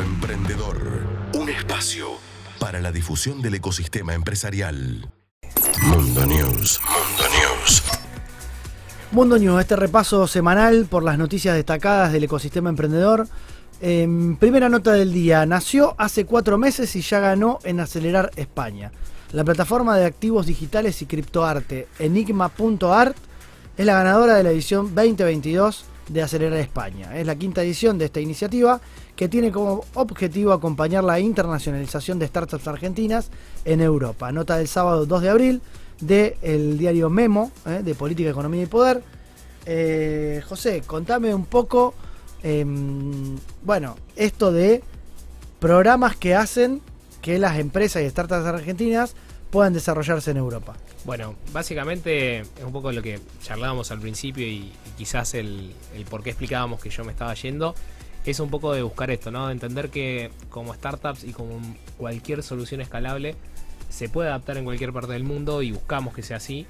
Emprendedor. 0.00 0.78
Un 1.34 1.48
espacio 1.48 2.08
para 2.58 2.80
la 2.80 2.92
difusión 2.92 3.42
del 3.42 3.54
ecosistema 3.54 4.14
empresarial. 4.14 5.10
Mundo 5.82 6.26
News. 6.26 6.80
Mundo 6.82 7.24
News. 7.32 7.82
Mundo 9.12 9.38
News, 9.38 9.60
este 9.60 9.76
repaso 9.76 10.26
semanal 10.26 10.86
por 10.86 11.02
las 11.02 11.18
noticias 11.18 11.54
destacadas 11.54 12.12
del 12.12 12.24
ecosistema 12.24 12.68
emprendedor. 12.68 13.28
Em, 13.80 14.36
primera 14.36 14.68
nota 14.68 14.92
del 14.92 15.12
día. 15.12 15.44
Nació 15.46 15.94
hace 15.98 16.24
cuatro 16.24 16.58
meses 16.58 16.94
y 16.96 17.00
ya 17.02 17.20
ganó 17.20 17.58
en 17.64 17.80
Acelerar 17.80 18.30
España. 18.36 18.92
La 19.32 19.44
plataforma 19.44 19.96
de 19.96 20.06
activos 20.06 20.46
digitales 20.46 21.02
y 21.02 21.06
criptoarte 21.06 21.88
Enigma.art 21.98 23.16
es 23.76 23.86
la 23.86 23.94
ganadora 23.94 24.34
de 24.34 24.42
la 24.42 24.50
edición 24.50 24.94
2022 24.94 25.84
de 26.08 26.22
Acelerar 26.22 26.58
España. 26.58 27.16
Es 27.16 27.26
la 27.26 27.36
quinta 27.36 27.62
edición 27.62 27.98
de 27.98 28.06
esta 28.06 28.20
iniciativa 28.20 28.80
que 29.14 29.28
tiene 29.28 29.50
como 29.50 29.84
objetivo 29.94 30.52
acompañar 30.52 31.04
la 31.04 31.18
internacionalización 31.20 32.18
de 32.18 32.26
startups 32.26 32.68
argentinas 32.68 33.30
en 33.64 33.80
Europa. 33.80 34.30
Nota 34.32 34.58
del 34.58 34.68
sábado 34.68 35.06
2 35.06 35.22
de 35.22 35.28
abril 35.28 35.62
del 36.00 36.78
diario 36.78 37.10
Memo 37.10 37.50
eh, 37.66 37.80
de 37.82 37.94
Política, 37.94 38.30
Economía 38.30 38.62
y 38.62 38.66
Poder. 38.66 39.02
Eh, 39.64 40.42
José, 40.48 40.82
contame 40.86 41.34
un 41.34 41.46
poco, 41.46 41.94
em, 42.42 43.36
bueno, 43.64 43.96
esto 44.14 44.52
de 44.52 44.82
programas 45.58 46.16
que 46.16 46.34
hacen 46.34 46.80
que 47.20 47.38
las 47.38 47.58
empresas 47.58 48.02
y 48.02 48.10
startups 48.10 48.46
argentinas 48.46 49.16
puedan 49.50 49.72
desarrollarse 49.72 50.30
en 50.30 50.38
Europa. 50.38 50.74
Bueno, 51.04 51.36
básicamente 51.52 52.40
es 52.40 52.64
un 52.64 52.72
poco 52.72 52.92
lo 52.92 53.02
que 53.02 53.20
charlábamos 53.42 53.90
al 53.90 54.00
principio 54.00 54.46
y, 54.46 54.72
quizás 54.96 55.34
el, 55.34 55.72
el, 55.94 56.04
por 56.04 56.22
qué 56.22 56.30
explicábamos 56.30 56.80
que 56.80 56.90
yo 56.90 57.04
me 57.04 57.12
estaba 57.12 57.34
yendo. 57.34 57.74
Es 58.24 58.40
un 58.40 58.50
poco 58.50 58.72
de 58.72 58.82
buscar 58.82 59.10
esto, 59.10 59.30
¿no? 59.30 59.46
De 59.46 59.52
entender 59.52 59.90
que 59.90 60.30
como 60.50 60.74
startups 60.74 61.22
y 61.22 61.32
como 61.32 61.60
cualquier 61.96 62.42
solución 62.42 62.80
escalable 62.80 63.36
se 63.88 64.08
puede 64.08 64.28
adaptar 64.28 64.56
en 64.56 64.64
cualquier 64.64 64.92
parte 64.92 65.12
del 65.12 65.24
mundo 65.24 65.62
y 65.62 65.72
buscamos 65.72 66.12
que 66.12 66.22
sea 66.22 66.38
así. 66.38 66.66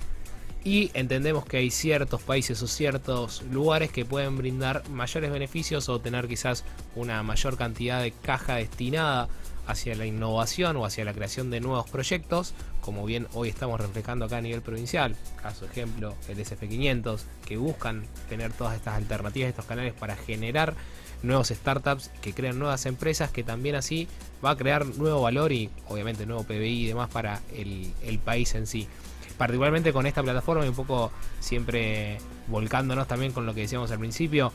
Y 0.65 0.91
entendemos 0.95 1.47
que 1.47 1.59
hay 1.59 1.71
ciertos 1.71 2.23
países 2.23 2.61
o 2.61 2.67
ciertos 2.67 3.43
lugares 3.53 3.91
que 3.91 4.05
pueden 4.05 4.37
brindar 4.37 4.87
mayores 4.91 5.31
beneficios 5.31 5.89
o 5.89 6.01
tener 6.01 6.27
quizás 6.27 6.65
una 6.97 7.23
mayor 7.23 7.57
cantidad 7.57 8.03
de 8.03 8.11
caja 8.11 8.57
destinada 8.57 9.29
hacia 9.67 9.95
la 9.95 10.06
innovación 10.06 10.77
o 10.77 10.84
hacia 10.84 11.05
la 11.05 11.12
creación 11.12 11.50
de 11.50 11.61
nuevos 11.61 11.89
proyectos, 11.91 12.55
como 12.81 13.05
bien 13.05 13.27
hoy 13.34 13.48
estamos 13.48 13.81
reflejando 13.81 14.25
acá 14.25 14.39
a 14.39 14.41
nivel 14.41 14.62
provincial, 14.62 15.17
caso 15.42 15.64
ejemplo 15.64 16.14
el 16.28 16.39
SF500, 16.39 17.20
que 17.45 17.56
buscan 17.56 18.05
tener 18.28 18.53
todas 18.53 18.77
estas 18.77 18.94
alternativas, 18.94 19.48
estos 19.48 19.64
canales 19.64 19.94
para 19.94 20.17
generar 20.17 20.75
nuevos 21.22 21.48
startups 21.48 22.11
que 22.20 22.33
crean 22.33 22.59
nuevas 22.59 22.87
empresas 22.87 23.31
que 23.31 23.42
también 23.42 23.75
así 23.75 24.06
va 24.44 24.50
a 24.50 24.56
crear 24.56 24.87
nuevo 24.87 25.22
valor 25.22 25.53
y 25.53 25.70
obviamente 25.89 26.27
nuevo 26.27 26.44
PBI 26.44 26.84
y 26.84 26.87
demás 26.87 27.11
para 27.11 27.41
el, 27.55 27.92
el 28.03 28.19
país 28.19 28.55
en 28.55 28.67
sí. 28.67 28.87
Particularmente 29.39 29.92
con 29.92 30.06
esta 30.06 30.22
plataforma 30.22 30.64
y 30.64 30.69
un 30.69 30.75
poco 30.75 31.12
siempre 31.41 32.19
volcándonos 32.47 33.06
también 33.06 33.33
con 33.33 33.44
lo 33.44 33.55
que 33.55 33.62
decíamos 33.62 33.91
al 33.91 33.98
principio, 33.98 34.53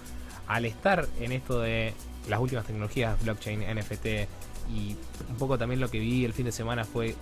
al 0.48 0.66
estar 0.66 1.08
en 1.20 1.32
esto 1.32 1.60
de 1.60 1.94
las 2.30 2.40
últimas 2.40 2.66
tecnologías, 2.66 3.22
blockchain, 3.24 3.62
NFT, 3.62 4.28
y 4.74 4.96
un 5.30 5.36
poco 5.38 5.58
también 5.58 5.80
lo 5.80 5.90
que 5.90 6.00
vi 6.00 6.26
el 6.26 6.34
fin 6.34 6.46
de 6.46 6.52
semana 6.52 6.86
fue 6.86 7.16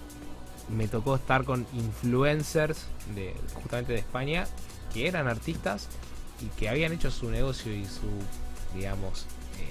me 0.69 0.87
tocó 0.87 1.15
estar 1.15 1.43
con 1.45 1.65
influencers 1.73 2.85
de 3.15 3.33
justamente 3.55 3.93
de 3.93 3.99
España 3.99 4.45
que 4.93 5.07
eran 5.07 5.27
artistas 5.27 5.87
y 6.41 6.45
que 6.59 6.69
habían 6.69 6.93
hecho 6.93 7.11
su 7.11 7.29
negocio 7.29 7.73
y 7.73 7.85
su 7.85 8.07
digamos 8.75 9.25
eh, 9.59 9.65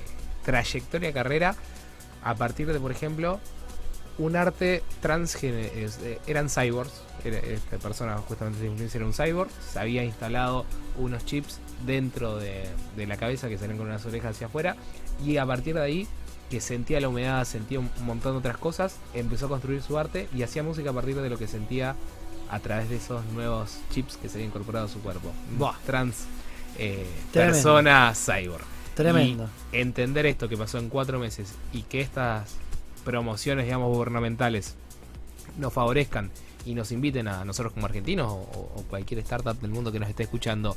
trayectoria 0.44 1.12
carrera 1.12 1.54
a 2.24 2.34
partir 2.34 2.72
de 2.72 2.80
por 2.80 2.90
ejemplo 2.90 3.38
un 4.18 4.34
arte 4.34 4.82
transgénero 5.00 5.70
eh, 5.74 6.18
eran 6.26 6.48
cyborgs 6.48 7.02
esta 7.24 7.78
persona 7.78 8.16
justamente 8.18 8.64
influencer 8.66 9.00
era 9.00 9.06
un 9.06 9.14
cyborg 9.14 9.50
se 9.72 9.78
había 9.78 10.04
instalado 10.04 10.64
unos 10.98 11.24
chips 11.24 11.60
dentro 11.86 12.36
de, 12.36 12.64
de 12.96 13.06
la 13.06 13.16
cabeza 13.16 13.48
que 13.48 13.58
salen 13.58 13.76
con 13.76 13.86
unas 13.86 14.04
orejas 14.04 14.34
hacia 14.34 14.48
afuera 14.48 14.76
y 15.24 15.36
a 15.36 15.46
partir 15.46 15.76
de 15.76 15.82
ahí 15.82 16.08
que 16.50 16.60
sentía 16.60 17.00
la 17.00 17.08
humedad, 17.08 17.44
sentía 17.44 17.78
un 17.78 17.90
montón 18.04 18.32
de 18.32 18.38
otras 18.38 18.56
cosas, 18.56 18.96
empezó 19.14 19.46
a 19.46 19.48
construir 19.50 19.82
su 19.82 19.98
arte 19.98 20.28
y 20.34 20.42
hacía 20.42 20.62
música 20.62 20.90
a 20.90 20.92
partir 20.92 21.16
de 21.16 21.28
lo 21.28 21.38
que 21.38 21.46
sentía 21.46 21.94
a 22.50 22.58
través 22.60 22.88
de 22.88 22.96
esos 22.96 23.24
nuevos 23.26 23.78
chips 23.90 24.16
que 24.16 24.28
se 24.28 24.36
había 24.36 24.46
incorporado 24.46 24.86
a 24.86 24.88
su 24.88 25.00
cuerpo. 25.00 25.32
Trans 25.84 26.24
eh, 26.78 27.06
persona 27.32 28.12
cyborg. 28.14 28.64
Tremendo. 28.94 29.48
entender 29.70 30.26
esto 30.26 30.48
que 30.48 30.56
pasó 30.56 30.78
en 30.78 30.88
cuatro 30.88 31.20
meses 31.20 31.54
y 31.72 31.82
que 31.82 32.00
estas 32.00 32.56
promociones, 33.04 33.64
digamos, 33.64 33.94
gubernamentales 33.94 34.74
nos 35.56 35.72
favorezcan 35.72 36.30
y 36.64 36.74
nos 36.74 36.90
inviten 36.90 37.28
a 37.28 37.44
nosotros 37.44 37.72
como 37.72 37.86
argentinos 37.86 38.32
o 38.32 38.84
cualquier 38.90 39.20
startup 39.20 39.60
del 39.60 39.70
mundo 39.70 39.92
que 39.92 40.00
nos 40.00 40.08
esté 40.08 40.24
escuchando 40.24 40.76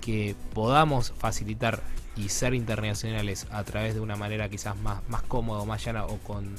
que 0.00 0.36
podamos 0.54 1.12
facilitar 1.18 1.82
y 2.18 2.28
ser 2.28 2.54
internacionales 2.54 3.46
a 3.50 3.62
través 3.64 3.94
de 3.94 4.00
una 4.00 4.16
manera 4.16 4.48
quizás 4.48 4.76
más, 4.78 5.00
más 5.08 5.22
cómoda, 5.22 5.64
más 5.64 5.84
llana 5.84 6.04
o 6.04 6.18
con 6.18 6.54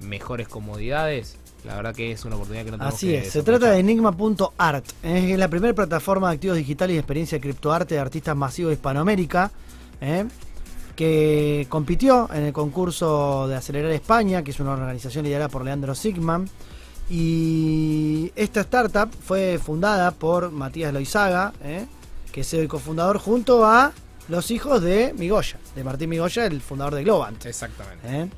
mejores 0.00 0.48
comodidades, 0.48 1.36
la 1.64 1.76
verdad 1.76 1.94
que 1.94 2.12
es 2.12 2.24
una 2.24 2.36
oportunidad 2.36 2.64
que 2.64 2.70
no 2.72 2.78
tenemos 2.78 2.94
Así 2.94 3.14
es, 3.14 3.30
se 3.30 3.42
trata 3.42 3.70
de 3.70 3.78
enigma.art, 3.78 4.84
es 5.02 5.38
la 5.38 5.48
primera 5.48 5.72
plataforma 5.72 6.28
de 6.28 6.34
activos 6.34 6.56
digitales 6.56 6.96
y 6.96 6.98
experiencia 6.98 7.38
de 7.38 7.42
criptoarte 7.42 7.94
de 7.94 8.00
artistas 8.00 8.36
masivos 8.36 8.70
de 8.70 8.74
Hispanoamérica, 8.74 9.50
¿eh? 10.00 10.26
que 10.96 11.66
compitió 11.68 12.28
en 12.32 12.44
el 12.44 12.52
concurso 12.52 13.48
de 13.48 13.56
Acelerar 13.56 13.92
España, 13.92 14.42
que 14.42 14.50
es 14.50 14.60
una 14.60 14.72
organización 14.72 15.24
liderada 15.24 15.48
por 15.48 15.64
Leandro 15.64 15.94
Sigman. 15.94 16.48
Y 17.10 18.32
esta 18.34 18.60
startup 18.62 19.10
fue 19.12 19.58
fundada 19.58 20.12
por 20.12 20.50
Matías 20.50 20.92
Loizaga, 20.92 21.52
¿eh? 21.62 21.86
que 22.32 22.42
es 22.42 22.54
el 22.54 22.68
cofundador, 22.68 23.18
junto 23.18 23.66
a 23.66 23.92
los 24.28 24.50
hijos 24.50 24.82
de 24.82 25.14
Migoya, 25.16 25.58
de 25.74 25.84
Martín 25.84 26.10
Migoya, 26.10 26.46
el 26.46 26.60
fundador 26.60 26.94
de 26.94 27.04
Globant. 27.04 27.44
Exactamente. 27.44 28.06
¿eh? 28.08 28.28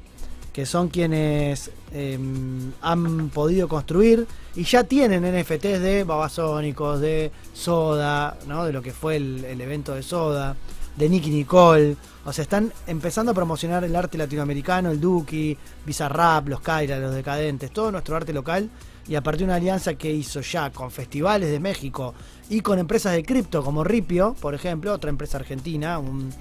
Que 0.53 0.67
son 0.67 0.89
quienes 0.89 1.71
em, 1.93 2.73
han 2.81 3.29
podido 3.29 3.69
construir 3.69 4.27
y 4.55 4.65
ya 4.65 4.85
tienen 4.85 5.23
NFTs 5.23 5.81
de 5.81 6.05
babasónicos, 6.05 7.01
de 7.01 7.31
Soda, 7.53 8.37
¿no? 8.47 8.65
de 8.65 8.73
lo 8.73 8.81
que 8.83 8.93
fue 8.93 9.17
el, 9.17 9.61
evento 9.61 9.95
de 9.95 10.03
Soda, 10.03 10.57
de 10.97 11.09
Nicky 11.09 11.31
Nicole. 11.31 11.97
O 12.25 12.33
sea, 12.33 12.43
están 12.43 12.73
empezando 12.87 13.33
a 13.33 13.35
promocionar 13.35 13.85
el 13.85 13.95
arte 13.95 14.17
latinoamericano, 14.19 14.91
el 14.91 15.01
Duki, 15.01 15.57
Bizarrap, 15.85 16.49
los 16.49 16.61
Kaira, 16.61 16.99
los 16.99 17.15
Decadentes, 17.15 17.71
todo 17.71 17.93
nuestro 17.93 18.17
arte 18.17 18.33
local. 18.33 18.71
Y 19.09 19.15
a 19.15 19.23
partir 19.23 19.41
de 19.41 19.45
una 19.45 19.55
alianza 19.57 19.95
que 19.95 20.11
hizo 20.11 20.41
ya 20.41 20.71
con 20.71 20.91
festivales 20.91 21.51
de 21.51 21.61
México, 21.61 22.15
y 22.49 22.61
con 22.61 22.79
empresas 22.79 23.13
de 23.13 23.25
cripto 23.25 23.63
como 23.63 23.83
Ripio, 23.83 24.37
por 24.41 24.55
ejemplo, 24.55 24.93
otra 24.93 25.11
empresa 25.11 25.39
argentina, 25.39 25.99
un 25.99 26.33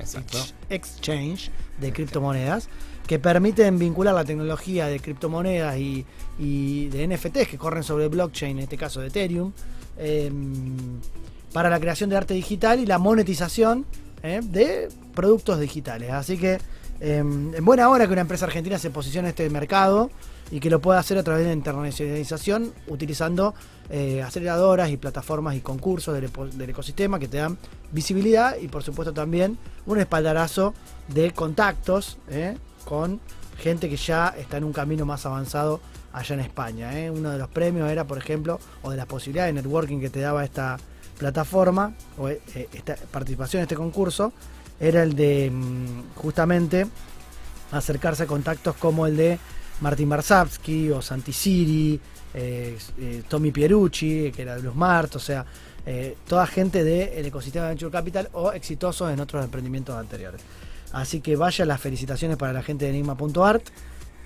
exchange 0.70 1.50
de 1.80 1.92
criptomonedas, 1.92 2.70
que 3.08 3.18
permiten 3.20 3.80
vincular 3.80 4.14
la 4.14 4.24
tecnología 4.24 4.88
de 4.88 5.00
criptomonedas 5.00 5.78
y, 5.78 6.06
de 6.90 7.08
NFTs 7.08 7.48
que 7.48 7.58
corren 7.58 7.84
sobre 7.84 8.08
blockchain, 8.08 8.58
en 8.58 8.64
este 8.64 8.78
caso 8.78 9.02
de 9.02 9.08
Ethereum, 9.08 9.52
em, 9.98 11.00
para 11.54 11.70
la 11.70 11.80
creación 11.80 12.10
de 12.10 12.18
arte 12.18 12.34
digital 12.34 12.80
y 12.80 12.86
la 12.86 13.00
monetización 13.00 13.86
eh, 14.22 14.42
de 14.44 14.90
productos 15.14 15.60
digitales. 15.60 16.12
Así 16.12 16.38
que 16.38 16.60
em, 17.00 17.54
en 17.54 17.66
buena 17.66 17.90
hora 17.90 18.06
que 18.06 18.14
una 18.14 18.22
empresa 18.22 18.46
argentina 18.46 18.78
se 18.78 18.90
posicione 18.90 19.28
en 19.28 19.30
este 19.30 19.50
mercado 19.50 20.10
y 20.52 20.60
que 20.60 20.70
lo 20.70 20.80
pueda 20.80 21.00
hacer 21.00 21.18
a 21.18 21.24
través 21.24 21.46
de 21.46 21.54
internacionalización 21.54 22.74
utilizando 22.88 23.56
eh, 23.90 24.22
aceleradoras 24.22 24.90
y 24.90 24.98
plataformas 24.98 25.56
y 25.56 25.62
concursos 25.62 26.14
del, 26.14 26.70
ecosistema 26.70 27.20
que 27.20 27.28
te 27.28 27.38
dan 27.38 27.58
visibilidad 27.92 28.58
y 28.60 28.68
por 28.68 28.84
supuesto 28.84 29.14
también 29.14 29.58
un 29.86 30.00
espaldarazo 30.00 30.74
de 31.08 31.32
contactos 31.32 32.18
eh, 32.30 32.58
con 32.84 33.20
gente 33.58 33.90
que 33.90 33.98
ya 33.98 34.36
está 34.38 34.58
en 34.58 34.64
un 34.64 34.74
camino 34.74 35.06
más 35.06 35.26
avanzado 35.26 35.80
allá 36.14 36.36
en 36.36 36.42
España. 36.42 37.00
Eh. 37.00 37.10
Uno 37.10 37.32
de 37.32 37.38
los 37.38 37.48
premios 37.50 37.90
era, 37.90 38.06
por 38.06 38.18
ejemplo, 38.18 38.60
o 38.82 38.92
de 38.92 38.98
las 38.98 39.06
posibilidades 39.06 39.54
de 39.54 39.62
networking 39.62 40.00
que 40.00 40.10
te 40.10 40.20
daba 40.20 40.44
esta 40.44 40.78
plataforma 41.18 41.94
o 42.18 42.28
esta 42.28 42.96
participación 43.12 43.62
en 43.62 43.64
este 43.64 43.76
concurso, 43.76 44.34
era 44.80 45.04
el 45.04 45.16
de 45.16 45.50
mm, 45.52 46.16
justamente 46.16 46.88
acercarse 47.72 48.24
a 48.24 48.28
contactos 48.28 48.76
como 48.76 49.08
el 49.08 49.18
de 49.18 49.40
Martín 49.82 50.10
Barsavsky 50.10 50.90
o 50.92 51.02
Santi 51.02 51.34
Siri, 51.34 52.00
eh, 52.34 52.78
eh, 53.00 53.24
Tommy 53.28 53.52
Pierucci, 53.52 54.32
que 54.32 54.42
era 54.42 54.56
de 54.56 54.62
Blues 54.62 54.76
Mart, 54.76 55.16
o 55.16 55.20
sea, 55.20 55.46
eh, 55.86 56.18
toda 56.28 56.48
gente 56.48 56.84
del 56.84 57.26
ecosistema 57.26 57.66
de 57.66 57.72
Venture 57.72 57.92
Capital 57.92 58.30
o 58.34 58.52
exitosos 58.52 59.12
en 59.12 59.20
otros 59.20 59.44
emprendimientos 59.44 59.96
anteriores. 59.96 60.42
Así 60.92 61.22
que 61.22 61.36
vaya 61.36 61.66
las 61.66 61.82
felicitaciones 61.82 62.38
para 62.38 62.54
la 62.54 62.64
gente 62.64 62.86
de 62.86 62.92
Enigma.art 62.92 63.64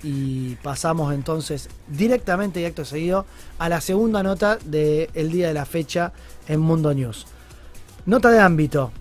y 0.02 0.54
pasamos 0.56 1.12
entonces 1.12 1.68
directamente 1.88 2.60
y 2.60 2.64
acto 2.64 2.84
seguido 2.84 3.26
a 3.58 3.68
la 3.68 3.80
segunda 3.80 4.22
nota 4.22 4.56
del 4.64 5.30
día 5.30 5.48
de 5.48 5.54
la 5.54 5.66
fecha 5.66 6.12
en 6.48 6.60
Mundo 6.60 6.94
News. 6.94 7.26
Nota 8.06 8.30
de 8.30 8.40
ámbito 8.40 8.92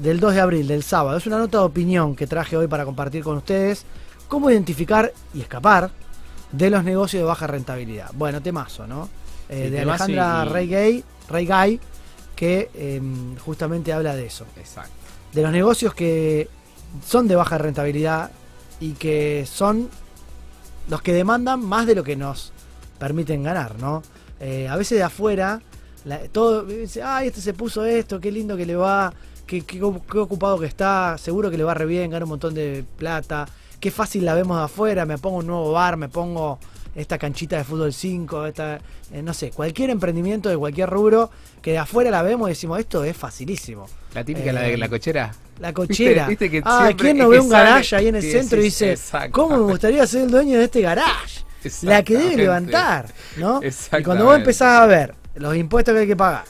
del 0.00 0.20
2 0.20 0.34
de 0.34 0.40
abril, 0.40 0.68
del 0.68 0.82
sábado. 0.82 1.18
Es 1.18 1.26
una 1.26 1.38
nota 1.38 1.58
de 1.58 1.64
opinión 1.64 2.16
que 2.16 2.26
traje 2.26 2.56
hoy 2.56 2.66
para 2.66 2.84
compartir 2.84 3.22
con 3.22 3.36
ustedes 3.36 3.84
cómo 4.28 4.50
identificar 4.50 5.12
y 5.34 5.40
escapar 5.40 5.90
de 6.52 6.70
los 6.70 6.84
negocios 6.84 7.22
de 7.22 7.26
baja 7.26 7.46
rentabilidad. 7.46 8.10
Bueno, 8.14 8.40
temazo, 8.40 8.86
¿no? 8.86 9.08
Eh, 9.48 9.64
Sí, 9.66 9.70
de 9.70 9.78
temazo 9.80 10.04
Alejandra 10.04 10.44
y- 10.46 10.52
Rey 10.52 10.68
Gay, 10.68 11.04
Rey 11.28 11.46
Guy, 11.46 11.80
que 12.34 12.70
em, 12.74 13.36
justamente 13.38 13.92
habla 13.92 14.14
de 14.14 14.26
eso. 14.26 14.44
Exacto. 14.56 14.90
De 15.32 15.42
los 15.42 15.52
negocios 15.52 15.94
que 15.94 16.48
son 17.06 17.28
de 17.28 17.34
baja 17.34 17.58
rentabilidad 17.58 18.30
y 18.80 18.92
que 18.92 19.46
son 19.50 19.88
los 20.88 21.02
que 21.02 21.12
demandan 21.12 21.60
más 21.64 21.86
de 21.86 21.94
lo 21.94 22.04
que 22.04 22.16
nos 22.16 22.52
permiten 22.98 23.42
ganar, 23.42 23.78
¿no? 23.78 24.02
Eh, 24.40 24.68
a 24.68 24.76
veces 24.76 24.98
de 24.98 25.04
afuera, 25.04 25.60
la- 26.04 26.20
todo 26.28 26.62
dice, 26.64 27.02
ay, 27.02 27.28
este 27.28 27.40
se 27.40 27.52
puso 27.54 27.84
esto, 27.84 28.20
qué 28.20 28.30
lindo 28.30 28.56
que 28.56 28.66
le 28.66 28.76
va, 28.76 29.12
qué, 29.46 29.62
qué- 29.62 29.78
qué 30.10 30.18
ocupado 30.18 30.58
que 30.58 30.66
está, 30.66 31.16
seguro 31.18 31.50
que 31.50 31.58
le 31.58 31.64
va 31.64 31.74
re 31.74 31.86
bien, 31.86 32.10
gana 32.10 32.24
un 32.24 32.30
montón 32.30 32.54
de 32.54 32.84
plata, 32.98 33.46
qué 33.86 33.92
fácil 33.92 34.24
la 34.24 34.34
vemos 34.34 34.58
de 34.58 34.64
afuera, 34.64 35.06
me 35.06 35.16
pongo 35.16 35.36
un 35.36 35.46
nuevo 35.46 35.70
bar, 35.70 35.96
me 35.96 36.08
pongo 36.08 36.58
esta 36.96 37.18
canchita 37.18 37.58
de 37.58 37.62
fútbol 37.62 37.92
5, 37.92 38.46
esta, 38.46 38.80
eh, 39.12 39.22
no 39.22 39.32
sé, 39.32 39.52
cualquier 39.52 39.90
emprendimiento 39.90 40.48
de 40.48 40.56
cualquier 40.56 40.90
rubro, 40.90 41.30
que 41.62 41.70
de 41.70 41.78
afuera 41.78 42.10
la 42.10 42.22
vemos 42.22 42.48
y 42.48 42.50
decimos, 42.50 42.80
esto 42.80 43.04
es 43.04 43.16
facilísimo. 43.16 43.86
La 44.12 44.24
típica, 44.24 44.52
la 44.52 44.62
de 44.62 44.74
Eh, 44.74 44.76
la 44.76 44.88
cochera. 44.88 45.32
La 45.60 45.72
cochera. 45.72 46.26
viste 46.26 46.50
que 46.50 46.62
ah, 46.64 46.90
¿quién 46.98 47.18
no 47.18 47.28
ve 47.28 47.38
un 47.38 47.48
garage 47.48 47.94
ahí 47.94 48.08
en 48.08 48.16
el 48.16 48.22
sí, 48.22 48.32
centro 48.32 48.58
y 48.58 48.64
dice. 48.64 48.98
¿cómo 49.30 49.56
me 49.56 49.62
gustaría 49.70 50.04
ser 50.04 50.22
el 50.22 50.32
dueño 50.32 50.58
de 50.58 50.64
este 50.64 50.80
garage? 50.80 51.44
La 51.82 52.02
que 52.02 52.18
debe 52.18 52.36
levantar, 52.38 53.06
¿no? 53.36 53.60
Y 53.62 54.02
cuando 54.02 54.24
vos 54.24 54.36
empezás 54.36 54.80
a 54.80 54.86
ver 54.86 55.14
los 55.36 55.54
impuestos 55.54 55.94
que 55.94 56.00
hay 56.00 56.06
que 56.08 56.16
pagar, 56.16 56.42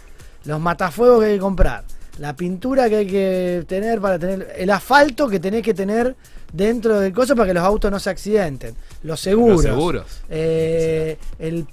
los 0.44 0.58
matafuegos 0.58 1.20
que 1.20 1.26
hay 1.26 1.34
que 1.34 1.40
comprar, 1.40 1.84
la 2.18 2.34
pintura 2.34 2.88
que 2.88 2.96
hay 2.96 3.06
que 3.06 3.64
tener 3.68 4.00
para 4.00 4.18
tener, 4.18 4.54
el 4.56 4.70
asfalto 4.70 5.28
que 5.28 5.38
tenés 5.38 5.62
que 5.62 5.74
tener 5.74 6.16
dentro 6.52 7.00
del 7.00 7.12
coso 7.12 7.34
para 7.36 7.48
que 7.48 7.54
los 7.54 7.62
autos 7.64 7.90
no 7.90 7.98
se 7.98 8.10
accidenten, 8.10 8.74
los 9.02 9.20
seguros, 9.20 9.56
Los 9.56 9.62
seguros. 9.62 10.04
eh, 10.28 11.18
el, 11.38 11.66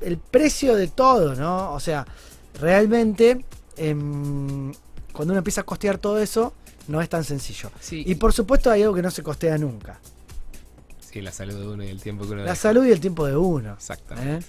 el 0.00 0.18
precio 0.18 0.74
de 0.76 0.88
todo, 0.88 1.34
¿no? 1.34 1.72
O 1.72 1.80
sea, 1.80 2.06
realmente 2.60 3.44
em, 3.76 4.72
cuando 5.12 5.32
uno 5.32 5.38
empieza 5.38 5.62
a 5.62 5.64
costear 5.64 5.98
todo 5.98 6.18
eso, 6.20 6.52
no 6.88 7.00
es 7.00 7.08
tan 7.08 7.24
sencillo. 7.24 7.70
Sí, 7.80 8.02
Y 8.06 8.14
por 8.16 8.32
supuesto 8.32 8.70
hay 8.70 8.82
algo 8.82 8.94
que 8.94 9.02
no 9.02 9.10
se 9.10 9.22
costea 9.22 9.58
nunca, 9.58 9.98
sí, 11.00 11.20
la 11.20 11.32
salud 11.32 11.54
de 11.54 11.66
uno 11.68 11.84
y 11.84 11.88
el 11.88 12.00
tiempo 12.00 12.24
que 12.24 12.30
uno 12.32 12.38
la 12.38 12.44
deja. 12.44 12.56
salud 12.56 12.84
y 12.86 12.92
el 12.92 13.00
tiempo 13.00 13.26
de 13.26 13.36
uno. 13.36 13.74
Exactamente. 13.74 14.46
¿eh? 14.46 14.48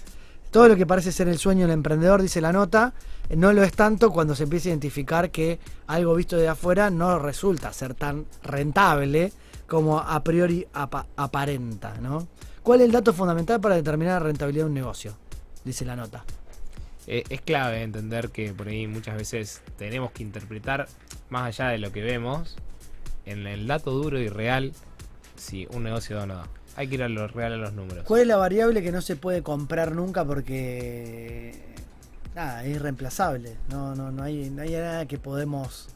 Todo 0.50 0.68
lo 0.68 0.76
que 0.76 0.84
parece 0.86 1.12
ser 1.12 1.28
el 1.28 1.38
sueño 1.38 1.62
del 1.62 1.70
emprendedor, 1.72 2.20
dice 2.20 2.40
la 2.42 2.52
nota, 2.52 2.92
no 3.34 3.52
lo 3.54 3.62
es 3.62 3.72
tanto 3.72 4.10
cuando 4.10 4.34
se 4.34 4.42
empieza 4.42 4.68
a 4.68 4.70
identificar 4.70 5.30
que 5.30 5.58
algo 5.86 6.14
visto 6.14 6.36
de 6.36 6.46
afuera 6.48 6.90
no 6.90 7.18
resulta 7.18 7.72
ser 7.72 7.94
tan 7.94 8.26
rentable 8.42 9.32
como 9.72 9.98
a 9.98 10.22
priori 10.22 10.66
apa- 10.74 11.06
aparenta, 11.16 11.96
¿no? 11.98 12.28
¿Cuál 12.62 12.82
es 12.82 12.84
el 12.88 12.92
dato 12.92 13.14
fundamental 13.14 13.58
para 13.58 13.74
determinar 13.74 14.20
la 14.20 14.26
rentabilidad 14.26 14.64
de 14.64 14.68
un 14.68 14.74
negocio? 14.74 15.16
Dice 15.64 15.86
la 15.86 15.96
nota. 15.96 16.26
Eh, 17.06 17.24
es 17.30 17.40
clave 17.40 17.80
entender 17.82 18.28
que 18.28 18.52
por 18.52 18.68
ahí 18.68 18.86
muchas 18.86 19.16
veces 19.16 19.62
tenemos 19.78 20.12
que 20.12 20.24
interpretar 20.24 20.88
más 21.30 21.44
allá 21.58 21.70
de 21.70 21.78
lo 21.78 21.90
que 21.90 22.02
vemos 22.02 22.54
en 23.24 23.46
el 23.46 23.66
dato 23.66 23.92
duro 23.92 24.18
y 24.20 24.28
real 24.28 24.74
si 25.36 25.66
un 25.70 25.84
negocio 25.84 26.16
da 26.16 26.24
o 26.24 26.26
no 26.26 26.34
da. 26.34 26.48
Hay 26.76 26.88
que 26.88 26.96
ir 26.96 27.02
a 27.02 27.08
lo 27.08 27.26
real 27.28 27.54
a 27.54 27.56
los 27.56 27.72
números. 27.72 28.04
¿Cuál 28.06 28.20
es 28.20 28.26
la 28.26 28.36
variable 28.36 28.82
que 28.82 28.92
no 28.92 29.00
se 29.00 29.16
puede 29.16 29.42
comprar 29.42 29.92
nunca 29.94 30.22
porque 30.26 31.54
nada, 32.34 32.62
es 32.62 32.76
irreemplazable? 32.76 33.56
No, 33.70 33.94
no, 33.94 34.12
no 34.12 34.22
hay, 34.22 34.50
no 34.50 34.60
hay 34.60 34.72
nada 34.72 35.06
que 35.06 35.16
podemos 35.16 35.88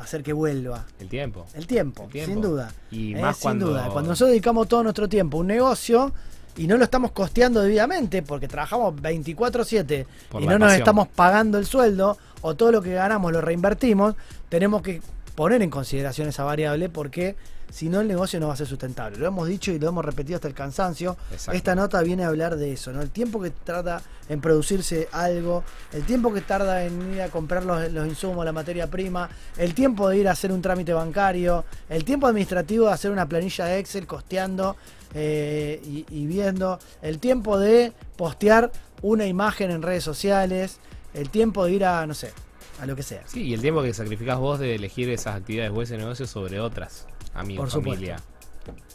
hacer 0.00 0.22
que 0.22 0.32
vuelva. 0.32 0.84
El 0.98 1.08
tiempo. 1.08 1.46
El 1.54 1.66
tiempo, 1.66 2.04
El 2.04 2.10
tiempo. 2.10 2.32
sin 2.32 2.40
duda. 2.42 2.72
Y 2.90 3.14
Eh, 3.14 3.20
más 3.20 3.36
sin 3.36 3.42
cuando 3.42 3.66
duda. 3.68 3.88
Cuando 3.92 4.10
nosotros 4.10 4.30
dedicamos 4.30 4.68
todo 4.68 4.82
nuestro 4.82 5.08
tiempo 5.08 5.38
a 5.38 5.40
un 5.40 5.46
negocio 5.46 6.12
y 6.56 6.66
no 6.66 6.76
lo 6.76 6.84
estamos 6.84 7.12
costeando 7.12 7.62
debidamente 7.62 8.22
porque 8.22 8.48
trabajamos 8.48 8.94
24/7 9.00 10.06
Por 10.30 10.42
y 10.42 10.46
no 10.46 10.58
nos 10.58 10.72
estamos 10.72 11.08
pagando 11.08 11.58
el 11.58 11.66
sueldo 11.66 12.18
o 12.42 12.54
todo 12.54 12.72
lo 12.72 12.82
que 12.82 12.94
ganamos 12.94 13.32
lo 13.32 13.40
reinvertimos, 13.40 14.14
tenemos 14.48 14.82
que 14.82 15.00
poner 15.40 15.62
en 15.62 15.70
consideración 15.70 16.28
esa 16.28 16.44
variable 16.44 16.90
porque 16.90 17.34
si 17.70 17.88
no 17.88 18.02
el 18.02 18.08
negocio 18.08 18.38
no 18.38 18.48
va 18.48 18.52
a 18.52 18.56
ser 18.58 18.66
sustentable. 18.66 19.16
Lo 19.16 19.26
hemos 19.26 19.48
dicho 19.48 19.72
y 19.72 19.78
lo 19.78 19.88
hemos 19.88 20.04
repetido 20.04 20.36
hasta 20.36 20.48
el 20.48 20.52
cansancio. 20.52 21.16
Exacto. 21.32 21.56
Esta 21.56 21.74
nota 21.74 22.02
viene 22.02 22.24
a 22.24 22.28
hablar 22.28 22.56
de 22.56 22.74
eso, 22.74 22.92
¿no? 22.92 23.00
El 23.00 23.08
tiempo 23.08 23.40
que 23.40 23.48
tarda 23.48 24.02
en 24.28 24.42
producirse 24.42 25.08
algo, 25.12 25.64
el 25.94 26.04
tiempo 26.04 26.30
que 26.34 26.42
tarda 26.42 26.84
en 26.84 27.14
ir 27.14 27.22
a 27.22 27.30
comprar 27.30 27.64
los, 27.64 27.90
los 27.90 28.06
insumos, 28.06 28.44
la 28.44 28.52
materia 28.52 28.90
prima, 28.90 29.30
el 29.56 29.72
tiempo 29.72 30.10
de 30.10 30.18
ir 30.18 30.28
a 30.28 30.32
hacer 30.32 30.52
un 30.52 30.60
trámite 30.60 30.92
bancario, 30.92 31.64
el 31.88 32.04
tiempo 32.04 32.26
administrativo 32.26 32.88
de 32.88 32.92
hacer 32.92 33.10
una 33.10 33.26
planilla 33.26 33.64
de 33.64 33.78
Excel 33.78 34.06
costeando 34.06 34.76
eh, 35.14 35.80
y, 35.82 36.04
y 36.10 36.26
viendo, 36.26 36.78
el 37.00 37.18
tiempo 37.18 37.58
de 37.58 37.94
postear 38.18 38.70
una 39.00 39.24
imagen 39.24 39.70
en 39.70 39.80
redes 39.80 40.04
sociales, 40.04 40.80
el 41.14 41.30
tiempo 41.30 41.64
de 41.64 41.72
ir 41.72 41.86
a, 41.86 42.06
no 42.06 42.12
sé, 42.12 42.30
a 42.80 42.86
lo 42.86 42.96
que 42.96 43.02
sea. 43.02 43.22
Sí, 43.26 43.42
y 43.42 43.54
el 43.54 43.60
tiempo 43.60 43.82
que 43.82 43.92
sacrificás 43.94 44.38
vos 44.38 44.58
de 44.58 44.74
elegir 44.74 45.08
esas 45.10 45.36
actividades 45.36 45.72
o 45.74 45.82
ese 45.82 45.96
negocio 45.98 46.26
sobre 46.26 46.60
otras. 46.60 47.06
Amigos, 47.34 47.64
Por 47.64 47.70
supuesto. 47.70 47.90
familia. 47.94 48.16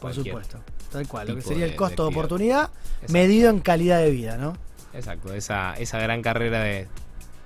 Por 0.01 0.13
supuesto. 0.13 0.59
Tal 0.91 1.07
cual, 1.07 1.27
lo 1.27 1.35
que 1.35 1.41
sería 1.41 1.65
de- 1.65 1.71
el 1.71 1.75
costo 1.77 2.03
de 2.03 2.09
oportunidad 2.09 2.69
Exacto. 2.95 3.13
medido 3.13 3.49
en 3.49 3.59
calidad 3.59 3.99
de 3.99 4.11
vida, 4.11 4.37
¿no? 4.37 4.55
Exacto, 4.93 5.33
esa, 5.33 5.73
esa 5.75 5.99
gran 5.99 6.21
carrera 6.21 6.61
de... 6.61 6.87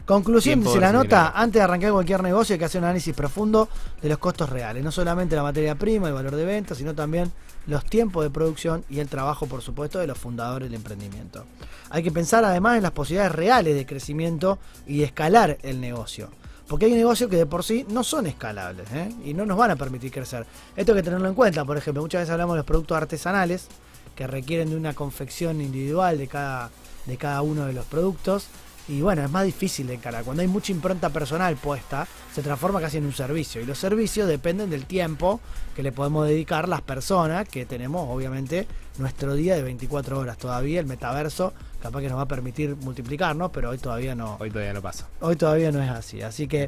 Conclusión, 0.06 0.62
dice 0.64 0.80
la 0.80 0.92
nota, 0.92 1.34
antes 1.36 1.60
de 1.60 1.64
arrancar 1.64 1.92
cualquier 1.92 2.24
negocio 2.24 2.54
hay 2.54 2.60
que 2.60 2.66
hacer 2.66 2.80
un 2.80 2.86
análisis 2.86 3.14
profundo 3.16 3.70
de 4.02 4.10
los 4.10 4.18
costos 4.18 4.50
reales, 4.50 4.84
no 4.84 4.92
solamente 4.92 5.36
la 5.36 5.44
materia 5.44 5.76
prima, 5.76 6.08
el 6.08 6.14
valor 6.16 6.36
de 6.36 6.46
venta, 6.46 6.74
sino 6.74 6.96
también 6.96 7.32
los 7.70 7.86
tiempos 7.86 8.24
de 8.24 8.32
producción 8.32 8.84
y 8.90 9.00
el 9.00 9.08
trabajo, 9.08 9.46
por 9.46 9.62
supuesto, 9.62 10.00
de 10.00 10.08
los 10.08 10.18
fundadores 10.18 10.70
del 10.70 10.76
emprendimiento. 10.76 11.46
Hay 11.90 12.04
que 12.04 12.12
pensar 12.12 12.44
además 12.44 12.78
en 12.78 12.84
las 12.84 12.92
posibilidades 12.92 13.32
reales 13.32 13.76
de 13.76 13.86
crecimiento 13.86 14.58
y 14.88 15.00
de 15.00 15.06
escalar 15.06 15.58
el 15.62 15.80
negocio. 15.80 16.30
Porque 16.68 16.86
hay 16.86 16.94
negocios 16.94 17.30
que 17.30 17.38
de 17.38 17.46
por 17.46 17.64
sí 17.64 17.86
no 17.90 18.04
son 18.04 18.28
escalables 18.28 18.92
¿eh? 18.92 19.12
y 19.24 19.34
no 19.34 19.46
nos 19.46 19.58
van 19.58 19.72
a 19.72 19.76
permitir 19.76 20.12
crecer. 20.12 20.46
Esto 20.76 20.92
hay 20.92 20.98
que 20.98 21.04
tenerlo 21.04 21.28
en 21.28 21.36
cuenta, 21.36 21.64
por 21.66 21.78
ejemplo, 21.78 22.02
muchas 22.02 22.22
veces 22.22 22.32
hablamos 22.32 22.56
de 22.56 22.58
los 22.58 22.66
productos 22.66 22.98
artesanales 22.98 23.68
que 24.16 24.28
requieren 24.28 24.70
de 24.70 24.76
una 24.76 24.94
confección 24.94 25.62
individual 25.62 26.18
de 26.18 26.28
cada, 26.28 26.70
de 27.06 27.18
cada 27.18 27.42
uno 27.42 27.66
de 27.66 27.74
los 27.74 27.86
productos. 27.86 28.48
Y 28.90 29.02
bueno, 29.02 29.24
es 29.24 29.30
más 29.30 29.46
difícil 29.46 29.86
de 29.88 29.94
encarar. 29.94 30.24
Cuando 30.24 30.42
hay 30.42 30.48
mucha 30.48 30.72
impronta 30.72 31.10
personal 31.12 31.56
puesta, 31.58 32.08
se 32.34 32.42
transforma 32.42 32.82
casi 32.82 32.98
en 32.98 33.06
un 33.06 33.14
servicio. 33.14 33.62
Y 33.62 33.66
los 33.66 33.78
servicios 33.78 34.28
dependen 34.28 34.70
del 34.72 34.86
tiempo 34.86 35.40
que 35.76 35.84
le 35.84 35.92
podemos 35.92 36.28
dedicar 36.28 36.68
las 36.68 36.82
personas 36.82 37.48
que 37.48 37.66
tenemos, 37.68 38.08
obviamente, 38.10 38.68
nuestro 38.98 39.36
día 39.36 39.56
de 39.56 39.62
24 39.62 40.18
horas. 40.20 40.38
Todavía 40.40 40.80
el 40.80 40.88
metaverso 40.88 41.54
capaz 41.82 42.02
que 42.02 42.10
nos 42.10 42.18
va 42.18 42.24
a 42.24 42.28
permitir 42.28 42.76
multiplicarnos, 42.78 43.52
pero 43.52 43.70
hoy 43.70 43.78
todavía 43.78 44.16
no. 44.16 44.38
Hoy 44.40 44.50
todavía 44.50 44.74
no 44.74 44.82
pasa. 44.82 45.08
Hoy 45.22 45.36
todavía 45.36 45.72
no 45.72 45.82
es 45.84 45.90
así. 45.92 46.22
Así 46.24 46.48
que. 46.48 46.68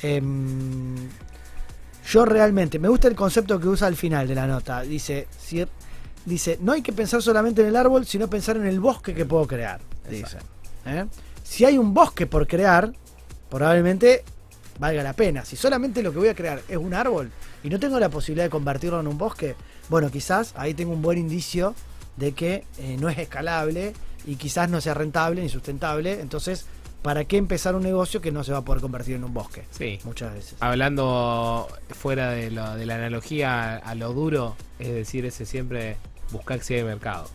Em, 0.00 0.96
yo 2.12 2.24
realmente, 2.26 2.78
me 2.78 2.88
gusta 2.88 3.08
el 3.08 3.14
concepto 3.14 3.58
que 3.58 3.68
usa 3.68 3.86
al 3.86 3.96
final 3.96 4.28
de 4.28 4.34
la 4.34 4.46
nota. 4.46 4.82
Dice, 4.82 5.26
si- 5.38 5.64
dice, 6.26 6.58
no 6.60 6.72
hay 6.72 6.82
que 6.82 6.92
pensar 6.92 7.22
solamente 7.22 7.62
en 7.62 7.68
el 7.68 7.76
árbol, 7.76 8.04
sino 8.06 8.28
pensar 8.28 8.56
en 8.56 8.66
el 8.66 8.78
bosque 8.80 9.14
que 9.14 9.24
puedo 9.24 9.46
crear. 9.46 9.80
Dice. 10.08 10.36
¿Eh? 10.84 11.06
Si 11.52 11.66
hay 11.66 11.76
un 11.76 11.92
bosque 11.92 12.26
por 12.26 12.46
crear, 12.46 12.94
probablemente 13.50 14.24
valga 14.78 15.02
la 15.02 15.12
pena. 15.12 15.44
Si 15.44 15.54
solamente 15.54 16.02
lo 16.02 16.10
que 16.10 16.18
voy 16.18 16.28
a 16.28 16.34
crear 16.34 16.62
es 16.66 16.78
un 16.78 16.94
árbol 16.94 17.30
y 17.62 17.68
no 17.68 17.78
tengo 17.78 18.00
la 18.00 18.08
posibilidad 18.08 18.44
de 18.46 18.48
convertirlo 18.50 18.98
en 19.00 19.06
un 19.06 19.18
bosque, 19.18 19.54
bueno, 19.90 20.10
quizás 20.10 20.54
ahí 20.56 20.72
tengo 20.72 20.92
un 20.94 21.02
buen 21.02 21.18
indicio 21.18 21.74
de 22.16 22.32
que 22.32 22.64
eh, 22.78 22.96
no 22.98 23.10
es 23.10 23.18
escalable 23.18 23.92
y 24.24 24.36
quizás 24.36 24.70
no 24.70 24.80
sea 24.80 24.94
rentable 24.94 25.42
ni 25.42 25.50
sustentable. 25.50 26.20
Entonces, 26.22 26.64
¿para 27.02 27.26
qué 27.26 27.36
empezar 27.36 27.74
un 27.74 27.82
negocio 27.82 28.22
que 28.22 28.32
no 28.32 28.44
se 28.44 28.52
va 28.52 28.58
a 28.58 28.64
poder 28.64 28.80
convertir 28.80 29.16
en 29.16 29.24
un 29.24 29.34
bosque? 29.34 29.64
Sí. 29.72 29.98
Muchas 30.04 30.32
veces. 30.32 30.54
Hablando 30.60 31.68
fuera 31.90 32.30
de, 32.30 32.50
lo- 32.50 32.76
de 32.76 32.86
la 32.86 32.94
analogía 32.94 33.76
a 33.76 33.94
lo 33.94 34.14
duro, 34.14 34.56
es 34.78 34.88
decir, 34.90 35.26
ese 35.26 35.44
siempre 35.44 35.98
buscar 36.30 36.62
si 36.62 36.72
hay 36.72 36.82
mercado. 36.84 37.28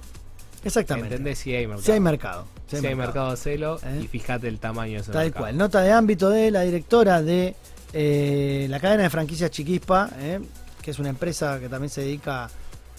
Exactamente. 0.67 1.15
¿Entendés 1.15 1.39
si 1.39 1.55
hay 1.55 1.65
mercado? 1.67 1.86
Si 1.86 1.91
hay 1.91 2.00
mercado. 2.00 2.45
Si 2.67 2.75
hay 2.86 2.95
mercado, 2.95 3.27
hacelo 3.29 3.79
¿Eh? 3.83 4.01
y 4.03 4.07
fíjate 4.07 4.47
el 4.47 4.59
tamaño 4.59 4.93
de 4.95 5.00
ese 5.00 5.12
Tal 5.12 5.25
mercado. 5.25 5.43
cual. 5.45 5.57
Nota 5.57 5.81
de 5.81 5.91
ámbito 5.91 6.29
de 6.29 6.51
la 6.51 6.62
directora 6.62 7.21
de 7.21 7.55
eh, 7.93 8.67
la 8.69 8.79
cadena 8.79 9.03
de 9.03 9.09
franquicias 9.09 9.50
Chiquispa, 9.51 10.09
eh, 10.19 10.39
que 10.81 10.91
es 10.91 11.00
una 11.00 11.09
empresa 11.09 11.59
que 11.59 11.69
también 11.69 11.89
se 11.89 12.01
dedica, 12.01 12.50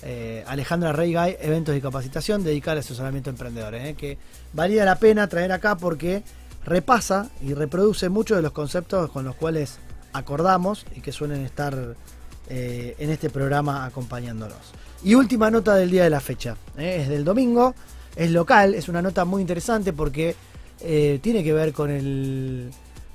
eh, 0.02 0.42
Alejandra 0.46 0.92
Reigay, 0.92 1.36
eventos 1.40 1.76
y 1.76 1.80
capacitación, 1.80 2.42
dedicada 2.42 2.72
al 2.72 2.78
asesoramiento 2.78 3.30
a 3.30 3.32
emprendedores. 3.32 3.84
eh, 3.84 3.94
que 3.94 4.16
valía 4.54 4.84
la 4.84 4.96
pena 4.96 5.26
traer 5.28 5.52
acá 5.52 5.76
porque 5.76 6.22
repasa 6.64 7.28
y 7.42 7.54
reproduce 7.54 8.08
muchos 8.08 8.36
de 8.38 8.42
los 8.42 8.52
conceptos 8.52 9.10
con 9.10 9.24
los 9.24 9.34
cuales 9.34 9.78
acordamos 10.12 10.86
y 10.96 11.00
que 11.00 11.12
suelen 11.12 11.44
estar 11.44 11.94
eh, 12.48 12.96
en 12.98 13.10
este 13.10 13.28
programa 13.30 13.84
acompañándonos. 13.84 14.56
Y 15.02 15.14
última 15.14 15.50
nota 15.50 15.76
del 15.76 15.90
día 15.90 16.04
de 16.04 16.10
la 16.10 16.20
fecha, 16.20 16.56
eh, 16.76 17.00
es 17.02 17.08
del 17.08 17.24
domingo, 17.24 17.74
es 18.16 18.30
local, 18.32 18.74
es 18.74 18.88
una 18.88 19.00
nota 19.00 19.24
muy 19.24 19.40
interesante 19.40 19.92
porque 19.92 20.34
eh, 20.80 21.20
tiene 21.22 21.44
que 21.44 21.52
ver 21.52 21.72
con 21.72 21.90
el, 21.90 22.70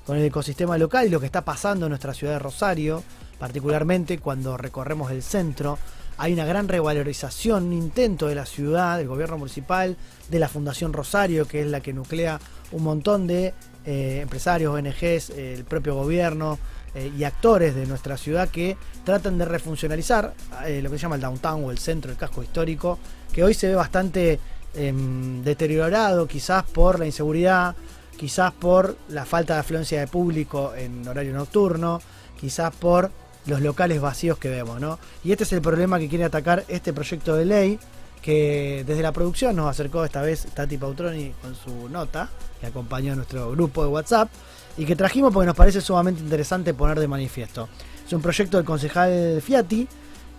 con 0.06 0.16
el 0.16 0.24
ecosistema 0.24 0.78
local 0.78 1.06
y 1.06 1.10
lo 1.10 1.20
que 1.20 1.26
está 1.26 1.44
pasando 1.44 1.84
en 1.86 1.90
nuestra 1.90 2.14
ciudad 2.14 2.34
de 2.34 2.38
Rosario, 2.38 3.02
particularmente 3.38 4.18
cuando 4.18 4.56
recorremos 4.56 5.10
el 5.10 5.22
centro. 5.22 5.78
hay 6.16 6.32
una 6.32 6.46
gran 6.46 6.68
revalorización, 6.68 7.64
un 7.64 7.72
intento 7.74 8.28
de 8.28 8.34
la 8.34 8.46
ciudad, 8.46 8.96
del 8.96 9.08
gobierno 9.08 9.36
municipal, 9.36 9.98
de 10.30 10.38
la 10.38 10.48
Fundación 10.48 10.94
Rosario, 10.94 11.46
que 11.46 11.60
es 11.60 11.66
la 11.66 11.80
que 11.80 11.92
nuclea 11.92 12.40
un 12.72 12.82
montón 12.82 13.26
de 13.26 13.52
eh, 13.84 14.20
empresarios, 14.22 14.72
ONGs, 14.72 15.30
el 15.30 15.64
propio 15.64 15.94
gobierno 15.94 16.58
eh, 16.94 17.12
y 17.16 17.24
actores 17.24 17.74
de 17.74 17.86
nuestra 17.86 18.16
ciudad 18.16 18.48
que 18.48 18.76
tratan 19.04 19.38
de 19.38 19.44
refuncionalizar 19.44 20.34
eh, 20.66 20.80
lo 20.82 20.90
que 20.90 20.96
se 20.96 21.02
llama 21.02 21.16
el 21.16 21.20
downtown 21.20 21.64
o 21.64 21.70
el 21.70 21.78
centro, 21.78 22.10
el 22.10 22.16
casco 22.16 22.42
histórico, 22.42 22.98
que 23.32 23.42
hoy 23.42 23.54
se 23.54 23.68
ve 23.68 23.74
bastante 23.74 24.38
em, 24.74 25.42
deteriorado 25.42 26.26
quizás 26.26 26.64
por 26.64 26.98
la 26.98 27.06
inseguridad, 27.06 27.74
quizás 28.16 28.52
por 28.52 28.96
la 29.08 29.24
falta 29.24 29.54
de 29.54 29.60
afluencia 29.60 30.00
de 30.00 30.06
público 30.06 30.72
en 30.76 31.06
horario 31.06 31.32
nocturno, 31.32 32.00
quizás 32.38 32.74
por 32.74 33.10
los 33.46 33.60
locales 33.60 34.00
vacíos 34.00 34.38
que 34.38 34.48
vemos, 34.48 34.80
¿no? 34.80 34.98
Y 35.22 35.32
este 35.32 35.44
es 35.44 35.52
el 35.52 35.60
problema 35.60 35.98
que 35.98 36.08
quiere 36.08 36.24
atacar 36.24 36.64
este 36.68 36.92
proyecto 36.92 37.36
de 37.36 37.44
ley 37.44 37.78
que 38.22 38.84
desde 38.86 39.02
la 39.02 39.12
producción 39.12 39.54
nos 39.54 39.68
acercó 39.68 40.02
esta 40.02 40.22
vez 40.22 40.46
Tati 40.54 40.78
Pautroni 40.78 41.34
con 41.42 41.54
su 41.54 41.90
nota, 41.90 42.30
que 42.58 42.66
acompañó 42.66 43.12
a 43.12 43.16
nuestro 43.16 43.50
grupo 43.50 43.82
de 43.82 43.90
WhatsApp, 43.90 44.30
y 44.76 44.86
que 44.86 44.96
trajimos 44.96 45.32
porque 45.32 45.46
nos 45.46 45.56
parece 45.56 45.80
sumamente 45.80 46.20
interesante 46.20 46.74
poner 46.74 46.98
de 46.98 47.08
manifiesto. 47.08 47.68
Es 48.06 48.12
un 48.12 48.22
proyecto 48.22 48.56
del 48.56 48.66
concejal 48.66 49.40
Fiati 49.40 49.88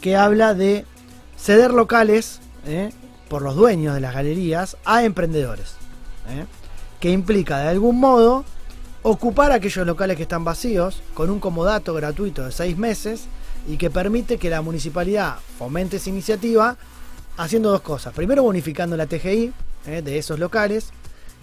que 0.01 0.15
habla 0.15 0.53
de 0.53 0.85
ceder 1.37 1.71
locales 1.71 2.39
¿eh? 2.65 2.91
por 3.29 3.41
los 3.41 3.55
dueños 3.55 3.95
de 3.95 4.01
las 4.01 4.13
galerías 4.13 4.77
a 4.85 5.03
emprendedores, 5.03 5.75
¿eh? 6.29 6.45
que 6.99 7.11
implica 7.11 7.59
de 7.59 7.69
algún 7.69 7.99
modo 7.99 8.45
ocupar 9.03 9.51
aquellos 9.51 9.85
locales 9.85 10.17
que 10.17 10.23
están 10.23 10.43
vacíos 10.43 11.01
con 11.13 11.29
un 11.29 11.39
comodato 11.39 11.93
gratuito 11.93 12.43
de 12.43 12.51
seis 12.51 12.77
meses 12.77 13.25
y 13.67 13.77
que 13.77 13.89
permite 13.89 14.37
que 14.37 14.49
la 14.49 14.61
municipalidad 14.61 15.37
fomente 15.57 15.97
esa 15.97 16.09
iniciativa 16.09 16.77
haciendo 17.37 17.71
dos 17.71 17.81
cosas. 17.81 18.13
Primero 18.13 18.43
bonificando 18.43 18.97
la 18.97 19.05
TGI 19.05 19.53
eh, 19.87 20.01
de 20.03 20.17
esos 20.17 20.39
locales 20.39 20.89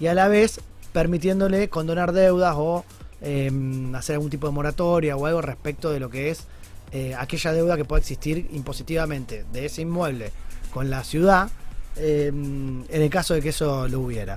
y 0.01 0.07
a 0.07 0.15
la 0.15 0.29
vez 0.29 0.61
permitiéndole 0.93 1.69
condonar 1.69 2.13
deudas 2.13 2.55
o 2.57 2.85
em, 3.21 3.95
hacer 3.95 4.15
algún 4.15 4.31
tipo 4.31 4.47
de 4.47 4.53
moratoria 4.53 5.17
o 5.17 5.27
algo 5.27 5.41
respecto 5.41 5.91
de 5.91 6.01
lo 6.01 6.11
que 6.11 6.31
es 6.31 6.47
eh, 6.93 7.15
aquella 7.19 7.53
deuda 7.53 7.77
que 7.77 7.85
pueda 7.85 8.01
existir 8.01 8.49
impositivamente 8.53 9.45
de 9.53 9.67
ese 9.67 9.83
inmueble 9.83 10.31
con 10.73 10.91
la 10.91 11.05
ciudad 11.05 11.49
em, 11.97 12.85
en 12.89 13.03
el 13.03 13.11
caso 13.11 13.35
de 13.35 13.41
que 13.41 13.51
eso 13.51 13.89
lo 13.89 14.01
hubiera. 14.01 14.37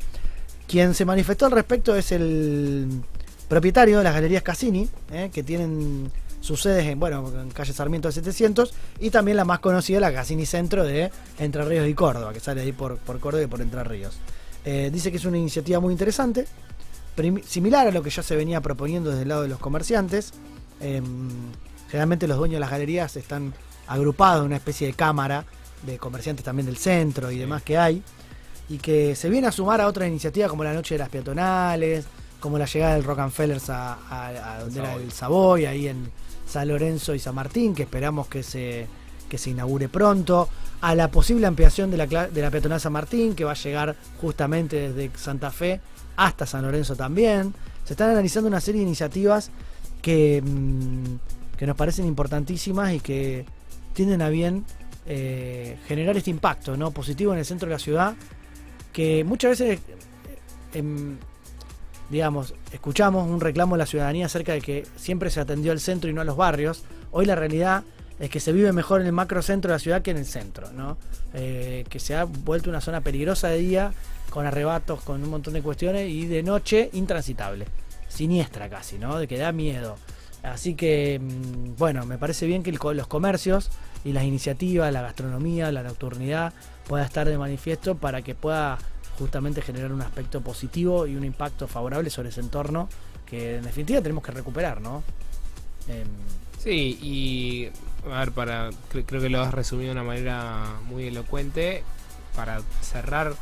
Quien 0.68 0.94
se 0.94 1.06
manifestó 1.06 1.46
al 1.46 1.52
respecto 1.52 1.96
es 1.96 2.12
el 2.12 3.02
propietario 3.48 4.00
de 4.00 4.04
las 4.04 4.14
galerías 4.14 4.42
Cassini, 4.42 4.90
eh, 5.12 5.30
que 5.34 5.44
tienen 5.44 6.12
sus 6.42 6.62
sedes 6.62 6.86
en, 6.86 7.00
bueno, 7.00 7.32
en 7.42 7.50
calle 7.50 7.74
Sarmiento 7.74 8.08
de 8.08 8.14
700 8.14 8.74
y 9.00 9.10
también 9.10 9.38
la 9.38 9.46
más 9.46 9.60
conocida, 9.60 10.00
la 10.00 10.14
Cassini 10.14 10.46
Centro 10.46 10.84
de 10.84 11.12
Entre 11.40 11.64
Ríos 11.66 11.88
y 11.88 11.94
Córdoba, 11.94 12.34
que 12.34 12.40
sale 12.40 12.62
ahí 12.62 12.72
por, 12.72 12.98
por 12.98 13.20
Córdoba 13.20 13.44
y 13.44 13.48
por 13.48 13.62
Entre 13.62 13.84
Ríos. 13.84 14.18
Eh, 14.66 14.90
dice 14.92 15.12
que 15.12 15.18
es 15.18 15.26
una 15.26 15.38
iniciativa 15.38 15.80
muy 15.80 15.92
interesante, 15.92 16.48
similar 17.46 17.88
a 17.88 17.92
lo 17.92 18.02
que 18.02 18.10
ya 18.10 18.24
se 18.24 18.36
venía 18.36 18.62
proponiendo 18.62 19.12
desde 19.12 19.22
el 19.22 19.30
lado 19.30 19.44
de 19.44 19.48
los 19.48 19.60
comerciantes. 19.60 20.34
Em, 20.82 21.30
generalmente 21.88 22.28
los 22.28 22.38
dueños 22.38 22.56
de 22.56 22.60
las 22.62 22.72
galerías 22.72 23.16
están 23.16 23.54
agrupados 23.88 24.42
en 24.42 24.48
una 24.48 24.56
especie 24.58 24.88
de 24.88 24.94
cámara 24.94 25.46
de 25.86 26.00
comerciantes 26.00 26.44
también 26.44 26.66
del 26.66 26.78
centro 26.78 27.32
y 27.32 27.38
demás 27.38 27.62
que 27.62 27.78
hay, 27.78 28.02
y 28.68 28.80
que 28.80 29.16
se 29.16 29.30
viene 29.30 29.48
a 29.48 29.52
sumar 29.52 29.80
a 29.82 29.88
otras 29.88 30.10
iniciativas 30.10 30.50
como 30.50 30.64
la 30.64 30.74
Noche 30.74 30.96
de 30.96 31.00
las 31.00 31.10
Peatonales, 31.10 32.06
como 32.40 32.58
la 32.58 32.66
llegada 32.66 32.96
del 32.96 33.04
Rockefellers 33.04 33.70
a, 33.70 33.94
a, 33.94 34.56
a 34.56 34.60
donde 34.62 34.80
era 34.80 34.96
el 34.96 35.12
Savoy, 35.12 35.66
ahí 35.66 35.88
en 35.88 36.10
San 36.48 36.68
Lorenzo 36.68 37.14
y 37.14 37.20
San 37.20 37.36
Martín, 37.36 37.76
que 37.76 37.84
esperamos 37.84 38.28
que 38.28 38.42
se, 38.42 38.88
que 39.36 39.40
se 39.40 39.50
inaugure 39.50 39.90
pronto, 39.90 40.48
a 40.80 40.96
la 40.96 41.12
posible 41.12 41.46
ampliación 41.46 41.92
de 41.92 41.98
la, 41.98 42.08
de 42.08 42.42
la 42.42 42.50
peatonal 42.50 42.80
San 42.80 42.94
Martín, 42.94 43.36
que 43.36 43.44
va 43.44 43.52
a 43.52 43.56
llegar 43.56 43.94
justamente 44.22 44.94
desde 44.94 45.12
Santa 45.18 45.52
Fe 45.52 45.82
hasta 46.16 46.46
San 46.46 46.62
Lorenzo 46.64 46.96
también. 46.96 47.54
Se 47.84 47.94
están 47.94 48.12
analizando 48.12 48.48
una 48.48 48.62
serie 48.62 48.80
de 48.80 48.88
iniciativas 48.88 49.52
que, 50.02 50.42
mm, 50.42 51.58
que 51.58 51.68
nos 51.68 51.76
parecen 51.76 52.06
importantísimas 52.06 52.94
y 52.94 53.02
que 53.02 53.46
tienden 53.94 54.22
a 54.22 54.30
bien 54.30 54.64
eh, 55.06 55.78
generar 55.86 56.16
este 56.16 56.30
impacto 56.30 56.78
¿no? 56.78 56.92
positivo 56.92 57.34
en 57.34 57.40
el 57.40 57.46
centro 57.46 57.68
de 57.68 57.76
la 57.76 57.80
ciudad, 57.80 58.16
que 58.94 59.26
muchas 59.26 59.60
veces... 59.60 59.80
Eh, 59.80 60.80
em, 60.80 61.18
digamos, 62.08 62.54
escuchamos 62.72 63.28
un 63.28 63.42
reclamo 63.42 63.76
de 63.76 63.80
la 63.80 63.88
ciudadanía 63.88 64.28
acerca 64.28 64.54
de 64.54 64.62
que 64.62 64.86
siempre 64.96 65.32
se 65.32 65.40
atendió 65.40 65.72
al 65.72 65.80
centro 65.80 66.08
y 66.08 66.14
no 66.14 66.22
a 66.22 66.24
los 66.24 66.38
barrios. 66.38 66.84
Hoy 67.12 67.26
la 67.26 67.34
realidad 67.34 67.84
es 68.20 68.30
que 68.30 68.40
se 68.40 68.54
vive 68.54 68.72
mejor 68.72 69.02
en 69.02 69.08
el 69.08 69.14
macrocentro 69.14 69.70
de 69.70 69.76
la 69.76 69.80
ciudad 69.80 70.02
que 70.02 70.12
en 70.12 70.18
el 70.18 70.26
centro, 70.26 70.72
¿no? 70.72 70.98
Eh, 71.34 71.86
que 71.90 72.00
se 72.00 72.16
ha 72.16 72.24
vuelto 72.24 72.70
una 72.70 72.82
zona 72.82 73.02
peligrosa 73.02 73.50
de 73.50 73.58
día, 73.58 73.94
con 74.30 74.46
arrebatos, 74.46 75.02
con 75.02 75.22
un 75.24 75.30
montón 75.30 75.54
de 75.54 75.62
cuestiones, 75.62 76.10
y 76.10 76.26
de 76.26 76.44
noche 76.44 76.90
intransitable, 76.94 77.66
siniestra 78.08 78.70
casi, 78.70 78.98
¿no? 78.98 79.18
De 79.20 79.28
que 79.28 79.38
da 79.38 79.52
miedo. 79.52 79.98
Así 80.44 80.76
que, 80.76 81.20
mm, 81.20 81.76
bueno, 81.78 82.06
me 82.06 82.18
parece 82.18 82.46
bien 82.46 82.64
que 82.64 82.72
los 82.72 83.08
comercios 83.08 83.70
y 84.04 84.14
las 84.14 84.24
iniciativas, 84.24 84.94
la 84.94 85.02
gastronomía, 85.02 85.72
la 85.72 85.84
nocturnidad, 85.84 86.54
pueda 86.88 87.04
estar 87.04 87.28
de 87.28 87.38
manifiesto 87.38 87.96
para 87.96 88.22
que 88.22 88.36
pueda 88.36 88.78
justamente 89.18 89.62
generar 89.62 89.92
un 89.92 90.02
aspecto 90.02 90.42
positivo 90.42 91.08
y 91.08 91.16
un 91.16 91.24
impacto 91.24 91.68
favorable 91.68 92.10
sobre 92.10 92.30
ese 92.30 92.42
entorno 92.42 92.90
que 93.26 93.56
en 93.58 93.64
definitiva 93.64 94.02
tenemos 94.02 94.24
que 94.24 94.32
recuperar, 94.32 94.82
¿no? 94.82 95.04
Em, 95.88 96.08
sí, 96.66 97.00
y 97.02 97.70
a 98.12 98.20
ver, 98.20 98.32
para 98.32 98.72
creo 98.92 99.22
que 99.22 99.30
lo 99.30 99.42
has 99.42 99.54
resumido 99.54 99.94
de 99.94 100.00
una 100.00 100.04
manera 100.04 100.80
muy 100.86 101.08
elocuente. 101.08 101.84
Para 102.36 102.62
cerrar, 102.82 103.34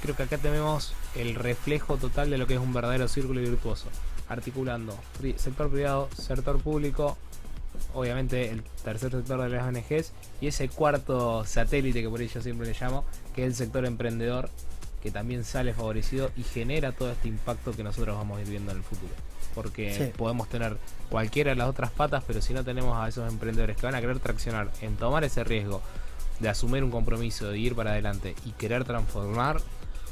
creo 0.00 0.14
que 0.14 0.22
acá 0.22 0.38
tenemos 0.38 0.92
el 1.16 1.34
reflejo 1.34 1.96
total 1.96 2.30
de 2.30 2.38
lo 2.38 2.46
que 2.46 2.54
es 2.54 2.60
un 2.60 2.72
verdadero 2.72 3.08
círculo 3.08 3.40
virtuoso, 3.40 3.88
articulando 4.28 4.96
sector 5.36 5.70
privado, 5.70 6.08
sector 6.16 6.60
público, 6.60 7.16
obviamente 7.94 8.50
el 8.50 8.62
tercer 8.84 9.10
sector 9.10 9.42
de 9.42 9.48
las 9.48 9.66
ONGs 9.66 10.12
y 10.40 10.46
ese 10.46 10.68
cuarto 10.68 11.44
satélite 11.44 12.02
que 12.02 12.08
por 12.08 12.22
ello 12.22 12.40
siempre 12.40 12.68
le 12.68 12.76
llamo, 12.78 13.04
que 13.34 13.42
es 13.42 13.48
el 13.48 13.54
sector 13.56 13.84
emprendedor, 13.86 14.50
que 15.02 15.10
también 15.10 15.44
sale 15.44 15.74
favorecido 15.74 16.30
y 16.36 16.44
genera 16.44 16.92
todo 16.92 17.10
este 17.10 17.28
impacto 17.28 17.72
que 17.72 17.82
nosotros 17.82 18.16
vamos 18.16 18.38
a 18.38 18.42
ir 18.42 18.48
viendo 18.48 18.70
en 18.70 18.78
el 18.78 18.84
futuro. 18.84 19.14
Porque 19.54 20.12
podemos 20.16 20.48
tener 20.48 20.76
cualquiera 21.10 21.50
de 21.50 21.56
las 21.56 21.68
otras 21.68 21.90
patas, 21.90 22.22
pero 22.26 22.40
si 22.40 22.54
no 22.54 22.64
tenemos 22.64 22.96
a 22.96 23.08
esos 23.08 23.30
emprendedores 23.30 23.76
que 23.76 23.86
van 23.86 23.94
a 23.94 24.00
querer 24.00 24.18
traccionar 24.18 24.70
en 24.82 24.96
tomar 24.96 25.24
ese 25.24 25.44
riesgo 25.44 25.82
de 26.40 26.48
asumir 26.48 26.84
un 26.84 26.90
compromiso, 26.90 27.50
de 27.50 27.58
ir 27.58 27.74
para 27.74 27.92
adelante 27.92 28.34
y 28.46 28.52
querer 28.52 28.84
transformar, 28.84 29.60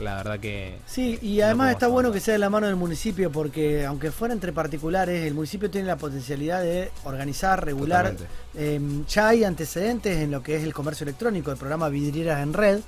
la 0.01 0.17
verdad 0.17 0.41
que... 0.41 0.79
Sí, 0.87 1.19
y 1.23 1.41
además 1.41 1.73
está 1.73 1.87
bueno 1.87 2.13
que 2.13 2.21
sea 2.21 2.33
de 2.33 2.39
la 2.39 2.51
mano 2.51 2.67
del 2.67 2.77
municipio 2.77 3.31
porque 3.31 3.87
aunque 3.87 4.11
fuera 4.11 4.35
entre 4.35 4.53
particulares, 4.53 5.25
el 5.25 5.35
municipio 5.35 5.71
tiene 5.71 5.87
la 5.87 5.97
potencialidad 5.97 6.63
de 6.63 6.91
organizar, 7.05 7.65
regular. 7.65 8.15
Em, 8.55 9.07
ya 9.07 9.29
hay 9.29 9.45
antecedentes 9.45 10.19
en 10.19 10.31
lo 10.31 10.43
que 10.43 10.57
es 10.57 10.65
el 10.65 10.75
comercio 10.75 11.05
electrónico, 11.05 11.51
el 11.51 11.57
programa 11.57 11.89
Vidrieras 11.89 12.43
en 12.43 12.53
Red, 12.53 12.81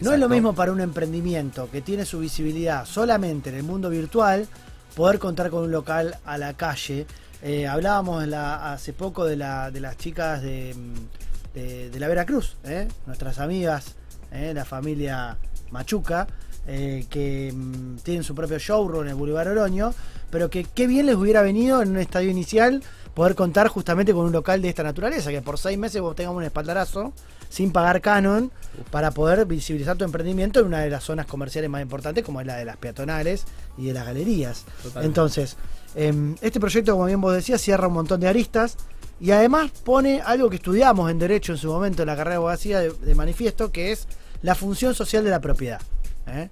no 0.00 0.12
es 0.12 0.18
lo 0.18 0.28
mismo 0.28 0.54
para 0.54 0.72
un 0.72 0.80
emprendimiento 0.80 1.70
que 1.70 1.80
tiene 1.80 2.04
su 2.04 2.18
visibilidad 2.18 2.84
solamente 2.84 3.50
en 3.50 3.56
el 3.56 3.62
mundo 3.62 3.90
virtual 3.90 4.48
poder 4.94 5.18
contar 5.18 5.50
con 5.50 5.64
un 5.64 5.70
local 5.70 6.18
a 6.24 6.38
la 6.38 6.54
calle. 6.54 7.06
Eh, 7.42 7.66
hablábamos 7.66 8.26
hace 8.32 8.92
poco 8.92 9.24
de, 9.24 9.36
la, 9.36 9.70
de 9.70 9.80
las 9.80 9.96
chicas 9.98 10.40
de, 10.42 10.74
de, 11.52 12.00
la 12.00 12.08
Veracruz, 12.08 12.56
¿eh? 12.64 12.88
nuestras 13.06 13.38
amigas, 13.38 13.94
¿eh? 14.32 14.52
la 14.54 14.64
familia 14.64 15.36
Machuca, 15.70 16.26
que 16.66 17.52
mm, 17.54 17.96
tienen 17.98 18.24
su 18.24 18.34
propio 18.34 18.58
showroom 18.58 19.02
en 19.02 19.08
el 19.10 19.14
Boulevard 19.14 19.48
Oroño, 19.48 19.92
pero 20.30 20.48
que 20.48 20.64
qué 20.64 20.86
bien 20.86 21.06
les 21.06 21.16
hubiera 21.16 21.42
venido 21.42 21.82
en 21.82 21.90
un 21.90 21.98
estadio 21.98 22.30
inicial 22.30 22.82
poder 23.12 23.34
contar 23.34 23.68
justamente 23.68 24.12
con 24.12 24.24
un 24.24 24.32
local 24.32 24.62
de 24.62 24.70
esta 24.70 24.82
naturaleza, 24.82 25.30
que 25.30 25.42
por 25.42 25.58
seis 25.58 25.78
meses 25.78 26.00
vos 26.00 26.16
tengamos 26.16 26.38
un 26.38 26.44
espaldarazo 26.44 27.12
sin 27.54 27.70
pagar 27.70 28.00
canon 28.00 28.50
para 28.90 29.12
poder 29.12 29.46
visibilizar 29.46 29.96
tu 29.96 30.02
emprendimiento 30.02 30.58
en 30.58 30.66
una 30.66 30.80
de 30.80 30.90
las 30.90 31.04
zonas 31.04 31.24
comerciales 31.26 31.70
más 31.70 31.82
importantes 31.82 32.24
como 32.24 32.40
es 32.40 32.48
la 32.48 32.56
de 32.56 32.64
las 32.64 32.76
peatonales 32.78 33.44
y 33.78 33.86
de 33.86 33.92
las 33.92 34.04
galerías. 34.04 34.64
Entonces, 35.00 35.56
em, 35.94 36.34
este 36.40 36.58
proyecto, 36.58 36.94
como 36.94 37.04
bien 37.04 37.20
vos 37.20 37.32
decías, 37.32 37.60
cierra 37.60 37.86
un 37.86 37.94
montón 37.94 38.18
de 38.18 38.26
aristas 38.26 38.76
y 39.20 39.30
además 39.30 39.70
pone 39.84 40.20
algo 40.20 40.50
que 40.50 40.56
estudiamos 40.56 41.08
en 41.12 41.20
Derecho 41.20 41.52
en 41.52 41.58
su 41.58 41.68
momento 41.68 42.02
en 42.02 42.08
la 42.08 42.16
carrera 42.16 42.32
de 42.32 42.36
abogacía 42.38 42.80
de, 42.80 43.14
manifiesto, 43.14 43.70
que 43.70 43.92
es 43.92 44.08
la 44.42 44.56
función 44.56 44.92
social 44.92 45.22
de 45.22 45.30
la 45.30 45.40
propiedad. 45.40 45.80
¿eh? 46.26 46.48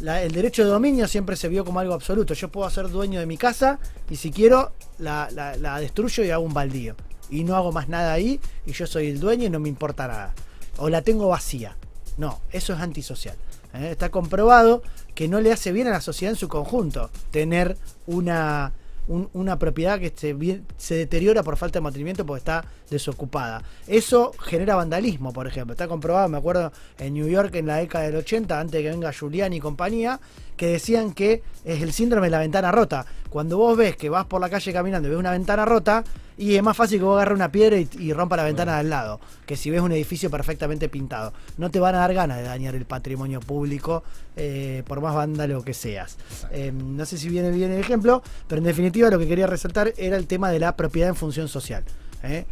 el 0.00 0.32
derecho 0.32 0.64
de 0.64 0.70
dominio 0.70 1.06
siempre 1.06 1.36
se 1.36 1.46
vio 1.48 1.64
como 1.64 1.78
algo 1.78 1.94
absoluto. 1.94 2.34
Yo 2.34 2.48
puedo 2.48 2.68
ser 2.70 2.88
dueño 2.88 3.20
de 3.20 3.26
mi 3.26 3.36
casa 3.36 3.78
y 4.10 4.16
si 4.16 4.32
quiero 4.32 4.72
la, 4.98 5.28
la 5.30 5.78
destruyo 5.78 6.24
y 6.24 6.30
hago 6.30 6.42
un 6.42 6.54
baldío 6.54 6.96
y 7.30 7.44
no 7.44 7.56
hago 7.56 7.72
más 7.72 7.88
nada 7.88 8.12
ahí 8.12 8.40
y 8.66 8.72
yo 8.72 8.86
soy 8.86 9.08
el 9.08 9.20
dueño 9.20 9.46
y 9.46 9.50
no 9.50 9.60
me 9.60 9.68
importa 9.68 10.06
nada. 10.08 10.34
O 10.78 10.88
la 10.88 11.02
tengo 11.02 11.28
vacía. 11.28 11.76
No, 12.16 12.40
eso 12.52 12.74
es 12.74 12.80
antisocial. 12.80 13.36
¿eh? 13.74 13.88
Está 13.90 14.10
comprobado 14.10 14.82
que 15.14 15.28
no 15.28 15.40
le 15.40 15.52
hace 15.52 15.72
bien 15.72 15.86
a 15.86 15.90
la 15.90 16.00
sociedad 16.00 16.32
en 16.32 16.38
su 16.38 16.48
conjunto 16.48 17.10
tener 17.30 17.76
una, 18.06 18.72
una 19.06 19.58
propiedad 19.58 19.98
que 19.98 20.12
se, 20.14 20.36
se 20.76 20.94
deteriora 20.94 21.42
por 21.42 21.56
falta 21.56 21.78
de 21.78 21.82
mantenimiento 21.82 22.24
porque 22.24 22.38
está 22.38 22.64
desocupada. 22.90 23.62
Eso 23.86 24.32
genera 24.38 24.76
vandalismo, 24.76 25.32
por 25.32 25.46
ejemplo. 25.46 25.72
Está 25.72 25.88
comprobado, 25.88 26.28
me 26.28 26.38
acuerdo, 26.38 26.72
en 26.98 27.14
New 27.14 27.28
York 27.28 27.54
en 27.54 27.66
la 27.66 27.76
década 27.76 28.04
del 28.04 28.16
80, 28.16 28.60
antes 28.60 28.72
de 28.72 28.82
que 28.82 28.90
venga 28.90 29.12
Giuliani 29.12 29.56
y 29.56 29.60
compañía, 29.60 30.20
que 30.60 30.66
decían 30.66 31.14
que 31.14 31.42
es 31.64 31.80
el 31.80 31.94
síndrome 31.94 32.26
de 32.26 32.32
la 32.32 32.40
ventana 32.40 32.70
rota. 32.70 33.06
Cuando 33.30 33.56
vos 33.56 33.78
ves 33.78 33.96
que 33.96 34.10
vas 34.10 34.26
por 34.26 34.42
la 34.42 34.50
calle 34.50 34.74
caminando 34.74 35.08
y 35.08 35.10
ves 35.10 35.18
una 35.18 35.30
ventana 35.30 35.64
rota, 35.64 36.04
y 36.36 36.54
es 36.54 36.62
más 36.62 36.76
fácil 36.76 36.98
que 36.98 37.04
vos 37.06 37.16
agarres 37.16 37.34
una 37.34 37.50
piedra 37.50 37.78
y, 37.78 38.12
rompa 38.12 38.36
la 38.36 38.44
ventana 38.44 38.76
del 38.76 38.90
lado, 38.90 39.20
que 39.46 39.56
si 39.56 39.70
ves 39.70 39.80
un 39.80 39.92
edificio 39.92 40.28
perfectamente 40.28 40.90
pintado. 40.90 41.32
No 41.56 41.70
te 41.70 41.80
van 41.80 41.94
a 41.94 42.00
dar 42.00 42.12
ganas 42.12 42.36
de 42.36 42.42
dañar 42.42 42.74
el 42.74 42.84
patrimonio 42.84 43.40
público, 43.40 44.02
eh, 44.36 44.82
por 44.86 45.00
más 45.00 45.14
vándalo 45.14 45.62
que 45.62 45.72
seas. 45.72 46.18
Eh, 46.50 46.72
no 46.72 47.06
sé 47.06 47.16
si 47.16 47.30
viene 47.30 47.50
bien 47.52 47.72
el 47.72 47.80
ejemplo, 47.80 48.22
pero 48.46 48.58
en 48.58 48.66
definitiva 48.66 49.08
lo 49.08 49.18
que 49.18 49.26
quería 49.26 49.46
resaltar 49.46 49.94
era 49.96 50.18
el 50.18 50.26
tema 50.26 50.50
de 50.50 50.58
la 50.58 50.76
propiedad 50.76 51.08
en 51.08 51.16
función 51.16 51.48
social. 51.48 51.84
¿Eh? 52.22 52.46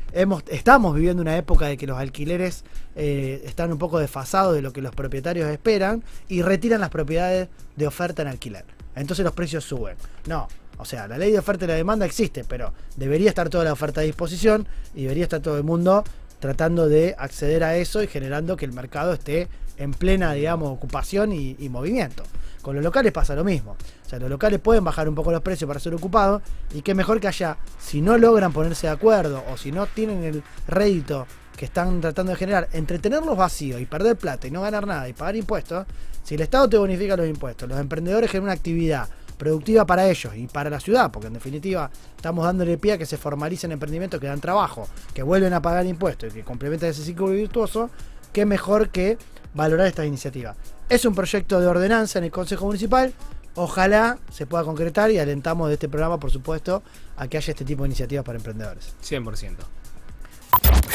Estamos 0.48 0.94
viviendo 0.94 1.22
una 1.22 1.36
época 1.36 1.66
de 1.66 1.76
que 1.76 1.86
los 1.86 1.98
alquileres 1.98 2.64
están 2.94 3.72
un 3.72 3.78
poco 3.78 3.98
desfasados 3.98 4.54
de 4.54 4.62
lo 4.62 4.72
que 4.72 4.82
los 4.82 4.94
propietarios 4.94 5.48
esperan 5.50 6.02
y 6.28 6.42
retiran 6.42 6.80
las 6.80 6.90
propiedades 6.90 7.48
de 7.76 7.86
oferta 7.86 8.22
en 8.22 8.28
alquiler. 8.28 8.64
Entonces 8.96 9.24
los 9.24 9.34
precios 9.34 9.64
suben. 9.64 9.96
No, 10.26 10.48
o 10.78 10.84
sea, 10.84 11.06
la 11.06 11.18
ley 11.18 11.32
de 11.32 11.38
oferta 11.38 11.64
y 11.64 11.68
la 11.68 11.74
demanda 11.74 12.06
existe, 12.06 12.44
pero 12.44 12.72
debería 12.96 13.28
estar 13.28 13.48
toda 13.48 13.64
la 13.64 13.72
oferta 13.72 14.00
a 14.00 14.04
disposición 14.04 14.66
y 14.94 15.02
debería 15.02 15.24
estar 15.24 15.40
todo 15.40 15.56
el 15.56 15.64
mundo 15.64 16.04
tratando 16.40 16.88
de 16.88 17.14
acceder 17.18 17.64
a 17.64 17.76
eso 17.76 18.02
y 18.02 18.06
generando 18.06 18.56
que 18.56 18.64
el 18.64 18.72
mercado 18.72 19.12
esté 19.12 19.48
en 19.78 19.92
plena, 19.92 20.32
digamos, 20.32 20.70
ocupación 20.70 21.32
y, 21.32 21.68
movimiento. 21.68 22.24
Con 22.62 22.74
los 22.74 22.84
locales 22.84 23.12
pasa 23.12 23.34
lo 23.34 23.44
mismo. 23.44 23.76
O 24.04 24.08
sea, 24.08 24.18
los 24.18 24.28
locales 24.28 24.60
pueden 24.60 24.84
bajar 24.84 25.08
un 25.08 25.14
poco 25.14 25.30
los 25.30 25.42
precios 25.42 25.68
para 25.68 25.80
ser 25.80 25.94
ocupados 25.94 26.42
y 26.74 26.82
qué 26.82 26.94
mejor 26.94 27.20
que 27.20 27.28
haya, 27.28 27.56
si 27.78 28.00
no 28.00 28.18
logran 28.18 28.52
ponerse 28.52 28.88
de 28.88 28.92
acuerdo 28.92 29.44
o 29.50 29.56
si 29.56 29.72
no 29.72 29.86
tienen 29.86 30.24
el 30.24 30.42
rédito 30.66 31.26
que 31.56 31.64
están 31.64 32.00
tratando 32.00 32.32
de 32.32 32.38
generar, 32.38 32.68
entretenerlos 32.72 33.36
vacíos 33.36 33.80
y 33.80 33.86
perder 33.86 34.16
plata 34.16 34.46
y 34.46 34.50
no 34.50 34.62
ganar 34.62 34.86
nada 34.86 35.08
y 35.08 35.12
pagar 35.12 35.36
impuestos, 35.36 35.86
si 36.22 36.34
el 36.34 36.42
Estado 36.42 36.68
te 36.68 36.78
bonifica 36.78 37.16
los 37.16 37.26
impuestos, 37.26 37.68
los 37.68 37.80
emprendedores 37.80 38.30
generan 38.30 38.44
una 38.44 38.52
actividad 38.52 39.08
productiva 39.38 39.86
para 39.86 40.08
ellos 40.08 40.34
y 40.36 40.46
para 40.46 40.68
la 40.68 40.80
ciudad, 40.80 41.10
porque 41.10 41.28
en 41.28 41.32
definitiva 41.32 41.90
estamos 42.16 42.44
dándole 42.44 42.76
pie 42.76 42.92
a 42.92 42.98
que 42.98 43.06
se 43.06 43.16
formalicen 43.16 43.72
emprendimientos 43.72 44.20
que 44.20 44.26
dan 44.26 44.40
trabajo, 44.40 44.88
que 45.14 45.22
vuelven 45.22 45.54
a 45.54 45.62
pagar 45.62 45.86
impuestos 45.86 46.32
y 46.32 46.36
que 46.36 46.44
complementan 46.44 46.90
ese 46.90 47.02
ciclo 47.02 47.28
virtuoso, 47.28 47.88
qué 48.32 48.44
mejor 48.44 48.90
que 48.90 49.16
valorar 49.54 49.86
esta 49.86 50.04
iniciativa. 50.04 50.54
Es 50.88 51.04
un 51.04 51.14
proyecto 51.14 51.60
de 51.60 51.66
ordenanza 51.66 52.18
en 52.18 52.26
el 52.26 52.30
Consejo 52.30 52.66
Municipal, 52.66 53.12
ojalá 53.54 54.18
se 54.30 54.46
pueda 54.46 54.64
concretar 54.64 55.10
y 55.10 55.18
alentamos 55.18 55.68
de 55.68 55.74
este 55.74 55.88
programa, 55.88 56.18
por 56.18 56.30
supuesto, 56.30 56.82
a 57.16 57.28
que 57.28 57.36
haya 57.36 57.50
este 57.50 57.64
tipo 57.64 57.82
de 57.82 57.88
iniciativas 57.88 58.24
para 58.24 58.38
emprendedores. 58.38 58.94
100%. 59.02 59.56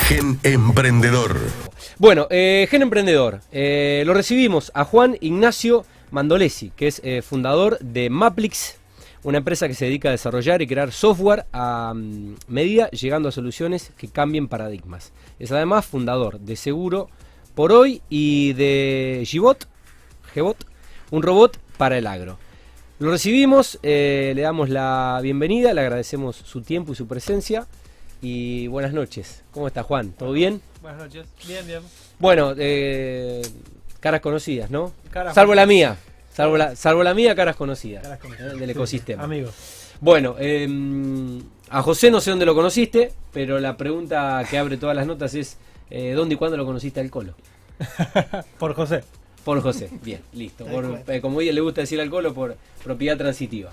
Gen 0.07 0.39
Emprendedor. 0.43 1.38
Bueno, 1.98 2.27
eh, 2.29 2.67
Gen 2.69 2.81
Emprendedor. 2.81 3.41
Eh, 3.51 4.03
lo 4.05 4.13
recibimos 4.13 4.72
a 4.74 4.83
Juan 4.83 5.17
Ignacio 5.22 5.86
Mandolesi, 6.12 6.72
que 6.75 6.88
es 6.88 7.01
eh, 7.03 7.22
fundador 7.22 7.79
de 7.79 8.10
Maplix, 8.10 8.77
una 9.24 9.38
empresa 9.38 9.67
que 9.67 9.74
se 9.74 9.86
dedica 9.86 10.10
a 10.10 10.12
desarrollar 10.12 10.62
y 10.62 10.67
crear 10.67 10.91
software 10.91 11.45
a 11.53 11.93
mm, 11.95 12.36
medida, 12.48 12.89
llegando 12.89 13.29
a 13.29 13.31
soluciones 13.31 13.91
que 13.98 14.10
cambien 14.10 14.48
paradigmas. 14.48 15.13
Es 15.39 15.51
además 15.51 15.86
fundador 15.86 16.39
de 16.39 16.55
Seguro 16.55 17.10
por 17.55 17.72
hoy 17.72 18.01
y 18.10 18.53
de 18.53 19.24
Gibot, 19.25 19.67
Gbot, 20.36 20.57
un 21.12 21.22
robot 21.24 21.57
para 21.77 21.98
el 21.98 22.07
agro. 22.07 22.38
Lo 23.00 23.12
recibimos, 23.12 23.79
eh, 23.83 24.33
le 24.36 24.41
damos 24.41 24.69
la 24.69 25.19
bienvenida, 25.22 25.74
le 25.74 25.81
agradecemos 25.81 26.36
su 26.36 26.62
tiempo 26.62 26.93
y 26.93 26.95
su 26.95 27.07
presencia. 27.07 27.67
Y 28.22 28.67
buenas 28.67 28.93
noches. 28.93 29.43
¿Cómo 29.51 29.67
está 29.67 29.83
Juan? 29.83 30.12
¿Todo 30.12 30.31
bien? 30.31 30.62
Buenas 30.81 31.01
noches. 31.01 31.27
Bien, 31.45 31.67
bien. 31.67 31.81
Bueno, 32.19 32.53
eh, 32.57 33.41
Caras 34.03 34.19
conocidas, 34.19 34.69
¿no? 34.69 34.91
salvo 35.33 35.55
la 35.55 35.65
mía. 35.65 35.95
Salvo 36.33 36.57
la, 36.57 36.75
salvo 36.75 37.03
la 37.03 37.13
mía, 37.13 37.33
caras 37.35 37.55
conocidas. 37.55 38.05
¿eh? 38.05 38.57
Del 38.59 38.70
ecosistema. 38.70 39.24
amigos. 39.24 39.53
Bueno, 40.01 40.35
em, 40.39 41.42
a 41.70 41.81
José 41.81 42.11
no 42.11 42.20
sé 42.20 42.31
dónde 42.31 42.46
lo 42.46 42.53
conociste, 42.53 43.13
pero 43.31 43.61
la 43.61 43.77
pregunta 43.77 44.46
que 44.50 44.57
abre 44.57 44.75
todas 44.75 44.94
las 44.94 45.07
notas 45.07 45.35
es: 45.35 45.57
eh, 45.89 46.13
¿dónde 46.13 46.35
y 46.35 46.37
cuándo 46.37 46.57
lo 46.57 46.65
conociste 46.65 47.00
al 47.00 47.09
Colo? 47.09 47.33
por 48.59 48.74
José. 48.74 49.03
Por 49.43 49.61
José, 49.61 49.89
bien, 50.01 50.22
listo. 50.33 50.65
Eh, 51.07 51.19
como 51.19 51.39
a 51.39 51.43
ella 51.43 51.51
le 51.51 51.61
gusta 51.61 51.81
decir 51.81 52.00
al 52.00 52.09
Colo, 52.09 52.33
por 52.33 52.55
propiedad 52.83 53.17
transitiva. 53.17 53.72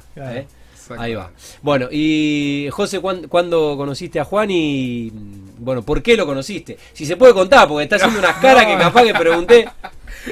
Ahí 0.98 1.14
va. 1.14 1.30
Bueno, 1.62 1.88
y 1.90 2.68
José, 2.72 3.00
¿cuándo, 3.00 3.76
conociste 3.76 4.18
a 4.18 4.24
Juan 4.24 4.50
y, 4.50 5.12
bueno, 5.58 5.82
por 5.82 6.02
qué 6.02 6.16
lo 6.16 6.26
conociste? 6.26 6.78
Si 6.92 7.06
se 7.06 7.16
puede 7.16 7.32
contar, 7.32 7.68
porque 7.68 7.84
está 7.84 7.96
haciendo 7.96 8.18
unas 8.18 8.36
caras 8.40 8.66
que 8.66 8.76
capaz 8.76 9.04
que 9.04 9.14
pregunté. 9.14 9.68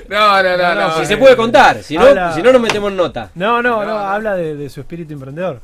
No, 0.06 0.42
no, 0.42 0.56
no, 0.58 0.74
no. 0.74 0.98
si 0.98 1.06
se 1.06 1.16
puede 1.16 1.34
contar, 1.34 1.82
si 1.82 1.96
no, 1.96 2.34
si 2.34 2.42
no 2.42 2.52
nos 2.52 2.60
metemos 2.60 2.90
en 2.90 2.96
nota. 2.98 3.30
No, 3.34 3.62
no, 3.62 3.86
no, 3.86 3.96
habla 3.96 4.34
de, 4.36 4.68
su 4.68 4.80
espíritu 4.80 5.14
emprendedor. 5.14 5.62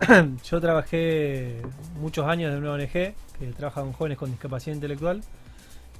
Yo 0.44 0.60
trabajé 0.60 1.62
muchos 1.98 2.26
años 2.26 2.52
en 2.52 2.58
una 2.58 2.72
ONG 2.72 2.90
que 2.90 3.14
trabaja 3.56 3.80
con 3.80 3.94
jóvenes 3.94 4.18
con 4.18 4.30
discapacidad 4.30 4.74
intelectual 4.74 5.22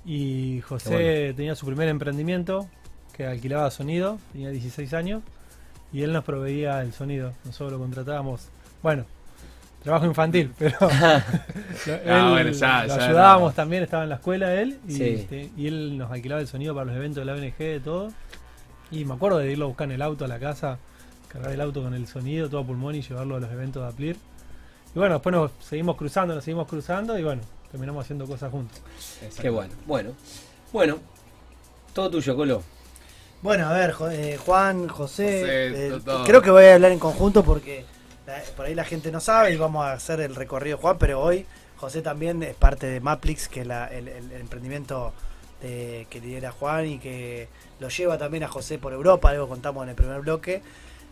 y 0.05 0.61
José 0.63 1.33
tenía 1.37 1.55
su 1.55 1.67
primer 1.67 1.89
emprendimiento 1.89 2.69
que 3.17 3.27
alquilaba 3.27 3.71
sonido, 3.71 4.19
tenía 4.33 4.51
16 4.51 4.93
años 4.95 5.23
y 5.93 6.03
él 6.03 6.13
nos 6.13 6.25
proveía 6.25 6.83
el 6.83 6.93
sonido, 6.93 7.33
nosotros 7.45 7.73
lo 7.73 7.79
contratábamos. 7.79 8.49
Bueno, 8.83 9.05
trabajo 9.83 10.07
infantil, 10.07 10.53
pero 10.59 10.77
ah, 10.81 11.23
él, 11.87 12.59
lo 12.89 12.95
ayudábamos 12.95 13.55
también, 13.55 13.85
estaba 13.85 14.03
en 14.03 14.09
la 14.09 14.17
escuela 14.17 14.55
él 14.55 14.79
este, 14.89 15.51
y, 15.57 15.67
él 15.67 15.97
nos 15.97 16.11
alquilaba 16.11 16.41
el 16.41 16.49
sonido 16.49 16.75
para 16.75 16.87
los 16.87 16.97
eventos 16.97 17.21
de 17.21 17.25
la 17.25 17.35
ONG, 17.35 17.57
de 17.57 17.81
todo. 17.81 18.13
Y 18.91 19.05
me 19.05 19.15
acuerdo 19.15 19.39
de 19.39 19.51
irlo 19.51 19.67
a 19.67 19.69
buscar 19.69 19.87
en 19.87 19.93
el 19.93 20.03
auto 20.03 20.25
a 20.25 20.29
la 20.29 20.39
casa, 20.39 20.79
cargar 21.29 21.53
el 21.53 21.61
auto 21.61 21.83
con 21.83 21.95
el 21.95 22.07
sonido, 22.07 22.49
todo 22.49 22.61
a 22.61 22.65
pulmón 22.65 22.95
y 22.95 23.03
llevarlo 23.03 23.37
a 23.37 23.41
los 23.41 23.51
eventos 23.51 23.83
de 23.83 23.89
Aplir. 23.89 24.17
Y 24.95 24.99
bueno, 24.99 25.15
después 25.15 25.33
nos 25.35 25.51
seguimos 25.61 25.97
cruzando, 25.97 26.35
nos 26.35 26.45
seguimos 26.45 26.69
cruzando 26.69 27.19
y 27.19 27.25
bueno, 27.25 27.43
terminamos 27.75 28.05
haciendo 28.05 28.25
cosas 28.25 28.53
juntos. 28.53 28.81
Qué 29.41 29.51
bueno. 29.51 29.75
Bueno, 29.85 30.13
bueno, 30.73 30.99
todo 31.93 32.09
tuyo, 32.09 32.37
Colo. 32.37 32.63
Bueno, 33.43 33.67
a 33.67 33.73
ver, 33.73 33.97
eh, 34.13 34.39
Juan, 34.47 34.87
José, 34.87 35.89
eh, 35.89 36.01
creo 36.25 36.41
que 36.41 36.53
voy 36.53 36.67
a 36.67 36.75
hablar 36.75 36.93
en 36.93 37.01
conjunto 37.01 37.43
porque 37.43 37.85
por 38.57 38.67
ahí 38.67 38.77
la 38.77 38.85
gente 38.85 39.11
no 39.11 39.19
sabe 39.19 39.53
y 39.53 39.57
vamos 39.57 39.85
a 39.85 39.95
hacer 39.95 40.21
el 40.21 40.37
recorrido 40.37 40.79
Juan, 40.79 40.99
pero 40.99 41.21
hoy 41.21 41.47
José 41.77 42.01
también 42.01 42.45
es 42.45 42.55
parte 42.55 42.87
de 42.87 43.01
Maplix, 43.01 43.49
que 43.49 43.63
es 43.63 43.67
el, 43.67 44.09
emprendimiento 44.39 45.13
que 45.61 46.21
lidera 46.23 46.53
Juan 46.53 46.87
y 46.87 46.99
que 47.01 47.49
lo 47.81 47.89
lleva 47.89 48.17
también 48.19 48.45
a 48.45 48.49
José 48.49 48.79
por 48.79 48.93
Europa, 48.93 49.31
algo 49.31 49.49
contamos 49.49 49.83
en 49.83 49.89
el 49.89 49.97
primer 49.97 50.21
bloque. 50.21 50.63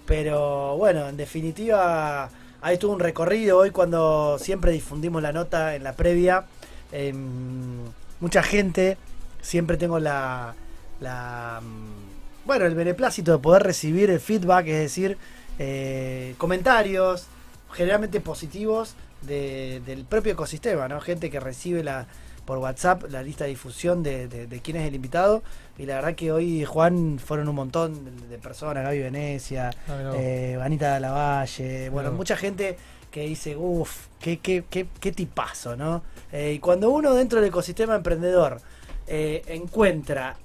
Pero 0.06 0.76
bueno, 0.76 1.08
en 1.08 1.16
definitiva, 1.16 2.30
ahí 2.62 2.78
tuvo 2.78 2.92
un 2.92 3.00
recorrido 3.00 3.58
hoy 3.58 3.70
cuando 3.70 4.38
siempre 4.38 4.72
difundimos 4.72 5.20
la 5.22 5.32
nota 5.32 5.74
en 5.74 5.84
la 5.84 5.92
previa. 5.94 6.46
Em, 6.92 7.80
mucha 8.20 8.42
gente, 8.42 8.96
siempre 9.42 9.76
tengo 9.76 9.98
la, 9.98 10.54
la 11.00 11.60
mm, 11.62 12.46
bueno, 12.46 12.64
el 12.66 12.74
beneplácito 12.74 13.32
de 13.32 13.38
poder 13.38 13.62
recibir 13.62 14.10
el 14.10 14.20
feedback, 14.20 14.66
es 14.68 14.78
decir, 14.78 15.18
eh, 15.58 16.34
comentarios, 16.38 17.26
generalmente 17.72 18.20
positivos, 18.20 18.94
del 19.22 20.04
propio 20.08 20.32
ecosistema, 20.32 20.88
¿no? 20.88 21.00
Gente 21.00 21.30
que 21.30 21.38
recibe 21.38 21.84
la 21.84 22.06
por 22.44 22.58
WhatsApp 22.58 23.04
la 23.10 23.22
lista 23.22 23.44
de 23.44 23.50
difusión 23.50 24.02
de, 24.02 24.60
quién 24.62 24.76
es 24.76 24.88
el 24.88 24.94
invitado. 24.94 25.42
Y 25.78 25.86
la 25.86 25.96
verdad 25.96 26.14
que 26.14 26.32
hoy, 26.32 26.64
Juan, 26.64 27.18
fueron 27.18 27.48
un 27.48 27.54
montón 27.54 28.28
de, 28.28 28.38
personas, 28.38 28.84
Gaby 28.84 28.98
Venecia, 29.00 29.70
ah, 29.88 30.12
eh, 30.14 30.56
Vanita 30.58 30.94
de 30.94 31.00
la 31.00 31.12
Valle, 31.12 31.88
bueno, 31.88 32.12
mucha 32.12 32.36
gente 32.36 32.76
que 33.10 33.22
dice, 33.22 33.56
uff, 33.56 34.06
qué, 34.18 34.38
qué, 34.38 34.64
qué, 34.68 34.86
qué, 35.00 35.12
tipazo, 35.12 35.76
¿no? 35.76 36.02
Eh, 36.32 36.54
y 36.54 36.58
cuando 36.58 36.90
uno 36.90 37.14
dentro 37.14 37.40
del 37.40 37.48
ecosistema 37.48 37.94
emprendedor 37.96 38.60
encuentra 39.06 40.36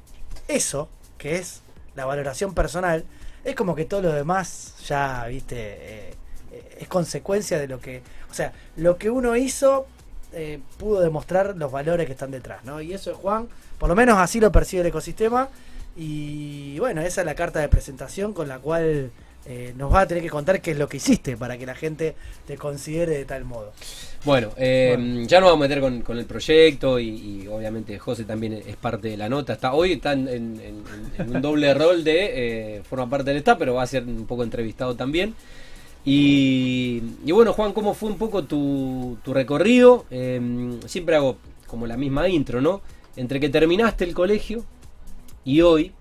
eso, 0.48 0.90
que 1.18 1.38
es 1.38 1.62
la 1.96 2.06
valoración 2.06 2.54
personal, 2.54 3.06
es 3.44 3.56
como 3.56 3.76
que 3.76 3.86
todo 3.86 4.02
lo 4.02 4.12
demás 4.12 4.76
ya, 4.86 5.26
viste, 5.28 5.56
eh, 5.58 6.14
eh, 6.52 6.78
es 6.82 6.88
consecuencia 6.88 7.58
de 7.58 7.68
lo 7.68 7.80
que, 7.80 8.02
o 8.30 8.34
sea, 8.34 8.52
lo 8.76 8.98
que 8.98 9.10
uno 9.10 9.36
hizo 9.36 9.88
eh, 10.34 10.60
pudo 10.78 11.02
demostrar 11.02 11.56
los 11.58 11.72
valores 11.72 12.06
que 12.06 12.14
están 12.14 12.32
detrás, 12.32 12.64
¿no? 12.66 12.82
Y 12.82 12.94
eso 12.94 13.12
es 13.12 13.18
Juan, 13.18 13.48
por 13.78 13.90
lo 13.90 13.96
menos 13.96 14.18
así 14.18 14.40
lo 14.40 14.52
percibe 14.52 14.82
el 14.82 14.88
ecosistema. 14.88 15.50
Y 15.96 16.78
bueno, 16.80 17.02
esa 17.02 17.22
es 17.22 17.26
la 17.26 17.34
carta 17.34 17.60
de 17.60 17.70
presentación 17.70 18.34
con 18.34 18.48
la 18.48 18.60
cual 18.60 19.12
eh, 19.50 19.74
nos 19.78 19.94
va 19.94 20.02
a 20.02 20.08
tener 20.08 20.22
que 20.22 20.30
contar 20.30 20.60
qué 20.60 20.72
es 20.72 20.78
lo 20.78 20.90
que 20.90 20.98
hiciste 20.98 21.38
para 21.38 21.58
que 21.58 21.66
la 21.66 21.74
gente 21.74 22.16
te 22.46 22.58
considere 22.58 23.18
de 23.18 23.24
tal 23.24 23.46
modo. 23.46 23.72
Bueno, 24.26 24.50
eh, 24.58 25.24
ya 25.26 25.40
nos 25.40 25.52
vamos 25.52 25.66
a 25.66 25.70
meter 25.70 26.04
con, 26.04 26.18
el 26.18 26.26
proyecto 26.26 27.00
y, 27.00 27.48
obviamente 27.48 27.98
José 27.98 28.26
también 28.26 28.54
es 28.54 28.76
parte 28.76 29.08
de 29.08 29.16
la 29.16 29.30
nota. 29.30 29.54
Está 29.54 29.74
Hoy 29.74 29.94
está 29.94 30.12
en, 30.12 30.84
un 31.18 31.42
doble 31.42 31.74
rol 31.74 32.04
de, 32.04 32.78
eh, 32.78 32.84
forma 32.84 33.10
parte 33.10 33.30
del 33.30 33.38
staff, 33.38 33.58
pero 33.58 33.76
va 33.76 33.84
a 33.84 33.88
ser 33.88 34.04
un 34.04 34.26
poco 34.26 34.44
entrevistado 34.44 34.96
también. 34.96 35.34
Y, 36.10 37.04
y 37.26 37.34
bueno, 37.34 37.52
Juan, 37.52 37.74
¿cómo 37.74 37.94
fue 37.94 38.10
un 38.10 38.18
poco 38.18 38.46
tu, 38.46 39.18
tu 39.26 39.34
recorrido? 39.34 40.06
Eh, 40.10 40.80
siempre 40.86 41.18
hago 41.18 41.36
como 41.68 41.86
la 41.86 41.98
misma 41.98 42.30
intro, 42.30 42.62
¿no? 42.62 42.80
Entre 43.18 43.42
que 43.42 43.50
terminaste 43.50 44.06
el 44.06 44.14
colegio 44.14 44.64
y 45.44 45.60
hoy, 45.60 45.92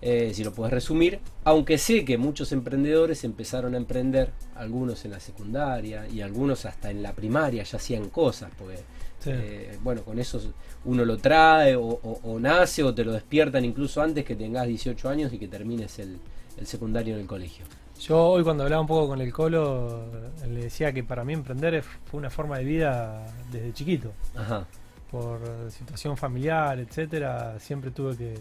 eh, 0.00 0.30
si 0.32 0.44
lo 0.44 0.54
puedes 0.54 0.72
resumir, 0.72 1.18
aunque 1.44 1.76
sé 1.76 2.06
que 2.06 2.16
muchos 2.16 2.52
emprendedores 2.52 3.22
empezaron 3.22 3.74
a 3.74 3.76
emprender, 3.76 4.30
algunos 4.54 5.04
en 5.04 5.10
la 5.10 5.20
secundaria 5.20 6.08
y 6.08 6.22
algunos 6.22 6.64
hasta 6.64 6.90
en 6.90 7.02
la 7.02 7.12
primaria 7.12 7.62
ya 7.62 7.76
hacían 7.76 8.08
cosas, 8.08 8.50
porque 8.58 8.76
Sí. 9.18 9.28
eh, 9.34 9.76
bueno, 9.82 10.02
con 10.04 10.18
eso 10.18 10.40
uno 10.86 11.04
lo 11.04 11.18
trae 11.18 11.76
o, 11.76 11.82
o- 11.84 12.20
o 12.24 12.40
nace 12.40 12.82
o 12.82 12.94
te 12.94 13.04
lo 13.04 13.12
despiertan 13.12 13.66
incluso 13.66 14.00
antes 14.00 14.24
que 14.24 14.34
tengas 14.36 14.66
18 14.66 15.10
años 15.10 15.30
y 15.34 15.38
que 15.38 15.48
termines 15.48 15.98
el, 15.98 16.16
el 16.56 16.66
secundario 16.66 17.14
en 17.16 17.20
el 17.20 17.26
colegio. 17.26 17.66
Yo 18.00 18.18
hoy 18.28 18.42
cuando 18.42 18.64
hablaba 18.64 18.80
un 18.80 18.86
poco 18.88 19.08
con 19.08 19.20
el 19.20 19.32
Colo, 19.32 20.06
le 20.48 20.62
decía 20.64 20.92
que 20.92 21.04
para 21.04 21.22
mí 21.24 21.34
emprender 21.34 21.82
fue 21.82 22.18
una 22.18 22.30
forma 22.30 22.58
de 22.58 22.64
vida 22.64 23.26
desde 23.52 23.72
chiquito. 23.72 24.12
Ajá, 24.34 24.66
Por 25.10 25.40
situación 25.70 26.16
familiar, 26.16 26.78
etcétera, 26.78 27.58
siempre 27.58 27.90
tuve 27.90 28.16
que, 28.16 28.34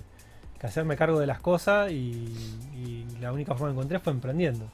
que 0.59 0.67
hacerme 0.67 0.95
cargo 0.95 1.19
de 1.19 1.27
las 1.27 1.39
cosas 1.39 1.91
y, 1.91 1.95
y 2.73 3.05
la 3.19 3.33
única 3.33 3.53
forma 3.53 3.67
que 3.67 3.73
encontré 3.73 3.99
fue 3.99 4.13
emprendiendo. 4.13 4.65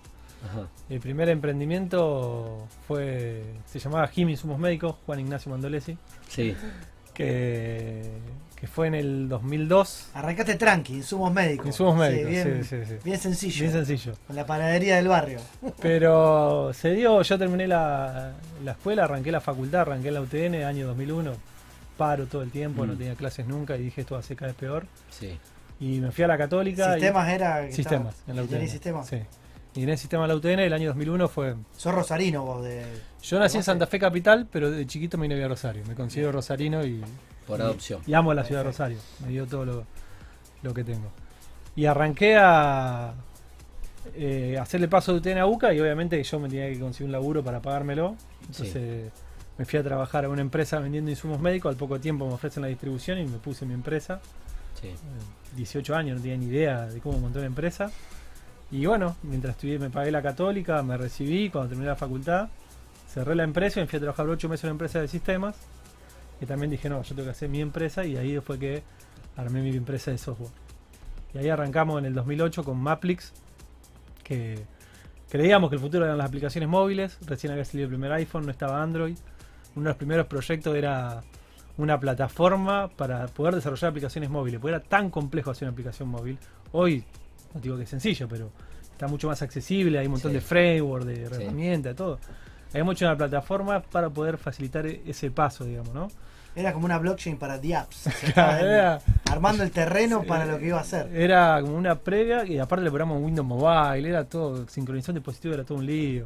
ajá. 0.45 0.67
El 0.87 0.99
primer 0.99 1.29
emprendimiento 1.29 2.67
fue 2.87 3.43
se 3.65 3.79
llamaba 3.79 4.07
Jim 4.07 4.29
Insumos 4.29 4.59
Médicos, 4.59 4.95
Juan 5.05 5.19
Ignacio 5.19 5.49
Mandolesi, 5.51 5.97
Sí, 6.29 6.55
que, 7.15 8.03
que 8.55 8.67
fue 8.67 8.87
en 8.87 8.95
el 8.95 9.27
2002. 9.29 10.09
Arrancaste 10.13 10.55
tranqui, 10.55 10.93
insumos 10.95 11.33
médicos. 11.33 11.65
Insumos 11.67 11.93
Sí, 11.95 11.99
médicos, 11.99 12.29
bien, 12.31 12.63
sí, 12.63 12.77
sí, 12.77 12.85
sí. 12.85 12.95
bien 13.03 13.19
sencillo. 13.19 13.59
Bien 13.61 13.71
sencillo. 13.73 14.13
Con 14.27 14.35
la 14.35 14.45
panadería 14.45 14.97
del 14.97 15.07
barrio. 15.07 15.39
Pero 15.81 16.71
se 16.73 16.91
dio, 16.91 17.21
yo 17.21 17.37
terminé 17.39 17.67
la, 17.67 18.33
la 18.63 18.71
escuela, 18.71 19.05
arranqué 19.05 19.31
la 19.31 19.41
facultad, 19.41 19.81
arranqué 19.81 20.11
la 20.11 20.21
UTN, 20.21 20.63
año 20.63 20.87
2001. 20.87 21.33
Paro 21.97 22.25
todo 22.27 22.41
el 22.43 22.51
tiempo, 22.51 22.85
no 22.85 22.93
Mm. 22.93 22.97
tenía 22.97 23.15
clases 23.15 23.47
nunca 23.47 23.75
y 23.77 23.83
dije 23.83 24.01
esto 24.01 24.15
va 24.15 24.19
a 24.19 24.23
ser 24.23 24.35
cada 24.37 24.47
vez 24.51 24.57
peor. 24.59 24.85
sí. 25.09 25.37
Y 25.77 25.99
me 25.99 26.09
fui 26.09 26.23
a 26.23 26.27
la 26.27 26.37
católica. 26.37 26.91
y- 26.97 27.01
Sistemas 27.01 27.29
era. 27.29 27.65
que 27.67 27.71
sistemas, 27.73 28.15
estaba- 28.15 28.31
en 28.31 28.35
la 28.37 28.41
¿Tenés 28.47 28.61
UTN. 28.63 28.71
sistemas? 28.71 29.07
Sí. 29.09 29.17
Y 29.75 29.83
en 29.83 29.89
el 29.89 29.97
sistema 29.97 30.23
de 30.23 30.29
la 30.29 30.35
UTN 30.35 30.59
el 30.59 30.73
año 30.73 30.87
2001 30.87 31.27
fue... 31.27 31.55
Sos 31.75 31.93
rosarino 31.93 32.45
vos 32.45 32.63
de. 32.63 32.85
Yo 33.21 33.39
nací 33.39 33.57
en. 33.57 33.63
Santa 33.63 33.85
Fe 33.87 33.99
Capital, 33.99 34.47
pero 34.49 34.71
de 34.71 34.87
chiquito 34.87 35.17
me 35.17 35.27
vine 35.27 35.43
a 35.43 35.47
Rosario. 35.49 35.83
Me 35.85 35.95
considero 35.95 36.31
rosarino 36.31 36.85
y, 36.85 37.03
Por 37.45 37.61
adopción. 37.61 38.01
y 38.07 38.13
amo 38.13 38.33
la 38.33 38.45
ciudad 38.45 38.61
de 38.61 38.67
Rosario. 38.67 38.97
Me 39.19 39.29
dio 39.29 39.45
todo 39.45 39.65
lo, 39.65 39.83
lo 40.61 40.73
que 40.73 40.85
tengo. 40.85 41.11
Y 41.75 41.87
arranqué 41.87 42.37
a 42.37 43.15
eh, 44.13 44.57
hacer 44.61 44.81
el 44.81 44.87
paso 44.87 45.11
de 45.11 45.19
UTN 45.19 45.39
a 45.39 45.45
UCA 45.45 45.73
y 45.73 45.81
obviamente 45.81 46.23
yo 46.23 46.39
me 46.39 46.47
tenía 46.47 46.69
que 46.69 46.79
conseguir 46.79 47.07
un 47.07 47.11
laburo 47.11 47.43
para 47.43 47.61
pagármelo. 47.61 48.15
Entonces 48.47 49.11
me 49.57 49.65
fui 49.65 49.79
a 49.79 49.83
trabajar 49.83 50.23
a 50.23 50.29
una 50.29 50.41
empresa 50.41 50.79
vendiendo 50.79 51.11
insumos 51.11 51.41
médicos. 51.41 51.71
Al 51.71 51.77
poco 51.77 51.99
tiempo 51.99 52.25
me 52.25 52.33
ofrecen 52.33 52.61
la 52.61 52.69
distribución 52.69 53.19
y 53.19 53.25
me 53.25 53.39
puse 53.39 53.65
mi 53.65 53.73
empresa. 53.73 54.21
Sí. 54.79 54.87
Eh, 54.87 54.93
18 55.57 55.95
años, 55.95 56.17
no 56.17 56.21
tenía 56.21 56.37
ni 56.37 56.45
idea 56.45 56.85
de 56.85 56.99
cómo 57.01 57.19
montar 57.19 57.39
una 57.39 57.47
empresa. 57.47 57.91
Y 58.71 58.85
bueno, 58.85 59.15
mientras 59.23 59.55
estudié, 59.55 59.79
me 59.79 59.89
pagué 59.89 60.11
la 60.11 60.21
católica, 60.21 60.81
me 60.83 60.97
recibí, 60.97 61.49
cuando 61.49 61.69
terminé 61.69 61.87
la 61.87 61.95
facultad, 61.95 62.49
cerré 63.07 63.35
la 63.35 63.43
empresa 63.43 63.79
y 63.79 63.83
me 63.83 63.87
fui 63.87 63.97
a 63.97 63.99
trabajar 64.01 64.27
8 64.27 64.49
meses 64.49 64.63
en 64.63 64.69
una 64.69 64.73
empresa 64.73 64.99
de 64.99 65.07
sistemas. 65.07 65.55
Y 66.41 66.45
también 66.45 66.69
dije, 66.71 66.89
no, 66.89 67.01
yo 67.01 67.15
tengo 67.15 67.23
que 67.25 67.31
hacer 67.31 67.47
mi 67.47 67.61
empresa 67.61 68.03
y 68.03 68.17
ahí 68.17 68.37
fue 68.39 68.59
que 68.59 68.83
armé 69.37 69.61
mi 69.61 69.69
empresa 69.75 70.11
de 70.11 70.17
software. 70.17 70.51
Y 71.33 71.37
ahí 71.37 71.49
arrancamos 71.49 71.99
en 71.99 72.05
el 72.05 72.13
2008 72.13 72.63
con 72.63 72.77
Maplix, 72.77 73.33
que 74.23 74.65
creíamos 75.29 75.69
que 75.69 75.75
el 75.75 75.81
futuro 75.81 76.05
eran 76.05 76.17
las 76.17 76.27
aplicaciones 76.27 76.67
móviles, 76.67 77.17
recién 77.25 77.53
había 77.53 77.65
salido 77.65 77.85
el 77.85 77.89
primer 77.89 78.11
iPhone, 78.13 78.45
no 78.45 78.51
estaba 78.51 78.81
Android. 78.81 79.17
Uno 79.75 79.83
de 79.83 79.89
los 79.89 79.97
primeros 79.97 80.27
proyectos 80.27 80.75
era 80.75 81.23
una 81.77 81.99
plataforma 81.99 82.89
para 82.89 83.27
poder 83.27 83.55
desarrollar 83.55 83.91
aplicaciones 83.91 84.29
móviles, 84.29 84.59
porque 84.59 84.75
era 84.75 84.83
tan 84.83 85.09
complejo 85.09 85.51
hacer 85.51 85.67
una 85.67 85.73
aplicación 85.73 86.09
móvil. 86.09 86.37
Hoy, 86.71 87.03
no 87.55 87.59
digo 87.61 87.77
que 87.77 87.83
es 87.83 87.89
sencillo, 87.89 88.27
pero 88.27 88.51
está 88.91 89.07
mucho 89.07 89.27
más 89.27 89.41
accesible, 89.41 89.97
hay 89.97 90.05
un 90.05 90.11
montón 90.13 90.31
Sí. 90.31 90.35
de 90.35 90.41
framework, 90.41 91.05
de 91.05 91.15
Sí. 91.15 91.21
herramientas, 91.23 91.91
de 91.91 91.95
todo. 91.95 92.19
Habíamos 92.71 92.95
hecho 92.95 93.05
una 93.05 93.17
plataforma 93.17 93.81
para 93.81 94.09
poder 94.09 94.37
facilitar 94.37 94.85
e- 94.85 95.01
ese 95.07 95.31
paso, 95.31 95.63
digamos, 95.65 95.93
¿no? 95.93 96.07
Era 96.57 96.71
como 96.71 96.85
una 96.85 96.97
blockchain 96.99 97.37
para 97.37 97.59
the 97.59 97.75
apps. 97.75 98.05
Era- 98.37 99.01
armando 99.31 99.63
el 99.63 99.71
terreno 99.71 100.23
para 100.23 100.45
lo 100.45 100.57
que 100.59 100.67
iba 100.67 100.77
a 100.77 100.81
hacer. 100.81 101.09
Era 101.13 101.59
como 101.61 101.75
una 101.75 101.95
previa 101.99 102.45
y 102.45 102.59
aparte 102.59 102.83
le 102.83 102.89
programamos 102.91 103.21
Windows 103.23 103.47
Mobile, 103.47 104.07
era 104.07 104.23
todo, 104.25 104.67
sincronización 104.67 105.15
de 105.15 105.19
dispositivos 105.19 105.55
era 105.57 105.63
todo 105.65 105.77
un 105.79 105.85
lío. 105.85 106.23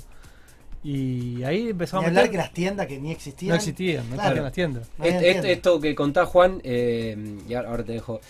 Y 0.83 1.43
ahí 1.43 1.69
empezamos 1.69 2.05
a 2.05 2.07
hablar 2.07 2.23
meter- 2.25 2.31
que 2.31 2.37
las 2.37 2.53
tiendas 2.53 2.87
que 2.87 2.99
ni 2.99 3.11
existían. 3.11 3.49
no 3.49 3.55
existían, 3.55 4.09
no 4.09 4.15
Claro. 4.15 4.29
existían 4.29 4.43
las 4.45 4.53
tiendas. 4.53 4.87
No 4.97 5.03
había 5.03 5.17
Est- 5.17 5.23
est- 5.25 5.31
tiendas. 5.33 5.51
esto 5.51 5.81
que 5.81 5.95
contás, 5.95 6.27
Juan, 6.29 6.61
eh, 6.63 7.37
y 7.49 7.53
ahora 7.53 7.83
te 7.83 7.93
dejo, 7.93 8.21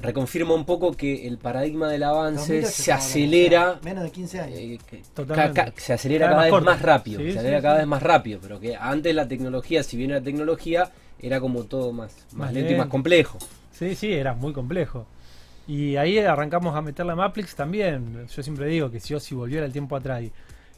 reconfirma 0.00 0.54
un 0.54 0.64
poco 0.64 0.92
que 0.92 1.26
el 1.26 1.38
paradigma 1.38 1.88
del 1.90 2.02
avance 2.02 2.60
2008 2.60 2.68
se 2.82 2.92
acelera. 2.92 3.80
Menos 3.82 4.04
de 4.04 4.10
15 4.10 4.40
años. 4.40 4.58
eh, 4.58 4.78
Totalmente. 5.14 5.72
se 5.76 5.92
acelera 5.92 6.26
Cada 6.26 6.36
cada 6.48 6.50
vez 6.56 6.64
más 6.64 6.82
rápido, 6.82 7.20
Sí, 7.20 7.32
se 7.32 7.38
acelera 7.38 7.58
sí. 7.58 7.62
cada 7.62 7.76
vez 7.78 7.86
más 7.86 8.02
rápido, 8.02 8.38
pero 8.42 8.60
que 8.60 8.76
antes 8.76 9.14
la 9.14 9.26
tecnología, 9.28 9.82
si 9.82 9.96
bien 9.96 10.10
era 10.10 10.20
tecnología, 10.20 10.90
era 11.20 11.40
como 11.40 11.64
todo 11.64 11.92
más, 11.92 12.14
más, 12.32 12.34
Más 12.34 12.52
lento 12.52 12.72
y 12.72 12.76
más 12.76 12.86
complejo. 12.88 13.38
Sí, 13.72 13.94
sí, 13.94 14.12
era 14.12 14.34
muy 14.34 14.52
complejo. 14.52 15.06
Y 15.66 15.96
ahí 15.96 16.18
arrancamos 16.18 16.74
a 16.74 16.82
meter 16.82 17.06
la 17.06 17.14
Maplix 17.14 17.54
también. 17.54 18.26
Yo 18.34 18.42
siempre 18.42 18.66
digo 18.66 18.90
que 18.90 19.00
si 19.00 19.10
yo 19.10 19.20
si 19.20 19.34
volviera 19.34 19.64
el 19.66 19.72
tiempo 19.72 19.94
atrás 19.96 20.22
y, 20.22 20.32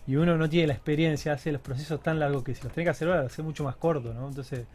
y 0.07 0.16
uno 0.16 0.37
no 0.37 0.48
tiene 0.48 0.66
la 0.68 0.75
experiencia, 0.75 1.33
hace 1.33 1.53
los 1.53 1.61
procesos 1.61 2.03
tan 2.03 2.18
largos 2.18 2.42
que 2.44 2.55
si 2.55 2.62
los 2.64 2.72
tiene 2.72 2.85
que 2.87 2.90
hacer 2.90 3.09
ahora, 3.09 3.22
hace 3.22 3.42
mucho 3.42 3.64
más 3.64 3.77
corto, 3.77 4.12
¿no? 4.12 4.29
Entonces, 4.29 4.66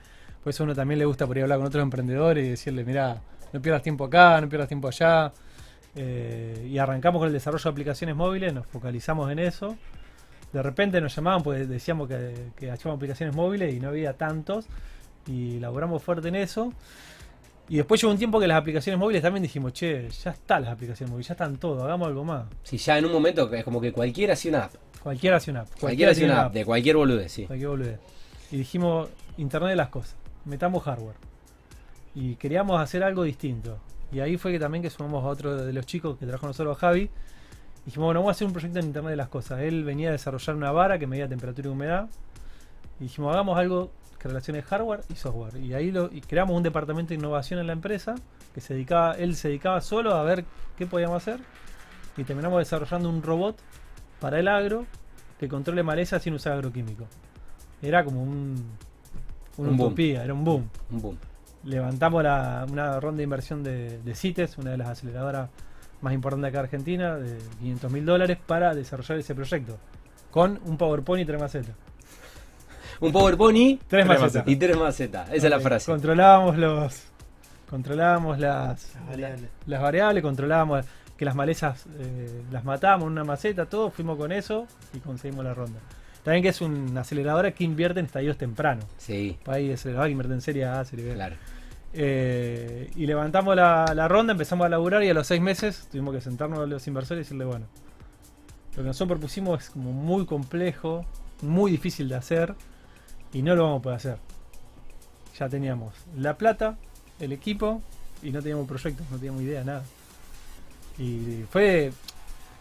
por 0.44 0.50
eso 0.52 0.64
a 0.64 0.66
uno 0.66 0.74
también 0.76 1.00
le 1.00 1.06
gusta 1.06 1.28
por 1.28 1.36
ahí 1.38 1.44
hablar 1.44 1.60
con 1.60 1.68
otros 1.68 1.84
emprendedores 1.84 2.46
y 2.46 2.50
decirle, 2.52 2.84
mira, 2.86 3.22
no 3.54 3.62
pierdas 3.62 3.82
tiempo 3.84 4.06
acá, 4.06 4.40
no 4.42 4.50
pierdas 4.50 4.68
tiempo 4.68 4.88
allá. 4.88 5.32
Eh, 5.96 6.68
y 6.70 6.78
arrancamos 6.78 7.20
con 7.20 7.28
el 7.28 7.34
desarrollo 7.34 7.64
de 7.64 7.70
aplicaciones 7.70 8.16
móviles, 8.16 8.54
nos 8.54 8.68
focalizamos 8.68 9.32
en 9.32 9.40
eso. 9.40 9.76
De 10.54 10.62
repente 10.64 11.02
nos 11.02 11.16
llamaban, 11.16 11.44
pues 11.44 11.68
decíamos 11.68 12.08
que, 12.08 12.52
que 12.56 12.72
hacíamos 12.72 12.98
aplicaciones 12.98 13.36
móviles 13.36 13.74
y 13.74 13.80
no 13.80 13.90
había 13.90 14.14
tantos. 14.14 14.68
Y 15.26 15.60
laboramos 15.60 16.02
fuerte 16.04 16.30
en 16.30 16.36
eso. 16.36 16.72
Y 17.70 17.76
después 17.78 18.00
llegó 18.00 18.14
un 18.14 18.18
tiempo 18.18 18.40
que 18.40 18.48
las 18.48 18.58
aplicaciones 18.58 18.98
móviles 18.98 19.22
también 19.22 19.44
dijimos, 19.44 19.74
che, 19.74 20.08
ya 20.10 20.32
están 20.32 20.64
las 20.64 20.72
aplicaciones 20.72 21.12
móviles, 21.12 21.28
ya 21.28 21.34
están 21.34 21.58
todo, 21.58 21.84
hagamos 21.84 22.08
algo 22.08 22.24
más. 22.24 22.46
Si 22.64 22.78
ya 22.78 22.98
en 22.98 23.04
un 23.06 23.12
momento 23.12 23.54
es 23.54 23.64
como 23.66 23.82
que 23.82 23.92
cualquiera 23.92 24.34
hacía 24.34 24.52
una 24.52 24.64
app, 24.66 24.74
Cualquiera 25.04 25.36
hace 25.38 25.52
una 25.52 25.62
app. 25.62 25.70
cualquiera 25.80 26.12
hacía 26.14 26.26
una 26.28 26.42
app, 26.46 26.54
de 26.54 26.64
cualquier 26.64 26.96
boludez, 26.96 27.30
sí. 27.32 27.46
Cualquier 27.46 27.70
boludez. 27.70 28.00
Y 28.52 28.58
dijimos, 28.58 29.10
Internet 29.36 29.72
de 29.72 29.76
las 29.76 29.90
cosas, 29.90 30.16
metamos 30.46 30.84
hardware. 30.84 31.16
Y 32.20 32.36
queríamos 32.38 32.82
hacer 32.82 33.04
algo 33.04 33.22
distinto. 33.22 33.78
Y 34.12 34.22
ahí 34.22 34.38
fue 34.38 34.52
que 34.52 34.58
también 34.60 34.82
que 34.82 34.90
sumamos 34.90 35.24
a 35.24 35.28
otro 35.28 35.56
de 35.56 35.72
los 35.72 35.86
chicos 35.86 36.18
que 36.18 36.26
trabajó 36.26 36.42
con 36.42 36.50
nosotros, 36.50 36.76
Javi. 36.80 37.12
Dijimos, 37.86 38.08
bueno, 38.08 38.22
vamos 38.22 38.30
a 38.30 38.32
hacer 38.32 38.48
un 38.48 38.54
proyecto 38.54 38.80
en 38.80 38.88
Internet 38.88 39.12
de 39.12 39.18
las 39.18 39.28
cosas. 39.28 39.60
Él 39.60 39.84
venía 39.84 40.10
a 40.10 40.14
desarrollar 40.14 40.56
una 40.56 40.72
vara 40.72 40.98
que 40.98 41.06
medía 41.06 41.28
temperatura 41.30 41.68
y 41.70 41.72
humedad. 41.72 42.10
Y 43.00 43.04
dijimos, 43.04 43.34
hagamos 43.36 43.56
algo 43.60 43.92
que 44.18 44.30
relacione 44.30 44.64
hardware 44.64 45.02
y 45.10 45.16
software. 45.16 45.58
Y 45.58 45.76
ahí 45.76 45.92
lo, 45.92 46.12
y 46.12 46.22
creamos 46.22 46.58
un 46.58 46.64
departamento 46.64 47.10
de 47.10 47.16
innovación 47.16 47.60
en 47.60 47.68
la 47.68 47.74
empresa 47.74 48.16
que 48.56 48.62
se 48.62 48.74
dedicaba, 48.74 49.14
él 49.14 49.36
se 49.36 49.50
dedicaba 49.50 49.80
solo 49.82 50.16
a 50.16 50.24
ver 50.24 50.44
qué 50.76 50.88
podíamos 50.88 51.18
hacer. 51.18 51.40
Y 52.18 52.24
terminamos 52.24 52.58
desarrollando 52.58 53.10
un 53.10 53.22
robot 53.22 53.60
para 54.20 54.40
el 54.40 54.48
agro 54.48 54.88
que 55.40 55.48
controle 55.48 55.84
maleza 55.84 56.20
sin 56.20 56.34
usar 56.34 56.54
agroquímico. 56.54 57.06
Era 57.80 58.04
como 58.04 58.24
un, 58.24 58.56
una 59.58 59.70
Un 59.70 59.78
boom. 59.78 59.88
utopía, 59.90 60.24
era 60.24 60.34
un 60.34 60.44
boom. 60.44 60.68
Un 60.90 61.02
boom. 61.02 61.18
Levantamos 61.64 62.24
la- 62.24 62.66
una 62.72 63.00
ronda 63.00 63.18
de 63.18 63.24
inversión 63.24 63.64
de, 63.64 64.00
de 64.02 64.16
CITES, 64.16 64.58
una 64.58 64.72
de 64.72 64.78
las 64.78 64.90
aceleradoras 64.90 65.50
más 66.02 66.14
importantes 66.14 66.50
acá 66.50 66.60
de 66.60 66.64
Argentina, 66.66 67.16
de 67.18 67.38
500 67.60 67.92
mil 67.92 68.06
dólares 68.06 68.38
para 68.46 68.74
desarrollar 68.76 69.18
ese 69.20 69.34
proyecto. 69.36 69.78
Con 70.32 70.60
un 70.66 70.78
PowerPoint 70.78 71.24
y 71.24 71.26
tres 71.26 71.42
macetas. 71.42 71.76
Un 73.00 73.12
PowerPoint 73.12 73.58
y 73.58 73.80
Tres 73.88 74.06
macetas. 74.06 74.44
y 74.48 74.56
tres 74.56 74.78
macetas. 74.78 75.28
Esa 75.32 75.48
es 75.48 75.52
la 75.52 75.60
frase. 75.60 75.92
Controlábamos 75.92 76.58
los. 76.58 77.04
Controlábamos 77.70 78.40
las, 78.40 78.94
Las 78.96 79.08
variables. 79.08 79.50
las 79.66 79.82
variables, 79.82 80.24
controlábamos 80.24 80.86
que 81.18 81.26
las 81.26 81.36
malezas 81.36 81.86
eh, 82.00 82.44
las 82.52 82.64
matábamos 82.64 83.08
en 83.08 83.12
una 83.14 83.24
maceta, 83.24 83.66
todo, 83.66 83.90
fuimos 83.90 84.18
con 84.18 84.32
eso 84.32 84.68
y 84.94 85.00
conseguimos 85.00 85.44
la 85.44 85.54
ronda. 85.54 85.80
También 86.28 86.44
que 86.44 86.50
es 86.50 86.60
una 86.60 87.00
aceleradora 87.00 87.54
que 87.54 87.64
invierte 87.64 88.02
en 88.02 88.06
estadios 88.06 88.38
tempranos. 88.38 88.84
Sí, 88.98 89.38
Hay 89.46 89.72
aceleradora 89.72 90.08
que 90.10 90.12
invierte 90.12 90.34
en 90.34 90.42
serie 90.42 90.66
A, 90.66 90.84
serie 90.84 91.06
B. 91.06 91.14
claro. 91.14 91.38
Eh, 91.94 92.92
y 92.98 93.06
levantamos 93.06 93.56
la, 93.56 93.94
la 93.96 94.10
ronda, 94.10 94.34
empezamos 94.34 94.66
a 94.66 94.70
laburar 94.70 95.02
y 95.06 95.10
a 95.10 95.14
los 95.14 95.26
seis 95.26 95.40
meses 95.40 95.88
tuvimos 95.90 96.14
que 96.14 96.20
sentarnos 96.20 96.60
a 96.60 96.66
los 96.66 96.86
inversores 96.86 97.22
y 97.22 97.24
decirle, 97.24 97.46
bueno, 97.46 97.66
lo 98.76 98.84
que 98.84 98.88
nosotros 98.88 99.18
propusimos 99.18 99.64
es 99.64 99.70
como 99.70 99.94
muy 99.94 100.26
complejo, 100.26 101.06
muy 101.44 101.72
difícil 101.72 102.10
de 102.10 102.16
hacer 102.16 102.56
y 103.32 103.42
no 103.42 103.56
lo 103.56 103.64
vamos 103.64 103.80
a 103.80 103.84
poder 103.84 103.96
hacer. 103.96 104.18
Ya 105.40 105.48
teníamos 105.48 105.94
la 106.14 106.38
plata, 106.38 106.78
el 107.22 107.32
equipo 107.32 107.82
y 108.22 108.32
no 108.32 108.42
teníamos 108.42 108.68
proyectos, 108.68 109.10
no 109.10 109.16
teníamos 109.16 109.44
idea, 109.44 109.64
nada. 109.64 109.84
Y 111.00 111.46
fue, 111.50 111.94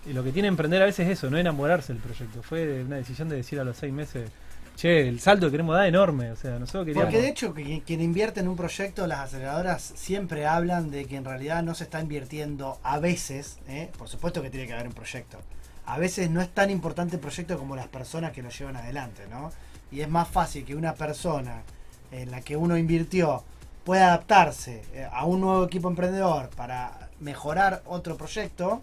y 0.08 0.12
lo 0.12 0.22
que 0.24 0.32
tiene 0.32 0.48
emprender 0.48 0.82
a 0.82 0.86
veces 0.86 1.06
es 1.08 1.18
eso, 1.18 1.30
no 1.30 1.38
enamorarse 1.38 1.92
del 1.92 2.02
proyecto. 2.02 2.42
Fue 2.42 2.82
una 2.82 2.96
decisión 2.96 3.28
de 3.28 3.36
decir 3.36 3.58
a 3.60 3.64
los 3.64 3.76
seis 3.76 3.92
meses, 3.92 4.30
che, 4.76 5.08
el 5.08 5.20
salto 5.20 5.46
que 5.46 5.52
queremos 5.52 5.74
dar 5.76 5.86
enorme. 5.86 6.30
O 6.30 6.36
sea, 6.36 6.58
nosotros 6.58 6.86
queríamos. 6.86 7.06
Porque 7.12 7.22
de 7.22 7.28
hecho, 7.28 7.52
que- 7.54 7.82
quien 7.84 8.00
invierte 8.00 8.40
en 8.40 8.48
un 8.48 8.56
proyecto, 8.56 9.06
las 9.06 9.20
aceleradoras 9.20 9.82
siempre 9.96 10.46
hablan 10.46 10.90
de 10.90 11.06
que 11.06 11.16
en 11.16 11.24
realidad 11.24 11.62
no 11.62 11.74
se 11.74 11.84
está 11.84 12.00
invirtiendo 12.00 12.78
a 12.82 12.98
veces, 12.98 13.58
¿eh? 13.68 13.90
por 13.98 14.08
supuesto 14.08 14.42
que 14.42 14.50
tiene 14.50 14.66
que 14.66 14.74
haber 14.74 14.86
un 14.86 14.92
proyecto. 14.94 15.38
A 15.86 15.98
veces 15.98 16.30
no 16.30 16.40
es 16.40 16.48
tan 16.50 16.70
importante 16.70 17.16
el 17.16 17.20
proyecto 17.20 17.58
como 17.58 17.76
las 17.76 17.86
personas 17.88 18.32
que 18.32 18.42
lo 18.42 18.50
llevan 18.50 18.76
adelante, 18.76 19.22
¿no? 19.30 19.52
Y 19.92 20.00
es 20.00 20.08
más 20.08 20.26
fácil 20.28 20.64
que 20.64 20.74
una 20.74 20.94
persona 20.94 21.62
en 22.10 22.30
la 22.32 22.40
que 22.40 22.56
uno 22.56 22.76
invirtió 22.76 23.44
pueda 23.84 24.08
adaptarse 24.08 24.82
eh, 24.94 25.06
a 25.12 25.24
un 25.26 25.40
nuevo 25.40 25.64
equipo 25.64 25.88
emprendedor 25.88 26.50
para 26.50 27.08
mejorar 27.20 27.82
otro 27.86 28.16
proyecto 28.16 28.82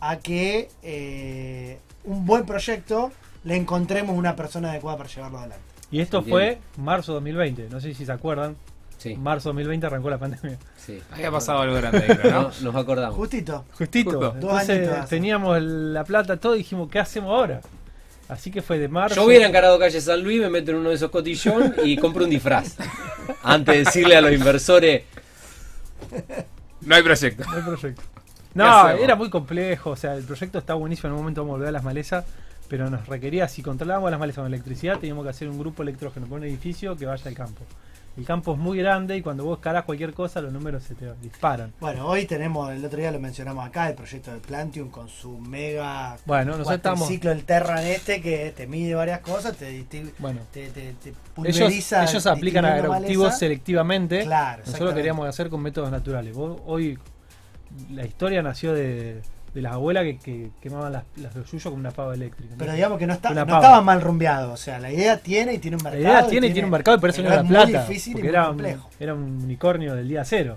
a 0.00 0.18
que 0.18 0.68
eh, 0.82 1.78
un 2.04 2.24
buen 2.26 2.44
proyecto 2.46 3.12
le 3.44 3.56
encontremos 3.56 4.16
una 4.16 4.36
persona 4.36 4.70
adecuada 4.70 4.98
para 4.98 5.08
llevarlo 5.08 5.38
adelante. 5.38 5.64
Y 5.90 6.00
esto 6.00 6.22
fue 6.22 6.58
marzo 6.76 7.14
2020. 7.14 7.68
No 7.70 7.80
sé 7.80 7.94
si 7.94 8.04
se 8.04 8.12
acuerdan. 8.12 8.56
Sí, 8.98 9.16
Marzo 9.16 9.48
2020 9.48 9.86
arrancó 9.86 10.10
la 10.10 10.18
pandemia. 10.18 10.58
sí. 10.76 11.00
Había 11.10 11.30
pasado 11.30 11.60
algo 11.60 11.74
grande, 11.76 12.02
creo, 12.04 12.30
¿no? 12.30 12.42
No, 12.42 12.50
nos 12.60 12.76
acordamos. 12.76 13.16
Justito. 13.16 13.64
Justito. 13.72 14.10
Justo. 14.10 14.34
Entonces 14.34 15.08
teníamos 15.08 15.58
la 15.62 16.04
plata, 16.04 16.36
todo, 16.36 16.54
y 16.54 16.58
dijimos, 16.58 16.90
¿qué 16.90 16.98
hacemos 16.98 17.30
ahora? 17.30 17.62
Así 18.28 18.50
que 18.50 18.60
fue 18.60 18.78
de 18.78 18.88
marzo. 18.88 19.16
Yo 19.16 19.24
hubiera 19.24 19.46
encarado 19.48 19.78
calle 19.78 20.00
San 20.02 20.22
Luis, 20.22 20.38
me 20.40 20.50
meto 20.50 20.72
en 20.72 20.76
uno 20.76 20.90
de 20.90 20.96
esos 20.96 21.10
cotillón 21.10 21.74
y 21.82 21.96
compro 21.96 22.24
un 22.24 22.30
disfraz. 22.30 22.76
Antes 23.42 23.74
de 23.74 23.84
decirle 23.84 24.16
a 24.16 24.20
los 24.20 24.32
inversores, 24.32 25.04
No 26.82 26.94
hay 26.94 27.02
proyecto. 27.02 27.44
No 27.44 27.56
hay 27.56 27.62
proyecto. 27.62 28.02
¿Qué 28.52 28.58
No, 28.58 28.88
era 28.90 29.14
muy 29.16 29.30
complejo. 29.30 29.90
O 29.90 29.96
sea, 29.96 30.14
el 30.14 30.24
proyecto 30.24 30.58
está 30.58 30.74
buenísimo. 30.74 31.08
En 31.08 31.12
un 31.14 31.20
momento 31.20 31.40
vamos 31.42 31.52
a 31.54 31.56
volver 31.56 31.68
a 31.68 31.72
las 31.72 31.84
malezas. 31.84 32.24
Pero 32.68 32.88
nos 32.88 33.06
requería, 33.08 33.48
si 33.48 33.62
controlábamos 33.62 34.12
las 34.12 34.20
malezas 34.20 34.42
con 34.42 34.46
electricidad, 34.46 34.98
teníamos 34.98 35.24
que 35.24 35.30
hacer 35.30 35.48
un 35.48 35.58
grupo 35.58 35.82
electrógeno 35.82 36.26
por 36.26 36.38
un 36.38 36.44
edificio 36.44 36.94
que 36.96 37.04
vaya 37.04 37.24
al 37.26 37.34
campo. 37.34 37.62
El 38.16 38.24
campo 38.24 38.52
es 38.52 38.58
muy 38.58 38.78
grande 38.78 39.16
y 39.16 39.22
cuando 39.22 39.44
vos 39.44 39.58
escalás 39.58 39.84
cualquier 39.84 40.12
cosa, 40.14 40.40
los 40.40 40.52
números 40.52 40.84
se 40.84 40.94
te 40.94 41.12
disparan. 41.20 41.72
Bueno, 41.80 42.06
hoy 42.06 42.26
tenemos, 42.26 42.70
el 42.72 42.84
otro 42.84 43.00
día 43.00 43.10
lo 43.10 43.18
mencionamos 43.18 43.66
acá, 43.66 43.88
el 43.88 43.94
proyecto 43.96 44.32
de 44.32 44.38
Plantium 44.38 44.88
con 44.90 45.08
su 45.08 45.38
mega 45.38 46.16
Bueno, 46.26 46.52
nosotros 46.52 46.76
estamos. 46.76 47.08
ciclo 47.08 47.30
del 47.30 47.44
Terran 47.44 47.84
este 47.84 48.20
que 48.20 48.52
te 48.56 48.66
mide 48.68 48.94
varias 48.94 49.18
cosas, 49.20 49.56
te, 49.56 49.70
disti- 49.72 50.10
Bueno, 50.18 50.40
te, 50.52 50.68
te, 50.68 50.92
te 51.02 51.08
ellos, 51.08 51.16
pulveriza 51.34 52.04
ellos 52.04 52.26
aplican 52.26 52.64
agroactivos 52.66 53.36
selectivamente. 53.38 54.22
Claro, 54.24 54.62
Nosotros 54.64 54.90
lo 54.90 54.94
queríamos 54.94 55.28
hacer 55.28 55.48
con 55.50 55.60
métodos 55.60 55.90
naturales. 55.90 56.34
Vos- 56.36 56.60
hoy 56.66 56.98
la 57.90 58.04
historia 58.06 58.42
nació 58.42 58.72
de, 58.72 59.22
de 59.54 59.62
las 59.62 59.72
abuelas 59.74 60.04
que, 60.04 60.18
que 60.18 60.50
quemaban 60.60 60.92
las, 60.92 61.04
las 61.16 61.34
de 61.34 61.44
suyo 61.46 61.70
con 61.70 61.80
una 61.80 61.90
pava 61.90 62.14
eléctrica. 62.14 62.54
Pero 62.58 62.72
digamos 62.72 62.98
que 62.98 63.06
no, 63.06 63.12
está, 63.14 63.30
no 63.30 63.40
estaba 63.42 63.80
mal 63.82 64.00
rumbeado, 64.00 64.52
o 64.52 64.56
sea, 64.56 64.78
la 64.78 64.92
idea 64.92 65.18
tiene 65.18 65.54
y 65.54 65.58
tiene 65.58 65.76
un 65.76 65.82
La 65.84 65.90
mercado. 65.90 66.14
idea 66.14 66.26
tiene 66.28 66.46
y 66.48 66.52
tiene 66.52 66.66
un 66.66 66.72
mercado 66.72 66.96
y 66.96 67.00
por 67.00 67.10
eso 67.10 67.22
no 67.22 67.28
era 67.28 67.36
es 67.38 67.42
muy 67.44 67.50
plata. 67.50 67.86
difícil 67.86 68.12
y 68.12 68.14
porque 68.14 68.28
muy 68.28 68.34
era 68.36 68.42
un, 68.42 68.48
complejo. 68.48 68.90
era 69.00 69.14
un 69.14 69.22
unicornio 69.44 69.94
del 69.94 70.08
día 70.08 70.24
cero. 70.24 70.56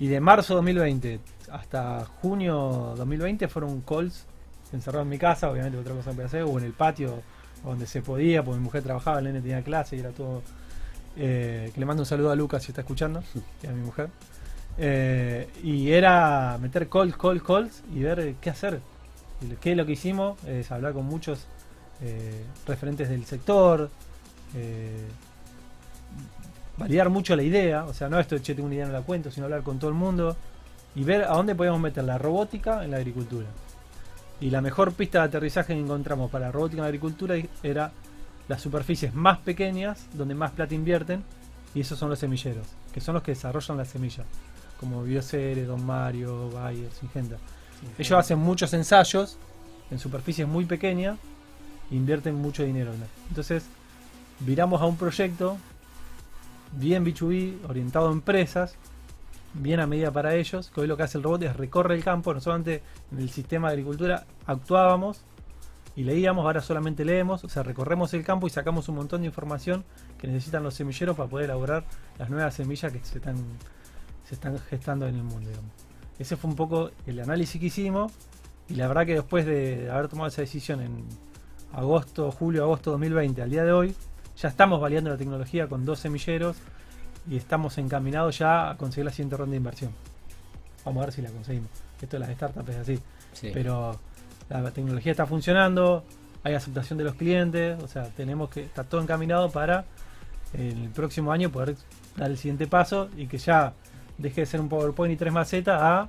Y 0.00 0.06
de 0.08 0.20
marzo 0.20 0.54
2020 0.54 1.20
hasta 1.50 2.04
junio 2.20 2.94
2020 2.96 3.48
fueron 3.48 3.80
calls 3.80 4.26
encerrado 4.72 5.02
en 5.02 5.08
mi 5.08 5.18
casa, 5.18 5.50
obviamente 5.50 5.78
otra 5.78 5.94
cosa 5.94 6.10
que 6.10 6.14
podía 6.16 6.26
hacer, 6.26 6.42
o 6.42 6.58
en 6.58 6.64
el 6.64 6.72
patio 6.72 7.22
donde 7.64 7.86
se 7.86 8.02
podía, 8.02 8.42
porque 8.44 8.58
mi 8.58 8.64
mujer 8.64 8.82
trabajaba, 8.82 9.18
el 9.18 9.24
nene 9.24 9.40
tenía 9.40 9.62
clase 9.62 9.96
y 9.96 10.00
era 10.00 10.10
todo. 10.10 10.42
eh, 11.16 11.70
que 11.74 11.80
le 11.80 11.86
mando 11.86 12.02
un 12.02 12.06
saludo 12.06 12.30
a 12.30 12.36
Lucas 12.36 12.62
si 12.62 12.70
está 12.70 12.82
escuchando, 12.82 13.22
y 13.62 13.66
a 13.66 13.70
mi 13.72 13.80
mujer. 13.82 14.08
Eh, 14.80 15.48
y 15.64 15.90
era 15.90 16.56
meter 16.60 16.88
calls, 16.88 17.16
calls, 17.16 17.42
calls 17.42 17.82
y 17.94 18.00
ver 18.00 18.34
qué 18.40 18.50
hacer. 18.50 18.80
¿Qué 19.60 19.72
es 19.72 19.76
lo 19.76 19.86
que 19.86 19.92
hicimos? 19.92 20.42
Es 20.44 20.70
hablar 20.70 20.92
con 20.92 21.04
muchos 21.04 21.46
eh, 22.00 22.44
referentes 22.66 23.08
del 23.08 23.24
sector, 23.24 23.90
eh, 24.54 25.06
validar 26.76 27.08
mucho 27.10 27.34
la 27.34 27.42
idea, 27.42 27.84
o 27.84 27.92
sea, 27.92 28.08
no 28.08 28.18
esto 28.18 28.38
che, 28.38 28.54
tengo 28.54 28.66
una 28.66 28.76
idea, 28.76 28.86
no 28.86 28.92
la 28.92 29.02
cuento, 29.02 29.30
sino 29.30 29.46
hablar 29.46 29.62
con 29.62 29.78
todo 29.78 29.90
el 29.90 29.96
mundo 29.96 30.36
y 30.94 31.04
ver 31.04 31.24
a 31.24 31.34
dónde 31.34 31.54
podemos 31.54 31.80
meter 31.80 32.04
la 32.04 32.18
robótica 32.18 32.84
en 32.84 32.92
la 32.92 32.98
agricultura. 32.98 33.46
Y 34.40 34.50
la 34.50 34.60
mejor 34.60 34.92
pista 34.92 35.20
de 35.20 35.24
aterrizaje 35.24 35.74
que 35.74 35.80
encontramos 35.80 36.30
para 36.30 36.46
la 36.46 36.52
robótica 36.52 36.78
en 36.78 36.82
la 36.82 36.88
agricultura 36.88 37.34
era 37.62 37.92
las 38.46 38.62
superficies 38.62 39.12
más 39.14 39.38
pequeñas, 39.38 40.06
donde 40.14 40.34
más 40.34 40.52
plata 40.52 40.74
invierten, 40.74 41.24
y 41.74 41.80
esos 41.80 41.98
son 41.98 42.08
los 42.10 42.18
semilleros, 42.18 42.66
que 42.92 43.00
son 43.00 43.14
los 43.14 43.22
que 43.22 43.32
desarrollan 43.32 43.76
las 43.76 43.88
semillas, 43.88 44.26
como 44.78 45.02
Biocere, 45.02 45.64
Don 45.64 45.84
Mario, 45.84 46.50
Bayer, 46.50 46.90
Singenta. 46.92 47.36
Ellos 47.98 48.18
hacen 48.18 48.38
muchos 48.38 48.72
ensayos 48.74 49.38
en 49.90 49.98
superficies 49.98 50.46
muy 50.46 50.64
pequeñas 50.64 51.18
e 51.90 51.94
invierten 51.94 52.34
mucho 52.34 52.62
dinero. 52.62 52.92
en 52.92 53.02
eso. 53.02 53.12
Entonces, 53.28 53.64
viramos 54.40 54.80
a 54.80 54.86
un 54.86 54.96
proyecto 54.96 55.58
bien 56.72 57.04
B2B, 57.04 57.68
orientado 57.68 58.08
a 58.08 58.12
empresas, 58.12 58.74
bien 59.54 59.80
a 59.80 59.86
medida 59.86 60.10
para 60.10 60.34
ellos, 60.34 60.70
que 60.70 60.80
hoy 60.80 60.86
lo 60.86 60.96
que 60.96 61.04
hace 61.04 61.18
el 61.18 61.24
robot 61.24 61.42
es 61.42 61.56
recorre 61.56 61.94
el 61.94 62.04
campo, 62.04 62.34
nosotros 62.34 62.56
antes 62.56 62.82
en 63.12 63.18
el 63.18 63.30
sistema 63.30 63.68
de 63.68 63.74
agricultura 63.74 64.26
actuábamos 64.46 65.22
y 65.96 66.04
leíamos, 66.04 66.44
ahora 66.44 66.60
solamente 66.60 67.04
leemos, 67.04 67.42
o 67.42 67.48
sea, 67.48 67.62
recorremos 67.62 68.14
el 68.14 68.24
campo 68.24 68.46
y 68.46 68.50
sacamos 68.50 68.88
un 68.88 68.96
montón 68.96 69.22
de 69.22 69.26
información 69.26 69.84
que 70.18 70.28
necesitan 70.28 70.62
los 70.62 70.74
semilleros 70.74 71.16
para 71.16 71.28
poder 71.28 71.46
elaborar 71.46 71.84
las 72.18 72.30
nuevas 72.30 72.54
semillas 72.54 72.92
que 72.92 73.00
se 73.02 73.18
están, 73.18 73.36
se 74.28 74.34
están 74.34 74.58
gestando 74.58 75.06
en 75.06 75.14
el 75.14 75.22
mundo. 75.22 75.48
digamos. 75.48 75.70
Ese 76.18 76.36
fue 76.36 76.50
un 76.50 76.56
poco 76.56 76.90
el 77.06 77.20
análisis 77.20 77.58
que 77.58 77.68
hicimos 77.68 78.12
y 78.68 78.74
la 78.74 78.86
verdad 78.86 79.06
que 79.06 79.14
después 79.14 79.46
de 79.46 79.90
haber 79.90 80.08
tomado 80.08 80.28
esa 80.28 80.42
decisión 80.42 80.82
en 80.82 81.04
agosto, 81.72 82.30
julio, 82.30 82.64
agosto 82.64 82.90
2020 82.90 83.40
al 83.40 83.50
día 83.50 83.64
de 83.64 83.72
hoy, 83.72 83.94
ya 84.36 84.48
estamos 84.48 84.80
validando 84.80 85.10
la 85.10 85.16
tecnología 85.16 85.66
con 85.66 85.84
dos 85.86 86.00
semilleros 86.00 86.56
y 87.28 87.36
estamos 87.36 87.78
encaminados 87.78 88.38
ya 88.38 88.70
a 88.70 88.76
conseguir 88.76 89.06
la 89.06 89.12
siguiente 89.12 89.36
ronda 89.36 89.52
de 89.52 89.56
inversión. 89.56 89.92
Vamos 90.84 91.02
a 91.02 91.06
ver 91.06 91.14
si 91.14 91.22
la 91.22 91.30
conseguimos. 91.30 91.70
Esto 92.00 92.16
de 92.16 92.20
las 92.20 92.30
startups 92.30 92.68
es 92.68 92.76
así. 92.76 92.98
Sí. 93.32 93.50
Pero 93.54 93.98
la 94.50 94.70
tecnología 94.70 95.12
está 95.12 95.26
funcionando, 95.26 96.04
hay 96.42 96.54
aceptación 96.54 96.98
de 96.98 97.04
los 97.04 97.14
clientes, 97.14 97.82
o 97.82 97.88
sea, 97.88 98.04
tenemos 98.10 98.50
que 98.50 98.64
estar 98.64 98.84
todo 98.84 99.00
encaminado 99.00 99.50
para 99.50 99.86
el 100.52 100.90
próximo 100.90 101.32
año 101.32 101.50
poder 101.50 101.76
dar 102.16 102.30
el 102.30 102.36
siguiente 102.36 102.66
paso 102.66 103.08
y 103.16 103.26
que 103.26 103.38
ya 103.38 103.72
deje 104.18 104.42
de 104.42 104.46
ser 104.46 104.60
un 104.60 104.68
PowerPoint 104.68 105.14
y 105.14 105.16
tres 105.16 105.32
macetas 105.32 105.80
a 105.80 106.08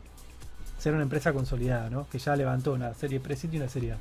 ser 0.77 0.93
una 0.93 1.03
empresa 1.03 1.33
consolidada, 1.33 1.89
¿no? 1.89 2.07
Que 2.09 2.19
ya 2.19 2.35
levantó 2.35 2.73
una 2.73 2.93
serie 2.93 3.19
pre 3.19 3.37
y 3.51 3.57
una 3.57 3.69
serie 3.69 3.93
A. 3.93 3.97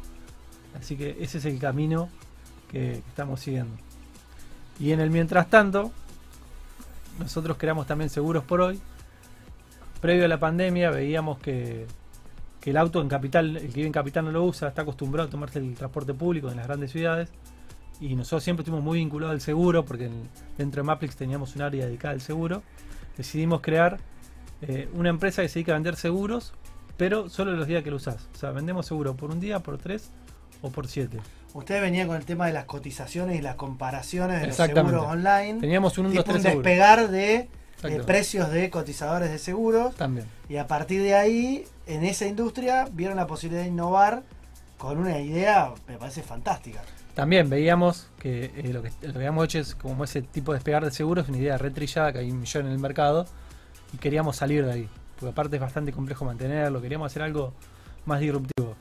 Así 0.78 0.96
que 0.96 1.16
ese 1.20 1.38
es 1.38 1.44
el 1.44 1.58
camino 1.58 2.08
que, 2.70 2.92
estamos 3.08 3.40
siguiendo. 3.40 3.74
Y 4.78 4.92
en 4.92 5.00
el 5.00 5.10
mientras 5.10 5.50
tanto, 5.50 5.90
nosotros 7.18 7.56
creamos 7.58 7.86
también 7.86 8.10
seguros 8.10 8.44
por 8.44 8.60
hoy. 8.60 8.80
Previo 10.00 10.24
a 10.24 10.28
la 10.28 10.38
pandemia 10.38 10.90
veíamos 10.90 11.38
que, 11.38 11.86
el 12.64 12.76
auto 12.76 13.00
en 13.00 13.08
capital, 13.08 13.56
el 13.56 13.68
que 13.68 13.76
vive 13.76 13.86
en 13.86 13.92
capital 13.92 14.26
no 14.26 14.30
lo 14.30 14.44
usa, 14.44 14.68
está 14.68 14.82
acostumbrado 14.82 15.26
a 15.26 15.30
tomarse 15.30 15.58
el 15.58 15.74
transporte 15.74 16.12
público 16.12 16.50
en 16.50 16.58
las 16.58 16.66
grandes 16.66 16.92
ciudades. 16.92 17.30
Y 17.98 18.14
nosotros 18.14 18.44
siempre 18.44 18.60
estuvimos 18.60 18.84
muy 18.84 18.98
vinculados 18.98 19.32
al 19.32 19.40
seguro, 19.40 19.86
porque 19.86 20.04
en- 20.04 20.28
dentro 20.58 20.82
de 20.82 20.86
Maplix 20.86 21.16
teníamos 21.16 21.56
un 21.56 21.62
área 21.62 21.86
dedicada 21.86 22.12
al 22.12 22.20
seguro. 22.20 22.62
Decidimos 23.18 23.60
crear 23.60 23.98
eh, 24.62 24.88
una 24.94 25.10
empresa 25.10 25.42
que 25.42 25.48
se 25.48 25.54
dedica 25.54 25.72
a 25.72 25.74
vender 25.74 25.96
seguros, 25.96 26.54
pero 26.96 27.28
solo 27.28 27.52
los 27.52 27.66
días 27.66 27.82
que 27.82 27.90
lo 27.90 27.96
usás. 27.96 28.28
O 28.34 28.38
sea, 28.38 28.52
vendemos 28.52 28.86
seguro 28.86 29.14
por 29.14 29.30
un 29.30 29.40
día, 29.40 29.58
por 29.60 29.76
tres 29.76 30.10
o 30.62 30.70
por 30.70 30.88
siete. 30.88 31.18
Ustedes 31.52 31.82
venían 31.82 32.06
con 32.06 32.16
el 32.16 32.24
tema 32.24 32.46
de 32.46 32.52
las 32.52 32.64
cotizaciones 32.64 33.38
y 33.38 33.42
las 33.42 33.56
comparaciones 33.56 34.40
de 34.40 34.46
los 34.46 34.56
seguros 34.56 35.04
online. 35.04 35.60
Teníamos 35.60 35.98
un 35.98 36.06
1, 36.06 36.14
2, 36.14 36.24
tipo 36.24 36.36
un 36.36 36.42
3 36.42 36.42
seguro. 36.42 36.68
despegar 36.68 37.08
de 37.08 37.48
eh, 37.82 38.02
precios 38.06 38.50
de 38.50 38.70
cotizadores 38.70 39.30
de 39.30 39.38
seguros. 39.38 39.94
También. 39.96 40.26
Y 40.48 40.56
a 40.56 40.66
partir 40.66 41.02
de 41.02 41.14
ahí, 41.14 41.64
en 41.86 42.04
esa 42.04 42.26
industria, 42.26 42.88
vieron 42.92 43.16
la 43.16 43.26
posibilidad 43.26 43.62
de 43.62 43.68
innovar 43.68 44.22
con 44.76 44.98
una 44.98 45.18
idea, 45.18 45.72
me 45.88 45.96
parece 45.96 46.22
fantástica. 46.22 46.80
También 47.18 47.50
veíamos 47.50 48.06
que, 48.20 48.44
eh, 48.44 48.72
lo 48.72 48.80
que 48.80 48.92
lo 49.02 49.12
que 49.12 49.18
habíamos 49.18 49.44
hecho 49.46 49.58
es 49.58 49.74
como 49.74 50.04
ese 50.04 50.22
tipo 50.22 50.52
de 50.52 50.58
despegar 50.58 50.84
de 50.84 50.92
seguros, 50.92 51.24
es 51.24 51.30
una 51.30 51.38
idea 51.38 51.58
retrillada 51.58 52.12
que 52.12 52.20
hay 52.20 52.30
un 52.30 52.38
millón 52.38 52.66
en 52.66 52.72
el 52.72 52.78
mercado 52.78 53.26
y 53.92 53.96
queríamos 53.96 54.36
salir 54.36 54.64
de 54.64 54.72
ahí, 54.72 54.88
porque 55.16 55.32
aparte 55.32 55.56
es 55.56 55.60
bastante 55.60 55.92
complejo 55.92 56.24
mantenerlo, 56.24 56.80
queríamos 56.80 57.06
hacer 57.10 57.22
algo 57.22 57.54
más 58.06 58.20
disruptivo. 58.20 58.76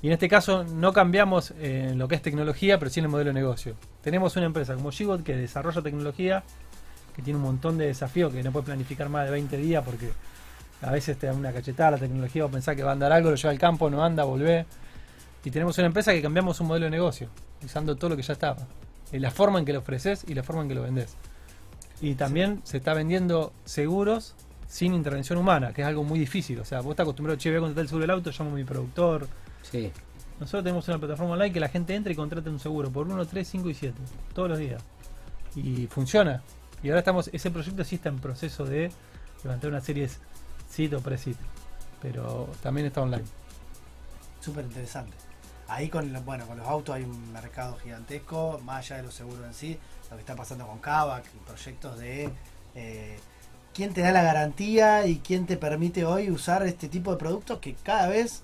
Y 0.00 0.06
en 0.06 0.12
este 0.12 0.28
caso 0.28 0.62
no 0.62 0.92
cambiamos 0.92 1.50
eh, 1.58 1.88
en 1.90 1.98
lo 1.98 2.06
que 2.06 2.14
es 2.14 2.22
tecnología, 2.22 2.78
pero 2.78 2.88
sí 2.88 3.00
en 3.00 3.06
el 3.06 3.10
modelo 3.10 3.30
de 3.30 3.34
negocio. 3.34 3.74
Tenemos 4.00 4.36
una 4.36 4.46
empresa 4.46 4.76
como 4.76 4.92
Gigot 4.92 5.24
que 5.24 5.36
desarrolla 5.36 5.82
tecnología, 5.82 6.44
que 7.16 7.22
tiene 7.22 7.36
un 7.36 7.44
montón 7.44 7.78
de 7.78 7.86
desafíos, 7.86 8.32
que 8.32 8.44
no 8.44 8.52
puede 8.52 8.66
planificar 8.66 9.08
más 9.08 9.24
de 9.24 9.32
20 9.32 9.56
días 9.56 9.84
porque 9.84 10.12
a 10.82 10.92
veces 10.92 11.18
te 11.18 11.26
da 11.26 11.32
una 11.32 11.52
cachetada 11.52 11.90
la 11.90 11.98
tecnología 11.98 12.44
o 12.44 12.48
pensás 12.48 12.76
que 12.76 12.84
va 12.84 12.90
a 12.90 12.92
andar 12.92 13.10
algo, 13.10 13.30
lo 13.30 13.34
lleva 13.34 13.50
al 13.50 13.58
campo, 13.58 13.90
no 13.90 14.04
anda, 14.04 14.22
volvé. 14.22 14.66
Y 15.44 15.50
tenemos 15.50 15.76
una 15.78 15.88
empresa 15.88 16.12
que 16.12 16.22
cambiamos 16.22 16.60
un 16.60 16.68
modelo 16.68 16.84
de 16.84 16.90
negocio, 16.92 17.28
usando 17.64 17.96
todo 17.96 18.10
lo 18.10 18.16
que 18.16 18.22
ya 18.22 18.32
estaba. 18.32 18.66
Eh, 19.12 19.20
La 19.20 19.30
forma 19.30 19.58
en 19.58 19.64
que 19.64 19.72
lo 19.72 19.80
ofreces 19.80 20.24
y 20.26 20.34
la 20.34 20.42
forma 20.42 20.62
en 20.62 20.68
que 20.68 20.74
lo 20.74 20.82
vendés. 20.82 21.14
Y 22.00 22.14
también 22.14 22.60
se 22.64 22.78
está 22.78 22.94
vendiendo 22.94 23.52
seguros 23.64 24.34
sin 24.66 24.94
intervención 24.94 25.38
humana, 25.38 25.72
que 25.72 25.82
es 25.82 25.86
algo 25.86 26.02
muy 26.02 26.18
difícil. 26.18 26.58
O 26.60 26.64
sea, 26.64 26.80
vos 26.80 26.92
estás 26.92 27.04
acostumbrado, 27.04 27.38
che, 27.38 27.50
voy 27.50 27.58
a 27.58 27.60
contratar 27.60 27.82
el 27.82 27.88
seguro 27.88 28.02
del 28.02 28.10
auto, 28.10 28.30
llamo 28.30 28.50
a 28.50 28.54
mi 28.54 28.64
productor, 28.64 29.28
Sí. 29.62 29.92
Nosotros 30.40 30.64
tenemos 30.64 30.88
una 30.88 30.98
plataforma 30.98 31.34
online 31.34 31.52
que 31.52 31.60
la 31.60 31.68
gente 31.68 31.94
entra 31.94 32.12
y 32.12 32.16
contrata 32.16 32.50
un 32.50 32.58
seguro 32.58 32.90
por 32.90 33.06
1, 33.06 33.26
3, 33.26 33.46
5 33.48 33.70
y 33.70 33.74
7, 33.74 33.94
todos 34.34 34.48
los 34.48 34.58
días. 34.58 34.82
Y 35.54 35.86
funciona. 35.86 36.42
Y 36.82 36.88
ahora 36.88 36.98
estamos, 36.98 37.30
ese 37.32 37.50
proyecto 37.50 37.84
sí 37.84 37.94
está 37.96 38.08
en 38.08 38.18
proceso 38.18 38.64
de 38.64 38.90
levantar 39.44 39.70
una 39.70 39.80
serie 39.80 40.08
SIT 40.68 40.94
o 40.94 41.00
pre-SIT. 41.00 41.36
Pero 42.00 42.48
también 42.60 42.88
está 42.88 43.02
online. 43.02 43.22
Súper 44.40 44.64
interesante. 44.64 45.12
Ahí 45.74 45.88
con, 45.88 46.12
lo- 46.12 46.20
bueno, 46.22 46.46
con 46.46 46.58
los 46.58 46.66
autos 46.66 46.94
hay 46.94 47.02
un 47.04 47.32
mercado 47.32 47.76
gigantesco, 47.82 48.60
más 48.64 48.78
allá 48.84 48.96
de 48.98 49.02
los 49.04 49.14
seguros 49.14 49.44
en 49.46 49.54
sí, 49.54 49.78
lo 50.10 50.16
que 50.16 50.20
está 50.20 50.36
pasando 50.36 50.66
con 50.66 50.78
Kavak, 50.78 51.24
proyectos 51.46 51.98
de 51.98 52.28
eh, 52.74 53.18
quién 53.74 53.94
te 53.94 54.02
da 54.02 54.12
la 54.12 54.22
garantía 54.22 55.06
y 55.06 55.18
quién 55.18 55.46
te 55.46 55.56
permite 55.56 56.04
hoy 56.04 56.30
usar 56.30 56.66
este 56.66 56.88
tipo 56.88 57.10
de 57.12 57.16
productos 57.16 57.58
que 57.60 57.74
cada 57.82 58.08
vez 58.08 58.42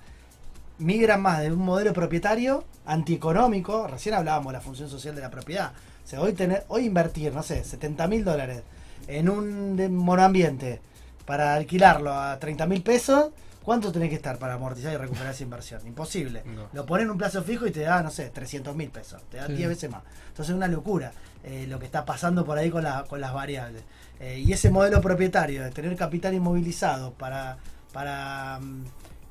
migran 0.79 1.21
más 1.21 1.41
de 1.41 1.51
un 1.51 1.59
modelo 1.59 1.93
propietario 1.93 2.63
antieconómico. 2.85 3.87
Recién 3.87 4.15
hablábamos 4.15 4.47
de 4.51 4.57
la 4.57 4.61
función 4.61 4.89
social 4.89 5.15
de 5.15 5.21
la 5.21 5.29
propiedad. 5.29 5.71
O 6.05 6.07
sea, 6.07 6.21
hoy, 6.21 6.33
tener, 6.33 6.65
hoy 6.69 6.85
invertir, 6.85 7.33
no 7.33 7.43
sé, 7.43 7.63
70 7.63 8.07
mil 8.07 8.23
dólares 8.23 8.63
en 9.07 9.29
un 9.29 9.95
monoambiente 9.95 10.81
para 11.25 11.53
alquilarlo 11.55 12.11
a 12.13 12.39
30 12.39 12.65
mil 12.65 12.81
pesos, 12.81 13.29
¿cuánto 13.63 13.91
tenés 13.91 14.09
que 14.09 14.15
estar 14.15 14.37
para 14.39 14.55
amortizar 14.55 14.93
y 14.93 14.97
recuperar 14.97 15.33
esa 15.33 15.43
inversión? 15.43 15.85
Imposible. 15.85 16.43
No. 16.45 16.67
Lo 16.73 16.85
ponen 16.85 17.05
en 17.05 17.11
un 17.11 17.17
plazo 17.17 17.43
fijo 17.43 17.65
y 17.67 17.71
te 17.71 17.81
da, 17.81 18.01
no 18.03 18.09
sé, 18.11 18.29
300 18.29 18.75
mil 18.75 18.89
pesos. 18.89 19.21
Te 19.29 19.37
da 19.37 19.47
Sí. 19.47 19.53
10 19.53 19.69
veces 19.69 19.89
más. 19.91 20.03
Entonces 20.29 20.49
es 20.51 20.55
una 20.55 20.67
locura 20.67 21.11
eh, 21.43 21.65
lo 21.69 21.79
que 21.79 21.85
está 21.85 22.03
pasando 22.05 22.43
por 22.45 22.57
ahí 22.57 22.69
con, 22.69 22.83
la- 22.83 23.03
con 23.05 23.21
las 23.21 23.33
variables. 23.33 23.83
Eh, 24.19 24.39
y 24.39 24.51
ese 24.51 24.69
modelo 24.69 24.99
propietario 25.01 25.63
de 25.63 25.71
tener 25.71 25.95
capital 25.95 26.33
inmovilizado 26.33 27.13
para, 27.13 27.57
para 27.93 28.59
mm, 28.61 28.83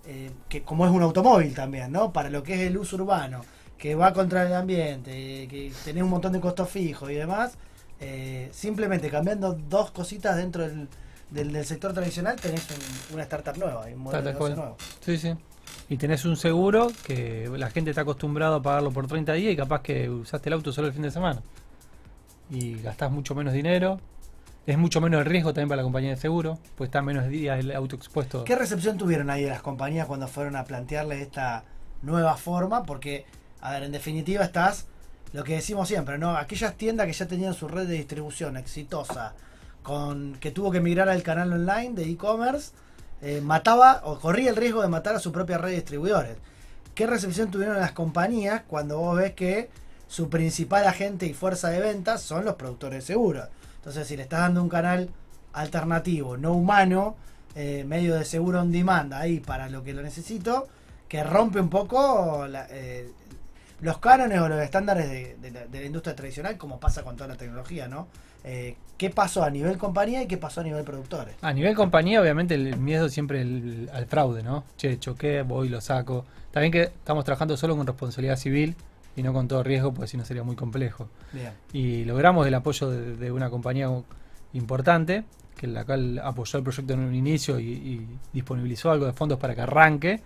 eh, 0.06 0.30
que 0.48 0.62
como 0.62 0.86
es 0.86 0.90
un 0.92 1.02
automóvil 1.02 1.54
también, 1.54 1.92
¿no? 1.92 2.12
Para 2.12 2.30
lo 2.30 2.42
que 2.42 2.54
es 2.54 2.60
el 2.62 2.78
uso 2.78 2.96
urbano, 2.96 3.42
que 3.76 3.94
va 3.94 4.12
contra 4.14 4.46
el 4.46 4.54
ambiente, 4.54 5.10
que 5.48 5.70
tenés 5.84 6.02
un 6.02 6.08
montón 6.10 6.32
de 6.32 6.40
costos 6.40 6.68
fijos 6.70 7.10
y 7.10 7.14
demás, 7.14 7.58
simplemente 8.52 9.10
cambiando 9.10 9.52
dos 9.52 9.90
cositas 9.90 10.36
dentro 10.36 10.66
del, 10.66 10.88
del, 11.30 11.52
del 11.52 11.64
sector 11.64 11.92
tradicional 11.92 12.36
tenés 12.36 12.66
un- 12.70 13.14
una 13.14 13.22
startup 13.24 13.56
nueva, 13.56 13.86
un 13.86 13.98
modelo 13.98 14.22
de 14.24 14.32
negocio 14.32 14.56
nuevo. 14.56 14.76
Sí, 15.00 15.18
sí. 15.18 15.34
Y 15.90 15.96
tenés 15.96 16.24
un 16.24 16.36
seguro 16.36 16.88
que 17.04 17.48
la 17.56 17.70
gente 17.70 17.90
está 17.90 18.02
acostumbrado 18.02 18.56
a 18.56 18.62
pagarlo 18.62 18.90
por 18.90 19.06
30 19.06 19.32
días 19.34 19.52
y 19.52 19.56
capaz 19.56 19.82
que 19.82 20.08
usaste 20.10 20.48
el 20.48 20.54
auto 20.54 20.72
solo 20.72 20.86
el 20.88 20.92
fin 20.92 21.02
de 21.02 21.10
semana. 21.10 21.42
Y 22.50 22.80
gastás 22.80 23.10
mucho 23.10 23.34
menos 23.34 23.52
dinero. 23.52 24.00
Es 24.66 24.76
mucho 24.76 25.00
menos 25.00 25.20
el 25.20 25.26
riesgo 25.26 25.54
también 25.54 25.68
para 25.68 25.78
la 25.78 25.82
compañía 25.84 26.10
de 26.10 26.16
seguro, 26.18 26.58
pues 26.76 26.88
está 26.88 27.00
menos 27.00 27.26
días 27.28 27.58
el 27.58 27.74
auto 27.74 27.96
expuesto. 27.96 28.44
¿Qué 28.44 28.54
recepción 28.54 28.98
tuvieron 28.98 29.30
ahí 29.30 29.42
de 29.44 29.48
las 29.48 29.62
compañías 29.62 30.06
cuando 30.06 30.28
fueron 30.28 30.56
a 30.56 30.64
plantearle 30.64 31.22
esta 31.22 31.64
nueva 32.02 32.36
forma? 32.36 32.82
Porque, 32.82 33.24
a 33.62 33.70
ver, 33.72 33.84
en 33.84 33.92
definitiva 33.92 34.44
estás, 34.44 34.86
lo 35.32 35.42
que 35.42 35.54
decimos 35.54 35.88
siempre, 35.88 36.18
¿no? 36.18 36.36
Aquellas 36.36 36.74
tiendas 36.74 37.06
que 37.06 37.14
ya 37.14 37.26
tenían 37.26 37.54
su 37.54 37.66
red 37.66 37.86
de 37.86 37.94
distribución 37.94 38.58
exitosa, 38.58 39.32
que 40.40 40.51
tuvo 40.51 40.70
que 40.70 40.81
migrar 40.81 41.09
al 41.09 41.22
canal 41.22 41.53
online 41.53 41.94
de 41.94 42.11
e-commerce, 42.11 42.72
eh, 43.20 43.40
mataba 43.40 44.03
o 44.05 44.18
corría 44.18 44.51
el 44.51 44.57
riesgo 44.57 44.83
de 44.83 44.88
matar 44.88 45.16
a 45.16 45.18
su 45.18 45.33
propia 45.33 45.59
red 45.59 45.70
de 45.70 45.77
distribuidores. 45.77 46.37
¿Qué 46.94 47.07
recepción 47.07 47.51
tuvieron 47.51 47.79
las 47.79 47.92
compañías 47.92 48.62
cuando 48.66 48.98
vos 48.98 49.16
ves 49.16 49.33
que 49.33 49.70
su 50.07 50.29
principal 50.29 50.87
agente 50.87 51.27
y 51.27 51.35
fuerza 51.35 51.68
de 51.70 51.81
ventas 51.81 52.22
son 52.22 52.44
los 52.44 52.55
productores 52.55 53.01
de 53.01 53.07
seguros? 53.07 53.48
Entonces, 53.77 54.07
si 54.07 54.16
le 54.16 54.24
estás 54.24 54.40
dando 54.40 54.62
un 54.62 54.68
canal 54.68 55.11
alternativo, 55.53 56.37
no 56.37 56.53
humano, 56.53 57.16
eh, 57.55 57.85
medio 57.85 58.14
de 58.14 58.24
seguro 58.24 58.61
on 58.61 58.70
demand 58.70 59.14
ahí 59.14 59.40
para 59.40 59.68
lo 59.68 59.83
que 59.83 59.94
lo 59.94 60.03
necesito, 60.03 60.68
que 61.09 61.24
rompe 61.24 61.61
un 61.61 61.70
poco 61.70 62.46
eh, 62.70 63.11
los 63.81 63.98
cánones 63.98 64.40
o 64.40 64.48
los 64.48 64.61
estándares 64.61 65.09
de 65.09 65.68
la 65.72 65.87
industria 65.87 66.14
tradicional, 66.14 66.59
como 66.59 66.79
pasa 66.79 67.03
con 67.03 67.16
toda 67.16 67.29
la 67.29 67.37
tecnología, 67.37 67.88
¿no? 67.88 68.09
Eh, 68.44 68.77
¿Qué 68.96 69.11
pasó 69.11 69.44
a 69.44 69.51
nivel 69.51 69.79
compañía 69.79 70.22
y 70.22 70.27
qué 70.27 70.37
pasó 70.38 70.61
a 70.61 70.64
nivel 70.64 70.83
productores? 70.83 71.37
A 71.40 71.53
nivel 71.53 71.74
compañía, 71.77 72.20
obviamente 72.20 72.55
el 72.57 72.77
miedo 72.79 73.09
siempre 73.09 73.42
el- 73.42 73.88
al 73.92 74.07
fraude, 74.07 74.42
¿no? 74.42 74.64
Che, 74.77 74.98
choqué, 74.98 75.42
voy, 75.42 75.68
lo 75.68 75.81
saco. 75.81 76.24
También 76.51 76.72
que 76.72 76.83
estamos 76.83 77.24
trabajando 77.24 77.57
solo 77.57 77.77
con 77.77 77.87
responsabilidad 77.87 78.37
civil 78.37 78.74
y 79.14 79.22
no 79.22 79.33
con 79.33 79.46
todo 79.46 79.62
riesgo, 79.62 79.92
porque 79.94 80.09
si 80.09 80.16
no 80.16 80.24
sería 80.24 80.42
muy 80.42 80.57
complejo. 80.57 81.09
Bien. 81.33 81.53
Y 81.72 82.05
logramos 82.05 82.44
el 82.46 82.55
apoyo 82.55 82.90
de, 82.90 83.16
de 83.16 83.31
una 83.31 83.51
compañía 83.51 83.88
importante, 84.53 85.24
que 85.57 85.66
la 85.66 85.85
cual 85.85 86.18
apoyó 86.22 86.59
el 86.59 86.64
proyecto 86.64 86.92
en 86.94 87.01
un 87.01 87.14
inicio 87.14 87.59
y, 87.61 87.64
y 87.68 88.07
disponibilizó 88.33 88.90
algo 88.90 89.07
de 89.07 89.12
fondos 89.12 89.38
para 89.38 89.55
que 89.55 89.61
arranque. 89.61 90.20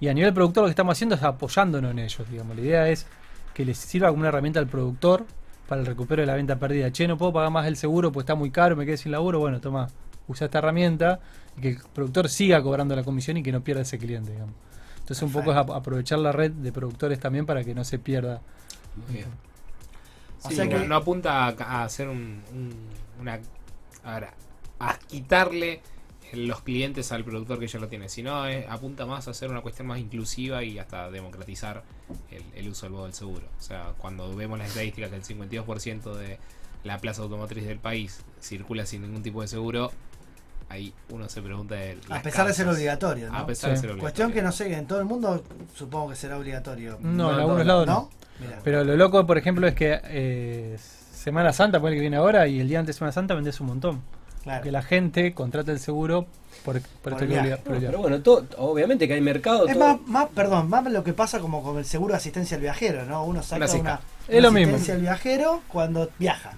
Y 0.00 0.08
a 0.08 0.14
nivel 0.14 0.32
productor 0.34 0.62
lo 0.62 0.66
que 0.68 0.70
estamos 0.72 0.92
haciendo 0.96 1.14
es 1.14 1.22
apoyándonos 1.22 1.90
en 1.90 1.98
ellos, 2.00 2.30
digamos. 2.30 2.54
La 2.56 2.62
idea 2.62 2.88
es 2.88 3.06
que 3.54 3.64
les 3.64 3.78
sirva 3.78 4.08
como 4.08 4.20
una 4.20 4.28
herramienta 4.28 4.60
al 4.60 4.66
productor 4.66 5.24
para 5.68 5.80
el 5.80 5.86
recupero 5.86 6.22
de 6.22 6.26
la 6.26 6.34
venta 6.34 6.58
perdida. 6.58 6.90
Che, 6.92 7.06
no 7.08 7.16
puedo 7.18 7.32
pagar 7.32 7.50
más 7.50 7.66
el 7.66 7.76
seguro 7.76 8.12
porque 8.12 8.22
está 8.24 8.34
muy 8.34 8.50
caro, 8.50 8.76
me 8.76 8.86
quedé 8.86 8.96
sin 8.96 9.12
laburo. 9.12 9.38
Bueno, 9.40 9.60
toma, 9.60 9.88
usa 10.28 10.46
esta 10.46 10.58
herramienta 10.58 11.20
y 11.56 11.60
que 11.60 11.68
el 11.70 11.78
productor 11.94 12.28
siga 12.28 12.62
cobrando 12.62 12.94
la 12.96 13.02
comisión 13.04 13.36
y 13.36 13.42
que 13.42 13.52
no 13.52 13.62
pierda 13.62 13.82
ese 13.82 13.98
cliente, 13.98 14.32
digamos. 14.32 14.54
Entonces 14.98 15.22
un 15.22 15.32
poco 15.32 15.52
es 15.52 15.56
ap- 15.56 15.70
aprovechar 15.70 16.18
la 16.18 16.32
red 16.32 16.50
de 16.50 16.72
productores 16.72 17.20
también 17.20 17.46
para 17.46 17.62
que 17.64 17.74
no 17.74 17.84
se 17.84 17.98
pierda. 17.98 18.40
Muy 19.06 19.16
bien. 19.18 19.28
O 20.42 20.50
sea 20.50 20.64
no, 20.64 20.70
que- 20.70 20.86
no 20.86 20.96
apunta 20.96 21.46
a, 21.46 21.48
a 21.58 21.84
hacer 21.84 22.08
un, 22.08 22.42
un- 22.52 22.74
una. 23.20 23.38
A 24.04 24.20
ver, 24.20 24.28
a 24.80 24.98
quitarle 24.98 25.80
los 26.32 26.60
clientes 26.62 27.12
al 27.12 27.24
productor 27.24 27.58
que 27.58 27.66
ya 27.68 27.78
lo 27.78 27.88
tiene, 27.88 28.08
sino 28.08 28.46
eh, 28.48 28.66
apunta 28.68 29.06
más 29.06 29.28
a 29.28 29.30
hacer 29.30 29.50
una 29.50 29.60
cuestión 29.60 29.86
más 29.88 29.98
inclusiva 29.98 30.62
y 30.64 30.78
hasta 30.78 31.10
democratizar 31.10 31.82
el, 32.30 32.42
el 32.54 32.68
uso 32.68 32.86
del 32.86 32.92
modo 32.92 33.04
del 33.04 33.14
seguro. 33.14 33.46
O 33.58 33.62
sea, 33.62 33.92
cuando 33.98 34.34
vemos 34.34 34.58
las 34.58 34.68
estadísticas 34.68 35.10
que 35.10 35.16
el 35.16 35.22
52% 35.22 36.14
de 36.14 36.38
la 36.84 36.98
plaza 36.98 37.22
automotriz 37.22 37.64
del 37.66 37.78
país 37.78 38.20
circula 38.40 38.86
sin 38.86 39.02
ningún 39.02 39.22
tipo 39.22 39.40
de 39.42 39.48
seguro, 39.48 39.90
ahí 40.68 40.92
uno 41.10 41.28
se 41.28 41.42
pregunta 41.42 41.74
de 41.76 41.98
A 42.10 42.22
pesar 42.22 42.46
de 42.46 42.52
ser 42.54 42.68
obligatorio, 42.68 43.30
¿no? 43.30 43.38
A 43.38 43.46
pesar 43.46 43.70
de 43.70 43.76
Sí. 43.76 43.80
ser 43.82 43.90
obligatorio. 43.90 44.00
Cuestión 44.02 44.32
que 44.32 44.42
no 44.42 44.52
sé, 44.52 44.72
en 44.72 44.86
todo 44.86 44.98
el 44.98 45.04
mundo 45.04 45.44
supongo 45.74 46.10
que 46.10 46.16
será 46.16 46.38
obligatorio. 46.38 46.98
No, 47.00 47.28
en 47.30 47.34
en 47.34 47.40
algunos 47.40 47.66
lados 47.66 47.86
no. 47.86 47.92
¿No? 47.94 48.10
Pero 48.64 48.84
lo 48.84 48.96
loco, 48.96 49.26
por 49.26 49.38
ejemplo, 49.38 49.66
es 49.66 49.74
que 49.74 49.98
eh, 50.04 50.76
Semana 51.14 51.52
Santa, 51.52 51.80
por 51.80 51.88
el 51.90 51.94
que 51.94 52.00
viene 52.02 52.16
ahora, 52.16 52.46
y 52.46 52.60
el 52.60 52.68
día 52.68 52.78
antes 52.80 52.94
de 52.94 52.98
Semana 52.98 53.12
Santa 53.12 53.34
vendés 53.34 53.60
un 53.60 53.68
montón. 53.68 54.02
Claro. 54.46 54.62
Que 54.62 54.70
la 54.70 54.82
gente 54.82 55.34
contrata 55.34 55.72
el 55.72 55.80
seguro 55.80 56.26
por, 56.64 56.80
por, 56.80 56.82
Por 57.02 57.12
esto 57.14 57.24
el 57.24 57.28
que 57.30 57.34
viaje. 57.34 57.48
obliga- 57.54 57.64
por 57.64 57.74
el 57.74 57.82
Pero 57.84 57.98
bueno, 57.98 58.22
todo, 58.22 58.46
obviamente 58.58 59.08
que 59.08 59.14
hay 59.14 59.20
mercado. 59.20 59.66
Es 59.66 59.74
todo- 59.76 59.98
más, 59.98 60.00
más, 60.06 60.28
perdón, 60.28 60.70
más 60.70 60.84
lo 60.90 61.02
que 61.02 61.12
pasa 61.12 61.40
como 61.40 61.64
con 61.64 61.78
el 61.78 61.84
seguro 61.84 62.12
de 62.12 62.18
asistencia 62.18 62.54
al 62.54 62.60
viajero, 62.60 63.04
¿no? 63.06 63.24
Uno 63.24 63.42
saca 63.42 63.64
Una 63.66 63.74
una. 63.80 64.00
Es 64.28 64.40
lo 64.40 64.52
mismo. 64.52 64.76
asistencia 64.76 64.94
al 64.94 65.00
viajero 65.00 65.62
cuando 65.66 66.08
viaja. 66.20 66.52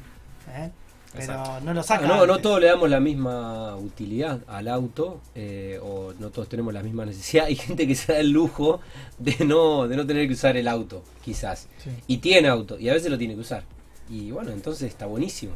¿eh? 0.54 0.70
Pero 1.14 1.24
Exacto. 1.32 1.60
no 1.64 1.72
lo 1.72 1.80
Ah, 1.80 1.82
saca. 1.82 2.06
no, 2.06 2.16
no 2.26 2.34
antes. 2.34 2.42
todos 2.42 2.60
le 2.60 2.66
damos 2.66 2.90
la 2.90 3.00
misma 3.00 3.74
utilidad 3.76 4.40
al 4.46 4.68
auto, 4.68 5.22
eh, 5.34 5.80
o 5.82 6.12
no 6.18 6.28
todos 6.28 6.46
tenemos 6.50 6.74
la 6.74 6.82
misma 6.82 7.06
necesidad. 7.06 7.46
Hay 7.46 7.56
gente 7.56 7.86
que 7.86 7.94
se 7.94 8.12
da 8.12 8.18
el 8.18 8.30
lujo 8.30 8.80
de 9.18 9.46
no, 9.46 9.88
de 9.88 9.96
no 9.96 10.06
tener 10.06 10.26
que 10.28 10.34
usar 10.34 10.58
el 10.58 10.68
auto, 10.68 11.02
quizás. 11.24 11.66
Sí. 11.82 11.90
Y 12.06 12.18
tiene 12.18 12.48
auto, 12.48 12.78
y 12.78 12.90
a 12.90 12.92
veces 12.92 13.10
lo 13.10 13.16
tiene 13.16 13.34
que 13.34 13.40
usar. 13.40 13.62
Y 14.10 14.30
bueno, 14.30 14.50
entonces 14.50 14.88
está 14.90 15.06
buenísimo. 15.06 15.52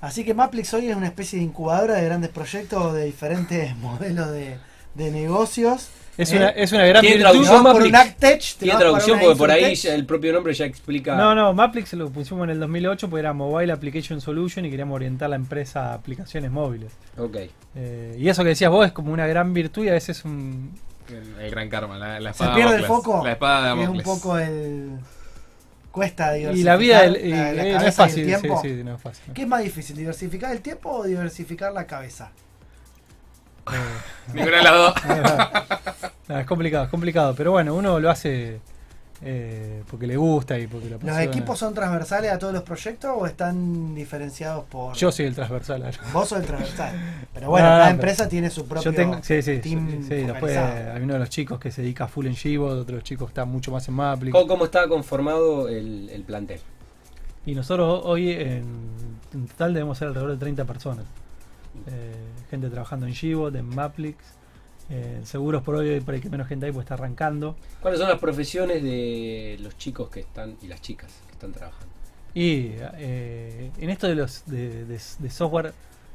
Así 0.00 0.24
que 0.24 0.34
Maplix 0.34 0.72
hoy 0.74 0.88
es 0.88 0.96
una 0.96 1.06
especie 1.06 1.38
de 1.38 1.44
incubadora 1.44 1.94
de 1.94 2.04
grandes 2.04 2.30
proyectos 2.30 2.94
de 2.94 3.04
diferentes 3.04 3.76
modelos 3.78 4.30
de, 4.30 4.58
de 4.94 5.10
negocios. 5.10 5.88
Es, 6.16 6.32
¿eh? 6.32 6.36
una, 6.36 6.48
es 6.48 6.72
una 6.72 6.84
gran 6.84 7.00
¿Tiene 7.00 7.18
virtud. 7.18 7.30
Traducción? 7.30 7.62
por 7.62 7.82
un 7.82 7.92
Maplix. 7.92 7.94
Actech, 7.94 8.40
te 8.40 8.64
Tiene 8.64 8.78
traducción 8.78 9.20
porque 9.20 9.36
por 9.36 9.50
ahí 9.52 9.74
ya 9.76 9.94
el 9.94 10.04
propio 10.04 10.32
nombre 10.32 10.52
ya 10.52 10.64
explica. 10.64 11.14
No, 11.14 11.34
no, 11.34 11.52
Maplix 11.54 11.92
lo 11.92 12.10
pusimos 12.10 12.44
en 12.44 12.50
el 12.50 12.60
2008 12.60 13.08
porque 13.08 13.20
era 13.20 13.32
Mobile 13.32 13.72
Application 13.72 14.20
Solution 14.20 14.64
y 14.64 14.70
queríamos 14.70 14.96
orientar 14.96 15.30
la 15.30 15.36
empresa 15.36 15.90
a 15.90 15.94
aplicaciones 15.94 16.50
móviles. 16.50 16.92
Ok. 17.16 17.36
Eh, 17.76 18.16
y 18.18 18.28
eso 18.28 18.42
que 18.42 18.48
decías 18.50 18.70
vos 18.70 18.84
es 18.86 18.92
como 18.92 19.12
una 19.12 19.28
gran 19.28 19.54
virtud 19.54 19.84
y 19.84 19.90
a 19.90 19.92
veces 19.92 20.24
un... 20.24 20.72
El, 21.08 21.40
el 21.40 21.50
gran 21.52 21.68
karma, 21.68 21.96
la, 21.96 22.18
la 22.18 22.32
Se 22.32 22.42
espada 22.42 22.54
pierde 22.56 22.72
de 22.72 22.78
el 22.80 22.84
foco. 22.84 23.22
La 23.24 23.32
espada 23.32 23.74
de 23.74 23.82
es 23.82 23.88
un 23.88 24.02
poco 24.02 24.38
el. 24.38 24.98
Cuesta 25.92 26.36
Y 26.36 26.40
diversificar 26.40 26.72
la 26.72 26.76
vida 26.78 27.00
del- 27.02 27.16
y- 27.26 27.30
la, 27.30 27.52
la 27.52 27.64
eh, 27.66 27.72
no 27.72 27.78
es 27.78 27.78
cabeza 27.78 27.80
y 27.80 27.86
el 27.86 27.92
fácil. 27.92 28.24
Sí, 28.24 28.40
tiempo. 28.40 28.62
sí, 28.62 28.82
no 28.84 28.94
es 28.94 29.00
fácil. 29.02 29.32
¿Qué 29.34 29.42
es 29.42 29.48
más 29.48 29.62
difícil, 29.62 29.96
diversificar 29.96 30.52
el 30.52 30.60
tiempo 30.60 30.90
o 30.90 31.04
diversificar 31.04 31.72
la 31.72 31.86
cabeza? 31.86 32.30
Eh, 33.72 33.74
Ninguna 34.34 34.56
de 34.58 34.62
las 34.62 34.72
dos. 34.72 34.94
no, 36.28 36.38
es 36.38 36.46
complicado, 36.46 36.84
es 36.84 36.90
complicado. 36.90 37.34
Pero 37.34 37.52
bueno, 37.52 37.74
uno 37.74 37.98
lo 38.00 38.10
hace 38.10 38.60
eh, 39.20 39.82
porque 39.90 40.06
le 40.06 40.16
gusta 40.16 40.56
y 40.58 40.66
porque 40.68 40.88
lo 40.88 40.98
¿Los 41.02 41.18
equipos 41.18 41.58
son 41.58 41.74
transversales 41.74 42.30
a 42.30 42.38
todos 42.38 42.52
los 42.52 42.62
proyectos 42.62 43.10
o 43.16 43.26
están 43.26 43.94
diferenciados 43.94 44.64
por.? 44.66 44.94
Yo 44.94 45.10
soy 45.10 45.26
el 45.26 45.34
transversal. 45.34 45.84
Vos 46.12 46.28
sos 46.28 46.38
el 46.40 46.46
transversal. 46.46 46.92
Pero 47.34 47.50
bueno, 47.50 47.66
No, 47.66 47.72
cada 47.72 47.84
pero- 47.86 47.94
empresa 47.96 48.28
tiene 48.28 48.48
su 48.50 48.66
propio 48.66 48.90
Yo 48.90 48.94
tengo, 48.96 49.18
sí, 49.22 49.42
sí, 49.42 49.58
team 49.58 49.90
sí, 49.90 50.02
sí, 50.02 50.14
después 50.14 50.54
focalizado. 50.54 50.92
hay 50.96 51.02
uno 51.02 51.12
de 51.14 51.18
los 51.18 51.30
chicos 51.30 51.58
que 51.58 51.70
se 51.72 51.82
dedica 51.82 52.06
full 52.06 52.26
en 52.26 52.36
Givo, 52.36 52.66
otros 52.68 53.02
chicos 53.02 53.26
que 53.28 53.30
están 53.32 53.48
mucho 53.48 53.72
más 53.72 53.88
en 53.88 53.94
Maplix. 53.94 54.32
¿Cómo, 54.32 54.46
cómo 54.46 54.64
está 54.66 54.86
conformado 54.88 55.68
el, 55.68 56.08
el 56.10 56.22
plantel? 56.22 56.60
Y 57.44 57.54
nosotros 57.54 58.02
hoy 58.04 58.30
en, 58.32 58.64
en 59.32 59.46
total 59.48 59.74
debemos 59.74 59.98
ser 59.98 60.08
alrededor 60.08 60.32
de 60.32 60.36
30 60.38 60.64
personas. 60.64 61.04
Eh, 61.86 62.12
gente 62.50 62.68
trabajando 62.70 63.06
en 63.06 63.14
Givot, 63.14 63.54
en 63.54 63.66
Maplix 63.74 64.16
Eh, 64.90 65.20
seguros 65.24 65.62
por 65.62 65.74
hoy, 65.74 66.00
por 66.00 66.14
ahí 66.14 66.20
que 66.20 66.30
menos 66.30 66.48
gente 66.48 66.66
hay, 66.66 66.72
pues 66.72 66.84
está 66.84 66.94
arrancando. 66.94 67.56
¿Cuáles 67.80 68.00
son 68.00 68.08
las 68.08 68.18
profesiones 68.18 68.82
de 68.82 69.58
los 69.60 69.76
chicos 69.76 70.08
que 70.08 70.20
están 70.20 70.56
y 70.62 70.66
las 70.68 70.80
chicas 70.80 71.10
que 71.26 71.32
están 71.32 71.52
trabajando? 71.52 71.88
Y 72.34 72.72
eh, 72.98 73.70
en 73.78 73.90
esto 73.90 74.06
de 74.06 74.14
los 74.14 74.44
de, 74.46 74.84
de- 74.86 75.00
de 75.18 75.30
software 75.30 75.72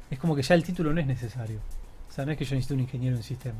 es 0.09 0.17
como 0.19 0.35
que 0.35 0.41
ya 0.41 0.55
el 0.55 0.63
título 0.63 0.93
no 0.93 0.99
es 1.01 1.07
necesario. 1.07 1.59
O 2.09 2.11
sea, 2.11 2.25
no 2.25 2.31
es 2.31 2.37
que 2.37 2.45
yo 2.45 2.55
necesito 2.55 2.73
un 2.75 2.79
ingeniero 2.81 3.15
en 3.15 3.23
sistema. 3.23 3.57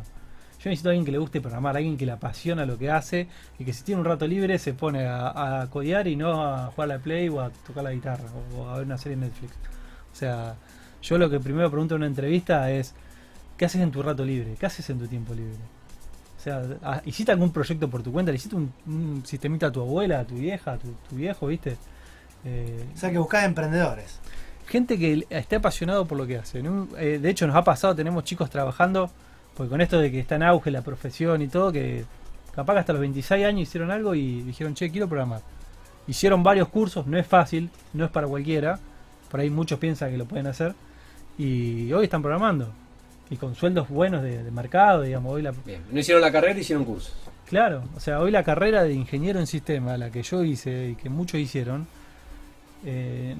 Yo 0.59 0.69
necesito 0.69 0.89
a 0.89 0.91
alguien 0.91 1.05
que 1.05 1.11
le 1.11 1.17
guste 1.17 1.41
programar, 1.41 1.75
alguien 1.75 1.97
que 1.97 2.05
le 2.05 2.13
apasiona 2.13 2.65
lo 2.65 2.77
que 2.77 2.89
hace 2.89 3.27
y 3.59 3.65
que 3.65 3.73
si 3.73 3.83
tiene 3.83 3.99
un 3.99 4.05
rato 4.05 4.25
libre 4.25 4.57
se 4.59 4.73
pone 4.73 5.05
a, 5.05 5.61
a 5.61 5.69
codear 5.69 6.07
y 6.07 6.15
no 6.15 6.41
a 6.41 6.67
jugar 6.67 6.89
a 6.91 6.93
la 6.95 6.99
play 6.99 7.27
o 7.29 7.41
a 7.41 7.49
tocar 7.49 7.83
la 7.83 7.91
guitarra 7.91 8.23
o 8.57 8.69
a 8.69 8.77
ver 8.77 8.85
una 8.85 8.97
serie 8.97 9.15
en 9.15 9.21
Netflix. 9.21 9.53
O 10.11 10.15
sea, 10.15 10.55
yo 11.01 11.17
lo 11.17 11.29
que 11.29 11.39
primero 11.39 11.69
pregunto 11.69 11.95
en 11.95 12.01
una 12.01 12.07
entrevista 12.07 12.71
es 12.71 12.93
¿qué 13.57 13.65
haces 13.65 13.81
en 13.81 13.91
tu 13.91 14.01
rato 14.03 14.23
libre? 14.25 14.55
¿Qué 14.59 14.65
haces 14.65 14.89
en 14.89 14.99
tu 14.99 15.07
tiempo 15.07 15.33
libre? 15.33 15.57
O 16.39 16.41
sea, 16.43 16.61
ah, 16.83 17.01
¿hiciste 17.05 17.31
algún 17.31 17.51
proyecto 17.51 17.89
por 17.89 18.03
tu 18.03 18.11
cuenta? 18.11 18.31
¿Le 18.31 18.35
hiciste 18.37 18.55
un, 18.55 18.73
un 18.85 19.23
sistemita 19.25 19.67
a 19.67 19.71
tu 19.71 19.81
abuela, 19.81 20.19
a 20.19 20.25
tu 20.25 20.35
vieja, 20.35 20.73
a 20.73 20.77
tu, 20.77 20.89
tu 21.09 21.15
viejo, 21.15 21.47
viste? 21.47 21.77
Eh, 22.45 22.85
O 22.93 22.97
sea 22.97 23.11
que 23.11 23.17
buscás 23.17 23.45
emprendedores. 23.45 24.19
gente 24.67 24.97
que 24.99 25.25
esté 25.29 25.55
apasionado 25.57 26.05
por 26.05 26.17
lo 26.17 26.27
que 26.27 26.37
hace. 26.37 26.61
¿no? 26.61 26.87
Eh, 26.97 27.19
de 27.21 27.29
hecho, 27.29 27.47
nos 27.47 27.55
ha 27.55 27.63
pasado, 27.63 27.95
tenemos 27.95 28.23
chicos 28.25 28.49
trabajando, 28.49 29.09
porque 29.55 29.69
con 29.69 29.79
esto 29.81 29.99
de 29.99 30.11
que 30.11 30.19
está 30.19 30.35
en 30.35 30.43
auge 30.43 30.71
la 30.71 30.81
profesión 30.81 31.41
y 31.41 31.47
todo, 31.47 31.71
que 31.71 32.03
capaz 32.53 32.73
que 32.73 32.79
hasta 32.79 32.93
los 32.93 32.99
26 33.01 33.45
años 33.45 33.61
hicieron 33.61 33.91
algo 33.91 34.13
y 34.15 34.41
dijeron, 34.41 34.73
che, 34.73 34.89
quiero 34.91 35.07
programar. 35.07 35.41
Hicieron 36.07 36.43
varios 36.43 36.67
cursos, 36.67 37.07
no 37.07 37.17
es 37.17 37.25
fácil, 37.25 37.69
no 37.93 38.03
es 38.03 38.11
para 38.11 38.27
cualquiera, 38.27 38.79
por 39.31 39.39
ahí 39.39 39.49
muchos 39.49 39.79
piensan 39.79 40.11
que 40.11 40.17
lo 40.17 40.25
pueden 40.25 40.47
hacer, 40.47 40.75
y 41.37 41.91
hoy 41.93 42.03
están 42.05 42.21
programando. 42.21 42.73
Y 43.29 43.37
con 43.37 43.55
sueldos 43.55 43.89
buenos 43.89 44.21
de, 44.21 44.43
de 44.43 44.51
mercado, 44.51 45.01
digamos, 45.01 45.33
hoy 45.33 45.41
la, 45.41 45.51
Bien, 45.65 45.81
no 45.91 45.99
hicieron 45.99 46.21
la 46.21 46.31
carrera, 46.31 46.59
hicieron 46.59 46.85
cursos. 46.85 47.13
Claro, 47.47 47.83
o 47.95 47.99
sea, 47.99 48.19
hoy 48.19 48.31
la 48.31 48.43
carrera 48.43 48.83
de 48.83 48.93
ingeniero 48.93 49.39
en 49.39 49.47
sistema, 49.47 49.97
la 49.97 50.09
que 50.11 50.23
yo 50.23 50.43
hice 50.43 50.89
y 50.89 50.95
que 50.95 51.09
muchos 51.09 51.39
hicieron, 51.39 51.87
eh, 52.85 53.35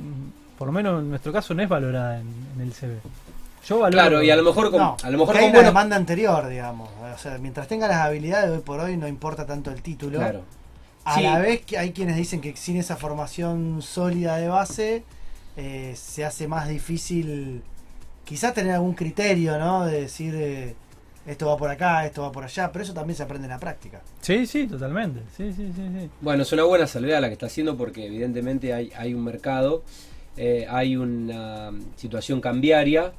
por 0.57 0.67
lo 0.67 0.71
menos 0.71 1.01
en 1.01 1.09
nuestro 1.09 1.31
caso 1.33 1.53
no 1.53 1.61
es 1.63 1.69
valorada 1.69 2.19
en, 2.19 2.27
en 2.55 2.61
el 2.61 2.73
CV. 2.73 2.97
Yo 3.65 3.79
valoro. 3.79 4.01
Claro, 4.01 4.23
y 4.23 4.29
a 4.29 4.35
lo 4.35 4.43
mejor 4.43 4.71
con, 4.71 4.79
No, 4.79 4.97
a 5.01 5.09
lo 5.09 5.17
mejor 5.17 5.35
hay 5.35 5.41
con 5.43 5.49
una 5.51 5.57
buenos- 5.59 5.71
demanda 5.73 5.95
anterior, 5.95 6.47
digamos. 6.47 6.89
O 7.13 7.17
sea, 7.17 7.37
mientras 7.37 7.67
tenga 7.67 7.87
las 7.87 7.97
habilidades 7.97 8.49
hoy 8.51 8.59
por 8.59 8.79
hoy 8.79 8.97
no 8.97 9.07
importa 9.07 9.45
tanto 9.45 9.71
el 9.71 9.81
título. 9.81 10.19
Claro. 10.19 10.41
A 11.05 11.15
Sí. 11.15 11.23
la 11.23 11.39
vez 11.39 11.61
que 11.65 11.77
hay 11.77 11.91
quienes 11.91 12.15
dicen 12.15 12.39
que 12.41 12.55
sin 12.55 12.77
esa 12.77 12.95
formación 12.97 13.81
sólida 13.81 14.37
de 14.37 14.47
base 14.47 15.03
eh, 15.57 15.93
se 15.97 16.25
hace 16.25 16.47
más 16.47 16.67
difícil 16.67 17.61
quizás 18.33 18.51
tener 18.55 18.73
algún 18.73 18.95
criterio, 18.95 19.59
¿no? 19.59 19.85
De 19.85 20.01
decir 20.01 20.33
eh, 20.35 20.73
esto 21.27 21.45
va 21.45 21.55
por 21.55 21.69
acá, 21.69 22.03
esto 22.03 22.23
va 22.23 22.31
por 22.31 22.43
allá, 22.43 22.71
pero 22.71 22.83
eso 22.83 22.91
también 22.91 23.15
se 23.15 23.21
aprende 23.21 23.45
en 23.45 23.51
la 23.51 23.59
práctica. 23.59 24.01
Sí, 24.21 24.47
sí, 24.47 24.65
totalmente. 24.65 25.19
Sí, 25.37 25.53
sí, 25.53 25.71
sí, 25.75 25.83
sí. 25.87 26.09
Bueno, 26.19 26.41
es 26.41 26.51
una 26.51 26.63
buena 26.63 26.87
salvedad 26.87 27.21
la 27.21 27.27
que 27.27 27.33
está 27.33 27.45
haciendo 27.45 27.77
porque 27.77 28.07
evidentemente 28.07 28.73
hay, 28.73 28.91
hay 28.97 29.13
un 29.13 29.23
mercado, 29.23 29.83
eh, 30.35 30.65
hay 30.67 30.97
una 30.97 31.73
situación 31.95 32.41
cambiaria 32.41 33.13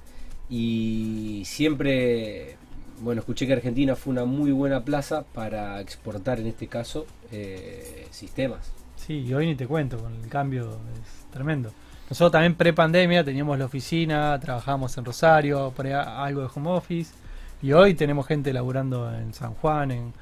y 0.50 1.44
siempre, 1.44 2.56
bueno, 3.00 3.20
escuché 3.20 3.46
que 3.46 3.52
Argentina 3.52 3.94
fue 3.94 4.10
una 4.10 4.24
muy 4.24 4.50
buena 4.50 4.84
plaza 4.84 5.22
para 5.32 5.80
exportar 5.80 6.40
en 6.40 6.48
este 6.48 6.66
caso 6.66 7.06
eh, 7.30 8.08
sistemas. 8.10 8.72
Sí, 8.96 9.20
y 9.20 9.32
hoy 9.32 9.46
ni 9.46 9.54
te 9.54 9.68
cuento, 9.68 9.96
con 9.98 10.12
el 10.12 10.28
cambio 10.28 10.72
es 10.72 11.30
tremendo. 11.32 11.70
Nosotros 12.10 12.32
también 12.32 12.54
pre-pandemia 12.54 13.24
teníamos 13.24 13.58
la 13.58 13.64
oficina, 13.64 14.38
trabajábamos 14.38 14.96
en 14.98 15.04
Rosario, 15.04 15.72
por 15.74 15.86
algo 15.86 16.42
de 16.42 16.48
home 16.54 16.70
office, 16.70 17.14
y 17.62 17.72
hoy 17.72 17.94
tenemos 17.94 18.26
gente 18.26 18.52
laburando 18.52 19.12
en 19.12 19.32
San 19.32 19.54
Juan, 19.54 19.90
en, 19.90 20.12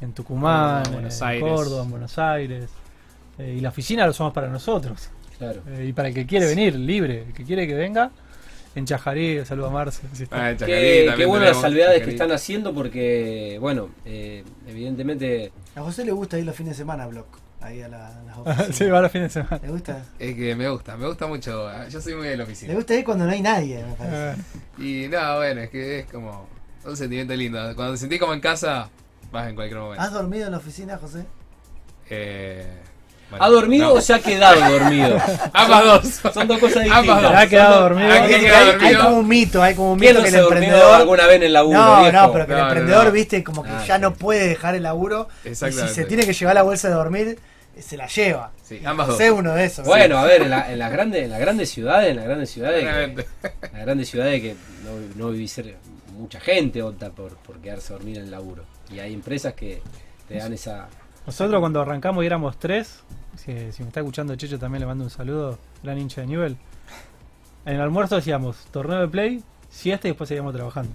en 0.00 0.12
Tucumán, 0.12 0.82
Córdoba, 0.82 0.94
Buenos 0.94 1.20
en 1.20 1.26
Aires. 1.28 1.42
Córdoba, 1.44 1.82
en 1.82 1.90
Buenos 1.90 2.18
Aires. 2.18 2.70
Eh, 3.38 3.56
y 3.58 3.60
la 3.60 3.68
oficina 3.68 4.06
lo 4.06 4.14
somos 4.14 4.32
para 4.32 4.48
nosotros. 4.48 5.10
Claro. 5.38 5.60
Eh, 5.68 5.86
y 5.88 5.92
para 5.92 6.08
el 6.08 6.14
que 6.14 6.24
quiere 6.26 6.46
venir, 6.46 6.74
libre. 6.74 7.24
El 7.28 7.32
que 7.34 7.44
quiere 7.44 7.66
que 7.66 7.74
venga, 7.74 8.10
en 8.74 8.86
Chajarí, 8.86 9.44
saludo 9.44 9.66
a 9.66 9.70
Marce. 9.70 10.06
si 10.14 10.22
está. 10.22 10.42
Ah, 10.42 10.50
en 10.50 10.56
Chacarí 10.56 10.80
Qué, 10.80 11.04
también 11.06 11.16
qué 11.16 11.26
buenas 11.26 11.48
las 11.50 11.60
salvedades 11.60 12.02
que 12.02 12.10
están 12.10 12.32
haciendo 12.32 12.72
porque, 12.72 13.58
bueno, 13.60 13.90
eh, 14.06 14.42
evidentemente 14.66 15.52
A 15.74 15.82
José 15.82 16.04
le 16.04 16.12
gusta 16.12 16.38
ir 16.38 16.46
los 16.46 16.56
fines 16.56 16.72
de 16.72 16.76
semana 16.78 17.04
a 17.04 17.06
Block, 17.08 17.26
ahí 17.60 17.82
a, 17.82 17.88
la- 17.88 18.08
a 18.08 18.22
las 18.22 18.36
oficinas. 18.38 18.76
sí, 18.76 18.84
va 18.86 18.98
a 18.98 19.02
los 19.02 19.12
fines 19.12 19.34
de 19.34 19.42
semana. 19.42 19.60
¿Le 19.66 19.70
gusta? 19.72 20.02
Es 20.18 20.34
que 20.34 20.54
me 20.54 20.68
gusta, 20.68 20.96
me 20.96 21.06
gusta 21.06 21.26
mucho. 21.26 21.68
ah, 21.68 21.88
Yo 21.88 22.00
soy 22.00 22.14
muy 22.14 22.24
de 22.28 22.36
la 22.36 22.36
Le 22.38 22.42
oficina. 22.44 22.74
gusta 22.74 22.94
ir 22.94 23.04
cuando 23.04 23.24
no 23.26 23.32
hay 23.32 23.42
nadie, 23.42 23.84
me 23.84 23.92
parece. 23.94 24.40
Eh, 24.78 25.04
Y 25.04 25.08
no, 25.08 25.36
bueno, 25.36 25.60
es 25.62 25.70
que 25.70 26.00
es 26.00 26.06
como 26.12 26.46
un 26.84 26.96
sentimiento 26.96 27.34
lindo. 27.34 27.58
Cuando 27.74 27.94
te 27.94 27.98
sentís 27.98 28.20
como 28.20 28.32
en 28.34 28.40
casa, 28.40 28.88
vas 29.32 29.48
en 29.48 29.54
cualquier 29.54 29.80
momento. 29.80 30.02
¿Has 30.02 30.12
dormido 30.12 30.46
en 30.46 30.52
la 30.52 30.58
oficina, 30.58 30.98
José? 30.98 31.24
Eh, 32.10 32.66
¿ha 33.38 33.48
dormido 33.48 33.88
no. 33.88 33.92
o 33.94 34.00
se 34.00 34.14
ha 34.14 34.18
quedado 34.20 34.60
dormido? 34.78 35.18
Ambas 35.52 35.84
dos. 36.22 36.32
Son 36.34 36.46
dos 36.48 36.58
cosas 36.58 36.84
Ambas 36.84 37.02
distintas. 37.02 37.22
dos. 37.22 37.32
Ha 37.34 37.46
quedado 37.48 37.80
dormido. 37.82 38.08
Hay, 38.10 38.94
como 38.96 39.18
un 39.18 39.28
mito, 39.28 39.62
hay 39.62 39.74
como 39.74 39.92
un 39.92 39.98
¿Quién 39.98 40.12
mito 40.12 40.20
no 40.20 40.24
que 40.30 40.36
el 40.36 40.42
emprendedor. 40.42 40.94
alguna 40.94 41.26
vez 41.26 41.36
en 41.36 41.42
el 41.44 41.52
laburo? 41.52 41.78
No, 41.78 42.00
viejo? 42.02 42.12
no, 42.16 42.32
pero 42.32 42.46
que 42.46 42.52
el 42.52 42.58
No, 42.58 42.64
emprendedor, 42.66 43.04
no. 43.06 43.12
viste, 43.12 43.44
como 43.44 43.62
que 43.62 43.70
Ah, 43.70 43.84
ya 43.86 43.98
no 43.98 44.14
puede 44.14 44.48
dejar 44.48 44.74
el 44.74 44.82
laburo. 44.84 45.28
Y 45.44 45.54
si 45.54 45.70
se 45.72 46.04
tiene 46.04 46.24
que 46.24 46.32
llevar 46.32 46.54
la 46.54 46.62
bolsa 46.62 46.88
de 46.88 46.94
dormir, 46.94 47.38
eh, 47.76 47.82
se 47.82 47.96
la 47.96 48.06
lleva. 48.06 48.52
Sí, 48.62 48.80
ambas 48.84 49.08
dos. 49.08 49.16
Sé 49.18 49.30
uno 49.30 49.54
de 49.54 49.64
esos. 49.64 49.84
Bueno, 49.86 50.18
a 50.18 50.24
ver, 50.24 50.42
en, 50.42 50.50
la- 50.50 50.72
en 50.72 50.78
las 50.78 50.90
grandes, 50.92 51.24
en 51.24 51.30
las 51.30 51.40
grandes 51.40 51.70
ciudades, 51.70 52.10
en 52.10 52.16
las 52.16 52.24
grandes 52.24 52.50
ciudades, 52.50 52.84
que, 52.84 53.04
en 53.66 53.72
las 53.72 53.82
grandes 53.84 54.08
ciudades 54.08 54.40
que 54.40 54.54
no, 54.84 55.26
no 55.26 55.30
vivís 55.32 55.60
mucha 56.16 56.40
gente 56.40 56.82
opta 56.82 57.10
por, 57.10 57.36
por 57.36 57.58
quedarse 57.58 57.92
a 57.92 57.96
dormir 57.96 58.16
en 58.18 58.24
el 58.24 58.30
laburo. 58.30 58.64
Y 58.90 58.98
hay 59.00 59.12
empresas 59.12 59.52
que 59.54 59.82
te 60.28 60.36
dan 60.38 60.52
esa. 60.52 60.86
Nosotros 61.26 61.60
cuando 61.60 61.80
arrancamos 61.80 62.22
y 62.22 62.26
éramos 62.26 62.56
tres, 62.58 63.00
si, 63.36 63.72
si 63.72 63.82
me 63.82 63.88
está 63.88 64.00
escuchando 64.00 64.34
Checho 64.36 64.58
también 64.58 64.80
le 64.80 64.86
mando 64.86 65.04
un 65.04 65.10
saludo, 65.10 65.58
gran 65.82 65.98
hincha 65.98 66.20
de 66.20 66.26
nivel. 66.28 66.56
En 67.64 67.74
el 67.74 67.80
almuerzo 67.80 68.16
decíamos 68.16 68.56
torneo 68.70 69.00
de 69.00 69.08
play, 69.08 69.42
siesta 69.68 70.06
y 70.06 70.12
después 70.12 70.28
seguíamos 70.28 70.54
trabajando. 70.54 70.92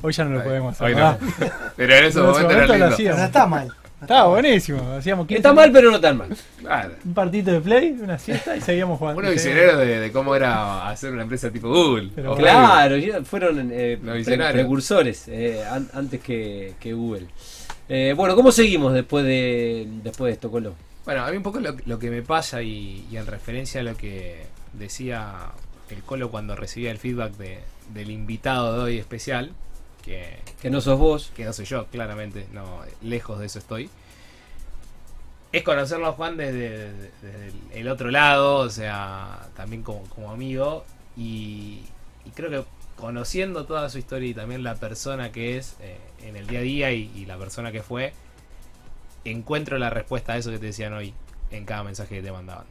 Hoy 0.00 0.12
ya 0.12 0.24
no 0.24 0.30
lo 0.38 0.42
podemos 0.44 0.74
hacer. 0.74 0.86
hoy 0.86 0.94
no. 0.94 1.18
Pero 1.76 1.94
en 1.94 2.04
ese 2.04 2.18
En 2.18 2.24
ese 2.24 2.32
momento 2.32 2.50
era 2.50 2.66
lo 2.66 2.72
lindo. 2.72 2.84
Pero 2.86 2.94
hacíamos. 2.94 3.18
no 3.18 3.24
está 3.26 3.46
mal. 3.46 3.72
Estaba 4.00 4.28
buenísimo. 4.30 4.92
Hacíamos 4.98 5.26
15 5.28 5.36
Está 5.38 5.52
mal, 5.52 5.70
pero 5.70 5.90
no 5.92 6.00
tan 6.00 6.16
mal. 6.16 6.36
Claro. 6.58 6.94
un 7.04 7.14
partito 7.14 7.52
de 7.52 7.60
play, 7.60 7.96
una 8.02 8.18
siesta 8.18 8.56
y 8.56 8.60
seguíamos 8.60 8.98
jugando. 8.98 9.20
Unos 9.20 9.30
visionarios 9.32 9.78
de, 9.78 10.00
de 10.00 10.10
cómo 10.10 10.34
era 10.34 10.88
hacer 10.88 11.12
una 11.12 11.22
empresa 11.22 11.50
tipo 11.52 11.68
Google. 11.68 12.10
Pero 12.12 12.34
Claro, 12.34 12.96
fueron 13.24 13.70
eh, 13.72 14.00
precursores 14.52 15.28
eh, 15.28 15.62
an- 15.70 15.88
antes 15.94 16.20
que, 16.20 16.74
que 16.80 16.92
Google. 16.94 17.28
Eh, 17.88 18.14
bueno, 18.16 18.34
¿cómo 18.36 18.52
seguimos 18.52 18.94
después 18.94 19.24
de 19.24 19.86
después 20.02 20.28
de 20.30 20.34
esto, 20.34 20.50
Colo? 20.50 20.74
Bueno, 21.04 21.24
a 21.24 21.30
mí 21.30 21.36
un 21.36 21.42
poco 21.42 21.60
lo, 21.60 21.74
lo 21.84 21.98
que 21.98 22.10
me 22.10 22.22
pasa 22.22 22.62
y, 22.62 23.06
y 23.10 23.16
en 23.16 23.26
referencia 23.26 23.80
a 23.80 23.84
lo 23.84 23.96
que 23.96 24.46
decía 24.72 25.50
el 25.90 26.02
Colo 26.02 26.30
cuando 26.30 26.54
recibía 26.56 26.90
el 26.90 26.98
feedback 26.98 27.32
de- 27.36 27.60
del 27.92 28.10
invitado 28.10 28.76
de 28.76 28.82
hoy 28.84 28.98
especial, 28.98 29.50
que, 30.02 30.38
Que 30.60 30.70
no 30.70 30.80
sos 30.80 30.98
vos. 30.98 31.32
que 31.34 31.44
no 31.44 31.52
soy 31.52 31.64
yo, 31.66 31.86
claramente, 31.86 32.46
no, 32.52 32.80
lejos 33.02 33.38
de 33.40 33.46
eso 33.46 33.58
estoy. 33.58 33.90
Es 35.50 35.62
conocerlo 35.64 36.06
a 36.06 36.12
Juan 36.12 36.36
desde, 36.38 36.92
desde 36.92 37.48
el- 37.48 37.54
el 37.80 37.88
otro 37.88 38.10
lado, 38.10 38.58
o 38.58 38.70
sea, 38.70 39.48
también 39.56 39.82
como, 39.82 40.02
como 40.04 40.30
amigo. 40.30 40.84
Y, 41.16 41.80
y 42.24 42.30
creo 42.34 42.48
que 42.48 42.64
conociendo 43.02 43.66
toda 43.66 43.90
su 43.90 43.98
historia 43.98 44.28
y 44.28 44.32
también 44.32 44.62
la 44.62 44.76
persona 44.76 45.32
que 45.32 45.58
es 45.58 45.74
eh, 45.80 45.98
en 46.22 46.36
el 46.36 46.46
día 46.46 46.60
a 46.60 46.62
día 46.62 46.92
y, 46.92 47.26
la 47.26 47.36
persona 47.36 47.72
que 47.72 47.82
fue, 47.82 48.12
encuentro 49.24 49.76
la 49.76 49.90
respuesta 49.90 50.34
a 50.34 50.36
eso 50.36 50.52
que 50.52 50.60
te 50.60 50.66
decían 50.66 50.92
hoy 50.92 51.12
en 51.50 51.64
cada 51.64 51.82
mensaje 51.82 52.14
que 52.14 52.22
te 52.22 52.30
mandaban. 52.30 52.64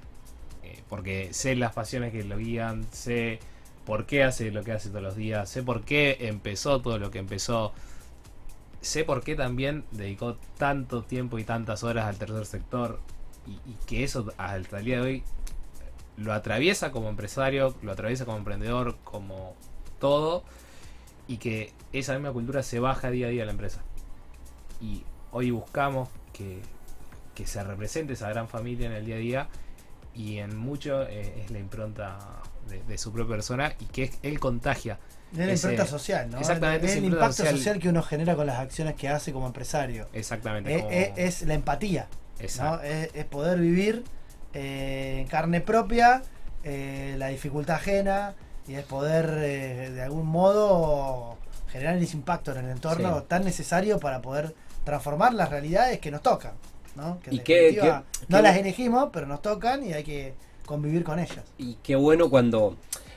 Eh, 0.64 0.84
porque 0.88 1.34
sé 1.34 1.58
las 1.58 1.74
pasiones 1.74 2.14
que 2.14 2.24
lo 2.24 2.38
guían, 2.38 2.86
sé 2.94 3.40
por 3.86 4.06
qué 4.06 4.24
hace 4.24 4.52
lo 4.52 4.64
que 4.64 4.72
hace 4.72 4.88
todos 4.88 5.04
los 5.04 5.18
días, 5.18 5.50
sé 5.50 5.64
por 5.64 5.84
qué 5.84 6.16
empezó 6.22 6.80
todo 6.80 6.98
lo 6.98 7.12
que 7.12 7.20
empezó, 7.20 7.74
sé 8.80 9.04
por 9.04 9.26
qué 9.26 9.36
también 9.36 9.84
dedicó 9.92 10.38
tanto 10.58 11.04
tiempo 11.04 11.40
y 11.40 11.44
tantas 11.44 11.84
horas 11.84 12.06
al 12.06 12.18
tercer 12.18 12.46
sector 12.46 13.02
y, 13.46 13.52
y 13.70 13.76
que 13.86 14.06
eso 14.06 14.32
hasta 14.38 14.80
el 14.80 14.86
día 14.86 15.02
de 15.02 15.02
hoy 15.02 15.24
lo 16.16 16.32
atraviesa 16.32 16.92
como 16.92 17.10
empresario, 17.10 17.76
lo 17.82 17.92
atraviesa 17.92 18.24
como 18.24 18.38
emprendedor, 18.38 18.96
como 19.04 19.58
todo, 20.02 20.44
y 21.30 21.38
que 21.38 21.72
esa 21.94 22.12
misma 22.14 22.34
cultura 22.34 22.62
se 22.64 22.80
baja 22.82 23.10
día 23.10 23.28
a 23.28 23.30
día 23.30 23.44
a 23.44 23.46
la 23.46 23.52
empresa. 23.54 23.80
Y 24.82 25.04
hoy 25.32 25.52
buscamos 25.52 26.10
que, 26.34 26.60
que 27.36 27.48
se 27.48 27.64
represente 27.64 28.14
esa 28.14 28.28
gran 28.30 28.50
familia 28.50 28.88
en 28.88 28.94
el 28.94 29.06
día 29.06 29.16
a 29.16 29.20
día 29.20 29.48
y 30.14 30.40
en 30.40 30.58
mucho 30.58 31.04
eh, 31.04 31.44
es 31.46 31.52
la 31.52 31.60
impronta 31.60 32.18
de, 32.68 32.84
de 32.84 32.98
su 32.98 33.14
propia 33.14 33.36
persona 33.36 33.74
y 33.80 33.86
que 33.86 34.04
es- 34.04 34.20
él 34.24 34.40
contagia. 34.42 35.00
Es 35.32 35.38
la 35.38 35.54
impronta 35.54 35.86
social, 35.86 36.30
¿no? 36.30 36.40
exactamente, 36.40 36.86
Es 36.88 36.96
el 36.98 37.06
impacto 37.06 37.32
social. 37.34 37.56
social. 37.58 37.80
que 37.80 37.88
uno 37.88 38.04
genera 38.04 38.36
con 38.36 38.46
las 38.48 38.60
acciones 38.60 38.96
que 38.96 39.08
hace 39.08 39.32
como 39.32 39.48
empresario. 39.48 40.08
Exactamente. 40.12 40.76
Es, 40.76 40.82
como- 40.82 40.92
es- 40.92 41.12
es 41.16 41.42
la 41.48 41.54
empatía, 41.54 42.08
¿no? 42.12 42.44
exacto. 42.44 42.84
Es, 42.84 43.12
es 43.14 43.26
poder 43.26 43.58
vivir 43.60 44.04
eh, 44.54 45.20
en 45.22 45.28
carne 45.28 45.62
propia 45.62 46.22
eh, 46.66 47.16
la 47.18 47.28
dificultad 47.28 47.78
ajena 47.78 48.34
y 48.72 48.76
es 48.76 48.86
poder 48.86 49.30
eh, 49.44 49.90
de 49.92 50.02
algún 50.02 50.26
modo 50.28 51.38
generar 51.72 51.98
ese 51.98 52.16
impacto 52.16 52.52
en 52.52 52.66
el 52.66 52.72
entorno 52.72 53.20
Sí. 53.20 53.26
tan 53.28 53.44
necesario 53.44 54.00
para 54.00 54.22
poder 54.22 54.56
transformar 54.86 55.34
las 55.34 55.50
realidades 55.50 56.00
que 56.00 56.10
nos 56.12 56.22
tocan. 56.22 56.54
¿no? 56.96 57.20
Que 57.22 57.30
en 57.30 57.36
Y 57.38 57.40
qué- 57.40 57.78
no 58.28 58.38
qué- 58.38 58.42
las 58.44 58.58
elegimos, 58.58 59.10
pero 59.14 59.26
nos 59.26 59.42
tocan 59.42 59.86
y 59.86 59.94
hay 59.94 60.04
que 60.04 60.34
convivir 60.66 61.04
con 61.06 61.20
ellas. 61.20 61.40
Y 61.58 61.76
qué 61.84 61.96
bueno 61.96 62.30
cuando, 62.30 62.76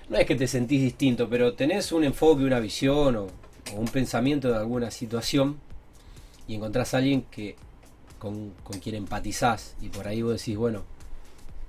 no 0.09 0.17
es 0.17 0.27
que 0.27 0.37
te 0.37 0.47
sentís 0.47 0.81
distinto, 0.81 1.29
pero 1.29 1.55
tenés 1.55 1.91
un 1.91 2.05
enfoque, 2.05 2.45
una 2.45 2.61
visión 2.61 3.17
o, 3.17 3.23
o 3.25 3.77
un 3.77 3.87
pensamiento 3.89 4.49
de 4.49 4.57
alguna 4.59 4.91
situación 4.93 5.59
y 6.47 6.55
encontrás 6.55 6.95
a 6.95 6.99
alguien 6.99 7.23
que 7.31 7.57
con, 8.21 8.51
con 8.63 8.79
quien 8.79 8.95
empatizás 8.95 9.75
y 9.81 9.89
por 9.89 10.07
ahí 10.07 10.23
vos 10.23 10.39
decís, 10.39 10.57
bueno, 10.57 10.83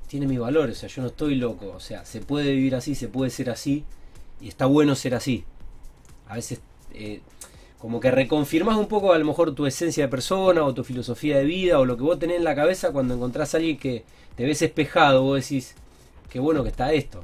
tiene 0.08 0.28
mis 0.28 0.40
valores, 0.40 0.78
o 0.78 0.80
sea, 0.82 0.90
yo 0.90 1.02
no 1.02 1.08
estoy 1.10 1.36
loco, 1.36 1.74
o 1.76 1.80
sea, 1.80 2.06
se 2.06 2.22
puede 2.22 2.52
vivir 2.54 2.76
así, 2.76 2.96
se 2.96 3.08
puede 3.08 3.32
ser 3.32 3.50
así 3.50 3.84
y 4.42 4.48
está 4.48 4.66
bueno 4.66 4.96
ser 4.96 5.16
así. 5.16 5.44
A 6.28 6.36
veces 6.36 6.62
eh, 6.94 7.22
como 7.80 8.00
que 8.00 8.12
reconfirmás 8.12 8.78
un 8.78 8.88
poco 8.88 9.14
a 9.14 9.18
lo 9.18 9.26
mejor 9.26 9.54
tu 9.54 9.66
esencia 9.66 10.06
de 10.06 10.10
persona 10.10 10.64
o 10.64 10.74
tu 10.74 10.84
filosofía 10.84 11.38
de 11.38 11.46
vida 11.46 11.80
o 11.80 11.86
lo 11.86 11.98
que 11.98 12.04
vos 12.04 12.20
tenés 12.20 12.38
en 12.38 12.44
la 12.44 12.56
cabeza 12.56 12.92
cuando 12.92 13.14
encontrás 13.16 13.54
a 13.54 13.58
alguien 13.58 13.78
que 13.78 14.04
te 14.36 14.46
ves 14.46 14.62
espejado, 14.62 15.24
vos 15.24 15.42
decís, 15.42 15.76
qué 16.30 16.40
bueno 16.40 16.64
que 16.64 16.70
está 16.70 16.94
esto. 16.94 17.24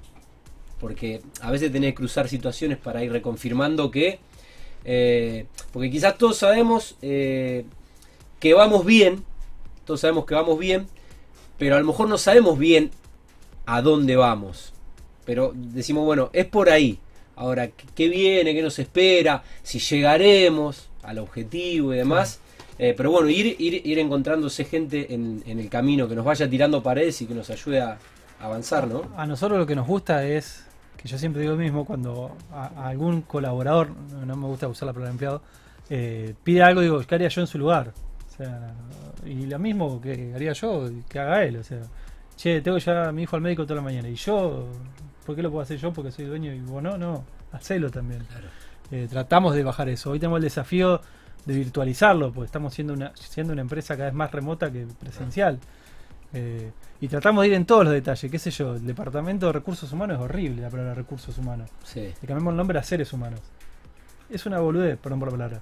Porque 0.80 1.22
a 1.42 1.52
veces 1.52 1.72
tenés 1.72 1.92
que 1.92 1.96
cruzar 1.96 2.28
situaciones 2.28 2.78
para 2.78 3.04
ir 3.04 3.12
reconfirmando 3.12 3.92
que... 3.92 4.20
eh, 4.86 5.46
porque 5.72 5.92
quizás 5.92 6.18
todos 6.18 6.38
sabemos 6.38 6.96
eh, 7.02 7.66
que 8.40 8.54
vamos 8.54 8.86
bien, 8.86 9.24
todos 9.86 10.02
sabemos 10.02 10.26
que 10.26 10.34
vamos 10.34 10.58
bien, 10.58 10.88
pero 11.62 11.76
a 11.76 11.80
lo 11.80 11.86
mejor 11.86 12.10
no 12.10 12.18
sabemos 12.18 12.58
bien 12.58 12.90
a 13.68 13.84
dónde 13.84 14.16
vamos. 14.16 14.74
Pero 15.26 15.54
decimos, 15.54 16.04
bueno, 16.06 16.32
es 16.34 16.48
por 16.48 16.72
ahí. 16.72 16.98
Ahora, 17.36 17.70
¿qué, 17.94 18.10
viene? 18.10 18.56
¿Qué 18.56 18.64
nos 18.64 18.80
espera? 18.80 19.44
Si 19.62 19.78
llegaremos 19.78 20.90
al 21.04 21.20
objetivo 21.20 21.94
y 21.94 21.98
demás. 21.98 22.40
Eh, 22.80 22.96
pero 22.98 23.12
bueno, 23.12 23.30
ir, 23.30 23.56
ir, 23.60 23.86
ir 23.86 24.00
encontrándose 24.00 24.66
gente 24.66 25.14
en, 25.14 25.44
en 25.46 25.60
el 25.60 25.70
camino 25.70 26.08
que 26.08 26.16
nos 26.16 26.26
vaya 26.26 26.50
tirando 26.50 26.82
paredes 26.82 27.22
y 27.22 27.28
que 27.28 27.36
nos 27.36 27.52
ayude 27.52 27.80
a 27.80 28.00
avanzar, 28.40 28.88
¿no? 28.88 29.04
A 29.16 29.28
nosotros 29.28 29.60
lo 29.60 29.68
que 29.68 29.76
nos 29.76 29.86
gusta 29.86 30.26
es, 30.26 30.66
que 30.98 31.08
yo 31.08 31.20
siempre 31.20 31.44
digo 31.44 31.54
lo 31.54 31.60
mismo, 31.60 31.86
cuando 31.86 32.36
a, 32.52 32.72
a 32.76 32.88
algún 32.88 33.22
colaborador, 33.22 33.90
no, 34.14 34.26
no 34.26 34.36
me 34.36 34.48
gusta 34.48 34.68
usar 34.68 34.88
la 34.88 34.94
palabra 34.94 35.12
empleado, 35.12 35.44
eh, 35.92 36.34
pide 36.44 36.64
algo, 36.64 36.82
digo, 36.82 37.00
¿qué 37.02 37.14
haría 37.14 37.28
yo 37.28 37.42
en 37.42 37.46
su 37.46 37.60
lugar? 37.60 37.94
O 38.34 38.36
sea, 38.36 38.74
y 39.26 39.46
lo 39.46 39.60
mismo 39.60 40.02
que 40.02 40.34
haría 40.34 40.54
yo, 40.54 40.90
que 41.08 41.20
haga 41.20 41.44
él. 41.44 41.58
O 41.58 41.64
sea, 41.64 41.80
che, 42.36 42.62
tengo 42.62 42.78
llevar 42.78 43.10
a 43.10 43.12
mi 43.12 43.24
hijo 43.24 43.36
al 43.36 43.42
médico 43.42 43.64
toda 43.64 43.78
la 43.78 43.82
mañana. 43.82 44.10
Y 44.10 44.16
yo, 44.16 44.68
¿por 45.26 45.36
qué 45.36 45.42
lo 45.42 45.52
puedo 45.52 45.62
hacer 45.62 45.78
yo? 45.78 45.94
Porque 45.94 46.12
soy 46.12 46.26
dueño 46.26 46.54
y 46.54 46.60
vos 46.60 46.82
no, 46.82 46.98
no, 46.98 47.24
hacelo 47.52 47.90
también. 47.90 48.26
Eh, 48.92 49.08
tratamos 49.10 49.56
de 49.56 49.64
bajar 49.64 49.90
eso. 49.90 50.12
Hoy 50.12 50.20
tenemos 50.20 50.38
el 50.38 50.44
desafío 50.44 51.02
de 51.46 51.56
virtualizarlo, 51.56 52.32
porque 52.32 52.46
estamos 52.46 52.74
siendo 52.74 52.94
una, 52.94 53.12
siendo 53.16 53.54
una 53.54 53.62
empresa 53.62 53.96
cada 53.96 54.10
vez 54.10 54.14
más 54.16 54.32
remota 54.32 54.72
que 54.72 54.86
presencial. 55.00 55.60
Eh, 56.34 56.72
y 57.02 57.08
tratamos 57.08 57.42
de 57.42 57.50
ir 57.50 57.54
en 57.56 57.66
todos 57.66 57.84
los 57.84 57.94
detalles, 57.94 58.32
qué 58.32 58.40
sé 58.40 58.52
yo, 58.52 58.76
el 58.76 58.86
departamento 58.86 59.48
de 59.48 59.54
recursos 59.54 59.92
humanos 59.92 60.18
es 60.18 60.24
horrible 60.24 60.62
la 60.62 60.70
palabra 60.70 60.94
recursos 60.94 61.38
humanos. 61.38 61.70
Sí. 61.84 62.02
Le 62.22 62.28
cambiamos 62.28 62.52
el 62.52 62.58
nombre 62.58 62.80
a 62.80 62.84
seres 62.84 63.12
humanos. 63.12 63.42
Es 64.30 64.46
una 64.46 64.60
boludez, 64.60 64.98
perdón 64.98 65.20
por 65.20 65.30
la 65.30 65.38
palabra. 65.38 65.62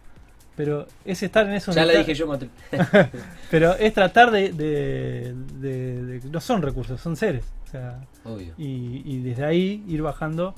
Pero 0.59 0.85
es 1.05 1.23
estar 1.23 1.47
en 1.47 1.53
esos 1.53 1.73
Ya 1.73 1.85
la 1.85 1.93
dije 1.93 2.13
yo, 2.13 2.27
Mateo. 2.27 2.49
Pero 3.49 3.75
es 3.75 3.93
tratar 3.93 4.29
de, 4.29 4.51
de- 4.51 5.33
de- 5.57 6.03
de- 6.19 6.29
No 6.29 6.41
son 6.41 6.61
recursos, 6.61 6.99
son 6.99 7.15
seres. 7.15 7.45
O 7.65 7.71
sea, 7.71 8.01
Obvio. 8.25 8.55
y, 8.57 9.03
y 9.05 9.21
desde 9.21 9.45
ahí 9.45 9.85
ir 9.87 10.01
bajando 10.01 10.53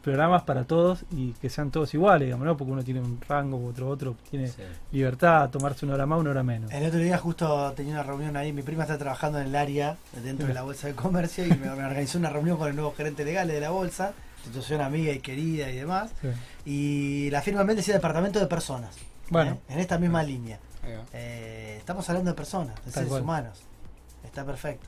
programas 0.00 0.44
para 0.44 0.64
todos 0.64 1.04
y 1.10 1.32
que 1.42 1.50
sean 1.50 1.70
todos 1.70 1.92
iguales, 1.92 2.26
digamos, 2.28 2.46
¿no? 2.46 2.56
Porque 2.56 2.72
uno 2.72 2.82
tiene 2.82 3.00
un 3.00 3.20
rango, 3.28 3.62
otro 3.66 3.90
otro 3.90 4.16
tiene 4.30 4.48
Sí. 4.48 4.62
libertad, 4.92 5.50
tomarse 5.50 5.84
una 5.84 5.94
hora 5.96 6.06
más, 6.06 6.20
una 6.20 6.30
hora 6.30 6.42
menos. 6.42 6.72
El 6.72 6.86
otro 6.86 6.98
día 7.00 7.18
justo 7.18 7.70
tenía 7.76 7.92
una 7.92 8.02
reunión 8.02 8.36
ahí, 8.38 8.50
mi 8.50 8.62
prima 8.62 8.84
está 8.84 8.96
trabajando 8.96 9.40
en 9.40 9.48
el 9.48 9.56
área 9.56 9.98
dentro 10.22 10.46
de 10.46 10.54
la 10.54 10.62
bolsa 10.62 10.86
de 10.86 10.94
comercio 10.94 11.44
y 11.44 11.50
me, 11.50 11.56
me 11.56 11.84
organizó 11.84 12.16
una 12.18 12.30
reunión 12.30 12.56
con 12.56 12.68
el 12.68 12.76
nuevo 12.76 12.94
gerente 12.96 13.26
legal 13.26 13.46
de 13.48 13.60
la 13.60 13.68
bolsa, 13.68 14.14
institución 14.38 14.80
amiga 14.80 15.12
y 15.12 15.18
querida 15.20 15.70
y 15.70 15.76
demás, 15.76 16.12
Sí. 16.22 16.28
y 16.64 17.30
la 17.30 17.42
firma 17.42 17.62
decía 17.64 17.92
departamento 17.92 18.38
de 18.40 18.46
personas, 18.46 18.96
Bueno. 19.30 19.52
¿eh? 19.52 19.72
en 19.74 19.78
esta 19.80 19.98
misma 19.98 20.22
línea. 20.22 20.58
Eh, 21.12 21.76
estamos 21.78 22.08
hablando 22.10 22.30
de 22.30 22.36
personas, 22.36 22.74
de 22.76 22.82
Tal 22.82 22.92
seres 22.92 23.08
cual. 23.08 23.22
humanos, 23.22 23.60
está 24.22 24.44
perfecto. 24.44 24.86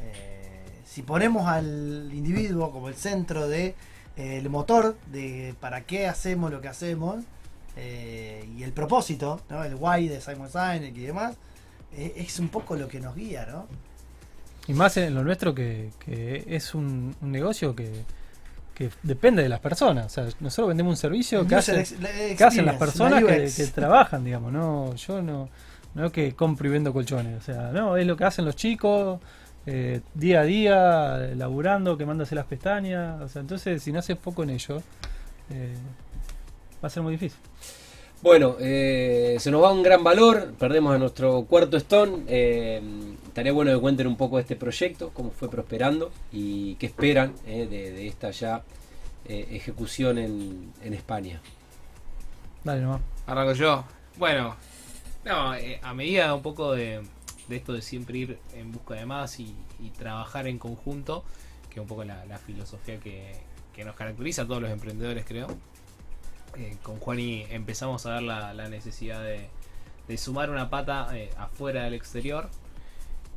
Eh, 0.00 0.80
si 0.84 1.02
ponemos 1.02 1.46
al 1.48 2.10
individuo 2.12 2.70
como 2.70 2.88
el 2.88 2.94
centro 2.94 3.48
de 3.48 3.74
eh, 4.16 4.38
el 4.38 4.50
motor 4.50 4.96
de 5.06 5.54
para 5.60 5.82
qué 5.82 6.06
hacemos 6.06 6.50
lo 6.50 6.60
que 6.60 6.68
hacemos 6.68 7.24
y 7.76 8.62
el 8.62 8.72
propósito, 8.72 9.40
¿no? 9.50 9.64
el 9.64 9.74
why 9.74 10.06
de 10.06 10.20
Simon 10.20 10.48
Sinek 10.48 10.96
y 10.96 11.06
demás, 11.06 11.34
es 11.90 12.38
un 12.38 12.48
poco 12.48 12.76
lo 12.76 12.86
que 12.86 13.00
nos 13.00 13.16
guía, 13.16 13.46
¿no? 13.46 13.66
Y 14.68 14.74
más 14.74 14.96
en 14.96 15.12
lo 15.12 15.24
nuestro 15.24 15.54
que, 15.56 15.90
que 15.98 16.44
es 16.46 16.74
un, 16.74 17.16
un 17.20 17.32
negocio 17.32 17.74
que, 17.74 18.04
que 18.74 18.90
depende 19.02 19.42
de 19.42 19.48
las 19.48 19.60
personas. 19.60 20.06
O 20.06 20.08
sea, 20.08 20.24
nosotros 20.40 20.68
vendemos 20.68 20.90
un 20.92 20.96
servicio 20.96 21.46
que, 21.46 21.54
user 21.56 21.78
hace- 21.78 21.80
ex- 21.94 22.00
la 22.00 22.36
que 22.36 22.44
hacen 22.44 22.66
las 22.66 22.76
personas 22.76 23.22
la 23.22 23.28
que, 23.36 23.44
UX. 23.44 23.56
que 23.56 23.66
trabajan, 23.68 24.24
digamos. 24.24 24.52
No, 24.52 24.94
yo 24.96 25.22
no, 25.22 25.48
no 25.94 26.10
que 26.10 26.34
compro 26.34 26.66
y 26.68 26.70
vendo 26.72 26.92
colchones. 26.92 27.38
O 27.38 27.42
sea, 27.42 27.70
no, 27.72 27.96
es 27.96 28.06
lo 28.06 28.16
que 28.16 28.24
hacen 28.24 28.44
los 28.44 28.56
chicos 28.56 29.20
eh, 29.66 30.00
día 30.14 30.40
a 30.40 30.44
día, 30.44 31.16
laburando, 31.36 31.96
quemándose 31.96 32.34
las 32.34 32.46
pestañas. 32.46 33.20
O 33.22 33.28
sea, 33.28 33.40
entonces 33.40 33.82
si 33.82 33.92
no 33.92 34.00
haces 34.00 34.16
poco 34.16 34.42
en 34.42 34.50
ello, 34.50 34.82
eh, 35.50 35.74
va 36.82 36.88
a 36.88 36.90
ser 36.90 37.02
muy 37.02 37.12
difícil. 37.12 37.38
Bueno, 38.22 38.56
eh, 38.58 39.36
se 39.38 39.50
nos 39.50 39.62
va 39.62 39.70
un 39.72 39.82
gran 39.82 40.02
valor, 40.02 40.54
perdemos 40.58 40.94
a 40.94 40.98
nuestro 40.98 41.44
cuarto 41.44 41.76
Stone. 41.76 42.24
Eh, 42.26 42.80
estaría 43.34 43.50
bueno 43.50 43.74
que 43.74 43.80
cuenten 43.80 44.06
un 44.06 44.16
poco 44.16 44.36
de 44.36 44.42
este 44.42 44.54
proyecto, 44.54 45.10
cómo 45.12 45.32
fue 45.32 45.50
prosperando 45.50 46.12
y 46.30 46.76
qué 46.76 46.86
esperan 46.86 47.34
eh, 47.46 47.66
de, 47.68 47.90
de 47.90 48.06
esta 48.06 48.30
ya 48.30 48.62
eh, 49.24 49.48
ejecución 49.50 50.18
en, 50.18 50.72
en 50.80 50.94
España. 50.94 51.40
Dale 52.62 52.82
nomás. 52.82 53.00
Arranco 53.26 53.54
yo. 53.54 53.84
Bueno, 54.18 54.54
no, 55.24 55.52
eh, 55.56 55.80
a 55.82 55.92
medida 55.94 56.32
un 56.32 56.42
poco 56.42 56.74
de, 56.74 57.02
de 57.48 57.56
esto 57.56 57.72
de 57.72 57.82
siempre 57.82 58.18
ir 58.18 58.38
en 58.54 58.70
busca 58.70 58.94
de 58.94 59.04
más 59.04 59.40
y, 59.40 59.52
y 59.80 59.90
trabajar 59.90 60.46
en 60.46 60.60
conjunto, 60.60 61.24
que 61.70 61.80
es 61.80 61.82
un 61.82 61.88
poco 61.88 62.04
la, 62.04 62.24
la 62.26 62.38
filosofía 62.38 63.00
que, 63.00 63.32
que 63.74 63.84
nos 63.84 63.96
caracteriza 63.96 64.42
a 64.42 64.46
todos 64.46 64.62
los 64.62 64.70
emprendedores, 64.70 65.24
creo. 65.26 65.48
Eh, 66.56 66.76
con 66.84 67.00
Juani 67.00 67.46
empezamos 67.50 68.06
a 68.06 68.12
ver 68.12 68.22
la, 68.22 68.54
la 68.54 68.68
necesidad 68.68 69.24
de, 69.24 69.48
de 70.06 70.18
sumar 70.18 70.50
una 70.50 70.70
pata 70.70 71.08
eh, 71.18 71.30
afuera 71.36 71.82
del 71.82 71.94
exterior, 71.94 72.48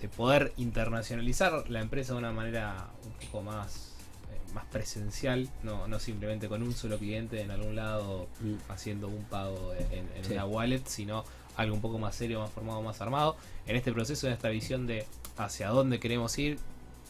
de 0.02 0.08
poder 0.10 0.54
internacionalizar 0.58 1.70
la 1.70 1.82
empresa 1.82 2.14
de 2.14 2.20
una 2.20 2.32
manera 2.32 2.88
un 3.06 3.14
poco 3.28 3.42
más, 3.44 3.94
eh, 4.32 4.54
más 4.54 4.66
presencial, 4.66 5.50
no, 5.64 5.88
no 5.88 6.00
simplemente 6.00 6.48
con 6.48 6.62
un 6.62 6.74
solo 6.74 6.98
cliente 6.98 7.42
en 7.42 7.52
algún 7.52 7.76
lado 7.76 8.28
Mm. 8.42 8.56
haciendo 8.70 9.08
un 9.08 9.24
pago 9.26 9.74
en, 9.74 10.08
en 10.16 10.24
Sí. 10.26 10.34
una 10.34 10.46
wallet, 10.46 10.84
sino 10.86 11.24
algo 11.56 11.74
un 11.76 11.82
poco 11.82 11.98
más 11.98 12.16
serio, 12.16 12.40
más 12.42 12.52
formado, 12.52 12.82
más 12.84 13.02
armado. 13.02 13.36
En 13.66 13.76
este 13.76 13.92
proceso 13.92 14.28
de 14.28 14.34
esta 14.34 14.50
visión 14.50 14.86
de 14.86 15.06
hacia 15.38 15.70
dónde 15.70 16.00
queremos 16.00 16.38
ir 16.38 16.60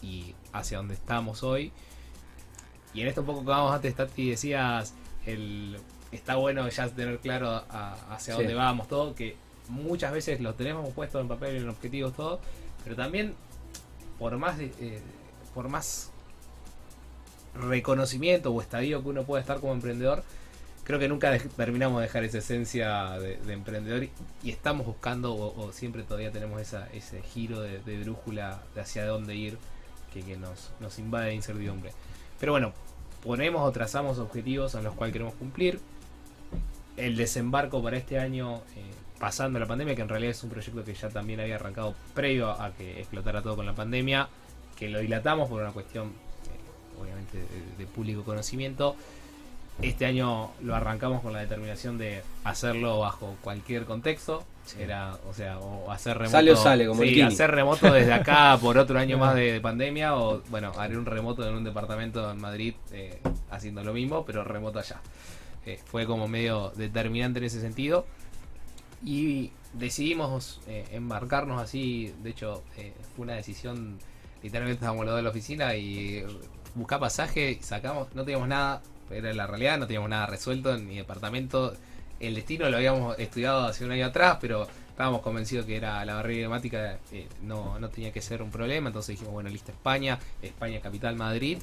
y 0.02 0.34
hacia 0.52 0.78
dónde 0.78 0.94
estamos 0.94 1.42
hoy. 1.42 1.72
Y 2.94 3.02
en 3.02 3.08
esto 3.08 3.20
un 3.20 3.26
poco 3.26 3.40
que 3.40 3.48
vamos 3.50 3.74
antes, 3.74 3.94
Tati, 3.94 4.30
decías, 4.30 4.94
el, 5.26 5.78
está 6.10 6.36
bueno 6.36 6.66
ya 6.70 6.88
tener 6.88 7.18
claro 7.18 7.50
a- 7.50 7.92
hacia 8.14 8.34
Sí. 8.34 8.38
dónde 8.40 8.54
vamos, 8.54 8.88
todo, 8.88 9.14
que 9.14 9.36
muchas 9.68 10.12
veces 10.12 10.40
lo 10.40 10.54
tenemos 10.54 10.88
puesto 10.94 11.20
en 11.20 11.28
papel, 11.28 11.56
en 11.56 11.68
objetivos, 11.68 12.14
todo, 12.14 12.40
pero 12.84 12.96
también 12.96 13.34
por 14.18 14.36
más, 14.36 14.58
eh, 14.58 15.00
por 15.54 15.68
más 15.68 16.10
reconocimiento 17.54 18.52
o 18.52 18.60
estadio 18.60 19.02
que 19.02 19.08
uno 19.08 19.24
pueda 19.24 19.40
estar 19.40 19.60
como 19.60 19.72
emprendedor, 19.72 20.22
creo 20.84 20.98
que 20.98 21.08
nunca 21.08 21.36
terminamos 21.56 22.00
de 22.00 22.06
dejar 22.06 22.24
esa 22.24 22.38
esencia 22.38 23.18
de, 23.18 23.36
de 23.36 23.52
emprendedor 23.52 24.04
y, 24.04 24.50
estamos 24.50 24.86
buscando 24.86 25.34
o, 25.34 25.72
siempre 25.72 26.02
todavía 26.02 26.32
tenemos 26.32 26.60
esa, 26.60 26.88
ese 26.92 27.22
giro 27.22 27.60
de, 27.60 28.02
brújula 28.02 28.62
de 28.74 28.80
hacia 28.80 29.06
dónde 29.06 29.34
ir 29.34 29.58
que, 30.12 30.22
que 30.22 30.36
nos, 30.36 30.70
nos 30.80 30.98
invade 30.98 31.28
de 31.28 31.34
incertidumbre. 31.34 31.92
Pero 32.40 32.52
bueno, 32.52 32.72
ponemos 33.22 33.62
o 33.68 33.70
trazamos 33.72 34.18
objetivos 34.18 34.74
en 34.74 34.84
los 34.84 34.94
cuales 34.94 35.12
queremos 35.12 35.34
cumplir. 35.34 35.78
El 36.96 37.16
desembarco 37.16 37.82
para 37.82 37.96
este 37.96 38.18
año, 38.18 38.62
eh, 38.74 38.90
pasando 39.18 39.58
la 39.58 39.66
pandemia, 39.66 39.94
que 39.94 40.02
en 40.02 40.08
realidad 40.08 40.30
es 40.32 40.42
un 40.44 40.50
proyecto 40.50 40.84
que 40.84 40.94
ya 40.94 41.08
también 41.08 41.40
había 41.40 41.56
arrancado 41.56 41.94
previo 42.14 42.50
a 42.50 42.72
que 42.72 42.98
explotara 43.00 43.42
todo 43.42 43.56
con 43.56 43.66
la 43.66 43.74
pandemia, 43.74 44.28
que 44.76 44.88
lo 44.88 45.00
dilatamos 45.00 45.48
por 45.48 45.60
una 45.62 45.72
cuestión, 45.72 46.08
eh, 46.08 47.00
obviamente, 47.00 47.38
de, 47.38 47.76
de 47.78 47.86
público 47.86 48.22
conocimiento. 48.24 48.96
Este 49.80 50.06
año 50.06 50.50
lo 50.62 50.74
arrancamos 50.74 51.22
con 51.22 51.32
la 51.32 51.38
determinación 51.40 51.98
de 51.98 52.22
hacerlo 52.44 52.98
bajo 53.00 53.36
cualquier 53.42 53.84
contexto. 53.84 54.44
Era, 54.78 55.16
o 55.28 55.32
sea, 55.32 55.58
o 55.60 55.90
hacer 55.90 56.18
remoto. 56.18 56.32
Sale 56.32 56.52
o 56.52 56.56
sale, 56.56 56.86
como 56.86 57.02
sí, 57.02 57.22
hacer 57.22 57.50
remoto 57.52 57.90
desde 57.92 58.12
acá 58.12 58.58
por 58.60 58.76
otro 58.76 58.98
año 58.98 59.16
más 59.16 59.34
de, 59.34 59.52
de 59.52 59.60
pandemia. 59.60 60.16
O 60.16 60.42
bueno, 60.50 60.72
haré 60.76 60.98
un 60.98 61.06
remoto 61.06 61.48
en 61.48 61.54
un 61.54 61.64
departamento 61.64 62.30
en 62.30 62.40
Madrid 62.40 62.74
eh, 62.92 63.20
haciendo 63.50 63.82
lo 63.84 63.92
mismo, 63.94 64.24
pero 64.26 64.42
remoto 64.44 64.78
allá. 64.80 65.00
eh, 65.64 65.78
fue 65.86 66.06
como 66.06 66.28
medio 66.28 66.72
determinante 66.76 67.38
en 67.38 67.44
ese 67.46 67.60
sentido. 67.60 68.04
Y 69.04 69.52
decidimos 69.72 70.60
eh, 70.66 70.86
embarcarnos 70.92 71.60
así, 71.60 72.12
de 72.22 72.30
hecho 72.30 72.62
eh, 72.76 72.92
fue 73.14 73.24
una 73.24 73.34
decisión, 73.34 73.98
literalmente 74.42 74.78
estábamos 74.78 75.04
los 75.04 75.12
dos 75.12 75.18
en 75.18 75.24
la 75.24 75.30
oficina 75.30 75.74
y 75.76 76.24
buscar 76.74 76.98
pasaje, 77.00 77.58
sacamos, 77.62 78.08
no 78.14 78.24
teníamos 78.24 78.48
nada, 78.48 78.82
era 79.10 79.32
la 79.32 79.46
realidad, 79.46 79.78
no 79.78 79.86
teníamos 79.86 80.10
nada 80.10 80.26
resuelto, 80.26 80.76
ni 80.78 80.96
departamento, 80.96 81.74
el 82.20 82.34
destino 82.34 82.68
lo 82.68 82.76
habíamos 82.76 83.18
estudiado 83.18 83.66
hace 83.66 83.84
un 83.84 83.92
año 83.92 84.06
atrás, 84.06 84.38
pero 84.40 84.66
estábamos 84.90 85.22
convencidos 85.22 85.64
que 85.64 85.76
era 85.76 86.04
la 86.04 86.14
barrera 86.14 86.38
idiomática, 86.38 86.98
eh, 87.12 87.28
no, 87.42 87.78
no 87.78 87.88
tenía 87.90 88.12
que 88.12 88.20
ser 88.20 88.42
un 88.42 88.50
problema, 88.50 88.88
entonces 88.88 89.14
dijimos, 89.14 89.32
bueno, 89.32 89.48
lista 89.48 89.70
España, 89.72 90.18
España 90.42 90.80
capital 90.80 91.14
Madrid, 91.14 91.58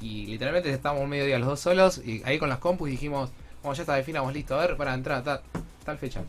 y 0.00 0.26
literalmente 0.26 0.70
estábamos 0.70 1.08
medio 1.08 1.24
día 1.24 1.38
los 1.38 1.48
dos 1.48 1.60
solos, 1.60 1.98
y 2.04 2.22
ahí 2.24 2.38
con 2.38 2.48
las 2.50 2.58
compus 2.58 2.90
dijimos, 2.90 3.30
bueno, 3.62 3.74
ya 3.74 3.82
está, 3.82 3.94
definamos, 3.94 4.34
listo, 4.34 4.54
a 4.58 4.66
ver, 4.66 4.76
para 4.76 4.92
entrar, 4.92 5.22
tal, 5.24 5.40
tal 5.84 5.96
fecha. 5.96 6.22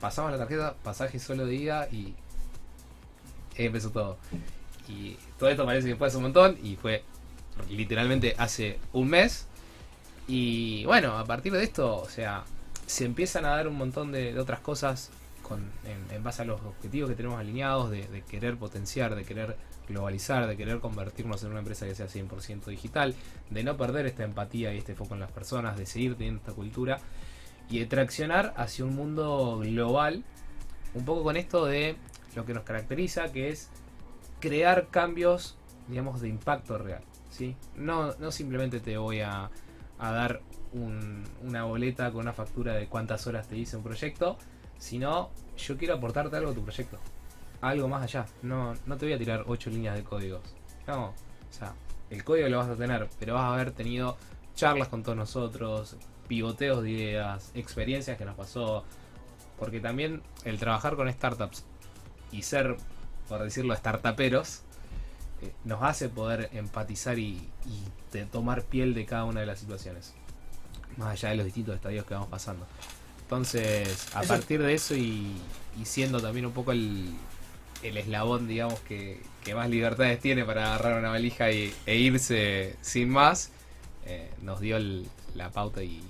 Pasamos 0.00 0.32
la 0.32 0.38
tarjeta, 0.38 0.74
pasaje 0.82 1.18
solo 1.18 1.44
de 1.46 1.54
ida 1.54 1.88
y 1.92 2.14
ahí 3.58 3.66
empezó 3.66 3.90
todo. 3.90 4.16
Y 4.88 5.16
todo 5.38 5.50
esto 5.50 5.64
parece 5.64 5.88
que 5.88 5.96
fue 5.96 6.08
hace 6.08 6.16
un 6.16 6.24
montón 6.24 6.58
y 6.62 6.76
fue 6.76 7.04
literalmente 7.68 8.34
hace 8.38 8.78
un 8.92 9.08
mes. 9.08 9.46
Y 10.26 10.84
bueno, 10.86 11.18
a 11.18 11.24
partir 11.24 11.52
de 11.52 11.62
esto, 11.62 11.96
o 11.96 12.08
sea, 12.08 12.44
se 12.86 13.04
empiezan 13.04 13.44
a 13.44 13.50
dar 13.50 13.68
un 13.68 13.76
montón 13.76 14.10
de, 14.10 14.38
otras 14.38 14.60
cosas 14.60 15.10
con, 15.42 15.60
en, 15.84 16.16
en 16.16 16.22
base 16.22 16.42
a 16.42 16.44
los 16.44 16.60
objetivos 16.62 17.10
que 17.10 17.16
tenemos 17.16 17.38
alineados, 17.38 17.90
de, 17.90 18.06
de 18.08 18.22
querer 18.22 18.56
potenciar, 18.56 19.14
de 19.14 19.24
querer 19.24 19.56
globalizar, 19.88 20.46
de 20.46 20.56
querer 20.56 20.78
convertirnos 20.80 21.42
en 21.42 21.50
una 21.50 21.58
empresa 21.58 21.86
que 21.86 21.94
sea 21.94 22.06
100% 22.06 22.66
digital, 22.66 23.14
de 23.50 23.64
no 23.64 23.76
perder 23.76 24.06
esta 24.06 24.24
empatía 24.24 24.72
y 24.72 24.78
este 24.78 24.94
foco 24.94 25.14
en 25.14 25.20
las 25.20 25.32
personas, 25.32 25.76
de 25.76 25.84
seguir 25.84 26.14
teniendo 26.14 26.40
esta 26.40 26.52
cultura 26.52 27.00
y 27.70 27.78
de 27.78 27.86
traccionar 27.86 28.52
hacia 28.56 28.84
un 28.84 28.94
mundo 28.96 29.58
global, 29.60 30.24
un 30.94 31.04
poco 31.04 31.22
con 31.22 31.36
esto 31.36 31.66
de 31.66 31.96
lo 32.34 32.44
que 32.44 32.52
nos 32.54 32.64
caracteriza, 32.64 33.30
que 33.32 33.48
es 33.50 33.70
crear 34.40 34.88
cambios, 34.88 35.56
digamos, 35.88 36.20
de 36.20 36.28
impacto 36.28 36.78
real. 36.78 37.02
¿sí? 37.30 37.56
No, 37.76 38.14
no 38.18 38.32
simplemente 38.32 38.80
te 38.80 38.96
voy 38.98 39.20
a, 39.20 39.50
a 39.98 40.10
dar 40.12 40.40
un- 40.72 41.24
una 41.42 41.64
boleta 41.64 42.10
con 42.10 42.22
una 42.22 42.32
factura 42.32 42.74
de 42.74 42.86
cuántas 42.86 43.26
horas 43.26 43.48
te 43.48 43.56
hice 43.56 43.76
un 43.76 43.82
proyecto, 43.82 44.36
sino 44.78 45.30
yo 45.58 45.76
quiero 45.76 45.94
aportarte 45.94 46.36
algo 46.36 46.50
a 46.50 46.54
tu 46.54 46.62
proyecto. 46.62 46.98
Algo 47.60 47.88
más 47.88 48.02
allá. 48.02 48.26
No, 48.42 48.74
no 48.86 48.96
te 48.96 49.04
voy 49.06 49.12
a 49.12 49.18
tirar 49.18 49.44
ocho 49.46 49.68
líneas 49.70 49.94
de 49.96 50.02
códigos. 50.02 50.40
No. 50.86 51.06
O 51.08 51.52
sea, 51.52 51.74
el 52.08 52.24
código 52.24 52.48
lo 52.48 52.58
vas 52.58 52.68
a 52.70 52.76
tener, 52.76 53.08
pero 53.18 53.34
vas 53.34 53.42
a 53.44 53.54
haber 53.54 53.72
tenido 53.72 54.16
charlas 54.54 54.88
con 54.88 55.02
todos 55.02 55.16
nosotros, 55.18 55.96
pivoteos 56.30 56.84
de 56.84 56.90
ideas, 56.90 57.50
experiencias 57.54 58.16
que 58.16 58.24
nos 58.24 58.36
pasó. 58.36 58.84
Porque 59.58 59.80
también 59.80 60.22
el 60.44 60.58
trabajar 60.60 60.94
con 60.94 61.12
startups 61.12 61.64
y 62.30 62.42
ser, 62.42 62.76
por 63.28 63.42
decirlo, 63.42 63.74
startuperos, 63.76 64.62
eh, 65.42 65.52
nos 65.64 65.82
hace 65.82 66.08
poder 66.08 66.48
empatizar 66.52 67.18
y, 67.18 67.48
y 67.66 67.82
de 68.12 68.24
tomar 68.26 68.62
piel 68.62 68.94
de 68.94 69.04
cada 69.06 69.24
una 69.24 69.40
de 69.40 69.46
las 69.46 69.58
situaciones. 69.58 70.14
Más 70.96 71.08
allá 71.10 71.30
de 71.30 71.36
los 71.36 71.44
distintos 71.46 71.74
estadios 71.74 72.04
que 72.06 72.14
vamos 72.14 72.28
pasando. 72.28 72.64
Entonces, 73.22 74.06
a 74.14 74.22
Eso- 74.22 74.34
partir 74.34 74.62
de 74.62 74.72
eso 74.74 74.94
y, 74.94 75.36
y 75.80 75.84
siendo 75.84 76.20
también 76.20 76.46
un 76.46 76.52
poco 76.52 76.70
el, 76.72 77.10
el 77.82 77.96
eslabón, 77.96 78.46
digamos, 78.48 78.78
que, 78.80 79.20
que 79.44 79.54
más 79.54 79.68
libertades 79.68 80.20
tiene 80.20 80.44
para 80.44 80.66
agarrar 80.74 80.98
una 81.00 81.10
valija 81.10 81.50
y, 81.50 81.74
e 81.86 81.96
irse 81.96 82.76
sin 82.82 83.08
más, 83.10 83.50
eh, 84.06 84.30
nos 84.42 84.60
dio 84.60 84.76
el- 84.76 85.06
la 85.34 85.50
pauta 85.50 85.82
y, 85.82 86.02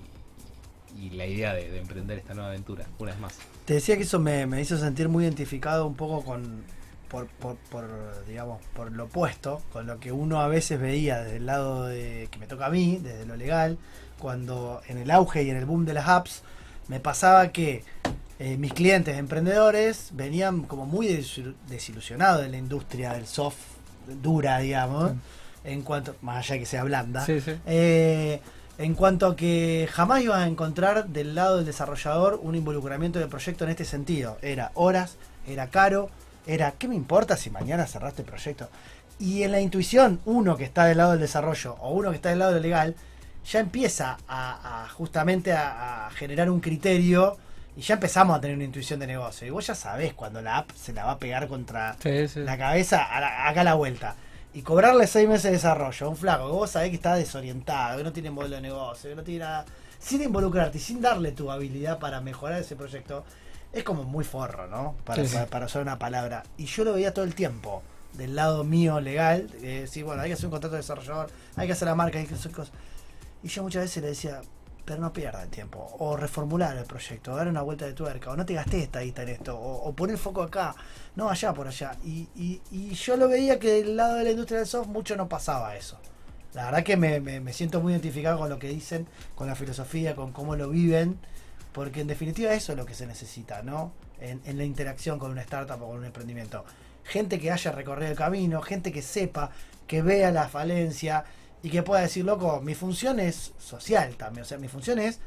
y 0.99 1.11
la 1.11 1.26
idea 1.26 1.55
de, 1.55 1.70
de 1.70 1.78
emprender 1.80 2.18
esta 2.18 2.34
nueva 2.34 2.49
aventura, 2.51 2.86
una 2.99 3.12
vez 3.12 3.20
más. 3.20 3.34
Te 3.64 3.74
decía 3.74 3.97
que 3.97 4.03
eso 4.03 4.18
me, 4.18 4.47
me 4.47 4.61
hizo 4.61 4.76
sentir 4.78 5.09
muy 5.09 5.24
identificado 5.24 5.86
un 5.86 5.95
poco 5.95 6.24
con, 6.24 6.62
por, 7.09 7.26
por, 7.26 7.57
por, 7.70 7.88
digamos, 8.26 8.61
por 8.74 8.91
lo 8.93 9.05
opuesto, 9.05 9.61
con 9.72 9.86
lo 9.86 9.99
que 10.01 10.12
uno 10.12 10.41
a 10.41 10.49
veces 10.49 10.80
veía 10.80 11.20
desde 11.22 11.36
el 11.36 11.47
lado 11.47 11.86
de, 11.86 12.28
que 12.30 12.38
me 12.38 12.47
toca 12.47 12.66
a 12.66 12.70
mí, 12.70 12.99
desde 13.03 13.26
lo 13.26 13.36
legal, 13.36 13.78
cuando 14.18 14.80
en 14.88 14.99
el 14.99 15.11
auge 15.11 15.43
y 15.45 15.51
en 15.51 15.57
el 15.57 15.64
boom 15.64 15.84
de 15.86 15.95
las 15.95 16.09
apps, 16.09 16.43
me 16.88 17.01
pasaba 17.01 17.53
que 17.53 17.84
eh, 18.38 18.57
mis 18.57 18.72
clientes 18.72 19.16
emprendedores 19.16 20.09
venían 20.12 20.62
como 20.62 20.86
muy 20.86 21.07
desilu- 21.09 21.55
desilusionados 21.68 22.43
de 22.43 22.49
la 22.49 22.57
industria 22.59 23.12
del 23.12 23.26
soft 23.26 23.59
dura, 24.22 24.59
digamos, 24.59 25.12
en 25.62 25.82
cuanto, 25.82 26.16
más 26.22 26.38
allá 26.38 26.55
de 26.55 26.61
que 26.61 26.66
sea 26.66 26.82
blanda, 26.84 27.24
Sí, 27.24 27.41
sí. 27.41 27.53
eh, 27.66 28.41
en 28.81 28.95
cuanto 28.95 29.26
a 29.26 29.37
que 29.37 29.89
jamás 29.93 30.22
ibas 30.22 30.39
a 30.43 30.47
encontrar 30.47 31.07
del 31.09 31.35
lado 31.35 31.57
del 31.57 31.66
desarrollador 31.66 32.41
un 32.43 32.55
involucramiento 32.55 33.18
del 33.18 33.28
proyecto 33.28 33.64
en 33.64 33.70
este 33.70 33.85
sentido. 33.85 34.39
Era 34.41 34.70
horas, 34.74 35.16
era 35.47 35.66
caro, 35.68 36.09
era 36.47 36.72
¿qué 36.72 36.89
me 36.89 36.95
importa 36.95 37.37
si 37.37 37.51
mañana 37.51 37.87
cerraste 37.87 38.22
el 38.22 38.28
proyecto? 38.28 38.68
Y 39.18 39.43
en 39.43 39.53
la 39.53 39.61
intuición, 39.61 40.18
uno 40.24 40.57
que 40.57 40.64
está 40.64 40.87
del 40.87 40.97
lado 40.97 41.11
del 41.12 41.20
desarrollo 41.20 41.76
o 41.81 41.91
uno 41.93 42.09
que 42.11 42.16
está 42.16 42.31
del 42.31 42.39
lado 42.39 42.55
del 42.55 42.62
legal, 42.62 42.95
ya 43.45 43.61
empieza 43.61 44.16
a, 44.26 44.85
a 44.85 44.89
justamente 44.89 45.53
a, 45.53 46.07
a 46.07 46.11
generar 46.12 46.49
un 46.51 46.61
criterio 46.61 47.37
y 47.76 47.83
ya 47.83 47.95
empezamos 47.95 48.37
a 48.37 48.41
tener 48.41 48.57
una 48.57 48.64
intuición 48.64 48.99
de 48.99 49.07
negocio. 49.07 49.47
Y 49.47 49.51
vos 49.51 49.66
ya 49.66 49.74
sabés 49.74 50.14
cuando 50.14 50.41
la 50.41 50.57
app 50.57 50.70
se 50.74 50.95
la 50.95 51.05
va 51.05 51.12
a 51.12 51.18
pegar 51.18 51.49
contra 51.49 51.97
Sí, 52.03 52.28
sí. 52.28 52.41
la 52.41 52.57
cabeza, 52.57 53.03
a 53.05 53.20
la- 53.20 53.49
acá 53.49 53.61
a 53.61 53.64
la 53.64 53.74
vuelta. 53.74 54.14
Y 54.53 54.62
cobrarle 54.62 55.07
seis 55.07 55.28
meses 55.28 55.44
de 55.44 55.51
desarrollo 55.53 56.07
a 56.07 56.09
un 56.11 56.16
flaco 56.16 56.46
que 56.46 56.53
vos 56.53 56.70
sabés 56.70 56.90
que 56.90 56.96
está 56.96 57.14
desorientado, 57.14 57.98
que 57.98 58.05
no 58.05 58.12
tiene 58.12 58.30
modelo 58.30 58.57
de 58.57 58.62
negocio, 58.62 59.11
que 59.11 59.16
no 59.16 59.22
tiene 59.22 59.44
nada, 59.44 59.64
sin 60.01 60.22
involucrarte 60.22 60.78
y 60.78 60.80
sin 60.80 61.01
darle 61.01 61.30
tu 61.32 61.51
habilidad 61.51 61.98
para 62.01 62.20
mejorar 62.20 62.61
ese 62.61 62.74
proyecto, 62.74 63.24
es 63.72 63.84
como 63.84 64.03
muy 64.03 64.24
forro, 64.24 64.66
¿no? 64.66 64.96
Para, 65.05 65.22
Sí, 65.22 65.28
sí. 65.28 65.34
para, 65.34 65.46
para 65.46 65.66
usar 65.66 65.82
una 65.82 65.98
palabra. 66.01 66.42
Y 66.57 66.64
yo 66.64 66.82
lo 66.84 66.94
veía 66.94 67.14
todo 67.14 67.24
el 67.24 67.34
tiempo, 67.36 67.82
del 68.14 68.34
lado 68.34 68.64
mío 68.64 69.01
legal, 69.01 69.48
de 69.61 69.82
decir, 69.82 70.05
bueno, 70.05 70.22
hay 70.22 70.30
que 70.30 70.34
hacer 70.34 70.46
un 70.46 70.51
contrato 70.51 70.74
de 70.74 70.80
desarrollador, 70.82 71.30
hay 71.55 71.68
que 71.68 71.72
hacer 71.74 71.86
la 71.86 71.94
marca, 71.94 72.18
hay 72.18 72.26
que 72.26 72.34
hacer 72.34 72.51
cosas. 72.51 72.72
Y 73.44 73.48
yo 73.48 73.62
muchas 73.62 73.82
veces 73.84 74.03
le 74.03 74.09
decía, 74.09 74.40
pero 74.84 75.01
no 75.01 75.12
pierda 75.12 75.44
el 75.44 75.48
tiempo, 75.51 75.94
o 76.01 76.16
reformular 76.16 76.76
el 76.76 76.86
proyecto, 76.86 77.32
o 77.32 77.36
dar 77.36 77.46
una 77.46 77.62
vuelta 77.62 77.84
de 77.86 77.92
tuerca, 77.92 78.30
o 78.30 78.36
no 78.36 78.44
te 78.44 78.55
gastes 78.55 78.82
esta 78.82 78.98
guita 79.01 79.22
en 79.22 79.28
esto, 79.28 79.57
o, 79.57 79.88
o 79.88 79.92
poner 79.92 80.18
foco 80.18 80.42
acá, 80.42 80.74
no 81.16 81.28
allá 81.30 81.52
por 81.54 81.68
allá. 81.68 81.92
Y, 82.04 82.28
y, 82.36 82.61
y 82.70 82.94
yo 82.94 83.16
lo 83.16 83.28
veía 83.28 83.58
que 83.58 83.82
del 83.82 83.96
lado 83.96 84.16
de 84.16 84.24
la 84.24 84.30
industria 84.30 84.58
del 84.58 84.66
soft 84.68 84.88
mucho 84.88 85.16
no 85.16 85.28
pasaba 85.28 85.76
eso. 85.76 85.98
La 86.54 86.64
verdad 86.66 86.82
que 86.82 86.96
me, 86.96 87.20
me- 87.20 87.52
siento 87.52 87.80
muy 87.80 87.92
identificado 87.92 88.38
con 88.38 88.48
lo 88.48 88.58
que 88.58 88.68
dicen, 88.68 89.06
con 89.34 89.46
la 89.46 89.54
filosofía, 89.54 90.16
con 90.16 90.32
cómo 90.32 90.56
lo 90.56 90.68
viven, 90.68 91.18
porque 91.72 92.00
en 92.00 92.08
definitiva 92.08 92.52
eso 92.52 92.72
es 92.72 92.78
lo 92.78 92.86
que 92.86 92.94
se 92.94 93.06
necesita, 93.06 93.62
¿no? 93.62 93.92
En, 94.20 94.40
en 94.44 94.58
la 94.58 94.64
interacción 94.64 95.18
con 95.18 95.30
una 95.30 95.42
startup 95.42 95.80
o 95.82 95.88
con 95.88 95.98
un 95.98 96.04
emprendimiento. 96.04 96.64
Gente 97.04 97.38
que 97.38 97.50
haya 97.52 97.70
recorrido 97.72 98.11
el 98.11 98.16
camino, 98.16 98.61
gente 98.62 98.90
que 98.92 99.02
sepa, 99.02 99.50
que 99.86 100.02
vea 100.02 100.30
la 100.32 100.48
falencia 100.48 101.24
y 101.62 101.70
que 101.70 101.82
pueda 101.82 102.02
decir, 102.02 102.24
loco, 102.24 102.61
mi 102.61 102.74
función 102.74 103.20
es 103.20 103.52
social 103.58 104.16
también, 104.16 104.42
o 104.42 104.46
sea, 104.46 104.58
mi 104.58 104.68
función 104.68 104.98
es 104.98 105.20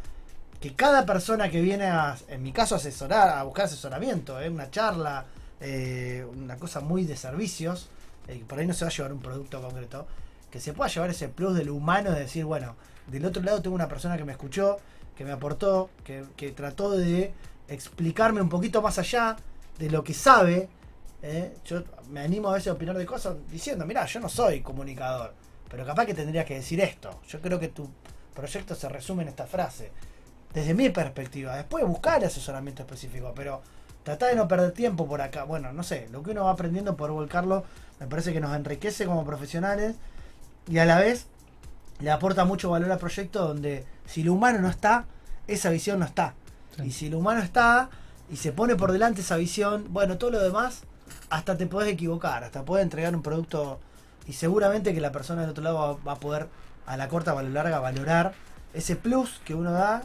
que 0.59 0.73
cada 0.75 1.05
persona 1.05 1.49
que 1.49 1.61
viene 1.61 1.85
a, 1.85 2.15
en 2.27 2.41
mi 2.43 2.51
caso, 2.51 2.75
a 2.75 2.77
asesorar, 2.77 3.29
a 3.29 3.43
buscar 3.43 3.65
asesoramiento, 3.65 4.39
¿eh? 4.41 4.49
una 4.49 4.69
charla, 4.71 5.25
eh, 5.65 6.25
una 6.29 6.57
cosa 6.57 6.81
muy 6.81 7.05
de 7.05 7.15
servicios, 7.15 7.89
eh, 8.27 8.43
por 8.45 8.59
ahí 8.59 8.67
no 8.67 8.73
se 8.73 8.83
va 8.83 8.89
a 8.89 8.93
llevar 8.93 9.13
un 9.13 9.21
producto 9.21 9.61
concreto, 9.61 10.05
que 10.51 10.59
se 10.59 10.73
pueda 10.73 10.89
llevar 10.89 11.09
ese 11.09 11.29
plus 11.29 11.55
del 11.55 11.69
humano 11.69 12.11
de 12.11 12.19
decir, 12.19 12.43
bueno, 12.43 12.75
del 13.07 13.25
otro 13.25 13.41
lado 13.41 13.61
tengo 13.61 13.73
una 13.73 13.87
persona 13.87 14.17
que 14.17 14.25
me 14.25 14.33
escuchó, 14.33 14.77
que 15.15 15.23
me 15.23 15.31
aportó, 15.31 15.89
que, 16.03 16.25
que 16.35 16.51
trató 16.51 16.91
de 16.91 17.33
explicarme 17.69 18.41
un 18.41 18.49
poquito 18.49 18.81
más 18.81 18.99
allá 18.99 19.37
de 19.79 19.89
lo 19.89 20.03
que 20.03 20.13
sabe. 20.13 20.67
¿eh? 21.21 21.55
Yo 21.65 21.83
me 22.09 22.19
animo 22.19 22.49
a 22.49 22.55
veces 22.55 22.67
a 22.67 22.73
opinar 22.73 22.97
de 22.97 23.05
cosas 23.05 23.35
diciendo, 23.49 23.85
mira, 23.85 24.05
yo 24.05 24.19
no 24.19 24.27
soy 24.29 24.61
comunicador, 24.61 25.33
pero 25.69 25.85
capaz 25.85 26.05
que 26.05 26.13
tendrías 26.13 26.45
que 26.45 26.55
decir 26.55 26.81
esto. 26.81 27.21
Yo 27.27 27.39
creo 27.41 27.57
que 27.57 27.69
tu 27.69 27.89
proyecto 28.33 28.75
se 28.75 28.89
resume 28.89 29.23
en 29.23 29.29
esta 29.29 29.47
frase. 29.47 29.91
Desde 30.53 30.73
mi 30.73 30.89
perspectiva, 30.89 31.55
después 31.55 31.85
buscar 31.85 32.23
asesoramiento 32.23 32.83
específico, 32.83 33.31
pero 33.35 33.61
tratar 34.03 34.29
de 34.29 34.35
no 34.35 34.47
perder 34.47 34.71
tiempo 34.71 35.07
por 35.07 35.21
acá. 35.21 35.43
Bueno, 35.43 35.73
no 35.73 35.83
sé, 35.83 36.07
lo 36.11 36.23
que 36.23 36.31
uno 36.31 36.45
va 36.45 36.51
aprendiendo 36.51 36.95
por 36.95 37.11
volcarlo 37.11 37.63
me 37.99 38.07
parece 38.07 38.33
que 38.33 38.39
nos 38.39 38.55
enriquece 38.55 39.05
como 39.05 39.25
profesionales 39.25 39.95
y 40.67 40.77
a 40.77 40.85
la 40.85 40.99
vez 40.99 41.27
le 41.99 42.11
aporta 42.11 42.45
mucho 42.45 42.69
valor 42.69 42.91
al 42.91 42.97
proyecto 42.97 43.47
donde 43.47 43.85
si 44.05 44.23
lo 44.23 44.33
humano 44.33 44.59
no 44.59 44.69
está, 44.69 45.05
esa 45.47 45.69
visión 45.69 45.99
no 45.99 46.05
está. 46.05 46.33
Sí. 46.75 46.83
Y 46.83 46.91
si 46.91 47.09
lo 47.09 47.19
humano 47.19 47.41
está 47.41 47.89
y 48.29 48.37
se 48.37 48.51
pone 48.51 48.75
por 48.75 48.91
delante 48.91 49.21
esa 49.21 49.37
visión, 49.37 49.85
bueno, 49.89 50.17
todo 50.17 50.31
lo 50.31 50.39
demás, 50.39 50.81
hasta 51.29 51.57
te 51.57 51.67
podés 51.67 51.93
equivocar, 51.93 52.43
hasta 52.43 52.63
puedes 52.63 52.83
entregar 52.83 53.15
un 53.15 53.21
producto 53.21 53.79
y 54.27 54.33
seguramente 54.33 54.93
que 54.93 55.01
la 55.01 55.11
persona 55.11 55.41
del 55.41 55.51
otro 55.51 55.63
lado 55.63 55.77
va, 55.77 56.11
va 56.11 56.11
a 56.13 56.19
poder 56.19 56.47
a 56.85 56.97
la 56.97 57.07
corta 57.07 57.33
o 57.33 57.37
a 57.37 57.43
la 57.43 57.49
larga 57.49 57.79
valorar 57.79 58.33
ese 58.73 58.95
plus 58.95 59.39
que 59.45 59.55
uno 59.55 59.71
da 59.71 60.03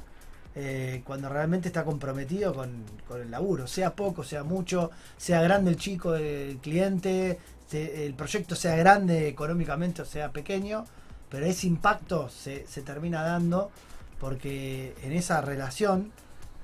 eh, 0.54 1.02
cuando 1.04 1.28
realmente 1.28 1.68
está 1.68 1.84
comprometido 1.84 2.54
con, 2.54 2.84
el 3.20 3.30
laburo, 3.30 3.66
sea 3.66 3.94
poco, 3.94 4.24
sea 4.24 4.44
mucho, 4.44 4.90
sea 5.16 5.40
grande 5.42 5.70
el 5.70 5.76
chico, 5.76 6.14
el 6.14 6.58
cliente, 6.58 7.38
el 7.72 8.14
proyecto 8.14 8.54
sea 8.54 8.74
grande 8.76 9.28
económicamente 9.28 10.02
o 10.02 10.04
sea 10.04 10.32
pequeño, 10.32 10.84
pero 11.28 11.46
ese 11.46 11.66
impacto 11.66 12.28
se, 12.28 12.64
termina 12.84 13.22
dando 13.22 13.70
porque 14.18 14.94
en 15.02 15.12
esa 15.12 15.40
relación 15.40 16.10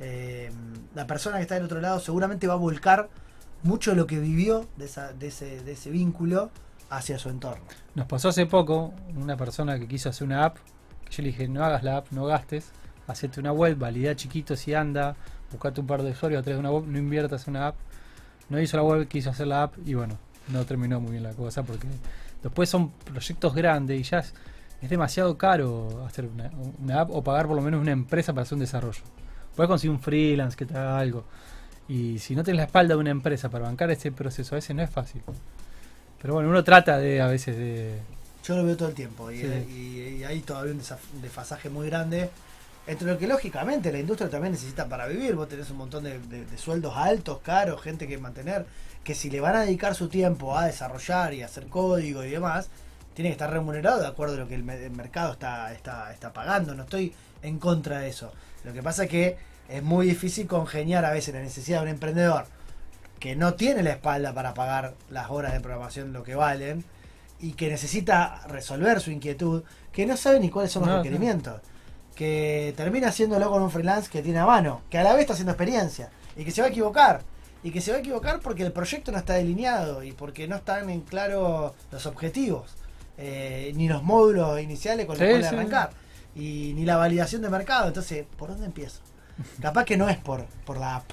eh, 0.01 0.51
la 0.95 1.07
persona 1.07 1.37
que 1.37 1.43
está 1.43 1.55
del 1.55 1.65
otro 1.65 1.81
lado 1.81 2.01
seguramente 2.01 2.47
va 2.47 2.55
a 2.55 2.57
volcar 2.57 3.09
mucho 3.63 3.93
de 3.93 3.97
lo 3.97 4.07
que 4.07 4.19
vivió 4.19 4.67
de, 4.77 4.87
ese, 5.27 5.91
vínculo 5.91 6.51
hacia 6.91 7.19
su 7.19 7.29
entorno. 7.29 7.65
Nos 7.95 8.07
pasó 8.07 8.29
hace 8.29 8.47
poco 8.47 8.93
una 9.17 9.37
persona 9.37 9.79
que 9.79 9.89
quiso 9.89 10.09
hacer 10.09 10.27
una 10.27 10.45
app, 10.45 10.57
yo 11.11 11.23
le 11.23 11.29
dije, 11.29 11.49
no 11.49 11.65
hagas 11.65 11.83
la 11.83 11.99
app, 11.99 12.11
no 12.11 12.27
gastes, 12.27 12.71
hacete 13.07 13.41
una 13.41 13.53
web, 13.53 13.77
valida 13.79 14.15
chiquito 14.17 14.57
si 14.57 14.75
anda, 14.75 15.17
buscate 15.51 15.81
un 15.81 15.87
par 15.87 16.03
de 16.03 16.11
usuarios 16.11 16.41
a 16.41 16.43
través 16.43 16.57
de 16.57 16.61
una 16.61 16.71
web, 16.71 16.85
no 16.87 16.99
inviertas 16.99 17.47
en 17.49 17.57
una 17.57 17.69
app. 17.69 17.77
No 18.49 18.61
hizo 18.61 18.77
la 18.77 18.83
web, 18.83 19.09
quiso 19.09 19.31
hacer 19.31 19.47
la 19.47 19.63
app 19.65 19.75
y 19.87 19.95
bueno, 19.95 20.19
no 20.49 20.65
terminó 20.67 21.01
muy 21.01 21.13
bien 21.13 21.23
la 21.23 21.33
cosa 21.33 21.63
porque 21.63 21.87
después 22.43 22.69
son 22.69 22.91
proyectos 22.91 23.55
grandes 23.55 23.99
y 23.99 24.03
ya 24.03 24.19
es, 24.19 24.35
es 24.83 24.91
demasiado 24.91 25.39
caro 25.39 26.05
hacer 26.07 26.27
una, 26.27 26.51
una 26.83 27.01
app 27.01 27.11
o 27.11 27.23
pagar 27.25 27.47
por 27.47 27.57
lo 27.57 27.63
menos 27.63 27.81
una 27.81 27.93
empresa 27.93 28.33
para 28.35 28.43
hacer 28.43 28.55
un 28.55 28.61
desarrollo. 28.61 29.01
Puedes 29.57 29.69
conseguir 29.69 29.93
un 29.97 30.01
freelance 30.01 30.57
que 30.57 30.67
te 30.67 30.77
haga 30.77 30.99
algo. 30.99 31.25
Y 31.89 32.19
si 32.19 32.35
no 32.35 32.43
tienes 32.45 32.59
la 32.59 32.65
espalda 32.65 32.95
de 32.95 33.01
una 33.01 33.11
empresa 33.11 33.49
para 33.51 33.65
bancar 33.67 33.91
este 33.91 34.11
proceso, 34.13 34.55
a 34.55 34.57
veces 34.57 34.75
no 34.77 34.83
es 34.83 34.91
fácil. 34.91 35.23
Pero 36.21 36.35
bueno, 36.35 36.49
uno 36.49 36.65
trata 36.65 36.99
de 36.99 37.21
a 37.21 37.27
veces 37.27 37.57
de, 37.57 37.99
Yo 38.45 38.57
lo 38.57 38.65
veo 38.65 38.77
todo 38.77 38.89
el 38.89 38.95
tiempo 38.95 39.31
y, 39.31 39.39
Sí. 39.41 39.47
y- 39.47 40.17
y 40.19 40.25
hay 40.25 40.41
todavía 40.41 40.73
un 40.73 40.81
desfasaje 41.23 41.69
muy 41.71 41.87
grande 41.87 42.31
entre 42.87 43.09
lo 43.09 43.19
que 43.19 43.27
lógicamente 43.27 43.91
la 43.93 43.99
industria 43.99 44.29
también 44.31 44.53
necesita 44.53 44.89
para 44.89 45.07
vivir. 45.07 45.35
Vos 45.35 45.49
tenés 45.49 45.71
un 45.71 45.79
montón 45.79 46.05
de, 46.05 46.19
de- 46.19 46.45
de 46.45 46.59
sueldos 46.59 46.95
altos, 46.97 47.39
caros, 47.41 47.81
gente 47.83 48.07
que 48.07 48.19
mantener, 48.19 48.67
que 49.03 49.15
si 49.15 49.31
le 49.31 49.41
van 49.41 49.57
a 49.57 49.61
dedicar 49.63 49.95
su 49.95 50.09
tiempo 50.09 50.57
a 50.59 50.67
desarrollar 50.67 51.33
y 51.35 51.43
a 51.43 51.47
hacer 51.47 51.67
código 51.69 52.25
y 52.25 52.31
demás, 52.31 52.69
tiene 53.15 53.29
que 53.31 53.33
estar 53.33 53.51
remunerado 53.51 54.01
de 54.01 54.07
acuerdo 54.07 54.35
a 54.35 54.39
lo 54.39 54.49
que 54.49 54.55
el, 54.55 54.65
me- 54.65 54.85
el 54.85 54.91
mercado 54.93 55.33
está, 55.33 55.73
está, 55.73 56.13
está 56.13 56.33
pagando. 56.33 56.75
No 56.75 56.83
estoy 56.83 57.15
en 57.43 57.59
contra 57.59 58.01
de 58.01 58.09
eso. 58.09 58.33
Lo 58.65 58.73
que 58.73 58.83
pasa 58.83 59.05
es 59.05 59.11
que 59.11 59.37
es 59.69 59.83
muy 59.83 60.07
difícil 60.07 60.47
congeniar 60.47 61.05
a 61.05 61.11
veces 61.11 61.35
la 61.35 61.41
necesidad 61.41 61.79
de 61.79 61.85
un 61.85 61.89
emprendedor 61.91 62.47
que 63.19 63.35
no 63.37 63.55
tiene 63.55 63.83
la 63.83 63.91
espalda 63.93 64.35
para 64.35 64.53
pagar 64.53 64.95
las 65.11 65.31
horas 65.31 65.53
de 65.55 65.61
programación 65.61 66.13
lo 66.13 66.23
que 66.23 66.35
valen 66.35 66.85
y 67.41 67.53
que 67.53 67.69
necesita 67.71 68.43
resolver 68.49 69.01
su 69.01 69.11
inquietud, 69.11 69.63
que 69.93 70.05
no 70.05 70.17
sabe 70.19 70.41
ni 70.41 70.51
cuáles 70.51 70.73
son 70.73 70.83
los 70.83 70.91
No, 70.91 70.97
requerimientos, 70.99 71.61
que 72.15 72.73
termina 72.77 73.09
haciéndolo 73.09 73.51
con 73.51 73.63
un 73.63 73.71
freelance 73.71 74.09
que 74.11 74.23
tiene 74.23 74.39
a 74.39 74.47
mano, 74.47 74.83
que 74.91 74.99
a 74.99 75.03
la 75.03 75.13
vez 75.13 75.23
está 75.23 75.33
haciendo 75.35 75.53
experiencia 75.53 76.11
y 76.37 76.45
que 76.45 76.51
se 76.51 76.61
va 76.61 76.69
a 76.69 76.71
equivocar. 76.71 77.23
Y 77.63 77.71
que 77.71 77.81
se 77.81 77.91
va 77.93 77.97
a 77.97 78.01
equivocar 78.01 78.41
porque 78.41 78.63
el 78.63 78.73
proyecto 78.73 79.11
no 79.11 79.17
está 79.19 79.35
delineado 79.35 80.03
y 80.03 80.13
porque 80.13 80.47
no 80.47 80.57
están 80.57 80.91
en 80.91 81.01
claro 81.01 81.75
los 81.91 82.05
objetivos, 82.07 82.75
eh, 83.17 83.73
ni 83.75 83.89
los 83.89 84.03
módulos 84.03 84.61
iniciales 84.61 85.07
con 85.07 85.17
los 85.19 85.27
Sí, 85.27 85.31
cuales 85.33 85.49
sí. 85.49 85.55
arrancar, 85.55 85.91
y 86.37 86.73
ni 86.75 86.85
la 86.85 86.97
validación 86.97 87.41
de 87.41 87.49
mercado. 87.49 87.89
Entonces, 87.89 88.27
¿por 88.37 88.51
dónde 88.51 88.67
empiezo? 88.67 89.01
Capaz 89.63 89.85
que 89.87 89.97
no 89.97 90.09
es 90.11 90.19
por, 90.19 90.45
por 90.67 90.77
la 90.79 90.97
app. 90.97 91.05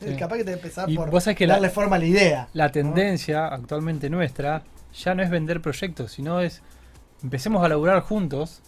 Sí. 0.00 0.16
Capaz 0.18 0.38
que 0.38 0.44
te 0.44 0.52
empezar 0.54 0.90
Y 0.90 0.96
por 0.96 1.10
vos 1.10 1.22
sabés 1.24 1.36
que 1.38 1.46
la- 1.46 1.54
darle 1.54 1.70
forma 1.70 1.94
a 1.96 1.98
la 2.00 2.06
idea. 2.06 2.48
La 2.54 2.66
¿no? 2.66 2.72
tendencia 2.72 3.46
actualmente 3.46 4.10
nuestra 4.10 4.64
ya 4.98 5.14
no 5.14 5.22
es 5.22 5.30
vender 5.30 5.60
proyectos, 5.62 6.10
sino 6.10 6.40
es 6.40 6.60
empecemos 7.22 7.64
a 7.64 7.68
laburar 7.68 8.00
juntos 8.00 8.62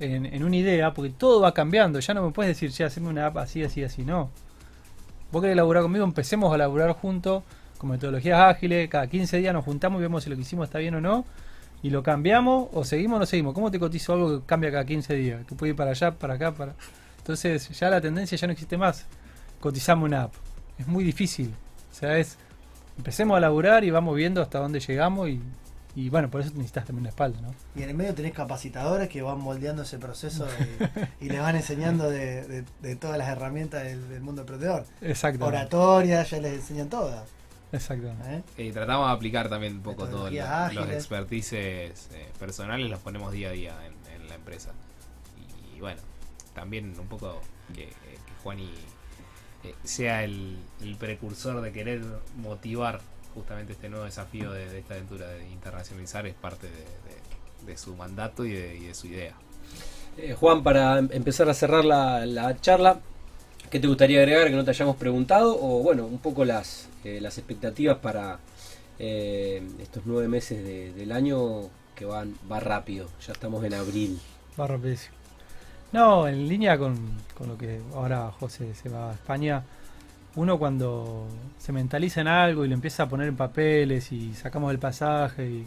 en, 0.00 0.44
una 0.44 0.56
idea, 0.56 0.92
porque 0.94 1.10
todo 1.10 1.40
va 1.40 1.52
cambiando. 1.52 2.00
Ya 2.00 2.14
no 2.14 2.22
me 2.22 2.32
puedes 2.32 2.56
decir, 2.56 2.72
che, 2.72 2.84
haceme 2.84 3.08
una 3.08 3.26
app 3.26 3.38
así, 3.38 3.62
así, 3.62 3.82
así. 3.82 4.04
No. 4.04 4.30
Vos 5.32 5.42
querés 5.42 5.56
laburar 5.56 5.82
conmigo, 5.82 6.04
empecemos 6.04 6.52
a 6.52 6.56
laburar 6.56 6.92
juntos 6.92 7.42
con 7.76 7.90
metodologías 7.90 8.40
ágiles. 8.40 8.88
Cada 8.88 9.06
15 9.06 9.38
días 9.38 9.52
nos 9.52 9.64
juntamos 9.64 9.98
y 9.98 10.02
vemos 10.02 10.24
si 10.24 10.30
lo 10.30 10.36
que 10.36 10.42
hicimos 10.42 10.68
está 10.68 10.78
bien 10.78 10.94
o 10.94 11.00
no. 11.00 11.24
Y 11.82 11.90
lo 11.90 12.02
cambiamos 12.02 12.68
o 12.72 12.84
seguimos 12.84 13.16
o 13.16 13.20
no 13.20 13.26
seguimos. 13.26 13.54
¿Cómo 13.54 13.70
te 13.70 13.78
cotizo 13.78 14.14
algo 14.14 14.40
que 14.40 14.46
cambia 14.46 14.70
cada 14.70 14.84
15 14.84 15.14
días? 15.14 15.46
Que 15.46 15.54
puede 15.54 15.70
ir 15.70 15.76
para 15.76 15.90
allá, 15.90 16.12
para 16.12 16.34
acá, 16.34 16.52
para. 16.52 16.74
Entonces 17.18 17.68
ya 17.78 17.90
la 17.90 18.00
tendencia 18.00 18.36
ya 18.36 18.46
no 18.46 18.52
existe 18.52 18.76
más. 18.76 19.06
Cotizamos 19.60 20.06
una 20.06 20.24
app. 20.24 20.34
Es 20.78 20.86
muy 20.86 21.04
difícil. 21.04 21.52
O 21.90 21.94
sea, 21.94 22.18
es 22.18 22.38
empecemos 22.96 23.36
a 23.36 23.40
laburar 23.40 23.84
y 23.84 23.90
vamos 23.90 24.16
viendo 24.16 24.42
hasta 24.42 24.58
dónde 24.58 24.80
llegamos 24.80 25.28
y, 25.28 25.40
y 26.00 26.10
bueno, 26.10 26.30
por 26.30 26.40
eso 26.40 26.50
necesitas 26.54 26.84
también 26.84 27.00
una 27.02 27.08
espalda, 27.08 27.40
¿no? 27.40 27.52
Y 27.74 27.82
en 27.82 27.88
el 27.90 27.94
medio 27.96 28.14
tenés 28.14 28.32
capacitadores 28.32 29.08
que 29.08 29.20
van 29.22 29.40
moldeando 29.40 29.82
ese 29.82 29.98
proceso 29.98 30.46
y, 31.20 31.26
y 31.26 31.28
les 31.28 31.40
van 31.40 31.56
enseñando 31.56 32.08
de, 32.10 32.46
de- 32.46 32.64
de 32.82 32.96
todas 32.96 33.18
las 33.18 33.28
herramientas 33.28 33.82
del, 33.84 34.08
del 34.08 34.20
mundo 34.20 34.42
emprendedor. 34.42 34.84
Exacto. 35.00 35.44
Oratoria, 35.44 36.22
ya 36.22 36.38
les 36.40 36.52
enseñan 36.54 36.88
todas. 36.88 37.28
Exacto. 37.72 38.08
¿eh? 38.26 38.42
Y 38.56 38.70
tratamos 38.72 39.08
de 39.08 39.12
aplicar 39.14 39.48
también 39.48 39.74
un 39.76 39.82
poco 39.82 40.06
todos 40.06 40.30
los, 40.30 40.32
Metodologías 40.32 40.74
los 40.74 40.88
expertices 40.90 42.08
eh, 42.12 42.28
personales, 42.38 42.88
los 42.88 43.00
ponemos 43.00 43.32
día 43.32 43.48
a 43.48 43.52
día 43.52 43.76
en, 43.86 44.22
en 44.22 44.28
la 44.28 44.36
empresa. 44.36 44.70
Y, 45.76 45.80
bueno, 45.80 46.00
también 46.54 46.94
un 46.98 47.08
poco 47.08 47.40
que, 47.74 47.84
eh, 47.84 47.90
que 48.26 48.32
Juani 48.42 48.70
eh, 49.64 49.74
sea 49.84 50.22
el, 50.24 50.58
el 50.80 50.96
precursor 50.96 51.60
de 51.60 51.72
querer 51.72 52.02
motivar 52.36 53.00
justamente 53.38 53.72
este 53.72 53.88
nuevo 53.88 54.04
desafío 54.04 54.52
de, 54.52 54.68
de 54.68 54.78
esta 54.80 54.94
aventura 54.94 55.26
de 55.28 55.48
internacionalizar 55.48 56.26
es 56.26 56.34
parte 56.34 56.66
de, 56.66 56.72
de- 56.76 57.66
de 57.72 57.76
su 57.76 57.94
mandato 57.96 58.44
y 58.44 58.52
de, 58.52 58.76
y 58.76 58.84
de 58.86 58.94
su 58.94 59.06
idea. 59.08 59.34
Eh, 60.16 60.34
Juan, 60.38 60.62
para 60.62 60.98
em- 60.98 61.08
empezar 61.12 61.48
a 61.48 61.54
cerrar 61.54 61.84
la, 61.84 62.24
la 62.26 62.58
charla, 62.60 63.00
¿qué 63.70 63.78
te 63.80 63.86
gustaría 63.88 64.20
agregar 64.20 64.48
que 64.48 64.56
no 64.56 64.64
te 64.64 64.70
hayamos 64.70 64.96
preguntado? 64.96 65.56
O 65.60 65.82
bueno, 65.82 66.06
un 66.06 66.18
poco 66.18 66.44
las, 66.44 66.88
eh, 67.04 67.20
las 67.20 67.36
expectativas 67.38 67.98
para 67.98 68.38
eh, 68.98 69.62
estos 69.80 70.02
nueve 70.06 70.28
meses 70.28 70.62
de- 70.64 70.92
del 70.92 71.12
año 71.12 71.68
que 71.94 72.04
van 72.04 72.34
va 72.50 72.60
rápido. 72.60 73.08
Ya 73.26 73.32
estamos 73.32 73.62
en 73.64 73.74
abril. 73.74 74.18
Va 74.58 74.66
rapidísimo. 74.66 75.14
No, 75.92 76.28
en 76.28 76.48
línea 76.48 76.78
con, 76.78 76.96
con 77.36 77.48
lo 77.48 77.56
que 77.58 77.80
ahora 77.94 78.30
José 78.38 78.74
se 78.74 78.88
va 78.88 79.10
a 79.10 79.14
España, 79.14 79.62
uno 80.38 80.58
cuando 80.58 81.26
se 81.58 81.72
mentaliza 81.72 82.20
en 82.20 82.28
algo 82.28 82.64
y 82.64 82.68
lo 82.68 82.74
empieza 82.74 83.02
a 83.02 83.08
poner 83.08 83.28
en 83.28 83.36
papeles 83.36 84.12
y 84.12 84.34
sacamos 84.34 84.70
el 84.70 84.78
pasaje 84.78 85.44
y, 85.46 85.66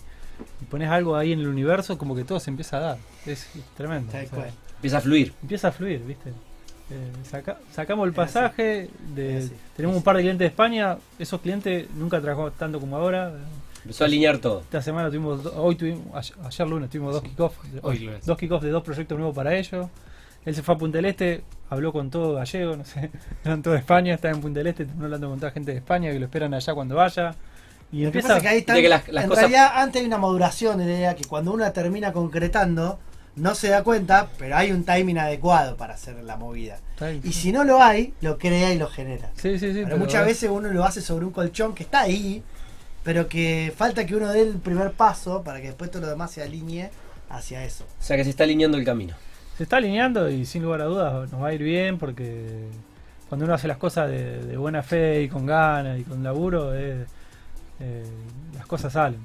y 0.62 0.66
pones 0.70 0.90
algo 0.90 1.16
ahí 1.16 1.34
en 1.34 1.40
el 1.42 1.48
universo, 1.48 1.98
como 1.98 2.16
que 2.16 2.24
todo 2.24 2.40
se 2.40 2.50
empieza 2.50 2.78
a 2.78 2.80
dar. 2.80 2.98
Es 3.26 3.48
tremendo. 3.76 4.08
O 4.12 4.36
sea. 4.36 4.50
Empieza 4.78 4.98
a 4.98 5.02
fluir. 5.02 5.34
empieza 5.42 5.68
a 5.68 5.72
fluir, 5.72 6.00
¿viste? 6.06 6.30
Eh, 6.30 7.12
saca- 7.30 7.58
sacamos 7.72 8.08
el 8.08 8.14
pasaje, 8.14 8.90
de, 9.16 9.50
tenemos 9.76 9.96
un 9.96 10.04
par 10.04 10.16
de 10.18 10.24
clientes 10.24 10.40
de 10.40 10.48
España, 10.48 10.98
esos 11.20 11.40
clientes 11.42 11.88
nunca 11.96 12.20
trabajamos 12.20 12.54
tanto 12.58 12.80
como 12.80 12.96
ahora. 12.98 13.32
Empezó 13.84 14.04
a 14.04 14.08
alinear 14.08 14.38
todo. 14.40 14.62
Esta 14.62 14.82
semana 14.82 15.08
tuvimos, 15.10 15.46
hoy 15.56 15.76
tuvimos, 15.76 16.04
ayer, 16.16 16.34
ayer 16.46 16.68
lunes 16.68 16.90
tuvimos 16.90 17.14
dos 17.14 17.24
kickoffs, 17.24 17.58
Hoy 17.82 18.00
lunes. 18.00 18.26
dos 18.26 18.38
kickoffs 18.38 18.64
de 18.64 18.70
dos 18.72 18.84
proyectos 18.84 19.18
nuevos 19.18 19.36
para 19.36 19.56
ellos. 19.56 19.88
Él 20.46 20.56
se 20.56 20.64
fue 20.64 20.76
a 20.76 20.78
Punta 20.78 20.98
del 20.98 21.06
Este, 21.06 21.44
habló 21.70 21.92
con 21.94 22.10
todo 22.10 22.34
gallego, 22.36 22.76
no 22.76 22.86
sé, 22.86 23.12
eran 23.46 23.62
todo 23.62 23.74
de 23.74 23.80
España, 23.80 24.14
estaba 24.16 24.34
en 24.34 24.42
Punta 24.42 24.60
del 24.60 24.68
Este, 24.68 24.86
terminó 24.86 25.06
hablando 25.06 25.30
con 25.30 25.40
toda 25.40 25.52
gente 25.52 25.72
de 25.72 25.78
España 25.78 26.12
que 26.12 26.20
lo 26.20 26.26
esperan 26.26 26.54
allá 26.54 26.74
cuando 26.74 26.96
vaya. 26.96 27.36
Y 27.92 27.98
Lo 28.06 28.12
que 28.12 28.20
empieza, 28.20 28.28
pasa 28.30 28.38
es 28.38 28.42
que 28.44 28.48
ahí 28.50 28.58
están- 28.60 28.76
Viste 28.78 28.84
que 28.86 28.90
las- 28.90 29.08
las 29.10 29.24
en 29.26 29.30
cosas- 29.30 29.42
realidad 29.44 29.72
antes 29.76 30.00
hay 30.02 30.08
una 30.08 30.18
maduración 30.18 30.78
de 30.78 30.86
la 30.86 30.92
idea 30.94 31.16
que 31.16 31.26
cuando 31.26 31.52
uno 31.54 31.70
termina 31.72 32.14
concretando 32.14 33.00
no 33.36 33.54
se 33.56 33.70
da 33.70 33.84
cuenta, 33.84 34.30
pero 34.38 34.56
hay 34.58 34.72
un 34.72 34.84
timing 34.84 35.18
adecuado 35.18 35.76
para 35.78 35.94
hacer 35.94 36.16
la 36.24 36.36
movida. 36.38 36.80
Está. 36.94 37.12
Y 37.14 37.32
si 37.34 37.52
no 37.52 37.64
lo 37.64 37.82
hay, 37.82 38.14
lo 38.22 38.38
crea 38.38 38.74
y 38.74 38.78
lo 38.78 38.88
genera. 38.88 39.30
Sí, 39.36 39.58
sí, 39.60 39.74
sí. 39.74 39.82
pero, 39.86 39.98
muchas 39.98 40.26
veces 40.26 40.50
uno 40.50 40.70
lo 40.70 40.84
hace 40.86 41.02
sobre 41.02 41.26
un 41.26 41.32
colchón 41.32 41.74
que 41.76 41.84
está 41.84 42.02
ahí, 42.02 42.44
pero 43.04 43.28
que 43.28 43.74
falta 43.76 44.06
que 44.06 44.16
uno 44.16 44.32
dé 44.32 44.42
el 44.42 44.56
primer 44.58 44.92
paso 44.92 45.44
para 45.44 45.60
que 45.62 45.68
después 45.68 45.90
todo 45.92 46.02
lo 46.04 46.10
demás 46.10 46.32
se 46.32 46.42
alinee 46.44 46.90
hacia 47.30 47.64
eso. 47.64 47.86
O 48.00 48.04
sea 48.04 48.18
que 48.18 48.24
se 48.24 48.30
está 48.32 48.44
alineando 48.44 48.78
el 48.78 48.84
camino. 48.86 49.16
Se 49.58 49.64
está 49.64 49.78
alineando 49.78 50.30
y 50.30 50.46
sin 50.46 50.64
lugar 50.64 50.82
a 50.82 50.86
dudas 50.86 51.32
nos 51.32 51.42
va 51.42 51.48
a 51.50 51.54
ir 51.54 51.62
bien 51.62 51.98
porque 51.98 52.68
cuando 53.30 53.46
uno 53.46 53.54
hace 53.54 53.68
las 53.68 53.78
cosas 53.78 54.10
de, 54.10 54.40
de 54.46 54.58
buena 54.58 54.82
fe 54.84 55.22
y 55.24 55.30
con 55.30 55.46
ganas 55.46 56.00
y 56.00 56.04
con 56.04 56.24
laburo, 56.24 56.74
eh, 56.76 57.06
eh, 57.80 58.04
las 58.56 58.66
cosas 58.66 58.94
salen. 58.94 59.20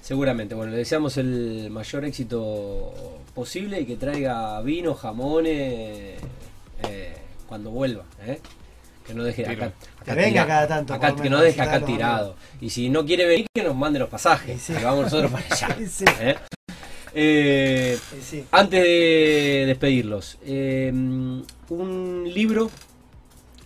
Seguramente. 0.00 0.54
Bueno, 0.54 0.72
le 0.72 0.78
deseamos 0.78 1.16
el 1.16 1.68
mayor 1.70 2.04
éxito 2.04 2.92
posible 3.34 3.80
y 3.80 3.86
que 3.86 3.96
traiga 3.96 4.60
vino, 4.62 4.94
jamones 4.94 6.18
eh, 6.88 7.16
cuando 7.48 7.70
vuelva. 7.70 8.04
¿eh? 8.24 8.40
Que 9.06 9.14
no 9.14 9.22
deje 9.22 9.44
Firme. 9.44 9.66
acá, 9.66 9.74
Que 10.04 10.10
acá 10.10 10.20
venga 10.20 10.46
cada 10.46 10.66
tanto, 10.68 10.94
acá- 10.94 11.14
que 11.14 11.30
no 11.30 11.40
deje 11.40 11.60
acá 11.60 11.84
tirado. 11.84 12.34
Y 12.60 12.70
si 12.70 12.88
no 12.88 13.04
quiere 13.04 13.26
venir, 13.26 13.46
que 13.54 13.62
nos 13.62 13.76
mande 13.76 13.98
los 14.00 14.08
pasajes. 14.08 14.60
Sí, 14.60 14.72
sí. 14.74 14.80
Y 14.80 14.84
vamos 14.84 15.04
nosotros 15.04 15.30
para 15.30 15.44
allá. 15.50 15.76
Sí, 15.88 16.04
¿eh? 17.16 17.98
Sí, 18.20 18.44
antes 18.52 18.82
de 18.82 19.64
despedirlos, 19.66 20.38
eh, 20.44 20.90
un 20.92 22.24
libro 22.32 22.70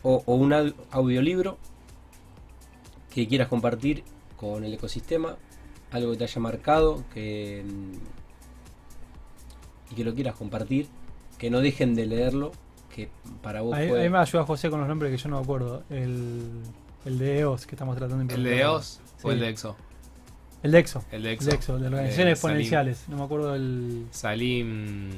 o, 0.03 0.23
o 0.25 0.35
un 0.35 0.53
au- 0.53 0.75
audiolibro 0.91 1.59
que 3.13 3.27
quieras 3.29 3.49
compartir 3.49 4.05
con 4.37 4.65
el 4.65 4.73
ecosistema, 4.75 5.37
algo 5.91 6.13
que 6.13 6.19
te 6.19 6.25
haya 6.25 6.41
marcado, 6.41 7.05
que 7.13 7.65
mm, 7.67 7.93
y 9.93 9.95
que 9.97 10.05
lo 10.05 10.15
quieras 10.15 10.37
compartir, 10.37 10.87
que 11.39 11.51
no 11.51 11.61
dejen 11.61 11.95
de 11.95 12.07
leerlo, 12.07 12.53
que 12.95 13.09
para 13.43 13.61
vos 13.63 13.75
Ahí, 13.75 13.89
fue 13.89 14.03
ahí 14.03 14.09
me 14.11 14.19
ayuda 14.19 14.45
José 14.45 14.71
con 14.71 14.79
los 14.81 14.89
nombres 14.89 15.11
que 15.11 15.17
yo 15.19 15.29
no 15.29 15.37
me 15.39 15.43
acuerdo. 15.43 15.83
El, 15.91 16.49
el 17.05 17.19
de 17.19 17.41
EOS 17.41 17.67
que 17.67 17.75
estamos 17.75 17.97
tratando 17.97 18.25
de 18.25 18.35
¿El 18.35 18.45
de. 18.45 18.61
EOS 18.61 19.01
o 19.23 19.33
el 19.33 19.41
de 19.41 19.49
EXO? 19.49 19.77
El 20.63 20.73
de 20.73 20.79
EXO. 20.79 21.05
El 21.11 21.23
de 21.23 21.33
El 21.33 21.49
EXO. 21.49 21.75
de 21.75 21.81
De 21.81 21.87
organizaciones 21.87 22.17
Salim. 22.17 22.31
exponenciales. 22.33 23.05
No 23.09 23.17
me 23.17 23.25
acuerdo 23.25 23.55
el. 23.55 24.07
Salim. 24.11 25.11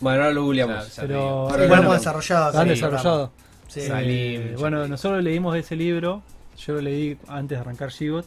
Bueno, 0.00 0.22
ahora 0.22 0.32
lo 0.34 0.44
googleamos. 0.44 0.76
Ya- 0.88 0.94
ya 0.94 1.02
te 1.02 1.08
Pero- 1.08 1.48
lo 1.50 1.68
bueno, 1.68 1.82
hemos 1.84 1.96
desarrollado. 1.98 2.52
Lo 2.52 2.58
han 2.58 2.68
desarrollado. 2.68 3.32
Sí. 3.68 3.80
Eh, 3.80 3.86
Salim, 3.88 4.54
bueno, 4.58 4.86
nosotros 4.86 5.22
leímos 5.24 5.56
ese 5.56 5.74
libro, 5.76 6.22
yo 6.58 6.74
lo 6.74 6.80
leí 6.82 7.18
antes 7.28 7.56
de 7.56 7.60
arrancar 7.62 7.90
Gibot. 7.90 8.26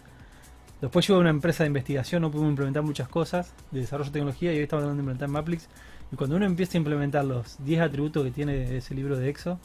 Después 0.81 1.05
yo 1.07 1.15
a 1.15 1.19
una 1.19 1.29
empresa 1.29 1.63
de 1.63 1.67
investigación, 1.67 2.21
no 2.21 2.31
pudimos 2.31 2.51
implementar 2.51 2.83
muchas 2.83 3.07
cosas 3.09 3.53
de 3.71 3.81
desarrollo 3.81 4.09
de 4.09 4.13
tecnología 4.13 4.53
y 4.53 4.57
hoy 4.57 4.63
estamos 4.63 4.83
hablando 4.83 5.01
de 5.01 5.01
implementar 5.11 5.27
Maplix. 5.29 5.67
Y 6.11 6.15
cuando 6.15 6.35
uno 6.37 6.45
empieza 6.45 6.77
a 6.77 6.79
implementar 6.79 7.25
los 7.25 7.57
10 7.63 7.81
atributos 7.81 8.23
que 8.23 8.31
tiene 8.31 8.77
ese 8.77 8.95
libro 8.95 9.17
de 9.17 9.29
EXO, 9.29 9.59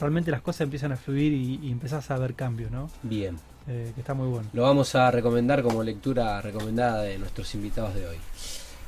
realmente 0.00 0.30
las 0.30 0.42
cosas 0.42 0.62
empiezan 0.62 0.92
a 0.92 0.96
fluir 0.96 1.32
y, 1.32 1.60
y 1.62 1.70
empezás 1.70 2.10
a 2.10 2.18
ver 2.18 2.34
cambios, 2.34 2.70
¿no? 2.70 2.90
Bien. 3.02 3.36
Eh, 3.68 3.92
que 3.94 4.00
está 4.00 4.14
muy 4.14 4.28
bueno. 4.28 4.48
Lo 4.52 4.62
vamos 4.62 4.94
a 4.94 5.10
recomendar 5.10 5.62
como 5.62 5.82
lectura 5.82 6.40
recomendada 6.40 7.02
de 7.02 7.18
nuestros 7.18 7.52
invitados 7.54 7.94
de 7.94 8.06
hoy. 8.06 8.16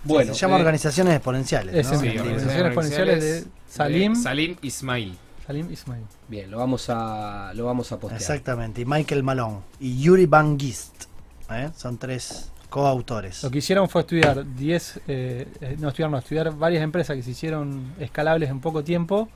Bueno, 0.04 0.32
se 0.32 0.40
llama 0.40 0.56
eh, 0.56 0.60
Organizaciones 0.60 1.14
Exponenciales. 1.14 1.90
¿no? 1.90 1.98
sí, 1.98 2.06
libro. 2.06 2.22
Organizaciones 2.22 2.66
Exponenciales 2.66 3.22
de 3.22 3.50
Salim. 3.68 4.14
Salim 4.14 4.56
Ismail. 4.62 5.18
Salim 5.46 5.72
Ismail. 5.72 6.04
bien, 6.28 6.50
lo 6.50 6.58
vamos 6.58 6.90
a 6.90 7.52
lo 7.54 7.64
vamos 7.64 7.90
a 7.90 7.98
postear. 7.98 8.20
Exactamente. 8.20 8.82
Y 8.82 8.84
Michael 8.84 9.22
Malone 9.22 9.60
y 9.80 10.00
Yuri 10.00 10.26
Van 10.26 10.58
Gist. 10.58 11.04
¿eh? 11.50 11.70
Son 11.74 11.98
tres 11.98 12.52
coautores. 12.68 13.42
Lo 13.42 13.50
que 13.50 13.58
hicieron 13.58 13.88
fue 13.88 14.02
estudiar 14.02 14.44
10, 14.54 15.00
eh, 15.08 15.46
eh, 15.60 15.76
no 15.78 15.88
estudiar, 15.88 16.10
no, 16.10 16.18
estudiar 16.18 16.54
varias 16.54 16.82
empresas 16.82 17.16
que 17.16 17.22
se 17.22 17.30
hicieron 17.30 17.94
escalables 17.98 18.50
en 18.50 18.60
poco 18.60 18.84
tiempo 18.84 19.28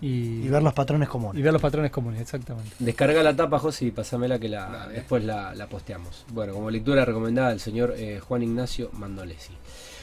y, 0.00 0.42
Y 0.44 0.48
ver 0.48 0.62
los 0.62 0.72
patrones 0.74 1.08
y 1.08 1.10
comunes. 1.10 1.42
ver 1.42 1.52
los 1.52 1.62
patrones 1.62 1.90
comunes, 1.90 2.20
exactamente. 2.20 2.70
Descarga 2.78 3.22
la 3.22 3.34
tapa, 3.34 3.58
José, 3.58 3.86
y 3.86 3.90
pasámela 3.90 4.38
que 4.38 4.48
la, 4.48 4.88
después 4.88 5.24
la, 5.24 5.54
la 5.54 5.66
posteamos. 5.66 6.24
Bueno, 6.32 6.52
como 6.54 6.70
lectura 6.70 7.04
recomendada 7.04 7.50
del 7.50 7.60
señor 7.60 7.94
eh, 7.96 8.20
Juan 8.26 8.42
Ignacio 8.42 8.90
Mandolesi. 8.92 9.52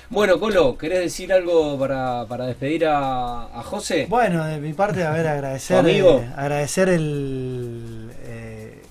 Bueno, 0.10 0.40
Colo, 0.40 0.78
¿querés 0.78 1.00
decir 1.00 1.34
algo 1.34 1.80
para, 1.80 2.26
para 2.28 2.46
despedir 2.46 2.86
a, 2.86 3.46
a 3.46 3.64
José? 3.64 4.06
Bueno, 4.08 4.46
de 4.46 4.60
mi 4.60 4.74
parte, 4.74 5.04
a 5.04 5.12
ver, 5.12 5.26
agradecer, 5.28 5.82
¿Tu 5.82 5.88
amigo? 5.90 6.20
eh, 6.20 6.30
agradecer 6.36 6.90
el, 6.90 8.12
eh, 8.20 8.84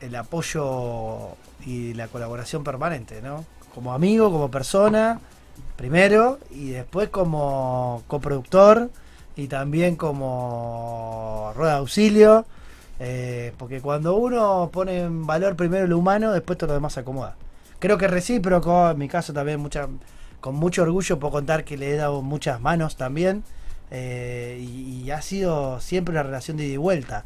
el 0.00 0.14
apoyo 0.16 1.36
y 1.66 1.92
la 1.92 2.08
colaboración 2.08 2.64
permanente, 2.64 3.20
¿no? 3.20 3.44
Como 3.74 3.92
amigo, 3.92 4.30
como 4.32 4.50
persona, 4.50 5.20
primero, 5.76 6.38
y 6.50 6.70
después 6.70 7.10
como 7.10 8.02
coproductor 8.06 8.90
y 9.36 9.46
también 9.46 9.96
como 9.96 11.52
rueda 11.56 11.72
de 11.72 11.78
auxilio, 11.78 12.44
eh, 13.00 13.52
porque 13.58 13.80
cuando 13.80 14.16
uno 14.16 14.70
pone 14.72 15.00
en 15.00 15.26
valor 15.26 15.56
primero 15.56 15.86
lo 15.86 15.98
humano, 15.98 16.32
después 16.32 16.58
todo 16.58 16.68
lo 16.68 16.74
demás 16.74 16.92
se 16.92 17.00
acomoda. 17.00 17.36
Creo 17.78 17.98
que 17.98 18.08
recíproco, 18.08 18.90
en 18.90 18.98
mi 18.98 19.08
caso 19.08 19.32
también 19.32 19.60
mucha, 19.60 19.88
con 20.40 20.54
mucho 20.54 20.82
orgullo 20.82 21.18
puedo 21.18 21.32
contar 21.32 21.64
que 21.64 21.76
le 21.76 21.90
he 21.90 21.96
dado 21.96 22.22
muchas 22.22 22.60
manos 22.60 22.96
también, 22.96 23.44
eh, 23.90 24.58
y, 24.60 25.02
y 25.04 25.10
ha 25.10 25.20
sido 25.20 25.80
siempre 25.80 26.12
una 26.12 26.22
relación 26.22 26.56
de 26.56 26.64
ida 26.64 26.74
y 26.74 26.78
vuelta. 26.78 27.24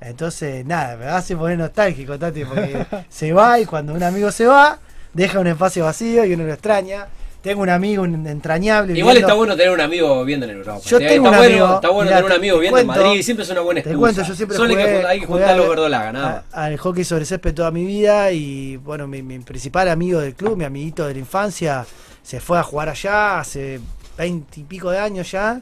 Entonces, 0.00 0.64
nada, 0.66 0.96
me 0.96 1.06
hace 1.06 1.36
poner 1.36 1.58
nostálgico, 1.58 2.18
Tati, 2.18 2.44
porque 2.44 2.86
se 3.08 3.32
va 3.32 3.58
y 3.58 3.66
cuando 3.66 3.94
un 3.94 4.02
amigo 4.02 4.30
se 4.30 4.46
va, 4.46 4.78
deja 5.14 5.40
un 5.40 5.46
espacio 5.46 5.84
vacío 5.84 6.24
y 6.24 6.34
uno 6.34 6.44
lo 6.44 6.52
extraña. 6.52 7.06
Tengo 7.42 7.62
un 7.62 7.68
amigo 7.70 8.04
entrañable. 8.04 8.92
Igual 8.98 9.14
viviendo- 9.14 9.20
está 9.28 9.34
bueno 9.34 9.56
tener 9.56 9.72
un 9.72 9.80
amigo 9.80 10.18
viviendo 10.20 10.46
en 10.46 10.52
Europa. 10.56 10.80
Yo 10.84 10.96
Está- 10.98 11.08
tengo 11.08 11.26
está 11.26 11.30
un 11.30 11.36
bueno, 11.36 11.52
amigo, 11.64 11.74
está 11.76 11.88
bueno 11.90 12.04
mirá, 12.10 12.16
tener 12.16 12.24
un 12.24 12.28
te- 12.30 12.36
amigo 12.36 12.54
te 12.54 12.58
viviendo 12.58 12.78
en 12.80 12.86
cuento- 12.86 13.04
Madrid, 13.04 13.22
siempre 13.22 13.44
es 13.44 13.50
una 13.50 13.60
buena 13.60 13.82
Te 13.82 13.88
excusa. 13.90 14.00
cuento, 14.14 14.28
yo 14.28 14.34
siempre 14.36 14.56
Solo 14.56 14.70
hay 14.70 14.76
que, 14.76 14.82
jugué- 14.82 15.06
hay 15.06 15.20
que 15.20 15.26
juntar 15.26 15.48
a- 15.50 15.56
los 15.56 15.68
verdolagas, 15.68 16.12
nada 16.12 16.26
más. 16.28 16.44
a- 16.52 16.64
al 16.64 16.76
hockey 16.76 17.04
sobre 17.04 17.24
césped 17.24 17.54
toda 17.54 17.70
mi 17.70 17.84
vida 17.84 18.32
y 18.32 18.76
bueno, 18.78 19.06
mi, 19.06 19.22
mi 19.22 19.38
principal 19.38 19.88
amigo 19.88 20.18
del 20.20 20.34
club, 20.34 20.56
mi 20.56 20.64
amiguito 20.64 21.06
de 21.06 21.12
la 21.12 21.20
infancia, 21.20 21.86
se 22.22 22.40
fue 22.40 22.58
a 22.58 22.64
jugar 22.64 22.88
allá 22.88 23.38
hace 23.38 23.78
veinte 24.18 24.60
y 24.60 24.64
pico 24.64 24.90
de 24.90 24.98
años 24.98 25.30
ya 25.30 25.60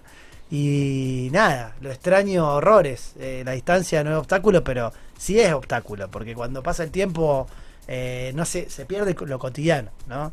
y 0.50 1.28
nada, 1.32 1.74
lo 1.82 1.90
extraño 1.90 2.48
horrores. 2.54 3.12
Eh, 3.18 3.42
la 3.44 3.52
distancia 3.52 4.02
no 4.04 4.12
es 4.12 4.16
obstáculo, 4.16 4.64
pero 4.64 4.90
sí 5.18 5.38
es 5.38 5.52
obstáculo, 5.52 6.08
porque 6.10 6.34
cuando 6.34 6.62
pasa 6.62 6.82
el 6.82 6.90
tiempo, 6.90 7.46
eh, 7.88 8.32
no 8.34 8.44
sé, 8.46 8.70
se 8.70 8.86
pierde 8.86 9.14
lo 9.26 9.38
cotidiano, 9.38 9.90
¿no? 10.08 10.32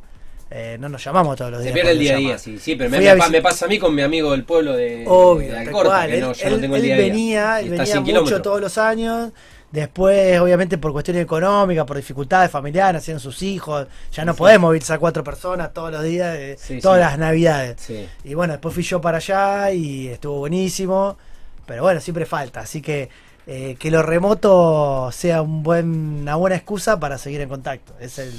Eh, 0.54 0.76
no 0.80 0.90
nos 0.90 1.02
llamamos 1.04 1.38
todos 1.38 1.50
los 1.50 1.60
Se 1.62 1.64
días. 1.66 1.74
pierde 1.76 1.92
el 1.92 2.00
día 2.00 2.14
a 2.16 2.18
día, 2.18 2.38
sí, 2.38 2.60
sí, 2.60 2.76
pero 2.76 2.90
me, 2.90 3.16
pa- 3.16 3.42
pasa 3.42 3.66
a 3.66 3.68
mí 3.70 3.80
con 3.80 3.96
mi 3.96 4.02
amigo 4.02 4.32
del 4.32 4.44
pueblo 4.44 4.74
de, 4.76 5.06
Obvio, 5.08 5.50
de 5.54 5.60
Alcorta, 5.60 6.06
que 6.08 6.16
Él, 6.16 6.20
no, 6.22 6.34
yo 6.34 6.50
no 6.50 6.56
él- 6.56 6.62
tengo 6.62 6.76
el 6.76 6.82
él 6.82 6.86
día 6.86 6.94
a 6.96 6.98
día. 6.98 7.06
venía, 7.08 7.60
él 7.62 7.70
venía 7.70 7.86
100 7.86 8.00
mucho 8.00 8.06
kilómetros. 8.12 8.42
todos 8.42 8.60
los 8.62 8.78
años. 8.78 9.32
Después, 9.72 10.38
obviamente, 10.42 10.78
por 10.78 10.92
cuestiones 10.92 11.24
económicas, 11.24 11.86
por 11.86 11.96
dificultades 11.96 12.52
familiares, 12.52 12.96
nacieron 12.96 13.22
sus 13.22 13.42
hijos. 13.42 13.88
Ya 14.12 14.26
no 14.26 14.36
podemos 14.36 14.76
irse 14.76 14.92
a 14.92 14.98
cuatro 15.00 15.24
personas 15.24 15.72
todos 15.74 15.90
los 15.94 16.04
días, 16.04 16.60
Sí, 16.60 16.80
todas 16.82 16.98
sí. 16.98 17.02
las 17.10 17.18
navidades. 17.18 17.78
Y 18.26 18.34
bueno, 18.34 18.52
después 18.52 18.74
fui 18.74 18.84
yo 18.84 19.00
para 19.00 19.20
allá 19.20 19.72
y 19.72 20.10
estuvo 20.10 20.40
buenísimo. 20.40 21.18
Pero 21.66 21.84
bueno, 21.84 22.02
siempre 22.02 22.26
falta. 22.26 22.60
Así 22.60 22.82
que 22.82 23.08
eh, 23.48 23.78
que 23.80 23.90
lo 23.90 24.04
remoto 24.04 25.10
sea 25.14 25.42
un 25.42 25.64
buen, 25.64 25.88
una 26.24 26.36
buena 26.36 26.58
excusa 26.58 27.00
para 27.00 27.18
seguir 27.18 27.40
en 27.40 27.48
contacto. 27.48 27.94
Es, 28.02 28.20
el, 28.20 28.34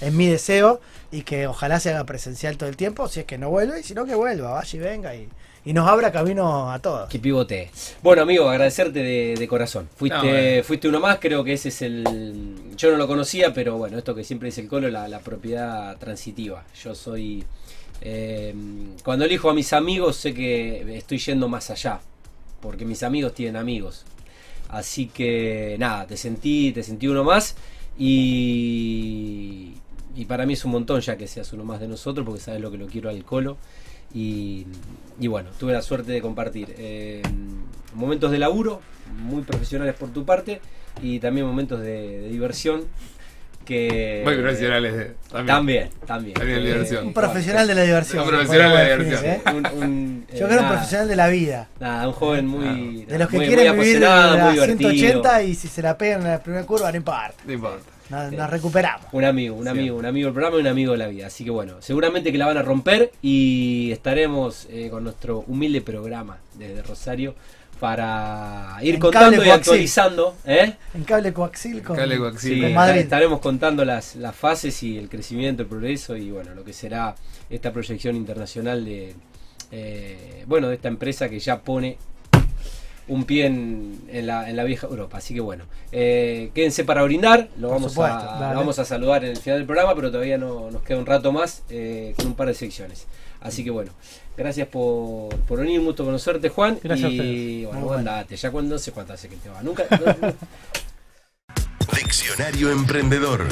es 0.00 0.12
mi 0.12 0.28
deseo. 0.28 0.80
Y 1.12 1.22
que 1.22 1.46
ojalá 1.46 1.78
se 1.80 1.90
haga 1.90 2.04
presencial 2.04 2.56
todo 2.56 2.68
el 2.68 2.76
tiempo. 2.76 3.08
Si 3.08 3.20
es 3.20 3.26
que 3.26 3.38
no 3.38 3.48
vuelve, 3.50 3.80
y 3.80 3.82
si 3.82 3.94
no 3.94 4.04
que 4.04 4.14
vuelva, 4.14 4.50
vaya 4.52 4.76
y 4.76 4.80
venga. 4.80 5.14
Y, 5.14 5.28
y 5.64 5.72
nos 5.72 5.88
abra 5.88 6.10
camino 6.12 6.70
a 6.70 6.78
todos. 6.80 7.08
Que 7.08 7.18
pivote. 7.18 7.70
Bueno, 8.02 8.22
amigo, 8.22 8.48
agradecerte 8.48 9.00
de, 9.02 9.34
de 9.36 9.48
corazón. 9.48 9.88
Fuiste, 9.96 10.16
No, 10.18 10.24
bueno. 10.24 10.64
fuiste 10.64 10.88
uno 10.88 11.00
más, 11.00 11.18
creo 11.20 11.42
que 11.44 11.52
ese 11.54 11.68
es 11.70 11.82
el. 11.82 12.56
Yo 12.76 12.90
no 12.90 12.96
lo 12.96 13.06
conocía, 13.06 13.52
pero 13.54 13.76
bueno, 13.78 13.98
esto 13.98 14.14
que 14.14 14.24
siempre 14.24 14.46
dice 14.46 14.60
el 14.62 14.68
colo, 14.68 14.88
la, 14.90 15.08
la 15.08 15.20
propiedad 15.20 15.96
transitiva. 15.98 16.64
Yo 16.82 16.94
soy. 16.94 17.44
eh, 18.00 18.54
cuando 19.04 19.24
elijo 19.24 19.48
a 19.50 19.54
mis 19.54 19.72
amigos, 19.72 20.16
sé 20.16 20.34
que 20.34 20.96
estoy 20.96 21.18
yendo 21.18 21.48
más 21.48 21.70
allá. 21.70 22.00
Porque 22.60 22.84
mis 22.84 23.02
amigos 23.02 23.32
tienen 23.34 23.56
amigos. 23.56 24.04
Así 24.68 25.06
que 25.06 25.76
nada, 25.78 26.06
te 26.06 26.16
sentí, 26.16 26.72
te 26.72 26.82
sentí 26.82 27.06
uno 27.06 27.22
más. 27.22 27.54
Y, 27.98 29.72
y 30.16 30.24
para 30.24 30.46
mí 30.46 30.54
es 30.54 30.64
un 30.64 30.72
montón 30.72 31.00
ya 31.00 31.16
que 31.16 31.26
seas 31.28 31.52
uno 31.52 31.64
más 31.64 31.78
de 31.80 31.88
nosotros, 31.88 32.24
porque 32.26 32.40
sabes 32.40 32.60
lo 32.60 32.70
que 32.70 32.78
lo 32.78 32.86
quiero 32.86 33.08
al 33.10 33.22
colo. 33.24 33.56
Y, 34.14 34.66
y 35.20 35.26
bueno, 35.26 35.50
tuve 35.58 35.72
la 35.72 35.82
suerte 35.82 36.12
de 36.12 36.20
compartir 36.22 36.74
eh, 36.78 37.22
momentos 37.94 38.30
de 38.30 38.38
laburo, 38.38 38.80
muy 39.18 39.42
profesionales 39.42 39.94
por 39.94 40.10
tu 40.10 40.24
parte, 40.24 40.60
y 41.02 41.18
también 41.20 41.46
momentos 41.46 41.80
de, 41.80 42.20
de 42.22 42.28
diversión 42.28 42.84
que... 43.64 44.22
Muy 44.24 44.36
profesionales. 44.36 44.94
eh, 44.96 45.14
También. 45.28 45.46
También, 45.56 45.90
también. 46.06 46.34
También 46.34 46.64
diversión. 46.64 47.06
Un 47.08 47.12
profesional 47.12 47.66
de 47.66 47.74
la 47.74 47.82
diversión. 47.82 48.22
Un 48.22 48.28
profesional 48.28 48.70
de 48.70 48.74
la 48.76 48.96
diversión. 48.96 49.24
¿eh? 49.26 49.40
Un- 49.52 49.82
un, 49.82 50.26
Yo 50.28 50.34
eh, 50.34 50.36
creo 50.36 50.48
un 50.50 50.56
nada, 50.56 50.68
profesional 50.70 51.08
de 51.08 51.16
la 51.16 51.28
vida. 51.28 51.68
nada, 51.80 52.06
un 52.08 52.14
joven 52.14 52.46
muy... 52.46 53.04
De 53.06 53.18
los 53.18 53.28
que 53.28 53.36
muy, 53.38 53.46
quieren 53.48 53.76
muy 53.76 53.84
vivir 53.86 54.00
de 54.00 54.06
apasionado, 54.06 54.30
muy 54.38 54.56
la 54.56 54.66
divertido. 54.66 54.90
180 54.92 55.42
y 55.42 55.54
si 55.56 55.66
se 55.68 55.82
la 55.82 55.98
pegan 55.98 56.22
en 56.22 56.28
la 56.28 56.38
primera 56.42 56.64
curva, 56.64 56.90
no 56.92 56.96
importa. 56.96 57.34
No 57.44 57.52
importa. 57.52 57.90
Nos, 58.10 58.32
nos 58.32 58.50
recuperamos. 58.50 59.06
Un 59.12 59.24
amigo, 59.24 59.54
un 59.56 59.64
Sí. 59.64 59.68
amigo, 59.70 59.96
un 59.96 60.06
amigo 60.06 60.26
del 60.26 60.34
programa 60.34 60.56
y 60.56 60.60
un 60.60 60.66
amigo 60.68 60.92
de 60.92 60.98
la 60.98 61.06
vida. 61.08 61.26
Así 61.26 61.44
que 61.44 61.50
bueno, 61.50 61.74
seguramente 61.80 62.30
que 62.32 62.38
la 62.38 62.46
van 62.46 62.56
a 62.58 62.62
romper 62.62 63.10
y 63.22 63.90
estaremos 63.92 64.66
eh, 64.70 64.88
con 64.90 65.04
nuestro 65.04 65.40
humilde 65.48 65.80
programa 65.80 66.38
desde 66.54 66.82
Rosario 66.82 67.34
para 67.80 68.78
ir 68.82 68.94
En 68.94 69.00
contando 69.00 69.32
y 69.34 69.36
coaxil. 69.36 69.52
actualizando. 69.52 70.34
¿eh? 70.46 70.74
En 70.94 71.04
cable 71.04 71.32
coaxil 71.32 71.82
con, 71.82 71.96
Cable 71.96 72.18
coaxil. 72.18 72.54
Sí, 72.54 72.60
con 72.60 72.68
esta- 72.70 72.80
Madrid. 72.80 73.00
estaremos 73.00 73.40
contando 73.40 73.84
las, 73.84 74.16
las 74.16 74.34
fases 74.34 74.82
y 74.82 74.96
el 74.98 75.08
crecimiento, 75.08 75.62
el 75.62 75.68
progreso 75.68 76.16
y 76.16 76.30
bueno, 76.30 76.54
lo 76.54 76.64
que 76.64 76.72
será 76.72 77.14
esta 77.50 77.72
proyección 77.72 78.16
internacional 78.16 78.84
de 78.84 79.14
eh, 79.72 80.44
bueno, 80.46 80.68
de 80.68 80.76
esta 80.76 80.88
empresa 80.88 81.28
que 81.28 81.38
ya 81.40 81.60
pone 81.60 81.98
un 83.08 83.24
pie 83.24 83.46
en, 83.46 84.00
en 84.08 84.26
la, 84.26 84.48
en 84.50 84.56
la 84.56 84.64
vieja 84.64 84.86
Europa. 84.86 85.18
Así 85.18 85.32
que 85.34 85.40
bueno, 85.40 85.64
eh, 85.92 86.50
quédense 86.54 86.84
para 86.84 87.02
brindar, 87.02 87.48
lo 87.58 87.68
vamos, 87.70 87.92
supuesto, 87.92 88.18
a, 88.30 88.50
lo 88.52 88.58
vamos 88.58 88.78
a 88.78 88.84
saludar 88.84 89.24
en 89.24 89.30
el 89.30 89.36
final 89.36 89.58
del 89.60 89.66
programa, 89.66 89.94
pero 89.94 90.10
todavía 90.10 90.38
no, 90.38 90.70
nos 90.70 90.82
queda 90.82 90.98
un 90.98 91.06
rato 91.06 91.32
más 91.32 91.62
eh, 91.70 92.14
con 92.16 92.26
un 92.26 92.34
par 92.34 92.48
de 92.48 92.54
secciones. 92.54 93.06
Así 93.40 93.62
que 93.62 93.70
bueno, 93.70 93.92
gracias 94.36 94.66
por, 94.68 95.34
por 95.46 95.60
venir, 95.60 95.78
un 95.78 95.86
gusto 95.86 96.04
conocerte 96.04 96.48
Juan. 96.48 96.78
Gracias 96.82 97.10
a 97.10 97.12
y 97.14 97.64
ustedes. 97.66 97.80
bueno, 97.82 97.92
andate, 97.98 98.36
ya 98.36 98.50
cuando 98.50 98.74
no 98.74 98.78
sé 98.78 98.92
cuánto 98.92 99.12
hace 99.12 99.28
que 99.28 99.36
te 99.36 99.48
va. 99.48 99.62
Nunca. 99.62 99.84
no- 99.90 100.34
Diccionario 101.96 102.70
Emprendedor. 102.70 103.46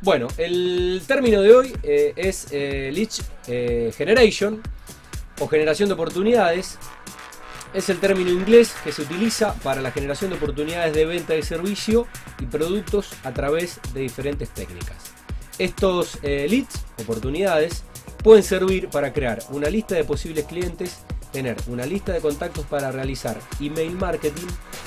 Bueno, 0.00 0.28
el 0.38 1.02
término 1.06 1.42
de 1.42 1.54
hoy 1.54 1.72
eh, 1.82 2.12
es 2.16 2.46
eh, 2.52 2.92
eh, 3.48 3.92
Generation 3.96 4.62
o 5.40 5.48
generación 5.48 5.88
de 5.88 5.94
oportunidades. 5.94 6.78
Es 7.74 7.88
el 7.90 8.00
término 8.00 8.30
inglés 8.30 8.74
que 8.82 8.92
se 8.92 9.02
utiliza 9.02 9.54
para 9.54 9.82
la 9.82 9.90
generación 9.90 10.30
de 10.30 10.36
oportunidades 10.36 10.94
de 10.94 11.04
venta 11.04 11.34
de 11.34 11.42
servicio 11.42 12.06
y 12.40 12.46
productos 12.46 13.12
a 13.24 13.32
través 13.32 13.80
de 13.92 14.00
diferentes 14.00 14.48
técnicas. 14.50 14.96
Estos 15.58 16.18
eh, 16.22 16.46
leads, 16.48 16.84
oportunidades, 17.02 17.84
pueden 18.22 18.42
servir 18.42 18.88
para 18.88 19.12
crear 19.12 19.40
una 19.50 19.68
lista 19.68 19.94
de 19.94 20.04
posibles 20.04 20.44
clientes, 20.44 21.00
tener 21.32 21.56
una 21.66 21.84
lista 21.84 22.12
de 22.12 22.20
contactos 22.20 22.64
para 22.66 22.90
realizar 22.90 23.38
email 23.60 23.92
marketing 23.92 24.46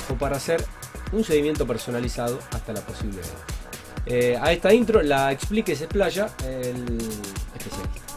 o 0.10 0.16
para 0.16 0.38
hacer 0.38 0.64
un 1.12 1.24
seguimiento 1.24 1.68
personalizado 1.68 2.40
hasta 2.52 2.74
la 2.74 2.82
posible. 2.82 3.20
Eh, 4.06 4.38
a 4.42 4.52
esta 4.52 4.74
intro 4.74 5.02
la 5.02 5.32
explique 5.32 5.76
se 5.76 5.84
explaya 5.84 6.30
el 6.44 6.98
especialista. 7.56 8.11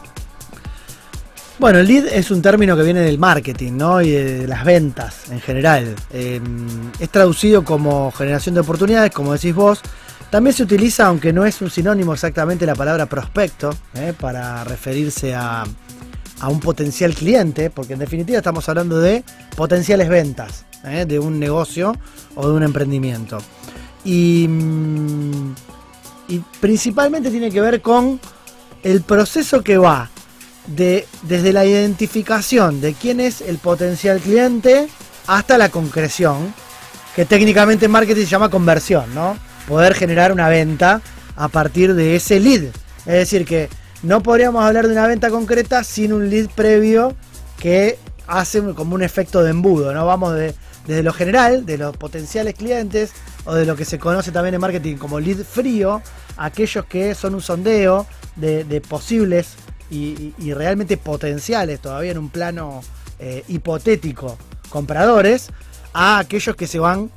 Bueno, 1.57 1.79
el 1.79 1.87
lead 1.87 2.07
es 2.07 2.31
un 2.31 2.41
término 2.41 2.75
que 2.75 2.83
viene 2.83 2.99
del 2.99 3.17
marketing, 3.17 3.73
¿no? 3.77 4.01
Y 4.01 4.11
de 4.11 4.45
las 4.45 4.65
ventas 4.65 5.31
en 5.31 5.39
general. 5.39 5.95
Eh, 6.11 6.41
es 6.99 7.09
traducido 7.09 7.63
como 7.63 8.11
generación 8.11 8.55
de 8.55 8.61
oportunidades, 8.61 9.11
como 9.11 9.31
decís 9.31 9.55
vos. 9.55 9.79
También 10.29 10.53
se 10.53 10.63
utiliza, 10.63 11.05
aunque 11.05 11.31
no 11.31 11.45
es 11.45 11.61
un 11.61 11.69
sinónimo 11.69 12.13
exactamente, 12.13 12.65
la 12.65 12.75
palabra 12.75 13.05
prospecto, 13.05 13.69
¿eh? 13.93 14.13
para 14.19 14.65
referirse 14.65 15.33
a, 15.33 15.63
a 16.41 16.49
un 16.49 16.59
potencial 16.59 17.13
cliente, 17.13 17.69
porque 17.69 17.93
en 17.93 17.99
definitiva 17.99 18.39
estamos 18.39 18.67
hablando 18.67 18.99
de 18.99 19.23
potenciales 19.55 20.09
ventas, 20.09 20.65
¿eh? 20.83 21.05
de 21.07 21.19
un 21.19 21.39
negocio 21.39 21.95
o 22.35 22.49
de 22.49 22.53
un 22.53 22.63
emprendimiento. 22.63 23.37
Y, 24.03 24.45
mm, 24.49 25.55
y 26.27 26.39
principalmente 26.59 27.31
tiene 27.31 27.49
que 27.49 27.61
ver 27.61 27.81
con 27.81 28.19
el 28.83 29.01
proceso 29.01 29.63
que 29.63 29.77
va 29.77 30.09
de, 30.67 31.07
desde 31.23 31.53
la 31.53 31.65
identificación 31.65 32.81
de 32.81 32.93
quién 32.93 33.19
es 33.19 33.41
el 33.41 33.57
potencial 33.57 34.19
cliente 34.19 34.87
hasta 35.27 35.57
la 35.57 35.69
concreción, 35.69 36.53
que 37.15 37.25
técnicamente 37.25 37.85
en 37.85 37.91
marketing 37.91 38.23
se 38.23 38.27
llama 38.27 38.49
conversión, 38.49 39.13
¿no? 39.13 39.37
Poder 39.67 39.93
generar 39.93 40.31
una 40.31 40.49
venta 40.49 41.01
a 41.35 41.47
partir 41.47 41.95
de 41.95 42.15
ese 42.15 42.39
lead. 42.39 42.65
Es 43.05 43.13
decir, 43.13 43.45
que 43.45 43.69
no 44.03 44.21
podríamos 44.21 44.63
hablar 44.63 44.87
de 44.87 44.93
una 44.93 45.07
venta 45.07 45.29
concreta 45.29 45.83
sin 45.83 46.13
un 46.13 46.29
lead 46.29 46.47
previo 46.49 47.15
que 47.59 47.97
hace 48.27 48.61
como 48.73 48.95
un 48.95 49.03
efecto 49.03 49.43
de 49.43 49.51
embudo, 49.51 49.93
¿no? 49.93 50.05
Vamos 50.05 50.35
de, 50.35 50.53
desde 50.87 51.03
lo 51.03 51.13
general, 51.13 51.65
de 51.65 51.77
los 51.77 51.95
potenciales 51.97 52.55
clientes, 52.55 53.11
o 53.45 53.53
de 53.53 53.65
lo 53.65 53.75
que 53.75 53.85
se 53.85 53.99
conoce 53.99 54.31
también 54.31 54.55
en 54.55 54.61
marketing 54.61 54.97
como 54.97 55.19
lead 55.19 55.43
frío, 55.43 56.01
aquellos 56.37 56.85
que 56.85 57.15
son 57.15 57.35
un 57.35 57.41
sondeo 57.41 58.07
de, 58.35 58.63
de 58.63 58.81
posibles 58.81 59.55
y, 59.89 60.33
realmente 60.53 60.97
potenciales, 60.97 61.79
todavía 61.79 62.11
en 62.11 62.17
un 62.17 62.29
plano 62.29 62.81
eh, 63.19 63.43
hipotético, 63.47 64.37
compradores, 64.69 65.49
a 65.93 66.19
aquellos 66.19 66.55
que 66.55 66.67
se 66.67 66.79
van 66.79 67.09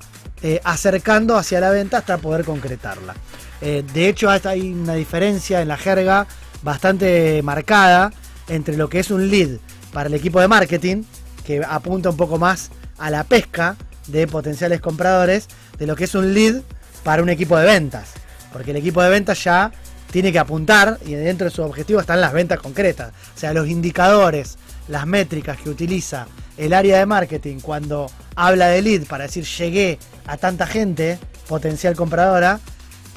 eh, 0.42 0.60
acercando 0.62 1.36
hacia 1.36 1.60
la 1.60 1.70
venta 1.70 1.98
hasta 1.98 2.18
poder 2.18 2.44
concretarla. 2.44 3.14
Eh, 3.60 3.84
de 3.92 4.08
hecho, 4.08 4.30
hay 4.30 4.72
una 4.72 4.94
diferencia 4.94 5.60
en 5.60 5.68
la 5.68 5.76
jerga 5.76 6.26
bastante 6.62 7.42
marcada 7.42 8.12
entre 8.48 8.76
lo 8.76 8.88
que 8.88 9.00
es 9.00 9.10
un 9.10 9.28
lead 9.30 9.58
para 9.92 10.08
el 10.08 10.14
equipo 10.14 10.40
de 10.40 10.48
marketing, 10.48 11.02
que 11.44 11.62
apunta 11.68 12.10
un 12.10 12.16
poco 12.16 12.38
más 12.38 12.70
a 12.98 13.10
la 13.10 13.24
pesca 13.24 13.76
de 14.06 14.26
potenciales 14.26 14.80
compradores, 14.80 15.48
de 15.78 15.86
lo 15.86 15.96
que 15.96 16.04
es 16.04 16.14
un 16.14 16.34
lead 16.34 16.62
para 17.02 17.22
un 17.22 17.28
equipo 17.28 17.56
de 17.56 17.66
ventas. 17.66 18.10
Porque 18.52 18.70
el 18.70 18.76
equipo 18.76 19.02
de 19.02 19.10
ventas 19.10 19.42
ya 19.42 19.72
tiene 20.11 20.32
que 20.32 20.38
apuntar 20.38 20.98
y 21.04 21.14
dentro 21.14 21.46
de 21.46 21.50
su 21.50 21.62
objetivo 21.62 22.00
están 22.00 22.20
las 22.20 22.32
ventas 22.32 22.59
concretas. 22.59 23.12
O 23.34 23.38
sea, 23.38 23.52
los 23.52 23.68
indicadores, 23.68 24.59
las 24.88 25.06
métricas 25.06 25.59
que 25.59 25.70
utiliza 25.70 26.26
el 26.56 26.72
área 26.72 26.98
de 26.98 27.06
marketing 27.06 27.61
cuando 27.61 28.11
habla 28.34 28.68
de 28.68 28.82
lead 28.82 29.02
para 29.04 29.24
decir 29.24 29.44
llegué 29.44 29.98
a 30.26 30.36
tanta 30.36 30.66
gente 30.66 31.18
potencial 31.48 31.94
compradora, 31.94 32.61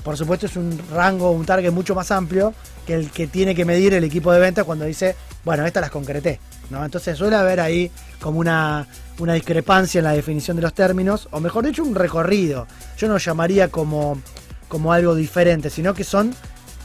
por 0.03 0.17
supuesto 0.17 0.45
es 0.45 0.55
un 0.55 0.79
rango, 0.91 1.31
un 1.31 1.45
target 1.45 1.71
mucho 1.71 1.95
más 1.95 2.11
amplio 2.11 2.53
que 2.85 2.95
el 2.95 3.11
que 3.11 3.27
tiene 3.27 3.53
que 3.55 3.65
medir 3.65 3.93
el 3.93 4.03
equipo 4.03 4.31
de 4.31 4.39
ventas 4.39 4.65
cuando 4.65 4.85
dice, 4.85 5.15
bueno, 5.45 5.65
estas 5.65 5.81
las 5.81 5.91
concreté. 5.91 6.39
¿no? 6.69 6.83
Entonces 6.83 7.17
suele 7.17 7.35
haber 7.35 7.59
ahí 7.59 7.91
como 8.19 8.39
una, 8.39 8.87
una 9.19 9.33
discrepancia 9.33 9.99
en 9.99 10.05
la 10.05 10.13
definición 10.13 10.55
de 10.57 10.63
los 10.63 10.73
términos, 10.73 11.27
o 11.31 11.39
mejor 11.39 11.65
dicho, 11.65 11.83
un 11.83 11.95
recorrido. 11.95 12.67
Yo 12.97 13.07
no 13.07 13.17
llamaría 13.17 13.67
como, 13.69 14.19
como 14.67 14.93
algo 14.93 15.13
diferente, 15.15 15.69
sino 15.69 15.93
que 15.93 16.03
son 16.03 16.33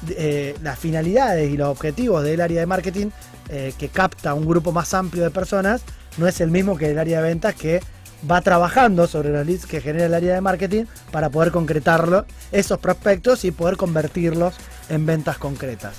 eh, 0.08 0.56
las 0.62 0.78
finalidades 0.78 1.50
y 1.50 1.56
los 1.56 1.68
objetivos 1.68 2.22
del 2.22 2.40
área 2.40 2.60
de 2.60 2.66
marketing 2.66 3.08
eh, 3.48 3.72
que 3.78 3.88
capta 3.88 4.34
un 4.34 4.46
grupo 4.46 4.72
más 4.72 4.92
amplio 4.94 5.24
de 5.24 5.30
personas 5.30 5.82
no 6.16 6.26
es 6.26 6.40
el 6.40 6.50
mismo 6.50 6.76
que 6.76 6.90
el 6.90 6.98
área 6.98 7.20
de 7.20 7.28
ventas 7.28 7.54
que 7.54 7.80
va 8.28 8.40
trabajando 8.40 9.06
sobre 9.06 9.30
los 9.30 9.46
leads 9.46 9.66
que 9.66 9.80
genera 9.80 10.06
el 10.06 10.14
área 10.14 10.34
de 10.34 10.40
marketing 10.40 10.84
para 11.10 11.30
poder 11.30 11.52
concretarlo, 11.52 12.26
esos 12.52 12.78
prospectos 12.78 13.44
y 13.44 13.50
poder 13.50 13.76
convertirlos 13.76 14.54
en 14.88 15.06
ventas 15.06 15.38
concretas. 15.38 15.96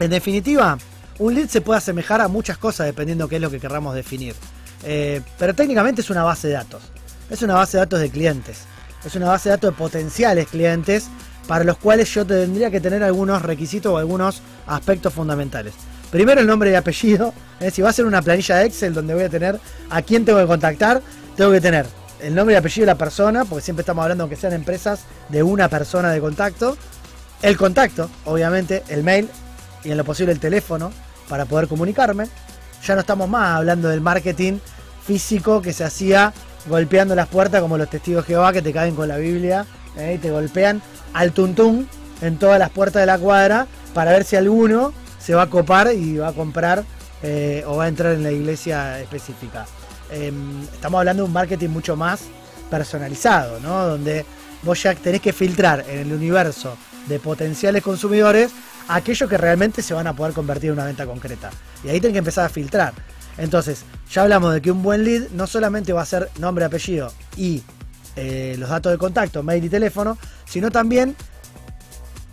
En 0.00 0.10
definitiva, 0.10 0.78
un 1.18 1.34
lead 1.34 1.48
se 1.48 1.60
puede 1.60 1.78
asemejar 1.78 2.20
a 2.20 2.28
muchas 2.28 2.58
cosas 2.58 2.86
dependiendo 2.86 3.28
qué 3.28 3.36
es 3.36 3.42
lo 3.42 3.50
que 3.50 3.60
querramos 3.60 3.94
definir. 3.94 4.34
Eh, 4.84 5.20
pero 5.38 5.54
técnicamente 5.54 6.00
es 6.00 6.10
una 6.10 6.24
base 6.24 6.48
de 6.48 6.54
datos. 6.54 6.82
Es 7.30 7.42
una 7.42 7.54
base 7.54 7.76
de 7.76 7.82
datos 7.82 8.00
de 8.00 8.10
clientes. 8.10 8.64
Es 9.04 9.14
una 9.14 9.28
base 9.28 9.48
de 9.48 9.56
datos 9.56 9.70
de 9.70 9.76
potenciales 9.76 10.48
clientes 10.48 11.08
para 11.46 11.64
los 11.64 11.76
cuales 11.78 12.12
yo 12.12 12.24
tendría 12.24 12.70
que 12.70 12.80
tener 12.80 13.02
algunos 13.02 13.42
requisitos 13.42 13.92
o 13.92 13.98
algunos 13.98 14.42
aspectos 14.66 15.12
fundamentales. 15.12 15.74
Primero 16.10 16.40
el 16.40 16.46
nombre 16.46 16.70
y 16.70 16.74
apellido. 16.74 17.32
¿eh? 17.58 17.70
Si 17.70 17.80
va 17.82 17.88
a 17.88 17.92
ser 17.92 18.04
una 18.04 18.20
planilla 18.20 18.56
de 18.56 18.66
Excel 18.66 18.92
donde 18.92 19.14
voy 19.14 19.24
a 19.24 19.28
tener 19.28 19.58
a 19.90 20.02
quién 20.02 20.24
tengo 20.24 20.38
que 20.38 20.46
contactar, 20.46 21.00
tengo 21.36 21.50
que 21.50 21.60
tener 21.60 21.86
el 22.20 22.34
nombre 22.34 22.54
y 22.54 22.58
apellido 22.58 22.82
de 22.82 22.92
la 22.92 22.98
persona, 22.98 23.44
porque 23.44 23.64
siempre 23.64 23.82
estamos 23.82 24.02
hablando 24.02 24.28
que 24.28 24.36
sean 24.36 24.52
empresas 24.52 25.00
de 25.30 25.42
una 25.42 25.68
persona 25.68 26.10
de 26.10 26.20
contacto. 26.20 26.76
El 27.40 27.56
contacto, 27.56 28.10
obviamente, 28.26 28.84
el 28.88 29.02
mail 29.02 29.28
y 29.84 29.90
en 29.90 29.96
lo 29.96 30.04
posible 30.04 30.32
el 30.32 30.38
teléfono 30.38 30.92
para 31.28 31.46
poder 31.46 31.66
comunicarme. 31.66 32.26
Ya 32.86 32.94
no 32.94 33.00
estamos 33.00 33.28
más 33.28 33.56
hablando 33.56 33.88
del 33.88 34.00
marketing 34.00 34.58
físico 35.04 35.62
que 35.62 35.72
se 35.72 35.82
hacía 35.82 36.32
golpeando 36.66 37.14
las 37.14 37.26
puertas 37.26 37.60
como 37.60 37.78
los 37.78 37.88
testigos 37.90 38.24
de 38.24 38.34
Jehová 38.34 38.52
que 38.52 38.62
te 38.62 38.72
caen 38.72 38.94
con 38.94 39.08
la 39.08 39.16
Biblia 39.16 39.66
¿eh? 39.96 40.14
y 40.14 40.18
te 40.18 40.30
golpean 40.30 40.82
al 41.12 41.32
tuntún 41.32 41.88
en 42.20 42.38
todas 42.38 42.58
las 42.58 42.70
puertas 42.70 43.02
de 43.02 43.06
la 43.06 43.18
cuadra 43.18 43.66
para 43.94 44.12
ver 44.12 44.24
si 44.24 44.36
alguno 44.36 44.92
se 45.18 45.34
va 45.34 45.42
a 45.42 45.50
copar 45.50 45.92
y 45.94 46.16
va 46.16 46.28
a 46.28 46.32
comprar 46.32 46.84
eh, 47.22 47.64
o 47.66 47.76
va 47.76 47.84
a 47.84 47.88
entrar 47.88 48.12
en 48.14 48.22
la 48.22 48.32
iglesia 48.32 49.00
específica. 49.00 49.66
Em, 50.10 50.62
estamos 50.72 50.98
hablando 50.98 51.22
de 51.22 51.26
un 51.28 51.32
marketing 51.32 51.68
mucho 51.68 51.96
más 51.96 52.22
personalizado, 52.70 53.60
¿no? 53.60 53.86
Donde 53.86 54.24
vos 54.62 54.82
ya 54.82 54.94
tenés 54.94 55.20
que 55.20 55.32
filtrar 55.32 55.84
en 55.88 56.00
el 56.00 56.12
universo 56.12 56.76
de 57.08 57.18
potenciales 57.18 57.82
consumidores 57.82 58.50
aquellos 58.88 59.28
que 59.28 59.38
realmente 59.38 59.82
se 59.82 59.94
van 59.94 60.06
a 60.06 60.14
poder 60.14 60.32
convertir 60.32 60.68
en 60.68 60.74
una 60.74 60.84
venta 60.84 61.06
concreta. 61.06 61.50
Y 61.84 61.88
ahí 61.88 62.00
tenés 62.00 62.14
que 62.14 62.18
empezar 62.18 62.44
a 62.44 62.48
filtrar. 62.48 62.92
Entonces, 63.38 63.84
ya 64.10 64.22
hablamos 64.22 64.52
de 64.52 64.60
que 64.60 64.70
un 64.70 64.82
buen 64.82 65.04
lead 65.04 65.30
no 65.30 65.46
solamente 65.46 65.92
va 65.92 66.02
a 66.02 66.06
ser 66.06 66.28
nombre, 66.38 66.64
apellido 66.64 67.12
y 67.36 67.62
eh, 68.16 68.56
los 68.58 68.68
datos 68.68 68.92
de 68.92 68.98
contacto, 68.98 69.42
mail 69.42 69.64
y 69.64 69.68
teléfono, 69.68 70.18
sino 70.44 70.70
también 70.70 71.16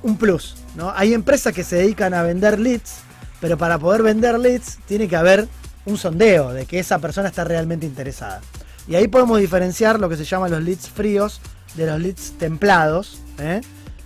un 0.03 0.17
plus. 0.17 0.55
¿no? 0.75 0.91
Hay 0.95 1.13
empresas 1.13 1.53
que 1.53 1.63
se 1.63 1.77
dedican 1.77 2.13
a 2.13 2.23
vender 2.23 2.59
leads, 2.59 2.97
pero 3.39 3.57
para 3.57 3.77
poder 3.77 4.03
vender 4.03 4.39
leads 4.39 4.79
tiene 4.87 5.07
que 5.07 5.15
haber 5.15 5.47
un 5.85 5.97
sondeo 5.97 6.53
de 6.53 6.65
que 6.65 6.79
esa 6.79 6.99
persona 6.99 7.29
está 7.29 7.43
realmente 7.43 7.85
interesada. 7.85 8.41
Y 8.87 8.95
ahí 8.95 9.07
podemos 9.07 9.39
diferenciar 9.39 9.99
lo 9.99 10.09
que 10.09 10.17
se 10.17 10.25
llaman 10.25 10.51
los 10.51 10.63
leads 10.63 10.89
fríos 10.89 11.41
de 11.75 11.85
los 11.85 11.99
leads 11.99 12.33
templados 12.37 13.19
¿eh? 13.37 13.61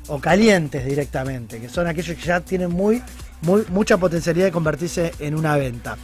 o 0.07 0.19
calientes 0.19 0.85
directamente, 0.85 1.59
que 1.59 1.69
son 1.69 1.87
aquellos 1.87 2.17
que 2.17 2.23
ya 2.23 2.41
tienen 2.41 2.71
muy, 2.71 3.01
muy, 3.41 3.63
mucha 3.69 3.97
potencialidad 3.97 4.45
de 4.45 4.51
convertirse 4.51 5.13
en 5.19 5.35
una 5.35 5.55
venta. 5.57 5.97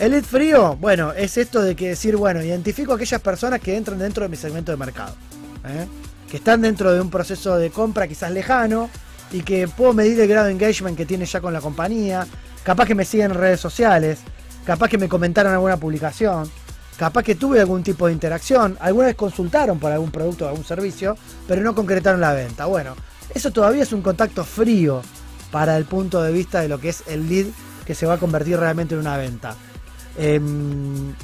El 0.00 0.12
lead 0.12 0.24
frío, 0.24 0.76
bueno, 0.80 1.12
es 1.12 1.36
esto 1.36 1.60
de 1.60 1.76
que 1.76 1.88
decir, 1.88 2.16
bueno, 2.16 2.42
identifico 2.42 2.94
aquellas 2.94 3.20
personas 3.20 3.60
que 3.60 3.76
entran 3.76 3.98
dentro 3.98 4.22
de 4.22 4.30
mi 4.30 4.36
segmento 4.36 4.72
de 4.72 4.78
mercado. 4.78 5.14
¿eh? 5.62 5.86
Que 6.30 6.38
están 6.38 6.62
dentro 6.62 6.90
de 6.90 7.02
un 7.02 7.10
proceso 7.10 7.58
de 7.58 7.68
compra 7.68 8.08
quizás 8.08 8.30
lejano 8.30 8.88
y 9.30 9.42
que 9.42 9.68
puedo 9.68 9.92
medir 9.92 10.18
el 10.18 10.26
grado 10.26 10.46
de 10.46 10.52
engagement 10.52 10.96
que 10.96 11.04
tiene 11.04 11.26
ya 11.26 11.42
con 11.42 11.52
la 11.52 11.60
compañía. 11.60 12.26
Capaz 12.62 12.86
que 12.86 12.94
me 12.94 13.04
siguen 13.04 13.32
en 13.32 13.36
redes 13.36 13.60
sociales, 13.60 14.20
capaz 14.64 14.88
que 14.88 14.96
me 14.96 15.06
comentaron 15.06 15.52
alguna 15.52 15.76
publicación, 15.76 16.50
capaz 16.96 17.22
que 17.22 17.34
tuve 17.34 17.60
algún 17.60 17.82
tipo 17.82 18.06
de 18.06 18.14
interacción, 18.14 18.78
alguna 18.80 19.08
vez 19.08 19.16
consultaron 19.16 19.78
por 19.78 19.92
algún 19.92 20.10
producto 20.10 20.46
o 20.46 20.48
algún 20.48 20.64
servicio, 20.64 21.14
pero 21.46 21.60
no 21.60 21.74
concretaron 21.74 22.22
la 22.22 22.32
venta. 22.32 22.64
Bueno, 22.64 22.96
eso 23.34 23.50
todavía 23.50 23.82
es 23.82 23.92
un 23.92 24.00
contacto 24.00 24.44
frío 24.44 25.02
para 25.50 25.76
el 25.76 25.84
punto 25.84 26.22
de 26.22 26.32
vista 26.32 26.62
de 26.62 26.68
lo 26.68 26.80
que 26.80 26.88
es 26.88 27.02
el 27.06 27.28
lead 27.28 27.48
que 27.84 27.94
se 27.94 28.06
va 28.06 28.14
a 28.14 28.18
convertir 28.18 28.58
realmente 28.58 28.94
en 28.94 29.00
una 29.00 29.18
venta. 29.18 29.56
Em, 30.22 31.14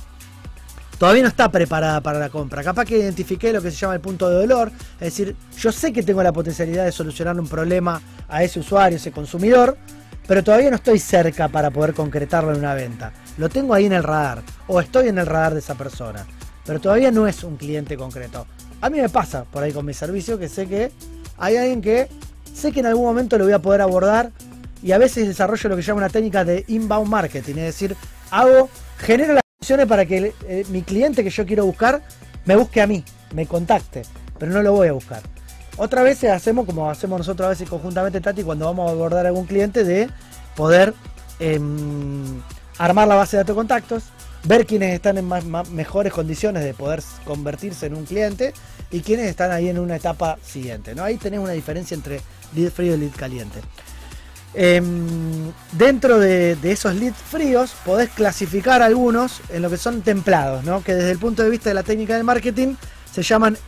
todavía 0.99 1.21
no 1.21 1.29
está 1.29 1.51
preparada 1.51 2.01
para 2.01 2.19
la 2.19 2.31
compra. 2.31 2.63
Capaz 2.63 2.87
que 2.87 2.97
identifiqué 2.97 3.53
lo 3.53 3.61
que 3.61 3.71
se 3.71 3.77
llama 3.77 3.93
el 3.93 4.01
punto 4.01 4.31
de 4.31 4.37
dolor. 4.37 4.73
Es 4.95 5.13
decir, 5.13 5.37
yo 5.59 5.71
sé 5.71 5.93
que 5.93 6.03
tengo 6.03 6.23
la 6.23 6.33
potencialidad 6.33 6.87
de 6.87 6.93
solucionar 6.93 7.39
un 7.39 7.47
problema 7.47 8.01
a 8.27 8.43
ese 8.43 8.59
usuario, 8.61 8.97
ese 8.97 9.13
consumidor, 9.13 9.77
pero 10.27 10.43
todavía 10.43 10.71
no 10.71 10.77
estoy 10.77 10.99
cerca 10.99 11.49
para 11.49 11.71
poder 11.71 11.93
concretarlo 11.93 12.53
en 12.53 12.61
una 12.61 12.73
venta. 12.73 13.13
Lo 13.37 13.51
tengo 13.51 13.75
ahí 13.75 13.85
en 13.85 13.93
el 13.93 14.03
radar, 14.03 14.43
o 14.67 14.81
estoy 14.81 15.09
en 15.09 15.19
el 15.19 15.27
radar 15.27 15.53
de 15.53 15.61
esa 15.61 15.75
persona, 15.75 16.27
pero 16.65 16.81
todavía 16.81 17.11
no 17.11 17.27
es 17.27 17.45
un 17.45 17.59
cliente 17.59 17.99
concreto. 17.99 18.47
A 18.81 18.89
mí 18.89 18.99
me 18.99 19.11
pasa 19.11 19.45
por 19.45 19.63
ahí 19.63 19.73
con 19.73 19.85
mi 19.85 19.93
servicio 19.93 20.39
que 20.39 20.49
sé 20.49 20.67
que 20.67 20.91
hay 21.37 21.57
alguien 21.57 21.83
que 21.83 22.09
sé 22.55 22.73
que 22.73 22.81
en 22.81 22.87
algún 22.87 23.05
momento 23.05 23.37
lo 23.37 23.45
voy 23.45 23.53
a 23.53 23.59
poder 23.59 23.83
abordar 23.83 24.33
y 24.83 24.93
a 24.93 24.99
veces 24.99 25.29
desarrollo 25.29 25.69
lo 25.69 25.77
que 25.77 25.83
se 25.83 25.89
llama 25.89 25.99
una 25.99 26.09
técnica 26.09 26.47
de 26.47 26.65
inbound 26.69 27.11
marketing, 27.11 27.57
es 27.57 27.65
decir, 27.65 27.95
hago, 28.31 28.69
genero 28.99 29.35
las 29.35 29.43
condiciones 29.59 29.87
para 29.87 30.07
que 30.07 30.33
eh, 30.47 30.65
mi 30.69 30.83
cliente 30.83 31.25
que 31.25 31.31
yo 31.31 31.47
quiero 31.47 31.67
buscar 31.67 32.03
me 32.45 32.57
busque 32.57 32.81
a 32.81 32.87
mí, 32.87 33.05
me 33.33 33.47
contacte, 33.47 34.03
pero 34.39 34.53
no 34.53 34.63
lo 34.63 34.73
voy 34.73 34.89
a 34.89 34.93
buscar. 34.93 35.23
Otra 35.77 36.03
vez 36.03 36.25
hacemos 36.25 36.65
como 36.65 36.91
hacemos 36.91 37.19
nosotros 37.19 37.47
a 37.47 37.51
veces 37.51 37.69
conjuntamente, 37.69 38.21
Tati, 38.21 38.43
cuando 38.43 38.65
vamos 38.65 38.89
a 38.89 38.93
abordar 38.93 39.27
a 39.27 39.29
algún 39.29 39.47
cliente, 39.47 39.85
de 39.85 40.09
poder 40.55 40.95
em, 41.39 42.41
armar 42.79 43.07
la 43.07 43.17
base 43.17 43.37
de 43.37 43.43
datos 43.43 43.55
de 43.55 43.59
contactos, 43.59 44.05
ver 44.45 44.65
quiénes 44.65 44.95
están 44.95 45.19
en 45.19 45.27
más, 45.27 45.45
mejores 45.69 46.13
condiciones 46.13 46.65
de 46.65 46.73
poder 46.73 47.03
convertirse 47.25 47.87
en 47.87 47.95
un 47.95 48.07
cliente 48.07 48.55
y 48.91 49.01
quiénes 49.01 49.27
están 49.27 49.51
ahí 49.51 49.69
en 49.69 49.79
una 49.79 49.97
etapa 49.97 50.39
siguiente. 50.43 50.95
¿no? 50.95 51.05
Ahí 51.05 51.17
tenés 51.17 51.41
una 51.41 51.53
diferencia 51.53 51.95
entre 51.95 52.21
lead 52.55 52.71
frío 52.71 52.95
y 52.95 52.99
lead 52.99 53.13
caliente. 53.15 53.61
Em, 54.59 55.53
dentro 55.73 56.19
de, 56.19 56.57
esos 56.63 56.95
leads 56.95 57.19
fríos 57.19 57.75
podés 57.85 58.09
clasificar 58.09 58.81
algunos 58.81 59.43
en 59.51 59.61
lo 59.61 59.69
que 59.69 59.77
son 59.77 60.01
templados, 60.01 60.65
¿no? 60.65 60.83
que 60.83 60.95
desde 60.95 61.11
el 61.11 61.19
punto 61.19 61.43
de 61.43 61.51
vista 61.51 61.69
de 61.69 61.75
la 61.75 61.83
técnica 61.83 62.15
del 62.15 62.25
marketing 62.25 62.75
se 63.13 63.23
llaman 63.23 63.59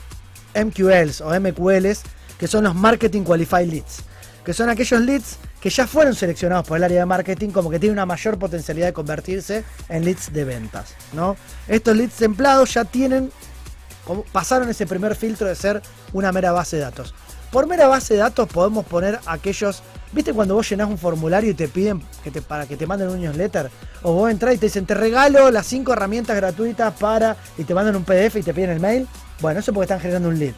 MQLs 0.54 1.20
o 1.20 1.38
MQLs, 1.38 2.00
que 2.38 2.46
son 2.46 2.64
los 2.64 2.74
Marketing 2.74 3.22
Qualified 3.22 3.68
Leads, 3.68 3.98
que 4.42 4.54
son 4.54 4.70
aquellos 4.70 4.98
leads 5.02 5.36
que 5.60 5.68
ya 5.68 5.86
fueron 5.86 6.14
seleccionados 6.14 6.66
por 6.66 6.78
el 6.78 6.84
área 6.84 7.00
de 7.00 7.06
marketing 7.06 7.50
como 7.50 7.68
que 7.68 7.78
tienen 7.78 7.98
una 7.98 8.06
mayor 8.06 8.38
potencialidad 8.38 8.86
de 8.86 8.92
convertirse 8.94 9.64
en 9.90 10.06
leads 10.06 10.32
de 10.32 10.44
ventas. 10.46 10.94
¿no? 11.12 11.36
Estos 11.66 11.98
leads 11.98 12.14
templados 12.14 12.72
ya 12.72 12.86
tienen, 12.86 13.30
pasaron 14.32 14.70
ese 14.70 14.86
primer 14.86 15.16
filtro 15.16 15.48
de 15.48 15.54
ser 15.54 15.82
una 16.14 16.32
mera 16.32 16.52
base 16.52 16.76
de 16.76 16.82
datos. 16.82 17.14
Por 17.50 17.66
mera 17.66 17.88
base 17.88 18.14
de 18.14 18.20
datos 18.20 18.46
podemos 18.48 18.84
poner 18.84 19.18
aquellos, 19.24 19.82
¿viste 20.12 20.34
cuando 20.34 20.54
vos 20.54 20.68
llenás 20.68 20.88
un 20.88 20.98
formulario 20.98 21.50
y 21.50 21.54
te 21.54 21.66
piden 21.66 22.02
que 22.22 22.30
te, 22.30 22.42
para 22.42 22.66
que 22.66 22.76
te 22.76 22.86
manden 22.86 23.08
un 23.08 23.20
newsletter? 23.20 23.70
O 24.02 24.12
vos 24.12 24.30
entras 24.30 24.54
y 24.54 24.58
te 24.58 24.66
dicen, 24.66 24.84
te 24.84 24.94
regalo 24.94 25.50
las 25.50 25.66
cinco 25.66 25.94
herramientas 25.94 26.36
gratuitas 26.36 26.92
para, 26.94 27.36
y 27.56 27.64
te 27.64 27.74
mandan 27.74 27.96
un 27.96 28.04
PDF 28.04 28.36
y 28.36 28.42
te 28.42 28.52
piden 28.52 28.70
el 28.70 28.80
mail. 28.80 29.08
Bueno, 29.40 29.60
eso 29.60 29.70
es 29.70 29.74
porque 29.74 29.84
están 29.84 30.00
generando 30.00 30.28
un 30.28 30.38
lead. 30.38 30.52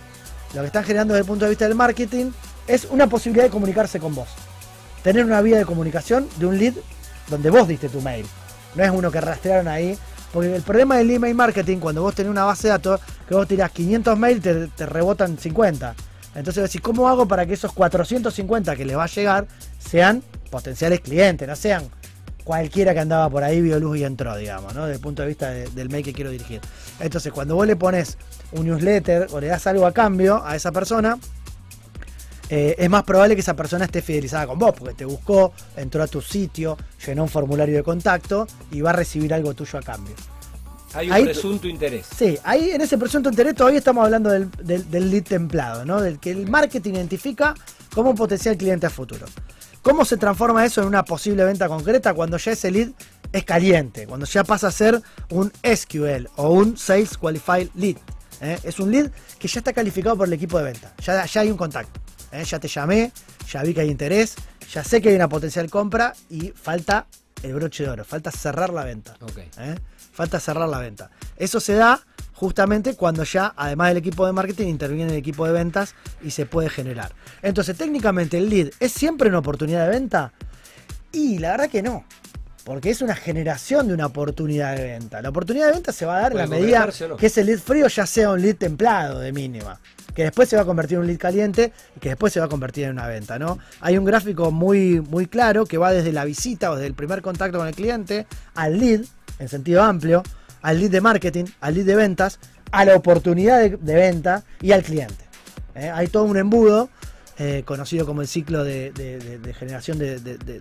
Lo 0.52 0.62
que 0.62 0.66
están 0.66 0.82
generando 0.82 1.14
desde 1.14 1.22
el 1.22 1.28
punto 1.28 1.44
de 1.44 1.50
vista 1.50 1.66
del 1.66 1.76
marketing 1.76 2.32
es 2.66 2.88
una 2.90 3.06
posibilidad 3.06 3.44
de 3.44 3.50
comunicarse 3.50 4.00
con 4.00 4.12
vos. 4.12 4.28
Tener 5.04 5.24
una 5.24 5.40
vía 5.42 5.58
de 5.58 5.64
comunicación 5.64 6.28
de 6.38 6.46
un 6.46 6.58
lead 6.58 6.74
donde 7.28 7.50
vos 7.50 7.68
diste 7.68 7.88
tu 7.88 8.00
mail. 8.00 8.26
No 8.74 8.82
es 8.82 8.90
uno 8.90 9.12
que 9.12 9.20
rastrearon 9.20 9.68
ahí. 9.68 9.96
Porque 10.32 10.54
el 10.54 10.62
problema 10.62 10.96
del 10.96 11.10
email 11.10 11.34
marketing, 11.34 11.78
cuando 11.78 12.02
vos 12.02 12.14
tenés 12.14 12.30
una 12.30 12.44
base 12.44 12.68
de 12.68 12.72
datos, 12.72 13.00
que 13.28 13.34
vos 13.34 13.48
tirás 13.48 13.70
500 13.72 14.16
mails, 14.16 14.42
te, 14.42 14.66
te 14.68 14.86
rebotan 14.86 15.36
50. 15.36 15.94
Entonces 16.34 16.70
¿cómo 16.80 17.08
hago 17.08 17.26
para 17.26 17.44
que 17.46 17.54
esos 17.54 17.72
450 17.72 18.76
que 18.76 18.84
les 18.84 18.96
va 18.96 19.04
a 19.04 19.08
llegar 19.08 19.46
sean 19.78 20.22
potenciales 20.50 21.00
clientes? 21.00 21.46
No 21.48 21.56
sean 21.56 21.84
cualquiera 22.44 22.94
que 22.94 23.00
andaba 23.00 23.28
por 23.28 23.42
ahí, 23.44 23.60
vio 23.60 23.78
luz 23.78 23.98
y 23.98 24.04
entró, 24.04 24.36
digamos, 24.36 24.74
¿no? 24.74 24.82
Desde 24.82 24.94
el 24.96 25.00
punto 25.00 25.22
de 25.22 25.28
vista 25.28 25.50
de- 25.50 25.68
del 25.70 25.88
mail 25.88 26.04
que 26.04 26.12
quiero 26.12 26.30
dirigir. 26.30 26.60
Entonces, 26.98 27.32
cuando 27.32 27.54
vos 27.54 27.66
le 27.66 27.76
pones 27.76 28.16
un 28.52 28.66
newsletter 28.66 29.28
o 29.32 29.40
le 29.40 29.48
das 29.48 29.66
algo 29.66 29.86
a 29.86 29.92
cambio 29.92 30.44
a 30.44 30.56
esa 30.56 30.72
persona, 30.72 31.18
eh, 32.48 32.74
es 32.78 32.90
más 32.90 33.04
probable 33.04 33.36
que 33.36 33.42
esa 33.42 33.54
persona 33.54 33.84
esté 33.84 34.02
fidelizada 34.02 34.46
con 34.46 34.58
vos, 34.58 34.72
porque 34.76 34.94
te 34.94 35.04
buscó, 35.04 35.52
entró 35.76 36.02
a 36.02 36.08
tu 36.08 36.20
sitio, 36.20 36.76
llenó 37.06 37.22
un 37.24 37.28
formulario 37.28 37.76
de 37.76 37.82
contacto 37.84 38.46
y 38.72 38.80
va 38.80 38.90
a 38.90 38.94
recibir 38.94 39.32
algo 39.32 39.54
tuyo 39.54 39.78
a 39.78 39.82
cambio. 39.82 40.14
Hay 40.94 41.06
un 41.08 41.12
Ahí- 41.12 41.24
presunto 41.24 41.68
interés. 41.68 42.06
Sí, 42.16 42.36
ahí 42.42 42.70
en 42.70 42.80
ese 42.80 42.98
presunto 42.98 43.28
interés 43.30 43.54
todavía 43.54 43.78
estamos 43.78 44.04
hablando 44.04 44.30
del, 44.30 44.50
del- 44.62 44.90
del 44.90 45.10
lead 45.10 45.22
templado, 45.24 45.84
¿no? 45.84 46.00
Del 46.00 46.18
que 46.18 46.30
el 46.32 46.48
marketing 46.48 46.94
identifica 46.94 47.54
como 47.94 48.10
un 48.10 48.16
potencial 48.16 48.56
cliente 48.56 48.86
a 48.86 48.90
futuro. 48.90 49.26
¿Cómo 49.82 50.04
se 50.04 50.16
transforma 50.16 50.64
eso 50.64 50.82
en 50.82 50.88
una 50.88 51.04
posible 51.04 51.44
venta 51.44 51.68
concreta 51.68 52.12
cuando 52.12 52.36
ya 52.36 52.52
ese 52.52 52.70
lead 52.70 52.88
es 53.32 53.44
caliente? 53.44 54.06
Cuando 54.06 54.26
ya 54.26 54.44
pasa 54.44 54.66
a 54.68 54.70
ser 54.72 55.00
un 55.30 55.52
SQL 55.62 56.28
o 56.36 56.50
un 56.50 56.76
Sales 56.76 57.16
Qualified 57.16 57.68
Lead. 57.76 57.96
¿eh? 58.42 58.58
Es 58.64 58.78
un 58.80 58.90
lead 58.90 59.10
que 59.38 59.48
ya 59.48 59.60
está 59.60 59.72
calificado 59.72 60.16
por 60.16 60.26
el 60.26 60.32
equipo 60.34 60.58
de 60.58 60.64
venta. 60.64 60.92
Ya, 61.04 61.24
ya 61.24 61.40
hay 61.42 61.50
un 61.50 61.56
contacto. 61.56 62.00
¿eh? 62.32 62.44
Ya 62.44 62.58
te 62.58 62.68
llamé, 62.68 63.12
ya 63.50 63.62
vi 63.62 63.72
que 63.72 63.80
hay 63.82 63.90
interés, 63.90 64.34
ya 64.72 64.84
sé 64.84 65.00
que 65.00 65.08
hay 65.10 65.14
una 65.14 65.28
potencial 65.28 65.70
compra 65.70 66.12
y 66.28 66.48
falta 66.50 67.06
el 67.42 67.54
broche 67.54 67.84
de 67.84 67.90
oro, 67.90 68.04
falta 68.04 68.30
cerrar 68.30 68.70
la 68.70 68.84
venta. 68.84 69.16
Ok. 69.22 69.38
¿eh? 69.58 69.76
Falta 70.20 70.38
cerrar 70.38 70.68
la 70.68 70.78
venta. 70.80 71.10
Eso 71.38 71.60
se 71.60 71.72
da 71.72 71.98
justamente 72.34 72.94
cuando 72.94 73.24
ya, 73.24 73.54
además 73.56 73.88
del 73.88 73.96
equipo 73.96 74.26
de 74.26 74.34
marketing, 74.34 74.66
interviene 74.66 75.12
el 75.12 75.18
equipo 75.18 75.46
de 75.46 75.52
ventas 75.52 75.94
y 76.22 76.32
se 76.32 76.44
puede 76.44 76.68
generar. 76.68 77.12
Entonces, 77.40 77.74
técnicamente, 77.74 78.36
el 78.36 78.50
lead 78.50 78.68
es 78.80 78.92
siempre 78.92 79.30
una 79.30 79.38
oportunidad 79.38 79.86
de 79.86 79.92
venta. 79.92 80.34
Y 81.10 81.38
la 81.38 81.52
verdad 81.52 81.70
que 81.70 81.80
no. 81.80 82.04
Porque 82.64 82.90
es 82.90 83.02
una 83.02 83.14
generación 83.14 83.88
de 83.88 83.94
una 83.94 84.06
oportunidad 84.06 84.76
de 84.76 84.84
venta. 84.84 85.22
La 85.22 85.30
oportunidad 85.30 85.66
de 85.66 85.72
venta 85.72 85.92
se 85.92 86.06
va 86.06 86.18
a 86.18 86.20
dar 86.22 86.32
en 86.32 86.38
la 86.38 86.46
medida 86.46 86.88
no. 87.08 87.16
que 87.16 87.26
ese 87.26 87.42
lead 87.42 87.58
frío 87.58 87.88
ya 87.88 88.06
sea 88.06 88.30
un 88.30 88.42
lead 88.42 88.56
templado 88.56 89.18
de 89.18 89.32
mínima. 89.32 89.80
Que 90.14 90.24
después 90.24 90.48
se 90.48 90.56
va 90.56 90.62
a 90.62 90.64
convertir 90.64 90.96
en 90.96 91.02
un 91.02 91.06
lead 91.06 91.18
caliente 91.18 91.72
y 91.96 92.00
que 92.00 92.10
después 92.10 92.32
se 92.32 92.40
va 92.40 92.46
a 92.46 92.48
convertir 92.48 92.84
en 92.84 92.90
una 92.92 93.06
venta, 93.06 93.38
¿no? 93.38 93.58
Hay 93.80 93.96
un 93.96 94.04
gráfico 94.04 94.50
muy, 94.50 95.00
muy 95.00 95.26
claro 95.26 95.66
que 95.66 95.78
va 95.78 95.92
desde 95.92 96.12
la 96.12 96.24
visita 96.24 96.70
o 96.70 96.74
desde 96.74 96.88
el 96.88 96.94
primer 96.94 97.22
contacto 97.22 97.58
con 97.58 97.68
el 97.68 97.74
cliente 97.74 98.26
al 98.54 98.78
lead, 98.78 99.02
en 99.38 99.48
sentido 99.48 99.82
amplio, 99.82 100.22
al 100.62 100.80
lead 100.80 100.90
de 100.90 101.00
marketing, 101.00 101.44
al 101.60 101.74
lead 101.74 101.86
de 101.86 101.94
ventas, 101.94 102.38
a 102.72 102.84
la 102.84 102.94
oportunidad 102.96 103.60
de, 103.60 103.76
de 103.76 103.94
venta 103.94 104.42
y 104.60 104.72
al 104.72 104.82
cliente. 104.82 105.24
¿eh? 105.74 105.90
Hay 105.90 106.08
todo 106.08 106.24
un 106.24 106.36
embudo 106.36 106.90
eh, 107.42 107.62
conocido 107.64 108.04
como 108.04 108.20
el 108.20 108.28
ciclo 108.28 108.64
de, 108.64 108.92
generación 109.58 109.98
de, 109.98 110.60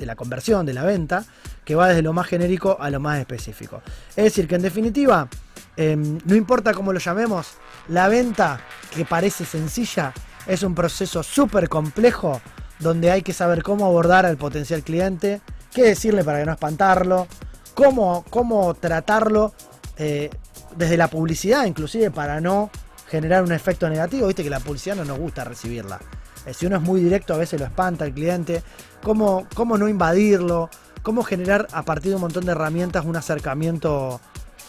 la 0.00 0.16
conversión, 0.16 0.66
de 0.66 0.74
la 0.74 0.82
venta, 0.82 1.24
que 1.64 1.76
va 1.76 1.86
desde 1.86 2.02
lo 2.02 2.12
más 2.12 2.26
genérico 2.26 2.76
a 2.80 2.90
lo 2.90 2.98
más 2.98 3.20
específico. 3.20 3.82
Es 4.16 4.24
decir, 4.24 4.48
que 4.48 4.56
en 4.56 4.62
definitiva, 4.62 5.28
eh, 5.76 5.94
no 5.94 6.34
importa 6.34 6.74
cómo 6.74 6.92
lo 6.92 6.98
llamemos, 6.98 7.52
la 7.86 8.08
venta 8.08 8.60
que 8.92 9.04
parece 9.04 9.44
sencilla 9.44 10.12
es 10.48 10.64
un 10.64 10.74
proceso 10.74 11.22
súper 11.22 11.68
complejo 11.68 12.40
donde 12.80 13.12
hay 13.12 13.22
que 13.22 13.32
saber 13.32 13.62
cómo 13.62 13.86
abordar 13.86 14.26
al 14.26 14.36
potencial 14.36 14.82
cliente, 14.82 15.40
qué 15.72 15.84
decirle 15.84 16.24
para 16.24 16.40
que 16.40 16.46
no 16.46 16.52
espantarlo, 16.52 17.28
cómo, 17.74 18.24
cómo 18.28 18.74
tratarlo 18.74 19.54
eh, 19.96 20.30
desde 20.76 20.96
la 20.96 21.06
publicidad, 21.06 21.64
inclusive 21.64 22.10
para 22.10 22.40
no 22.40 22.70
generar 23.12 23.42
un 23.42 23.52
efecto 23.52 23.90
negativo. 23.90 24.26
Viste 24.26 24.42
que 24.42 24.48
la 24.48 24.58
publicidad 24.58 24.96
no 24.96 25.04
nos 25.04 25.18
gusta 25.18 25.44
recibirla. 25.44 26.00
Eh, 26.46 26.54
si 26.54 26.64
uno 26.64 26.76
es 26.76 26.82
muy 26.82 27.02
directo, 27.02 27.34
a 27.34 27.36
veces 27.36 27.60
lo 27.60 27.66
espanta 27.66 28.06
el 28.06 28.14
cliente. 28.14 28.62
Cómo, 29.02 29.46
cómo 29.54 29.76
no 29.76 29.86
invadirlo, 29.86 30.70
cómo 31.02 31.22
generar 31.22 31.68
a 31.72 31.82
partir 31.82 32.08
de 32.08 32.14
un 32.14 32.22
montón 32.22 32.46
de 32.46 32.52
herramientas 32.52 33.04
un 33.04 33.14
acercamiento 33.14 34.18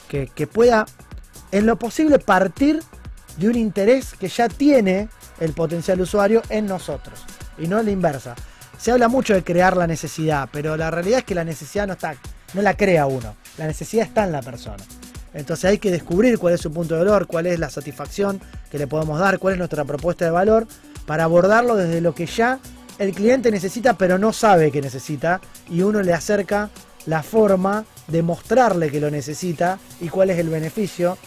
que, 0.09 0.27
que 0.27 0.45
pueda, 0.45 0.85
en 1.53 1.65
lo 1.65 1.77
posible, 1.77 2.19
partir 2.19 2.83
de 3.37 3.47
un 3.47 3.55
interés 3.55 4.13
que 4.13 4.27
ya 4.27 4.49
tiene 4.49 5.07
el 5.39 5.53
potencial 5.53 6.01
usuario 6.01 6.41
en 6.49 6.65
nosotros 6.65 7.23
y 7.57 7.67
no 7.67 7.81
la 7.81 7.91
inversa. 7.91 8.35
Se 8.77 8.91
habla 8.91 9.07
mucho 9.07 9.33
de 9.33 9.43
crear 9.45 9.77
la 9.77 9.87
necesidad, 9.87 10.49
pero 10.51 10.75
la 10.75 10.91
realidad 10.91 11.19
es 11.19 11.25
que 11.25 11.33
la 11.33 11.45
necesidad 11.45 11.87
no 11.87 11.93
está, 11.93 12.15
no 12.53 12.61
la 12.61 12.75
crea 12.75 13.05
uno. 13.05 13.37
La 13.57 13.67
necesidad 13.67 14.05
está 14.05 14.25
en 14.25 14.33
la 14.33 14.41
persona. 14.41 14.83
Entonces 15.33 15.65
hay 15.65 15.77
que 15.77 15.91
descubrir 15.91 16.37
cuál 16.37 16.53
es 16.53 16.61
su 16.61 16.71
punto 16.71 16.93
de 16.95 17.01
valor, 17.03 17.27
cuál 17.27 17.47
es 17.47 17.59
la 17.59 17.69
satisfacción 17.69 18.39
que 18.69 18.77
le 18.77 18.87
podemos 18.87 19.19
dar, 19.19 19.39
cuál 19.39 19.53
es 19.53 19.57
nuestra 19.57 19.83
propuesta 19.85 20.25
de 20.25 20.31
valor, 20.31 20.67
para 21.05 21.23
abordarlo 21.23 21.75
desde 21.75 22.01
lo 22.01 22.13
que 22.13 22.25
ya 22.25 22.59
el 22.99 23.13
cliente 23.13 23.51
necesita, 23.51 23.97
pero 23.97 24.17
no 24.17 24.31
sabe 24.33 24.71
que 24.71 24.81
necesita, 24.81 25.41
y 25.69 25.81
uno 25.81 26.01
le 26.01 26.13
acerca 26.13 26.69
la 27.05 27.23
forma 27.23 27.85
de 28.07 28.21
mostrarle 28.21 28.89
que 28.89 28.99
lo 28.99 29.09
necesita 29.09 29.79
y 29.99 30.09
cuál 30.09 30.29
es 30.29 30.39
el 30.39 30.49
beneficio, 30.49 31.17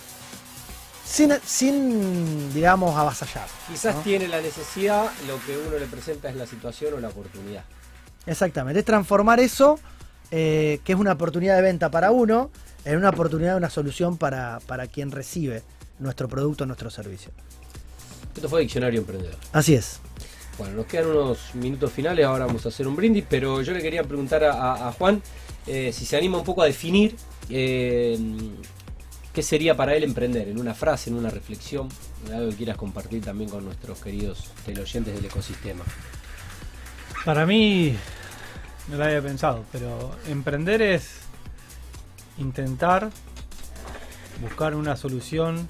sin, 1.05 1.33
sin 1.45 2.53
digamos, 2.53 2.97
avasallar. 2.97 3.47
Quizás 3.69 3.97
¿no? 3.97 4.03
tiene 4.03 4.29
la 4.29 4.41
necesidad, 4.41 5.11
lo 5.27 5.39
que 5.45 5.57
uno 5.59 5.79
le 5.79 5.87
presenta 5.87 6.29
es 6.29 6.37
la 6.37 6.47
situación 6.47 6.95
o 6.95 7.01
la 7.01 7.09
oportunidad. 7.09 7.65
Exactamente, 8.27 8.81
es 8.81 8.87
transformar 8.87 9.41
eso, 9.41 9.79
eh, 10.31 10.81
que 10.85 10.93
es 10.93 10.99
una 10.99 11.13
oportunidad 11.13 11.57
de 11.57 11.63
venta 11.63 11.91
para 11.91 12.11
uno, 12.11 12.51
en 12.87 12.97
una 12.97 13.11
oportunidad, 13.11 13.57
una 13.57 13.69
solución 13.69 14.17
para, 14.17 14.61
para 14.67 14.87
quien 14.87 15.11
recibe 15.11 15.63
nuestro 15.99 16.29
producto, 16.29 16.65
nuestro 16.67 16.89
servicio. 16.89 17.33
Esto 18.35 18.49
fue 18.49 18.61
Diccionario 18.63 19.01
Emprendedor. 19.01 19.37
Así 19.53 19.75
es. 19.75 20.01
Bueno, 20.57 20.75
nos 20.77 20.87
quedan 20.87 21.09
unos 21.09 21.55
minutos 21.55 21.93
finales, 21.93 22.25
ahora 22.25 22.47
vamos 22.47 22.65
a 22.65 22.69
hacer 22.71 22.87
un 22.87 22.97
brindis, 22.97 23.25
pero 23.29 23.61
yo 23.61 23.73
le 23.75 23.83
quería 23.83 24.03
preguntar 24.05 24.43
a, 24.45 24.53
a- 24.53 24.89
a 24.89 24.93
Juan 24.93 25.21
eh, 25.67 25.93
si 25.93 26.07
se 26.07 26.17
anima 26.17 26.39
un 26.39 26.45
poco 26.45 26.63
a 26.63 26.67
definir 26.67 27.17
eh, 27.51 28.19
qué 29.35 29.43
sería 29.43 29.77
para 29.77 29.95
él 29.97 30.05
emprender, 30.05 30.49
en 30.49 30.59
una 30.59 30.73
frase, 30.75 31.11
en 31.11 31.17
una 31.17 31.29
reflexión, 31.29 31.89
algo 32.33 32.51
que 32.51 32.57
quieras 32.57 32.77
compartir 32.77 33.23
también 33.23 33.51
con 33.51 33.65
nuestros 33.65 33.99
queridos 34.01 34.51
teleoyentes 34.65 35.15
del 35.15 35.25
ecosistema. 35.25 35.85
Para 37.25 37.45
mí, 37.45 37.95
no 38.89 38.97
lo 38.97 39.05
había 39.05 39.21
pensado, 39.21 39.65
pero 39.73 40.13
emprender 40.29 40.81
es 40.81 41.11
intentar 42.39 43.11
buscar 44.41 44.75
una 44.75 44.97
solución 44.97 45.69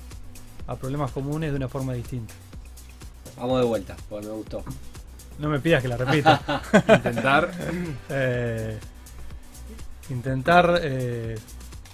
a 0.67 0.77
problemas 0.77 1.11
comunes 1.13 1.51
de 1.51 1.57
una 1.57 1.69
forma 1.69 1.93
distinta. 1.95 2.35
Vamos 3.37 3.61
de 3.61 3.67
vuelta, 3.67 3.97
porque 4.09 4.27
me 4.27 4.33
gustó. 4.33 4.65
No 5.39 5.49
me 5.49 5.61
pidas 5.61 5.83
que 5.83 5.89
la 5.89 5.97
repita. 5.97 6.63
Intentar. 6.89 7.51
Eh, 8.09 8.79
intentar 10.09 10.81
eh, 10.83 11.37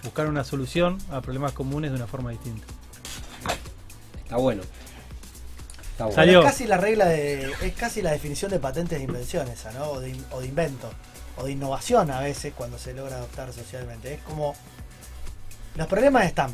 buscar 0.02 0.28
una 0.28 0.44
solución 0.44 0.98
a 1.10 1.20
problemas 1.20 1.52
comunes 1.52 1.90
de 1.90 1.96
una 1.96 2.06
forma 2.06 2.30
distinta. 2.30 2.66
Está 4.22 4.36
bueno. 4.36 4.62
Está 5.92 6.04
bueno. 6.04 6.14
Salió. 6.14 6.40
Es 6.40 6.46
casi 6.46 6.66
la 6.66 6.76
regla 6.76 7.06
de. 7.06 7.50
Es 7.62 7.74
casi 7.74 8.02
la 8.02 8.12
definición 8.12 8.50
de 8.50 8.58
patentes 8.58 8.98
de 8.98 9.04
invención 9.04 9.48
esa, 9.48 9.72
¿no? 9.72 9.84
O 9.90 10.00
de, 10.00 10.14
o 10.30 10.40
de 10.40 10.46
invento. 10.46 10.90
O 11.36 11.44
de 11.44 11.52
innovación 11.52 12.10
a 12.10 12.20
veces 12.20 12.52
cuando 12.56 12.78
se 12.78 12.94
logra 12.94 13.16
adoptar 13.16 13.52
socialmente. 13.52 14.14
Es 14.14 14.20
como 14.22 14.54
los 15.76 15.86
problemas 15.86 16.26
están. 16.26 16.52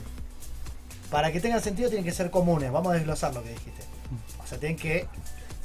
Para 1.10 1.32
que 1.32 1.40
tengan 1.40 1.62
sentido 1.62 1.88
tienen 1.88 2.04
que 2.04 2.12
ser 2.12 2.30
comunes. 2.30 2.70
Vamos 2.70 2.92
a 2.92 2.96
desglosar 2.96 3.34
lo 3.34 3.42
que 3.42 3.50
dijiste. 3.50 3.82
O 4.42 4.46
sea, 4.46 4.58
tienen 4.58 4.76
que 4.78 5.06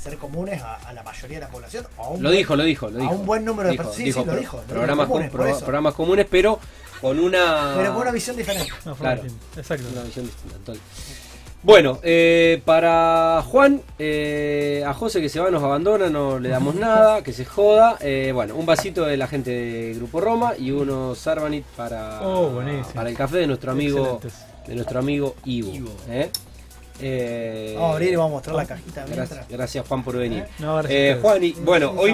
ser 0.01 0.17
comunes 0.17 0.61
a, 0.61 0.75
a 0.75 0.93
la 0.93 1.03
mayoría 1.03 1.37
de 1.39 1.45
la 1.45 1.49
población. 1.51 1.85
O 1.97 2.03
a 2.03 2.09
un 2.09 2.23
Lo 2.23 2.29
buen- 2.29 2.37
dijo, 2.37 2.55
lo 2.55 2.63
dijo, 2.63 2.89
lo 2.89 2.97
a 2.99 3.01
dijo. 3.01 3.13
un 3.13 3.25
buen 3.25 3.45
número 3.45 3.69
de 3.69 3.75
personas. 3.75 3.97
Sí, 3.97 4.03
dijo 4.05 4.21
sí, 4.21 4.25
lo 4.25 4.31
pro- 4.31 4.39
dijo. 4.41 4.57
lo 4.57 4.63
dijo, 4.63 4.73
Programas, 4.73 5.07
comunes, 5.07 5.29
com- 5.29 5.37
por 5.37 5.45
pro- 5.47 5.55
eso. 5.55 5.65
programas 5.65 5.93
comunes, 5.95 6.27
pero 6.29 6.59
con 7.01 7.19
una. 7.19 7.73
Pero 7.77 7.93
con 7.93 8.01
una 8.03 8.11
visión 8.11 8.35
diferente. 8.37 8.69
Claro. 8.99 9.23
Exacto. 9.57 9.85
Una 9.91 10.03
visión 10.03 10.25
distinta. 10.25 10.73
Bueno, 11.63 11.99
eh, 12.03 12.61
para 12.65 13.41
Juan, 13.47 13.81
eh, 13.97 14.83
a 14.85 14.93
José 14.93 15.21
que 15.21 15.29
se 15.29 15.39
va, 15.39 15.49
nos 15.49 15.63
abandona, 15.63 16.09
no 16.09 16.37
le 16.37 16.49
damos 16.49 16.75
nada, 16.87 17.23
que 17.23 17.31
se 17.31 17.45
joda. 17.45 17.97
Eh, 18.01 18.31
bueno, 18.33 18.55
un 18.55 18.65
vasito 18.65 19.05
de 19.05 19.15
la 19.15 19.27
gente 19.27 19.51
de 19.51 19.93
Grupo 19.93 20.19
Roma 20.19 20.53
y 20.59 20.71
unos 20.71 21.17
Sarbanit 21.17 21.63
para, 21.77 22.19
Oh, 22.27 22.61
para 22.93 23.09
el 23.09 23.15
café 23.15 23.37
de 23.37 23.47
nuestro 23.47 23.71
amigo, 23.71 24.19
Excelentes. 24.21 24.33
de 24.67 24.75
nuestro 24.75 24.99
amigo 24.99 25.35
Ivo. 25.45 25.73
Ivo. 25.73 25.91
¿eh? 26.09 26.29
Eh, 26.99 27.73
Vamos 27.75 27.89
a 27.91 27.93
abrir 27.93 28.09
y 28.11 28.15
vamos 28.17 28.29
a 28.31 28.33
mostrar 28.35 28.55
la 28.57 28.65
cajita 28.65 29.05
gracias, 29.49 29.87
Juan 29.87 30.03
por 30.03 30.17
venir. 30.17 30.45
No, 30.59 30.81
Eh. 30.87 31.17
Juan, 31.21 31.43
y, 31.43 31.53
bueno, 31.53 31.93
hoy, 31.97 32.13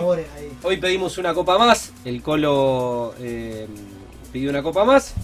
hoy 0.63 0.77
pedimos 0.77 1.17
una 1.17 1.33
copa 1.33 1.57
más. 1.57 1.91
El 2.05 2.21
Colo 2.21 3.15
eh, 3.19 3.67
pidió 4.31 4.51
una 4.51 4.61
copa 4.61 4.85
más. 4.85 5.15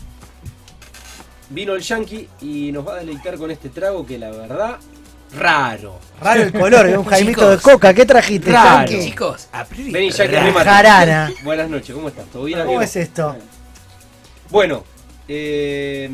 Vino 1.49 1.73
el 1.73 1.81
Yankee 1.81 2.27
y 2.41 2.72
nos 2.72 2.88
va 2.88 2.93
a 2.93 2.97
deleitar 2.97 3.38
con 3.38 3.51
este 3.51 3.69
trago 3.69 4.05
que 4.05 4.17
la 4.17 4.31
verdad, 4.31 4.77
raro. 5.38 5.99
Raro 6.19 6.43
el 6.43 6.51
color, 6.51 6.88
es 6.88 6.97
un 6.97 7.05
jaimito 7.05 7.49
de 7.49 7.57
coca. 7.59 7.93
¿Qué 7.93 8.05
trajiste, 8.05 8.51
Raro. 8.51 8.89
Yankee? 8.91 9.05
Chicos. 9.09 9.47
Vení, 9.77 10.09
Yankee, 10.09 10.51
jarana. 10.63 11.31
Buenas 11.43 11.69
noches, 11.69 11.93
¿cómo 11.93 12.07
estás? 12.07 12.26
¿Todo 12.27 12.45
bien? 12.45 12.65
¿Cómo 12.65 12.81
es 12.81 12.95
esto? 12.95 13.35
Bueno, 14.49 14.84
eh, 15.27 16.09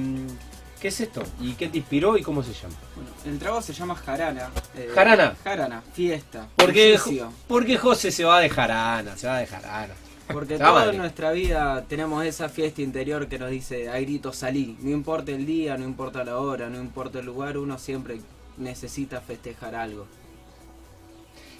¿qué 0.81 0.87
es 0.89 0.99
esto? 1.01 1.23
¿Y 1.39 1.53
qué 1.53 1.67
te 1.69 1.77
inspiró 1.77 2.17
y 2.17 2.23
cómo 2.23 2.43
se 2.43 2.53
llama? 2.53 2.75
Bueno, 2.95 3.09
el 3.25 3.39
trago 3.39 3.61
se 3.61 3.73
llama 3.73 3.95
jarana. 3.95 4.49
eh, 4.75 4.89
Jarana. 4.93 5.35
Jarana, 5.43 5.81
fiesta. 5.93 6.47
Porque, 6.55 6.97
bullicio. 7.03 7.31
porque 7.47 7.77
José 7.77 8.11
se 8.11 8.23
va 8.25 8.39
de 8.39 8.49
jarana, 8.49 9.15
se 9.17 9.27
va 9.27 9.37
de 9.37 9.47
jarana. 9.47 9.93
Porque 10.33 10.57
toda 10.57 10.71
madre. 10.73 10.97
nuestra 10.97 11.31
vida 11.31 11.83
tenemos 11.87 12.23
esa 12.25 12.49
fiesta 12.49 12.81
interior 12.81 13.27
que 13.27 13.37
nos 13.39 13.49
dice 13.51 13.89
a 13.89 13.99
grito 13.99 14.33
salí. 14.33 14.77
No 14.81 14.89
importa 14.91 15.31
el 15.31 15.45
día, 15.45 15.77
no 15.77 15.85
importa 15.85 16.23
la 16.23 16.37
hora, 16.37 16.69
no 16.69 16.79
importa 16.79 17.19
el 17.19 17.25
lugar, 17.25 17.57
uno 17.57 17.77
siempre 17.77 18.19
necesita 18.57 19.21
festejar 19.21 19.75
algo. 19.75 20.05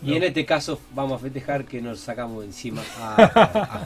Y 0.04 0.16
en 0.16 0.24
este 0.24 0.46
caso 0.46 0.80
vamos 0.96 1.20
a 1.20 1.24
festejar 1.24 1.66
que 1.66 1.80
nos 1.82 2.00
sacamos 2.00 2.40
de 2.42 2.48
encima 2.48 2.82
a. 3.00 3.86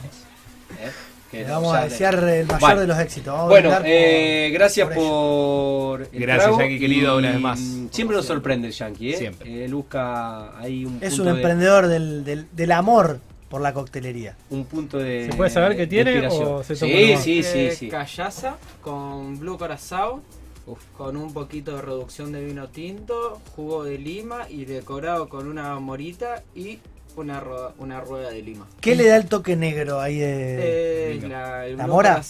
¿eh? 0.80 0.90
Que 1.30 1.38
Le 1.42 1.50
vamos 1.50 1.74
a 1.74 1.82
desear 1.84 2.14
el 2.22 2.46
mayor 2.46 2.60
Vale. 2.60 2.80
de 2.82 2.86
los 2.86 2.98
éxitos. 3.00 3.26
Vamos 3.34 3.46
a 3.46 3.48
Bueno, 3.48 3.70
por- 3.70 3.82
eh, 3.84 4.50
gracias 4.52 4.86
por 4.88 4.96
ello. 4.96 5.08
por. 5.08 6.02
el 6.12 6.20
Gracias, 6.20 6.44
trago 6.44 6.60
Yankee, 6.60 6.78
querido, 6.78 7.16
y, 7.16 7.18
una 7.18 7.30
vez 7.32 7.40
más. 7.40 7.60
Siempre 7.90 8.16
nos 8.16 8.26
sorprende 8.26 8.68
el 8.68 8.72
Yankee, 8.72 9.10
¿eh? 9.12 9.16
Siempre. 9.16 9.64
Él 9.64 9.74
busca 9.74 10.56
ahí 10.58 10.84
un 10.86 10.98
Es 11.02 11.16
punto 11.16 11.22
un 11.22 11.26
de- 11.28 11.34
emprendedor 11.42 11.86
del, 11.88 12.24
del, 12.24 12.46
del 12.52 12.72
amor 12.72 13.18
por 13.56 13.62
la 13.62 13.72
coctelería. 13.72 14.36
un 14.50 14.66
punto 14.66 14.98
de. 14.98 15.28
¿Se 15.30 15.34
puede 15.36 15.48
saber 15.48 15.78
qué 15.78 15.86
tiene 15.86 16.28
o 16.28 16.62
se 16.62 16.76
Sí, 16.76 17.16
sí, 17.16 17.42
sí, 17.42 17.58
Eh, 17.58 17.70
sí. 17.74 17.88
Callaza 17.88 18.58
con 18.82 19.38
blue 19.38 19.56
corazao, 19.56 20.20
Uf. 20.66 20.78
con 20.94 21.16
un 21.16 21.32
poquito 21.32 21.74
de 21.74 21.80
reducción 21.80 22.32
de 22.32 22.44
vino 22.44 22.68
tinto, 22.68 23.40
jugo 23.56 23.82
de 23.84 23.96
lima 23.96 24.46
y 24.50 24.66
decorado 24.66 25.30
con 25.30 25.48
una 25.48 25.78
morita 25.80 26.42
y 26.54 26.80
una, 27.16 27.40
ro- 27.40 27.72
una 27.78 27.98
rueda 28.02 28.28
de 28.28 28.42
lima. 28.42 28.66
¿Qué 28.82 28.94
le 28.94 29.06
da 29.08 29.16
el 29.16 29.24
toque 29.26 29.56
negro 29.56 30.00
ahí 30.02 30.18
de.? 30.18 31.14
Eh, 31.14 31.20
la, 31.26 31.64
el 31.66 31.78
¿La 31.78 31.84
blue 31.84 31.94
mora? 31.94 32.20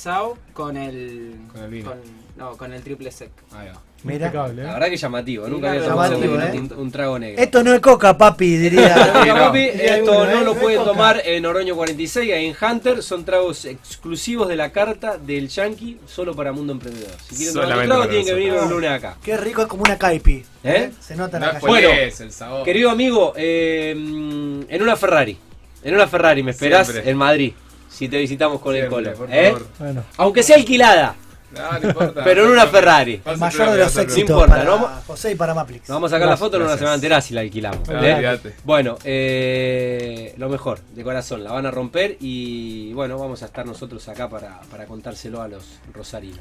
con 0.53 0.77
el, 0.77 1.35
Con 1.53 1.65
el 1.65 1.71
vino. 1.71 1.93
No, 2.37 2.57
con 2.57 2.73
el 2.73 2.83
triple 2.83 3.11
sec. 3.11 3.31
Ahí 3.53 3.69
va. 3.69 3.81
Mira. 4.03 4.27
Impecable, 4.27 4.63
¿eh? 4.63 4.65
La 4.67 4.73
verdad 4.75 4.89
que 4.89 4.97
llamativo, 4.99 5.49
nunca 5.49 5.71
había 5.71 5.81
Llamativo, 5.83 6.35
un, 6.35 6.43
¿eh? 6.43 6.53
un- 6.55 6.73
un 6.79 6.93
trago 6.93 7.19
negro. 7.19 7.43
Esto 7.43 7.65
no 7.65 7.73
es 7.75 7.81
coca, 7.81 8.17
papi, 8.17 8.57
diría. 8.57 8.95
No. 9.27 9.35
papi, 9.35 9.65
esto 9.73 10.13
uno, 10.13 10.25
no 10.27 10.41
¿eh? 10.43 10.45
lo 10.45 10.53
es 10.53 10.59
pueden 10.59 10.85
tomar 10.85 11.23
en 11.25 11.45
Oroño 11.47 11.75
46, 11.75 12.33
ahí 12.33 12.47
en 12.47 12.57
Hunter. 12.61 13.03
Son 13.03 13.25
tragos 13.25 13.65
exclusivos 13.65 14.47
de 14.49 14.55
la 14.57 14.71
carta 14.71 15.17
del 15.19 15.49
Yankee, 15.49 15.99
solo 16.07 16.37
para 16.37 16.53
Mundo 16.53 16.73
Emprendedor. 16.75 17.11
Si 17.29 17.37
quieren 17.37 17.55
tomar 17.55 17.67
un 17.69 17.73
Solamente 17.73 17.87
trago, 17.89 18.01
para 18.03 18.11
tienen 18.11 18.27
que 18.27 18.35
venir 18.35 18.53
los 18.53 18.71
lunes 18.71 18.91
acá. 18.91 19.17
Qué 19.25 19.37
rico, 19.39 19.63
es 19.63 19.69
como 19.69 19.83
una 19.83 19.97
caipi. 19.99 20.45
¿Eh? 20.63 20.91
Se 21.01 21.17
nota 21.17 21.39
en 21.39 21.41
No 21.41 21.47
la 21.47 21.53
calle. 21.55 21.67
Bueno, 21.67 21.89
spoilees 21.89 22.21
el 22.21 22.33
sabor. 22.33 22.65
Querido 22.65 22.91
amigo, 22.91 23.33
eh, 23.35 23.91
en 23.93 24.83
una 24.83 24.95
Ferrari. 24.97 25.37
En 25.83 25.95
una 25.95 26.07
Ferrari 26.07 26.43
me 26.43 26.51
esperás 26.53 26.87
Siempre. 26.89 27.11
en 27.11 27.17
Madrid. 27.17 27.53
Si 27.89 28.09
te 28.09 28.19
visitamos 28.19 28.61
con 28.61 28.75
el 28.77 28.83
Siempre, 28.89 29.05
colo. 29.13 29.17
por 29.17 29.29
¿eh? 29.35 29.47
favor. 29.53 29.67
Bueno, 29.79 30.05
Aunque 30.19 30.43
sea 30.43 30.57
alquilada. 30.57 31.17
No, 31.57 31.79
no 31.79 31.89
importa. 31.89 32.25
Pero 32.25 32.45
en 32.45 32.51
una 32.51 32.67
Ferrari. 32.67 33.21
el 33.25 33.39
mayor 33.39 33.71
de 33.71 33.79
los 33.79 33.95
No 33.95 34.01
éxitos 34.03 34.31
importa, 34.31 34.47
para 34.49 34.65
¿no? 34.65 34.91
José 35.07 35.33
y 35.33 35.35
para 35.35 35.55
Maplix. 35.55 35.89
Nos 35.89 35.97
vamos 35.97 36.13
a 36.13 36.17
sacar 36.17 36.29
la 36.29 36.37
foto, 36.37 36.59
no 36.59 36.65
gracias. 36.65 36.79
se 36.81 36.85
van 36.85 36.93
a 36.93 36.95
enterar 36.97 37.23
si 37.23 37.35
la 37.35 37.41
alquilamos. 37.43 37.89
No, 37.89 38.03
¿eh? 38.05 38.41
Bueno, 38.65 38.99
eh, 39.05 40.35
lo 40.37 40.49
mejor, 40.49 40.81
de 40.95 41.03
corazón, 41.05 41.45
la 41.45 41.53
van 41.53 41.67
a 41.67 41.71
romper 41.71 42.17
y 42.21 42.93
bueno, 42.93 43.19
vamos 43.19 43.43
a 43.43 43.47
estar 43.47 43.65
nosotros 43.67 44.07
acá 44.09 44.29
para, 44.29 44.61
para 44.71 44.87
contárselo 44.87 45.41
a 45.43 45.49
los 45.49 45.65
rosarinos. 45.93 46.41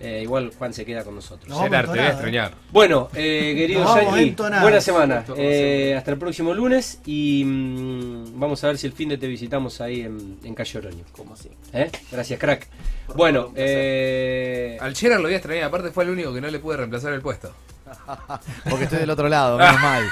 Eh, 0.00 0.20
igual 0.22 0.50
Juan 0.58 0.74
se 0.74 0.84
queda 0.84 1.02
con 1.04 1.14
nosotros. 1.14 1.48
No. 1.48 1.60
Gerard, 1.62 1.84
te 1.86 1.90
voy 1.90 1.98
a 2.00 2.08
extrañar. 2.10 2.52
Bueno, 2.72 3.08
eh, 3.14 3.54
querido 3.56 4.16
entonados. 4.18 4.62
buena 4.62 4.80
semana. 4.80 5.24
Eh, 5.36 5.94
hasta 5.96 6.10
el 6.10 6.18
próximo 6.18 6.52
lunes 6.52 6.98
y 7.06 7.42
mm, 7.44 8.38
vamos 8.38 8.62
a 8.64 8.66
ver 8.66 8.76
si 8.78 8.86
el 8.86 8.92
fin 8.92 9.08
de 9.08 9.18
te 9.18 9.26
visitamos 9.28 9.80
ahí 9.80 10.00
en, 10.02 10.38
en 10.44 10.54
Calle 10.54 10.78
Oroño. 10.78 11.04
Como 11.16 11.34
así. 11.34 11.48
¿Eh? 11.72 11.90
Gracias, 12.12 12.38
crack. 12.38 12.66
Por 13.06 13.16
Bueno, 13.16 13.52
eh, 13.54 14.76
Al 14.80 14.94
Gerard 14.96 15.18
lo 15.20 15.24
voy 15.24 15.34
a 15.34 15.36
extrañar, 15.36 15.64
aparte 15.64 15.90
fue 15.90 16.04
el 16.04 16.10
único 16.10 16.34
que 16.34 16.40
no 16.40 16.48
le 16.48 16.58
pude 16.58 16.76
reemplazar 16.76 17.12
el 17.12 17.20
puesto. 17.20 17.54
Porque 18.68 18.84
estoy 18.84 18.98
del 18.98 19.10
otro 19.10 19.28
lado, 19.28 19.56
menos 19.58 19.80
mal. 19.80 20.04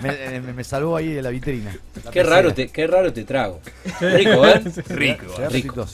Me, 0.00 0.40
me- 0.40 0.52
me 0.54 0.64
salvó 0.64 0.96
ahí 0.96 1.08
de 1.12 1.22
la 1.22 1.30
vitrina. 1.30 1.72
La 2.04 2.10
qué, 2.10 2.20
pecera. 2.20 2.36
raro 2.36 2.54
te, 2.54 2.68
qué 2.68 2.86
raro 2.86 3.12
te 3.12 3.24
trago. 3.24 3.60
Rico, 4.00 4.46
¿eh? 4.46 4.62
Rico. 4.88 5.24
Rico. 5.50 5.86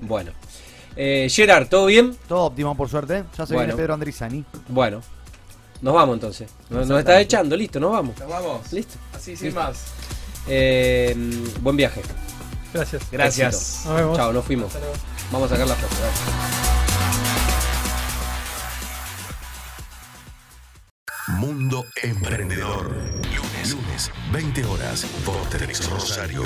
Bueno. 0.00 0.32
Eh, 0.96 1.28
Gerard, 1.30 1.68
¿todo 1.68 1.86
bien? 1.86 2.16
Todo 2.28 2.44
óptimo, 2.44 2.76
por 2.76 2.88
suerte. 2.88 3.24
Ya 3.38 3.46
se 3.46 3.54
Bueno. 3.54 3.68
viene 3.68 3.76
Pedro 3.80 3.94
Andrizani. 3.94 4.44
Bueno. 4.68 5.00
Nos 5.82 5.94
vamos 5.94 6.14
entonces. 6.14 6.50
Nos, 6.68 6.86
nos 6.86 6.98
estás 6.98 7.20
echando, 7.20 7.56
listo, 7.56 7.80
nos 7.80 7.92
vamos. 7.92 8.18
Nos 8.18 8.28
vamos. 8.28 8.72
Listo. 8.72 8.96
Así 9.14 9.36
sin 9.36 9.46
Listo. 9.46 9.60
más. 9.60 9.78
Eh, 10.46 11.14
buen 11.60 11.76
viaje. 11.76 12.02
gracias. 12.74 13.02
Gracias. 13.10 13.54
Éxito. 13.54 13.88
Nos 13.90 13.98
vemos. 14.00 14.16
Chao, 14.16 14.32
nos 14.32 14.44
fuimos. 14.44 14.72
Vamos 15.32 15.50
a 15.50 15.54
sacar 15.54 15.68
la 15.68 15.74
foto. 15.76 15.96
Mundo 21.38 21.86
Emprendedor. 22.02 22.90
Lunes, 22.90 23.72
lunes, 23.74 24.10
20 24.32 24.64
horas 24.64 25.06
por 25.24 25.36
Televisor 25.48 25.90
Rosario. 25.92 26.42